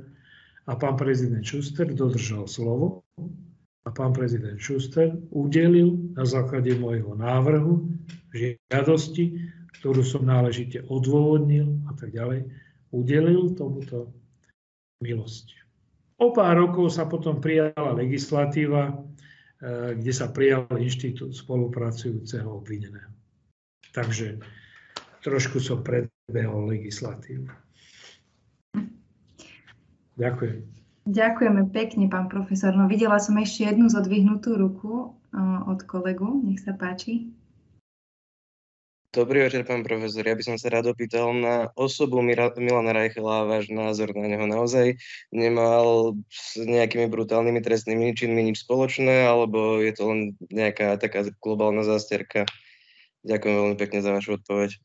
a 0.65 0.73
pán 0.73 0.97
prezident 0.97 1.45
Schuster 1.45 1.85
dodržal 1.93 2.49
slovo 2.49 3.00
a 3.85 3.89
pán 3.89 4.13
prezident 4.13 4.61
Schuster 4.61 5.17
udelil 5.33 6.13
na 6.13 6.29
základe 6.29 6.77
môjho 6.77 7.17
návrhu 7.17 7.89
žiadosti, 8.37 9.41
ktorú 9.81 10.05
som 10.05 10.29
náležite 10.29 10.85
odôvodnil 10.85 11.81
a 11.89 11.97
tak 11.97 12.13
ďalej, 12.13 12.45
udelil 12.93 13.57
tomuto 13.57 14.13
milosť. 15.01 15.57
O 16.21 16.37
pár 16.37 16.61
rokov 16.61 16.93
sa 16.93 17.09
potom 17.09 17.41
prijala 17.41 17.97
legislatíva, 17.97 18.93
eh, 18.93 19.97
kde 19.97 20.13
sa 20.13 20.29
prijal 20.29 20.69
inštitút 20.77 21.33
spolupracujúceho 21.33 22.61
obvineného. 22.61 23.09
Takže 23.97 24.39
trošku 25.25 25.59
som 25.59 25.81
predbehol 25.81 26.69
legislatívu. 26.69 27.49
Ďakujem. 30.21 30.80
Ďakujeme 31.09 31.73
pekne, 31.73 32.13
pán 32.13 32.29
profesor. 32.29 32.77
No 32.77 32.85
videla 32.85 33.17
som 33.17 33.39
ešte 33.41 33.65
jednu 33.69 33.89
zodvihnutú 33.89 34.57
ruku 34.59 35.17
od 35.67 35.81
kolegu. 35.89 36.45
Nech 36.45 36.61
sa 36.61 36.77
páči. 36.77 37.33
Dobrý 39.11 39.43
večer, 39.43 39.67
pán 39.67 39.83
profesor. 39.83 40.23
Ja 40.23 40.39
by 40.39 40.45
som 40.47 40.55
sa 40.55 40.71
rád 40.71 40.95
opýtal 40.95 41.35
na 41.35 41.75
osobu 41.75 42.23
Milana 42.23 42.95
Reichela 42.95 43.43
a 43.43 43.49
váš 43.49 43.67
názor 43.67 44.15
na 44.15 44.31
neho. 44.31 44.47
Naozaj 44.47 45.03
nemal 45.35 46.15
s 46.31 46.55
nejakými 46.55 47.11
brutálnymi 47.11 47.59
trestnými 47.59 48.15
činmi 48.15 48.47
nič 48.47 48.63
spoločné, 48.63 49.27
alebo 49.27 49.83
je 49.83 49.91
to 49.99 50.15
len 50.15 50.21
nejaká 50.55 50.95
taká 50.95 51.27
globálna 51.43 51.83
zásterka? 51.83 52.47
Ďakujem 53.27 53.55
veľmi 53.59 53.77
pekne 53.83 53.99
za 53.99 54.15
vašu 54.15 54.39
odpoveď. 54.39 54.79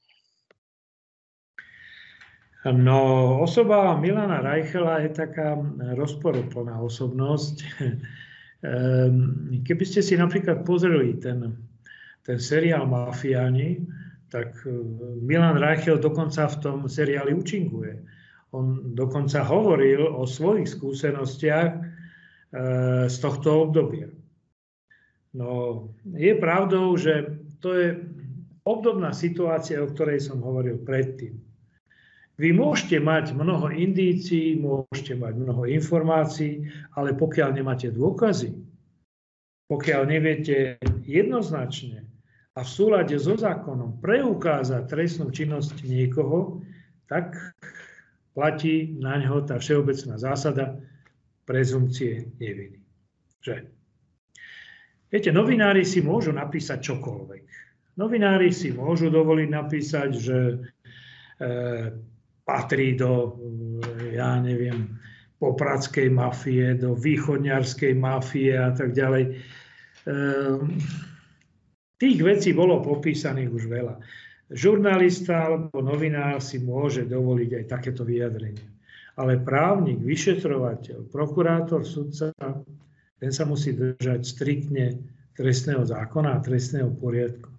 No, 2.65 2.99
osoba 3.45 3.93
Milana 3.93 4.41
Reichela 4.41 4.97
je 5.05 5.13
taká 5.13 5.53
rozporuplná 5.93 6.81
osobnosť. 6.81 7.55
Ehm, 8.65 9.61
keby 9.61 9.85
ste 9.85 10.01
si 10.01 10.17
napríklad 10.17 10.65
pozreli 10.65 11.21
ten, 11.21 11.53
ten 12.25 12.41
seriál 12.41 12.89
Mafiáni, 12.89 13.77
tak 14.33 14.57
e, 14.65 14.73
Milan 15.21 15.61
Reichel 15.61 16.01
dokonca 16.01 16.49
v 16.49 16.57
tom 16.65 16.77
seriáli 16.89 17.37
účinkuje. 17.37 18.01
On 18.57 18.95
dokonca 18.97 19.45
hovoril 19.45 20.09
o 20.09 20.25
svojich 20.25 20.65
skúsenostiach 20.65 21.71
e, 21.77 21.81
z 23.05 23.15
tohto 23.21 23.69
obdobia. 23.69 24.09
No, 25.37 25.85
je 26.17 26.33
pravdou, 26.33 26.97
že 26.97 27.37
to 27.61 27.69
je 27.77 28.01
obdobná 28.65 29.13
situácia, 29.13 29.77
o 29.77 29.91
ktorej 29.93 30.25
som 30.25 30.41
hovoril 30.41 30.81
predtým. 30.81 31.44
Vy 32.35 32.51
môžete 32.51 32.99
mať 32.99 33.31
mnoho 33.31 33.71
indícií, 33.71 34.59
môžete 34.59 35.15
mať 35.15 35.39
mnoho 35.39 35.63
informácií, 35.71 36.67
ale 36.99 37.15
pokiaľ 37.15 37.55
nemáte 37.55 37.87
dôkazy, 37.95 38.51
pokiaľ 39.71 40.01
neviete 40.03 40.75
jednoznačne 41.07 42.03
a 42.55 42.59
v 42.63 42.69
súlade 42.69 43.15
so 43.15 43.39
zákonom 43.39 44.03
preukázať 44.03 44.83
trestnú 44.87 45.31
činnosť 45.31 45.87
niekoho, 45.87 46.59
tak 47.07 47.39
platí 48.35 48.95
na 48.99 49.15
neho 49.15 49.39
tá 49.47 49.55
všeobecná 49.55 50.19
zásada 50.19 50.75
prezumcie 51.47 52.35
neviny. 52.35 52.83
Že? 53.39 53.71
Viete, 55.07 55.31
novinári 55.31 55.87
si 55.87 56.03
môžu 56.03 56.35
napísať 56.35 56.83
čokoľvek. 56.91 57.43
Novinári 57.95 58.51
si 58.51 58.75
môžu 58.75 59.07
dovoliť 59.07 59.49
napísať, 59.51 60.09
že 60.19 60.37
e, 60.51 60.57
patrí 62.45 62.93
do, 62.93 63.35
ja 64.13 64.37
neviem, 64.37 64.95
popradskej 65.41 66.07
mafie, 66.13 66.77
do 66.77 66.95
východňarskej 66.95 67.93
mafie 67.97 68.55
a 68.55 68.71
tak 68.71 68.95
ďalej. 68.95 69.35
Ehm, 70.07 70.79
tých 71.97 72.19
vecí 72.21 72.53
bolo 72.53 72.79
popísaných 72.85 73.49
už 73.51 73.63
veľa. 73.67 73.95
Žurnalista 74.53 75.49
alebo 75.49 75.81
novinár 75.81 76.37
si 76.37 76.61
môže 76.61 77.09
dovoliť 77.09 77.49
aj 77.61 77.63
takéto 77.65 78.05
vyjadrenie. 78.05 78.69
Ale 79.17 79.41
právnik, 79.41 79.97
vyšetrovateľ, 80.03 81.09
prokurátor, 81.09 81.81
sudca, 81.81 82.29
ten 83.17 83.31
sa 83.31 83.47
musí 83.47 83.73
držať 83.73 84.21
striktne 84.21 85.01
trestného 85.33 85.81
zákona 85.87 86.37
a 86.37 86.43
trestného 86.43 86.93
poriadku. 86.93 87.49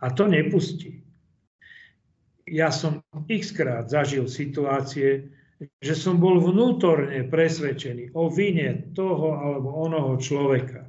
A 0.00 0.10
to 0.14 0.30
nepustí 0.30 1.05
ja 2.46 2.70
som 2.70 3.02
x 3.26 3.50
krát 3.50 3.90
zažil 3.90 4.30
situácie, 4.30 5.34
že 5.82 5.94
som 5.98 6.22
bol 6.22 6.38
vnútorne 6.38 7.26
presvedčený 7.26 8.14
o 8.14 8.30
vine 8.30 8.92
toho 8.94 9.34
alebo 9.34 9.68
onoho 9.74 10.14
človeka. 10.20 10.86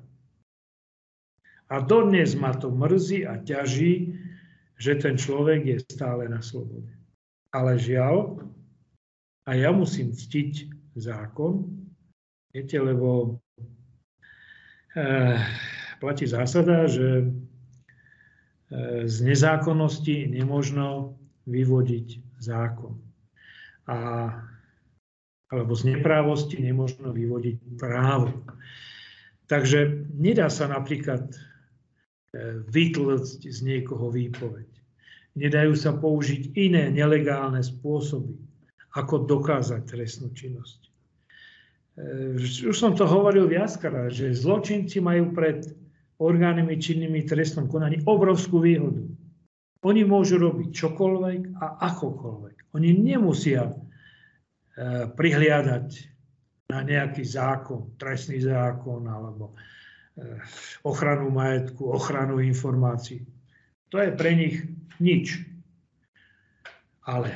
A 1.67 1.83
dodnes 1.83 2.37
ma 2.37 2.55
to 2.55 2.71
mrzí 2.71 3.27
a 3.27 3.43
ťaží, 3.43 4.15
že 4.77 4.93
ten 5.01 5.17
človek 5.17 5.65
je 5.65 5.77
stále 5.91 6.29
na 6.29 6.39
slobode. 6.39 6.93
Ale 7.51 7.75
žiaľ, 7.75 8.39
a 9.47 9.51
ja 9.57 9.73
musím 9.73 10.13
ctiť 10.13 10.69
zákon, 10.95 11.67
viete, 12.53 12.77
lebo 12.79 13.39
e, 14.95 15.07
platí 15.99 16.27
zásada, 16.27 16.87
že 16.87 17.23
e, 17.23 17.25
z 19.07 19.15
nezákonnosti 19.25 20.27
nemožno 20.27 21.19
vyvodiť 21.47 22.37
zákon. 22.43 22.99
A, 23.87 24.29
alebo 25.47 25.71
z 25.73 25.95
neprávosti 25.95 26.59
nemôžno 26.59 27.15
vyvodiť 27.15 27.79
právo. 27.79 28.43
Takže 29.47 30.11
nedá 30.11 30.51
sa 30.51 30.67
napríklad 30.67 31.31
e, 31.31 31.39
vytlcť 32.67 33.39
z 33.47 33.59
niekoho 33.63 34.11
výpoveď. 34.11 34.67
Nedajú 35.39 35.73
sa 35.79 35.95
použiť 35.95 36.51
iné 36.59 36.91
nelegálne 36.91 37.63
spôsoby, 37.63 38.35
ako 38.99 39.23
dokázať 39.23 39.87
trestnú 39.87 40.35
činnosť. 40.35 40.79
E, 40.83 40.89
už 42.67 42.75
som 42.75 42.91
to 42.91 43.07
hovoril 43.07 43.47
viackrát, 43.47 44.11
že 44.11 44.35
zločinci 44.35 44.99
majú 44.99 45.31
pred 45.31 45.63
orgánmi 46.19 46.75
činnými 46.75 47.23
trestnom 47.23 47.71
konaní 47.71 48.03
obrovskú 48.03 48.59
výhodu. 48.59 49.05
Oni 49.85 50.01
môžu 50.01 50.41
robiť 50.41 50.73
čokoľvek 50.73 51.41
a 51.61 51.65
akokoľvek. 51.85 52.55
Oni 52.73 52.89
nemusia 52.97 53.69
e, 53.69 53.73
prihliadať 55.13 55.87
na 56.73 56.81
nejaký 56.81 57.23
zákon, 57.23 57.93
trestný 58.01 58.41
zákon 58.41 59.05
alebo 59.05 59.53
e, 59.53 60.41
ochranu 60.83 61.29
majetku, 61.29 61.93
ochranu 61.93 62.41
informácií. 62.41 63.21
To 63.93 64.01
je 64.01 64.09
pre 64.17 64.33
nich 64.33 64.65
nič. 64.97 65.45
Ale 67.07 67.31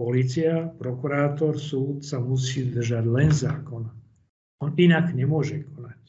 policia, 0.00 0.72
prokurátor, 0.80 1.60
súd 1.60 2.00
sa 2.00 2.16
musí 2.16 2.72
držať 2.72 3.04
len 3.04 3.28
zákona. 3.28 3.90
On 4.64 4.70
inak 4.80 5.12
nemôže 5.12 5.68
konať. 5.76 6.00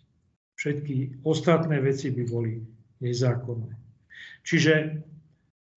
Všetky 0.56 1.26
ostatné 1.28 1.84
veci 1.84 2.14
by 2.14 2.24
boli 2.30 2.64
nezákonné. 3.04 3.76
Čiže 4.48 5.04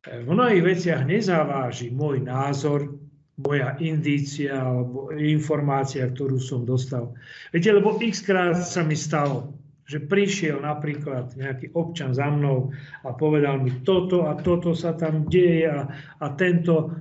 v 0.05 0.28
mnohých 0.28 0.64
veciach 0.64 1.02
nezaváži 1.09 1.89
môj 1.89 2.20
názor 2.24 2.93
moja 3.40 3.74
indícia 3.82 4.55
alebo 4.55 5.10
informácia, 5.10 6.06
ktorú 6.06 6.39
som 6.39 6.62
dostal. 6.62 7.16
Viete, 7.51 7.74
lebo 7.74 7.98
x 7.98 8.22
krát 8.22 8.55
sa 8.62 8.86
mi 8.86 8.94
stalo, 8.94 9.56
že 9.85 9.98
prišiel 10.01 10.62
napríklad 10.62 11.35
nejaký 11.35 11.74
občan 11.74 12.14
za 12.14 12.31
mnou 12.31 12.70
a 13.02 13.10
povedal 13.16 13.59
mi 13.59 13.82
toto 13.82 14.31
a 14.31 14.39
toto 14.39 14.72
sa 14.72 14.94
tam 14.94 15.26
deje 15.26 15.66
a, 15.66 15.89
a 16.20 16.26
tento 16.39 16.94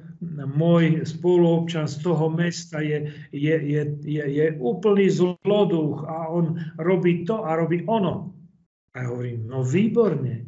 môj 0.57 1.03
spoluobčan 1.03 1.85
z 1.85 1.95
toho 2.01 2.31
mesta 2.31 2.79
je, 2.79 3.11
je, 3.35 3.55
je, 3.55 3.81
je, 4.03 4.23
je 4.23 4.45
úplný 4.57 5.11
zloduch 5.11 6.07
a 6.07 6.31
on 6.31 6.57
robí 6.79 7.27
to 7.27 7.43
a 7.43 7.59
robí 7.59 7.83
ono. 7.85 8.31
A 8.95 9.03
ja 9.03 9.05
hovorím, 9.11 9.47
no 9.47 9.61
výborne, 9.61 10.47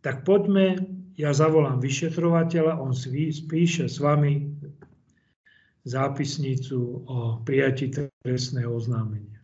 tak 0.00 0.22
poďme, 0.22 0.97
ja 1.18 1.34
zavolám 1.34 1.82
vyšetrovateľa, 1.82 2.78
on 2.78 2.94
spíše 2.94 3.90
s 3.90 3.98
vami 3.98 4.54
zápisnicu 5.82 7.02
o 7.10 7.42
prijatí 7.42 7.90
trestného 8.22 8.70
oznámenia. 8.70 9.42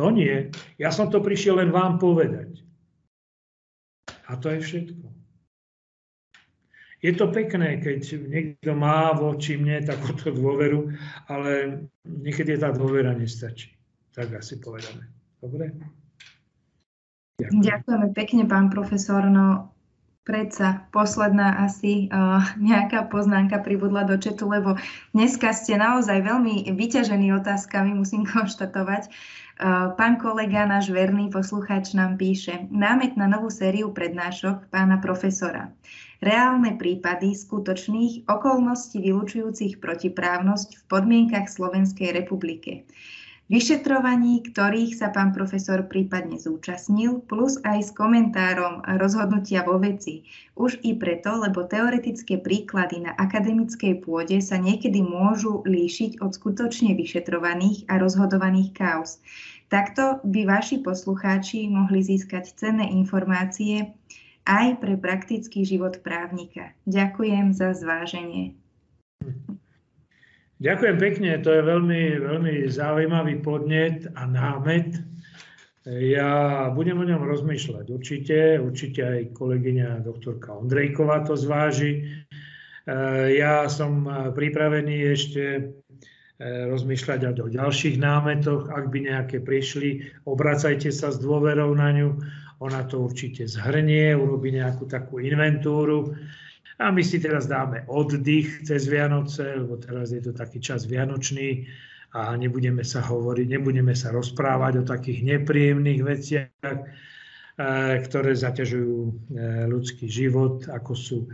To 0.00 0.08
nie. 0.08 0.48
Ja 0.80 0.88
som 0.88 1.12
to 1.12 1.20
prišiel 1.20 1.60
len 1.60 1.68
vám 1.68 2.00
povedať. 2.00 2.64
A 4.32 4.40
to 4.40 4.48
je 4.56 4.64
všetko. 4.64 5.04
Je 7.02 7.12
to 7.12 7.28
pekné, 7.34 7.82
keď 7.82 7.98
niekto 8.30 8.72
má 8.78 9.10
voči 9.12 9.58
mne 9.58 9.82
takúto 9.82 10.30
dôveru, 10.32 10.94
ale 11.28 11.84
niekedy 12.06 12.56
tá 12.56 12.70
dôvera 12.70 13.10
nestačí. 13.12 13.74
Tak 14.14 14.38
asi 14.38 14.62
povedame. 14.62 15.10
Dobre? 15.42 15.76
Ďakujem. 17.42 17.58
Ďakujeme 17.58 18.08
pekne, 18.14 18.42
pán 18.46 18.70
profesor. 18.70 19.26
No, 19.26 19.71
predsa 20.22 20.86
posledná 20.94 21.66
asi 21.66 22.06
uh, 22.08 22.42
nejaká 22.58 23.10
poznámka 23.10 23.58
pribudla 23.58 24.06
do 24.06 24.14
četu, 24.18 24.46
lebo 24.46 24.78
dneska 25.10 25.50
ste 25.50 25.74
naozaj 25.74 26.22
veľmi 26.22 26.70
vyťažení 26.70 27.34
otázkami, 27.42 27.90
musím 27.94 28.22
konštatovať. 28.34 29.10
Uh, 29.62 29.94
pán 29.98 30.18
kolega, 30.22 30.66
náš 30.66 30.90
verný 30.94 31.30
poslucháč 31.30 31.94
nám 31.94 32.18
píše 32.18 32.70
námet 32.70 33.18
na 33.18 33.26
novú 33.26 33.50
sériu 33.50 33.90
prednášok 33.90 34.70
pána 34.70 34.98
profesora 35.02 35.70
reálne 36.22 36.78
prípady 36.78 37.34
skutočných 37.34 38.30
okolností 38.30 39.02
vylučujúcich 39.02 39.82
protiprávnosť 39.82 40.78
v 40.78 40.82
podmienkach 40.86 41.50
Slovenskej 41.50 42.14
republike. 42.14 42.86
Vyšetrovaní, 43.50 44.46
ktorých 44.48 44.94
sa 44.94 45.10
pán 45.10 45.34
profesor 45.34 45.84
prípadne 45.90 46.38
zúčastnil, 46.38 47.26
plus 47.26 47.58
aj 47.66 47.78
s 47.84 47.90
komentárom 47.90 48.86
rozhodnutia 48.96 49.66
vo 49.66 49.82
veci. 49.82 50.24
Už 50.54 50.78
i 50.86 50.94
preto, 50.94 51.42
lebo 51.42 51.66
teoretické 51.66 52.38
príklady 52.38 53.02
na 53.02 53.12
akademickej 53.18 54.06
pôde 54.06 54.38
sa 54.38 54.62
niekedy 54.62 55.02
môžu 55.02 55.66
líšiť 55.66 56.22
od 56.22 56.32
skutočne 56.32 56.94
vyšetrovaných 56.94 57.90
a 57.90 57.98
rozhodovaných 57.98 58.70
kauz. 58.78 59.18
Takto 59.72 60.20
by 60.22 60.40
vaši 60.44 60.84
poslucháči 60.84 61.66
mohli 61.66 62.04
získať 62.04 62.52
cenné 62.54 62.92
informácie 62.92 63.90
aj 64.46 64.78
pre 64.78 64.94
praktický 65.00 65.64
život 65.66 66.04
právnika. 66.04 66.76
Ďakujem 66.84 67.56
za 67.56 67.72
zváženie. 67.74 68.54
Ďakujem 70.62 70.96
pekne, 71.02 71.30
to 71.42 71.50
je 71.50 71.62
veľmi, 71.66 72.22
veľmi 72.22 72.54
zaujímavý 72.70 73.42
podnet 73.42 74.06
a 74.14 74.30
námet. 74.30 74.94
Ja 75.82 76.70
budem 76.70 77.02
o 77.02 77.08
ňom 77.08 77.26
rozmýšľať 77.26 77.90
určite, 77.90 78.62
určite 78.62 79.02
aj 79.02 79.34
kolegyňa 79.34 80.06
doktorka 80.06 80.54
Ondrejková 80.54 81.26
to 81.26 81.34
zváži. 81.34 82.06
Ja 83.34 83.66
som 83.66 84.06
pripravený 84.06 85.10
ešte 85.10 85.42
e, 85.42 85.62
rozmýšľať 86.70 87.34
aj 87.34 87.42
o 87.42 87.48
ďalších 87.50 87.98
námetoch. 87.98 88.70
Ak 88.70 88.94
by 88.94 89.10
nejaké 89.10 89.42
prišli, 89.42 90.22
obracajte 90.30 90.94
sa 90.94 91.10
s 91.10 91.18
dôverou 91.18 91.74
na 91.74 91.90
ňu 91.90 92.22
ona 92.62 92.86
to 92.86 93.02
určite 93.02 93.42
zhrnie, 93.50 94.14
urobí 94.14 94.54
nejakú 94.54 94.86
takú 94.86 95.18
inventúru 95.18 96.14
a 96.82 96.90
my 96.90 97.02
si 97.06 97.22
teraz 97.22 97.46
dáme 97.46 97.86
oddych 97.86 98.66
cez 98.66 98.90
Vianoce, 98.90 99.54
lebo 99.54 99.78
teraz 99.78 100.10
je 100.10 100.18
to 100.18 100.34
taký 100.34 100.58
čas 100.58 100.90
vianočný 100.90 101.70
a 102.12 102.36
nebudeme 102.36 102.82
sa 102.84 103.00
hovoriť, 103.00 103.46
nebudeme 103.46 103.94
sa 103.94 104.10
rozprávať 104.10 104.82
o 104.82 104.84
takých 104.84 105.24
nepríjemných 105.24 106.00
veciach, 106.02 106.50
e, 106.60 106.84
ktoré 108.04 108.32
zaťažujú 108.36 108.98
e, 109.00 109.12
ľudský 109.70 110.10
život, 110.10 110.68
ako 110.68 110.92
sú 110.92 111.18
e, 111.24 111.28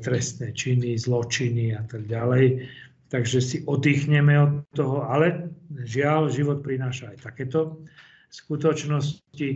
trestné 0.00 0.56
činy, 0.56 0.96
zločiny 0.96 1.76
a 1.76 1.82
tak 1.84 2.08
ďalej. 2.08 2.70
Takže 3.12 3.38
si 3.44 3.56
oddychneme 3.68 4.32
od 4.40 4.52
toho, 4.72 5.04
ale 5.04 5.52
žiaľ, 5.84 6.32
život 6.32 6.64
prináša 6.64 7.12
aj 7.12 7.28
takéto 7.28 7.84
skutočnosti. 8.32 9.48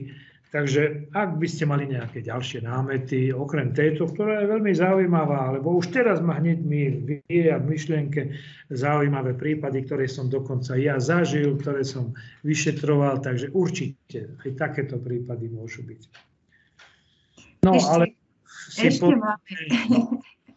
Takže 0.54 1.10
ak 1.10 1.42
by 1.42 1.46
ste 1.50 1.66
mali 1.66 1.90
nejaké 1.90 2.22
ďalšie 2.22 2.62
námety, 2.62 3.34
okrem 3.34 3.74
tejto, 3.74 4.06
ktorá 4.06 4.46
je 4.46 4.52
veľmi 4.54 4.72
zaujímavá, 4.78 5.58
lebo 5.58 5.74
už 5.74 5.90
teraz 5.90 6.22
ma 6.22 6.38
hneď 6.38 6.58
mi 6.62 6.82
vie 7.26 7.50
v 7.50 7.66
myšlienke 7.66 8.30
zaujímavé 8.70 9.34
prípady, 9.34 9.82
ktoré 9.82 10.06
som 10.06 10.30
dokonca 10.30 10.78
ja 10.78 11.02
zažil, 11.02 11.58
ktoré 11.58 11.82
som 11.82 12.14
vyšetroval, 12.46 13.26
takže 13.26 13.50
určite 13.58 14.38
aj 14.46 14.50
takéto 14.54 15.02
prípady 15.02 15.50
môžu 15.50 15.82
byť. 15.82 16.02
No 17.66 17.74
ešte, 17.74 17.90
ale 17.90 18.04
si, 18.70 18.88
povedzme, 19.02 19.34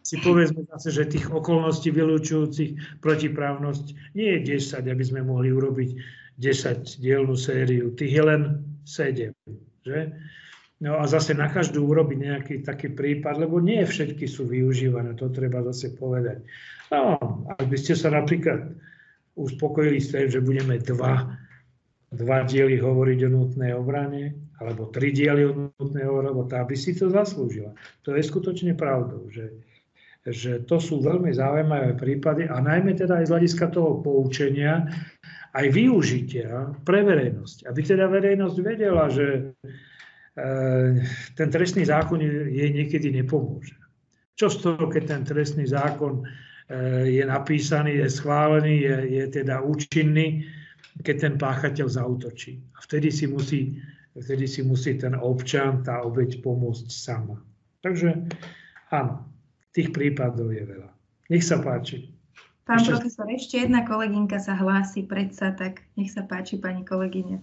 si 0.06 0.16
povedzme 0.22 0.62
zase, 0.70 0.88
že 0.94 1.10
tých 1.10 1.26
okolností 1.34 1.90
vylúčujúcich 1.90 3.02
protiprávnosť 3.02 4.14
nie 4.14 4.38
je 4.38 4.54
10, 4.54 4.86
aby 4.86 5.02
sme 5.02 5.26
mohli 5.26 5.50
urobiť 5.50 5.90
10 6.38 7.02
dielnú 7.02 7.34
sériu. 7.34 7.90
Tých 7.98 8.12
je 8.14 8.22
len 8.22 8.42
7. 8.86 9.34
Že? 9.90 10.00
No 10.80 10.96
a 10.96 11.04
zase 11.04 11.36
na 11.36 11.52
každú 11.52 11.84
urobiť 11.84 12.18
nejaký 12.18 12.54
taký 12.64 12.96
prípad, 12.96 13.36
lebo 13.36 13.60
nie 13.60 13.84
všetky 13.84 14.24
sú 14.24 14.48
využívané, 14.48 15.12
to 15.12 15.28
treba 15.28 15.60
zase 15.60 15.92
povedať. 15.92 16.40
No, 16.88 17.20
ak 17.52 17.68
by 17.68 17.76
ste 17.76 17.92
sa 17.92 18.08
napríklad 18.08 18.80
uspokojili 19.36 20.00
s 20.00 20.08
tým, 20.08 20.32
že 20.32 20.40
budeme 20.40 20.80
dva, 20.80 21.36
dva 22.08 22.38
diely 22.48 22.80
hovoriť 22.80 23.18
o 23.28 23.30
nutnej 23.30 23.76
obrane, 23.76 24.32
alebo 24.56 24.88
tri 24.88 25.12
diely 25.12 25.52
o 25.52 25.52
nutnej 25.76 26.08
obrane, 26.08 26.32
lebo 26.32 26.48
tá 26.48 26.64
by 26.64 26.72
si 26.72 26.96
to 26.96 27.12
zaslúžila. 27.12 27.76
To 28.08 28.16
je 28.16 28.24
skutočne 28.24 28.72
pravdou, 28.72 29.28
že, 29.28 29.52
že 30.24 30.64
to 30.64 30.80
sú 30.80 31.04
veľmi 31.04 31.28
zaujímavé 31.28 31.92
prípady 31.92 32.48
a 32.48 32.56
najmä 32.56 32.96
teda 32.96 33.20
aj 33.20 33.28
z 33.28 33.32
hľadiska 33.36 33.66
toho 33.68 34.00
poučenia, 34.00 34.88
aj 35.50 35.66
využitia 35.74 36.78
pre 36.86 37.02
verejnosť. 37.02 37.66
Aby 37.66 37.80
teda 37.82 38.06
verejnosť 38.06 38.56
vedela, 38.62 39.10
že 39.10 39.26
e, 39.26 39.40
ten 41.34 41.48
trestný 41.50 41.86
zákon 41.86 42.22
jej 42.22 42.70
niekedy 42.70 43.10
nepomôže. 43.10 43.74
Čo 44.38 44.46
z 44.48 44.56
toho, 44.62 44.84
keď 44.86 45.02
ten 45.10 45.22
trestný 45.26 45.66
zákon 45.66 46.22
e, 46.22 46.24
je 47.18 47.24
napísaný, 47.26 47.98
je 47.98 48.08
schválený, 48.08 48.74
je, 48.86 48.96
je 49.20 49.24
teda 49.42 49.60
účinný, 49.60 50.46
keď 51.02 51.16
ten 51.18 51.34
páchateľ 51.34 51.86
zautočí. 51.90 52.62
A 52.76 52.78
vtedy 52.86 53.10
si 53.10 53.26
musí, 53.26 53.82
vtedy 54.14 54.46
si 54.46 54.62
musí 54.62 54.94
ten 54.94 55.18
občan, 55.18 55.82
tá 55.82 56.06
obeď 56.06 56.38
pomôcť 56.46 56.86
sama. 56.86 57.42
Takže 57.82 58.30
áno, 58.92 59.26
tých 59.74 59.90
prípadov 59.90 60.54
je 60.54 60.62
veľa. 60.62 60.90
Nech 61.30 61.46
sa 61.46 61.58
páči. 61.62 62.19
Pán 62.70 62.86
ešte... 62.86 62.94
profesor, 62.94 63.26
ešte 63.26 63.54
jedna 63.66 63.82
kolegynka 63.82 64.38
sa 64.38 64.54
hlási 64.54 65.02
predsa, 65.02 65.50
tak 65.50 65.82
nech 65.98 66.14
sa 66.14 66.22
páči, 66.22 66.54
pani 66.54 66.86
kolegyne. 66.86 67.42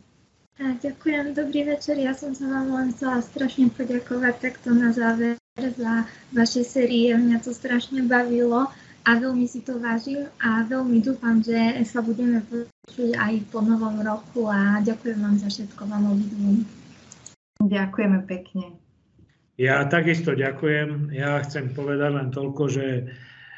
A 0.55 0.71
ďakujem, 0.79 1.35
dobrý 1.35 1.67
večer. 1.67 1.99
Ja 1.99 2.15
som 2.15 2.31
sa 2.31 2.47
vám 2.47 2.71
len 2.71 2.95
chcela 2.95 3.19
strašne 3.19 3.67
poďakovať 3.75 4.39
takto 4.39 4.71
na 4.71 4.95
záver 4.95 5.35
za 5.59 6.07
vaše 6.31 6.63
série. 6.63 7.11
Mňa 7.11 7.43
to 7.43 7.51
strašne 7.51 8.07
bavilo 8.07 8.71
a 9.03 9.09
veľmi 9.19 9.43
si 9.51 9.59
to 9.67 9.75
vážim 9.83 10.31
a 10.39 10.63
veľmi 10.63 11.03
dúfam, 11.03 11.43
že 11.43 11.75
sa 11.83 11.99
budeme 11.99 12.39
počuť 12.47 13.19
aj 13.19 13.51
po 13.51 13.59
novom 13.59 13.99
roku 13.99 14.47
a 14.47 14.79
ďakujem 14.79 15.19
vám 15.19 15.35
za 15.43 15.51
všetko 15.51 15.91
vám 15.91 16.07
obidvom. 16.07 16.63
Ďakujeme 17.67 18.23
pekne. 18.23 18.79
Ja 19.59 19.83
takisto 19.91 20.31
ďakujem. 20.31 21.11
Ja 21.11 21.43
chcem 21.43 21.75
povedať 21.75 22.15
len 22.15 22.27
toľko, 22.31 22.63
že 22.71 23.11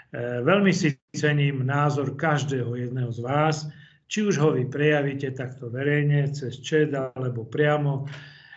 E, 0.10 0.42
veľmi 0.42 0.74
si 0.74 0.98
cením 1.16 1.66
názor 1.66 2.14
každého 2.14 2.76
jedného 2.76 3.10
z 3.10 3.20
vás, 3.20 3.66
či 4.10 4.26
už 4.26 4.42
ho 4.42 4.50
vy 4.58 4.66
prejavíte 4.66 5.34
takto 5.34 5.70
verejne, 5.70 6.30
cez 6.34 6.62
čet, 6.62 6.94
alebo 6.94 7.46
priamo, 7.46 8.06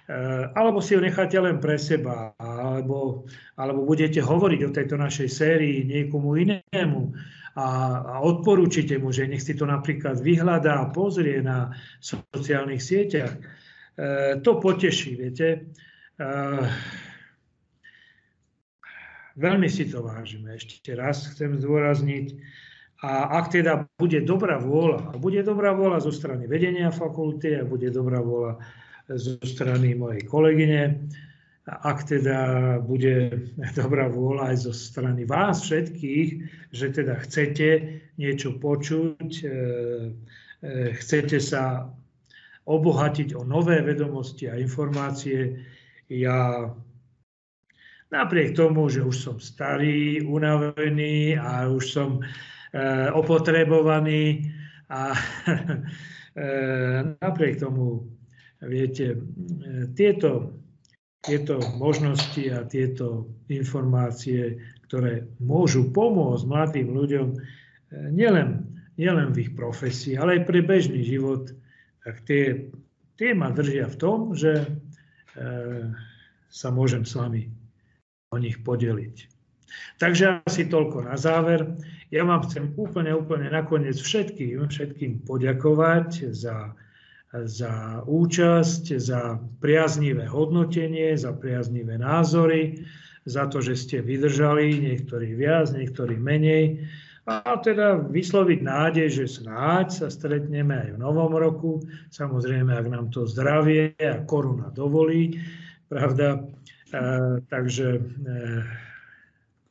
e, 0.08 0.48
alebo 0.56 0.80
si 0.80 0.96
ho 0.96 1.00
necháte 1.00 1.36
len 1.40 1.60
pre 1.60 1.76
seba, 1.76 2.32
alebo, 2.40 3.28
alebo 3.56 3.84
budete 3.84 4.20
hovoriť 4.20 4.60
o 4.64 4.74
tejto 4.74 4.96
našej 4.96 5.28
sérii 5.28 5.84
niekomu 5.84 6.40
inému 6.40 7.00
a, 7.56 7.68
a 8.00 8.14
odporúčite 8.24 8.96
mu, 8.96 9.12
že 9.12 9.28
nech 9.28 9.44
si 9.44 9.52
to 9.52 9.68
napríklad 9.68 10.20
vyhľadá 10.20 10.80
a 10.80 10.90
pozrie 10.92 11.44
na 11.44 11.72
sociálnych 12.00 12.80
sieťach. 12.80 13.32
E, 13.36 13.40
to 14.40 14.56
poteší, 14.56 15.20
viete. 15.20 15.72
Veľmi 19.36 19.68
si 19.68 19.88
to 19.88 20.04
vážime. 20.04 20.56
Ešte 20.56 20.92
raz 20.92 21.28
chcem 21.32 21.56
zdôrazniť 21.56 22.36
A 23.02 23.42
ak 23.42 23.50
teda 23.50 23.90
bude 23.98 24.22
dobrá 24.22 24.62
vôľa, 24.62 25.10
a 25.10 25.14
bude 25.18 25.42
dobrá 25.42 25.74
vôľa 25.74 26.06
zo 26.06 26.14
strany 26.14 26.46
vedenia 26.46 26.94
fakulty 26.94 27.58
a 27.58 27.66
bude 27.66 27.90
dobrá 27.90 28.22
vôľa 28.22 28.62
zo 29.18 29.42
strany 29.42 29.98
mojej 29.98 30.22
kolegyne, 30.22 31.10
ak 31.66 32.06
teda 32.06 32.38
bude 32.78 33.42
dobrá 33.74 34.06
vôľa 34.06 34.54
aj 34.54 34.70
zo 34.70 34.74
strany 34.74 35.26
vás 35.26 35.66
všetkých, 35.66 36.28
že 36.70 36.86
teda 36.94 37.18
chcete 37.26 37.68
niečo 38.22 38.54
počuť, 38.62 39.30
e, 39.42 39.46
e, 40.62 40.94
chcete 40.94 41.42
sa 41.42 41.90
obohatiť 42.70 43.34
o 43.34 43.42
nové 43.42 43.82
vedomosti 43.82 44.46
a 44.46 44.62
informácie, 44.62 45.58
ja 46.06 46.70
napriek 48.12 48.52
tomu, 48.52 48.92
že 48.92 49.00
už 49.00 49.16
som 49.16 49.36
starý, 49.40 50.20
unavený 50.20 51.40
a 51.40 51.66
už 51.72 51.84
som 51.88 52.20
e, 52.20 52.22
opotrebovaný 53.10 54.52
a 54.92 55.16
napriek 57.24 57.60
tomu 57.60 58.12
Viete, 58.62 59.18
tieto, 59.98 60.54
tieto 61.18 61.58
možnosti 61.74 62.46
a 62.46 62.62
tieto 62.62 63.34
informácie, 63.50 64.62
ktoré 64.86 65.26
môžu 65.42 65.90
pomôcť 65.90 66.46
mladým 66.46 66.94
ľuďom 66.94 67.28
nielen, 68.14 68.62
nielen 68.94 69.34
v 69.34 69.50
ich 69.50 69.52
profesii, 69.58 70.14
ale 70.14 70.38
aj 70.38 70.46
pre 70.46 70.62
bežný 70.62 71.02
život, 71.02 71.50
tak 72.06 72.22
tie, 72.22 72.70
tie 73.18 73.34
ma 73.34 73.50
držia 73.50 73.90
v 73.90 73.98
tom, 73.98 74.30
že 74.38 74.62
e, 74.62 74.66
sa 76.46 76.68
môžem 76.70 77.02
s 77.02 77.18
vami 77.18 77.50
o 78.32 78.36
nich 78.40 78.58
podeliť. 78.64 79.16
Takže 80.00 80.44
asi 80.48 80.68
toľko 80.68 81.06
na 81.06 81.16
záver. 81.20 81.78
Ja 82.12 82.24
vám 82.24 82.44
chcem 82.48 82.72
úplne, 82.76 83.12
úplne 83.12 83.48
nakoniec 83.48 83.96
všetkým, 83.96 84.68
všetkým 84.68 85.24
poďakovať 85.28 86.32
za 86.32 86.76
za 87.32 88.04
účasť, 88.04 88.84
za 89.00 89.40
priaznivé 89.64 90.28
hodnotenie, 90.28 91.16
za 91.16 91.32
priaznivé 91.32 91.96
názory, 91.96 92.84
za 93.24 93.48
to, 93.48 93.64
že 93.64 93.78
ste 93.78 93.96
vydržali, 94.04 94.84
niektorí 94.84 95.32
viac, 95.32 95.72
niektorí 95.72 96.20
menej. 96.20 96.84
A 97.24 97.54
teda 97.62 98.02
vysloviť 98.02 98.60
nádej, 98.66 99.08
že 99.08 99.40
snáď 99.40 99.94
sa 99.94 100.08
stretneme 100.10 100.74
aj 100.74 100.90
v 100.98 101.00
novom 101.00 101.32
roku, 101.32 101.80
samozrejme, 102.10 102.74
ak 102.74 102.86
nám 102.90 103.14
to 103.14 103.24
zdravie 103.24 103.94
a 103.96 104.26
koruna 104.26 104.74
dovolí, 104.74 105.38
pravda. 105.86 106.42
Takže 107.48 107.88
e, 107.96 108.00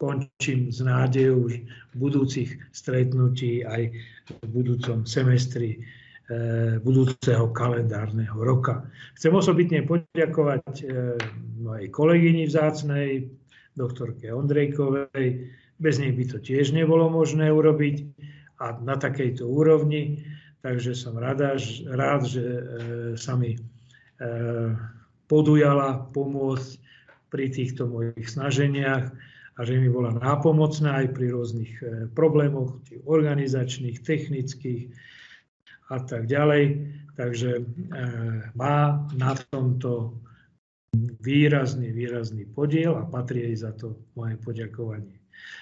končím 0.02 0.74
s 0.74 0.82
nádejou 0.82 1.54
budúcich 1.94 2.58
stretnutí 2.74 3.62
aj 3.62 3.94
v 4.42 4.46
budúcom 4.50 5.06
semestri 5.06 5.86
E, 6.32 6.80
budúceho 6.80 7.52
kalendárneho 7.52 8.40
roka. 8.40 8.88
Chcem 9.20 9.36
osobitne 9.36 9.84
poďakovať 9.84 10.64
e, 10.80 10.86
mojej 11.60 11.88
kolegyni 11.92 12.48
vzácnej, 12.48 13.28
doktorke 13.76 14.32
Ondrejkovej. 14.32 15.52
Bez 15.76 16.00
nej 16.00 16.16
by 16.16 16.24
to 16.32 16.38
tiež 16.40 16.72
nebolo 16.72 17.12
možné 17.12 17.52
urobiť 17.52 18.16
a 18.64 18.80
na 18.80 18.96
takejto 18.96 19.44
úrovni. 19.44 20.24
Takže 20.64 20.96
som 20.96 21.20
rada, 21.20 21.60
rád, 21.90 22.22
že 22.24 22.46
sa 23.18 23.34
mi 23.34 23.58
podujala 25.26 26.06
pomôcť 26.14 26.78
pri 27.32 27.48
týchto 27.50 27.88
mojich 27.88 28.28
snaženiach 28.28 29.10
a 29.56 29.60
že 29.64 29.80
mi 29.80 29.88
bola 29.88 30.12
nápomocná 30.16 31.02
aj 31.02 31.08
pri 31.16 31.32
rôznych 31.32 31.72
problémoch, 32.16 32.80
či 32.88 33.00
organizačných, 33.04 34.04
technických, 34.04 34.92
a 35.92 36.00
tak 36.00 36.32
ďalej. 36.32 36.88
Takže 37.20 37.52
e, 37.60 37.64
má 38.56 39.04
na 39.20 39.36
tomto 39.52 40.16
výrazný, 41.20 41.92
výrazný 41.92 42.48
podiel 42.48 42.96
a 42.96 43.04
patrí 43.04 43.44
jej 43.52 43.56
za 43.60 43.76
to 43.76 44.00
moje 44.16 44.40
poďakovanie. 44.40 45.20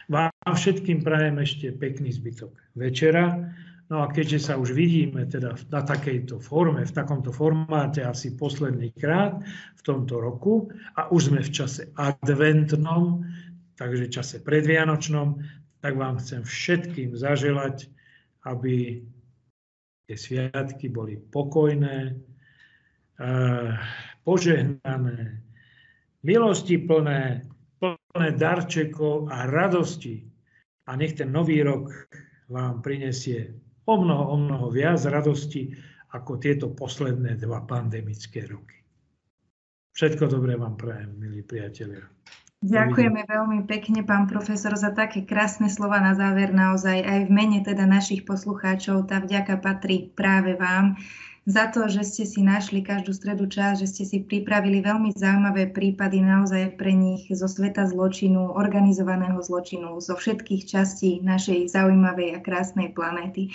Vám 0.09 0.29
všetkým 0.45 1.01
prajem 1.01 1.41
ešte 1.41 1.73
pekný 1.73 2.13
zbytok 2.13 2.53
večera. 2.77 3.49
No 3.89 4.05
a 4.05 4.13
keďže 4.13 4.53
sa 4.53 4.53
už 4.53 4.77
vidíme 4.77 5.25
teda 5.25 5.57
na 5.73 5.81
takejto 5.81 6.37
forme, 6.37 6.85
v 6.85 6.93
takomto 6.93 7.33
formáte 7.33 8.05
asi 8.05 8.37
posledný 8.37 8.93
krát 8.93 9.41
v 9.77 9.81
tomto 9.81 10.21
roku 10.21 10.69
a 10.93 11.09
už 11.09 11.33
sme 11.33 11.41
v 11.41 11.49
čase 11.49 11.89
adventnom, 11.97 13.25
takže 13.73 14.13
čase 14.13 14.45
predvianočnom, 14.45 15.41
tak 15.81 15.97
vám 15.97 16.21
chcem 16.21 16.45
všetkým 16.45 17.17
zaželať, 17.17 17.89
aby 18.45 19.01
tie 20.05 20.15
sviatky 20.15 20.93
boli 20.93 21.17
pokojné, 21.17 22.13
požehnané, 24.21 25.41
milosti 26.21 26.77
plné, 26.77 27.41
plné 27.81 28.29
darčekov 28.37 29.33
a 29.33 29.49
radosti. 29.49 30.29
A 30.85 30.93
nech 30.93 31.17
ten 31.17 31.33
nový 31.33 31.65
rok 31.65 31.89
vám 32.53 32.85
prinesie 32.85 33.68
o 33.89 33.95
mnoho, 33.97 34.23
o 34.29 34.37
mnoho 34.37 34.65
viac 34.69 35.01
radosti 35.09 35.73
ako 36.13 36.37
tieto 36.37 36.69
posledné 36.73 37.37
dva 37.41 37.65
pandemické 37.65 38.45
roky. 38.45 38.77
Všetko 39.97 40.29
dobré 40.29 40.53
vám 40.55 40.77
prajem, 40.77 41.17
milí 41.17 41.41
priatelia. 41.41 42.05
Ďakujeme 42.59 43.23
veľmi 43.23 43.63
pekne, 43.71 44.03
pán 44.03 44.27
profesor, 44.27 44.75
za 44.75 44.91
také 44.91 45.23
krásne 45.23 45.71
slova 45.71 46.03
na 46.03 46.11
záver. 46.11 46.51
Naozaj 46.51 46.97
aj 47.07 47.19
v 47.27 47.31
mene 47.31 47.59
teda 47.63 47.87
našich 47.87 48.27
poslucháčov 48.27 49.07
tá 49.07 49.23
vďaka 49.23 49.63
patrí 49.63 50.11
práve 50.11 50.59
vám 50.59 50.99
za 51.49 51.65
to, 51.73 51.89
že 51.89 52.05
ste 52.05 52.23
si 52.29 52.45
našli 52.45 52.85
každú 52.85 53.09
stredu 53.09 53.49
čas, 53.49 53.81
že 53.81 53.89
ste 53.89 54.03
si 54.05 54.17
pripravili 54.21 54.85
veľmi 54.85 55.17
zaujímavé 55.17 55.73
prípady 55.73 56.21
naozaj 56.21 56.77
pre 56.77 56.93
nich 56.93 57.25
zo 57.33 57.49
sveta 57.49 57.89
zločinu, 57.89 58.53
organizovaného 58.53 59.41
zločinu, 59.41 59.97
zo 59.97 60.13
všetkých 60.13 60.69
častí 60.69 61.17
našej 61.25 61.73
zaujímavej 61.73 62.37
a 62.37 62.39
krásnej 62.45 62.93
planéty. 62.93 63.49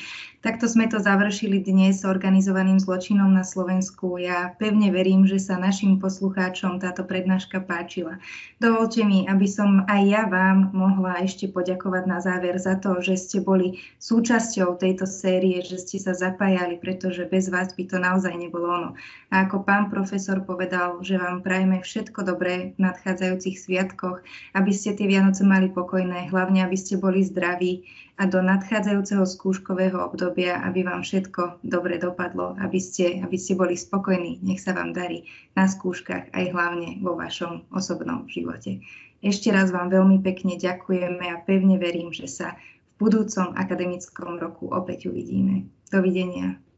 Takto 0.45 0.69
sme 0.69 0.85
to 0.93 1.01
završili 1.01 1.63
dnes 1.65 2.05
organizovaným 2.05 2.77
zločinom 2.77 3.33
na 3.33 3.47
Slovensku. 3.47 4.21
Ja 4.21 4.53
pevne 4.61 4.93
verím, 4.93 5.25
že 5.25 5.41
sa 5.41 5.57
našim 5.57 5.97
poslucháčom 5.97 6.85
táto 6.85 7.01
prednáška 7.01 7.65
páčila. 7.65 8.21
Dovolte 8.61 9.09
mi, 9.09 9.25
aby 9.25 9.49
som 9.49 9.89
aj 9.89 10.03
ja 10.05 10.29
vám 10.29 10.69
mohla 10.77 11.25
ešte 11.25 11.49
poďakovať 11.49 12.05
na 12.05 12.21
záver 12.21 12.61
za 12.61 12.77
to, 12.77 13.01
že 13.01 13.17
ste 13.17 13.39
boli 13.41 13.81
súčasťou 14.03 14.77
tejto 14.77 15.09
série, 15.09 15.65
že 15.65 15.81
ste 15.81 15.97
sa 15.97 16.13
zapájali, 16.13 16.77
pretože 16.77 17.25
bez 17.25 17.49
vás 17.49 17.73
by 17.85 17.87
to 17.93 17.99
naozaj 18.01 18.33
nebolo 18.33 18.67
ono. 18.73 18.91
A 19.29 19.45
ako 19.45 19.61
pán 19.69 19.93
profesor 19.93 20.41
povedal, 20.41 21.05
že 21.05 21.21
vám 21.21 21.45
prajeme 21.45 21.85
všetko 21.85 22.25
dobré 22.25 22.73
v 22.81 22.89
nadchádzajúcich 22.89 23.61
sviatkoch, 23.61 24.25
aby 24.57 24.73
ste 24.73 24.97
tie 24.97 25.05
Vianoce 25.05 25.45
mali 25.45 25.69
pokojné, 25.69 26.33
hlavne 26.33 26.65
aby 26.65 26.81
ste 26.81 26.97
boli 26.97 27.21
zdraví 27.21 27.85
a 28.17 28.25
do 28.25 28.41
nadchádzajúceho 28.41 29.27
skúškového 29.29 30.01
obdobia, 30.01 30.65
aby 30.65 30.87
vám 30.87 31.05
všetko 31.05 31.61
dobre 31.61 32.01
dopadlo, 32.01 32.57
aby 32.57 32.81
ste, 32.81 33.21
aby 33.21 33.37
ste 33.37 33.53
boli 33.59 33.77
spokojní. 33.77 34.41
Nech 34.41 34.65
sa 34.65 34.73
vám 34.73 34.97
darí 34.97 35.29
na 35.53 35.69
skúškach 35.69 36.33
aj 36.33 36.45
hlavne 36.57 37.05
vo 37.05 37.21
vašom 37.21 37.69
osobnom 37.69 38.25
živote. 38.33 38.81
Ešte 39.21 39.53
raz 39.53 39.75
vám 39.75 39.93
veľmi 39.93 40.25
pekne 40.25 40.57
ďakujeme 40.57 41.27
a 41.33 41.43
pevne 41.43 41.77
verím, 41.77 42.15
že 42.15 42.31
sa 42.31 42.57
v 42.97 43.11
budúcom 43.11 43.53
akademickom 43.59 44.39
roku 44.39 44.71
opäť 44.71 45.11
uvidíme. 45.11 45.67
Dovidenia. 45.91 46.64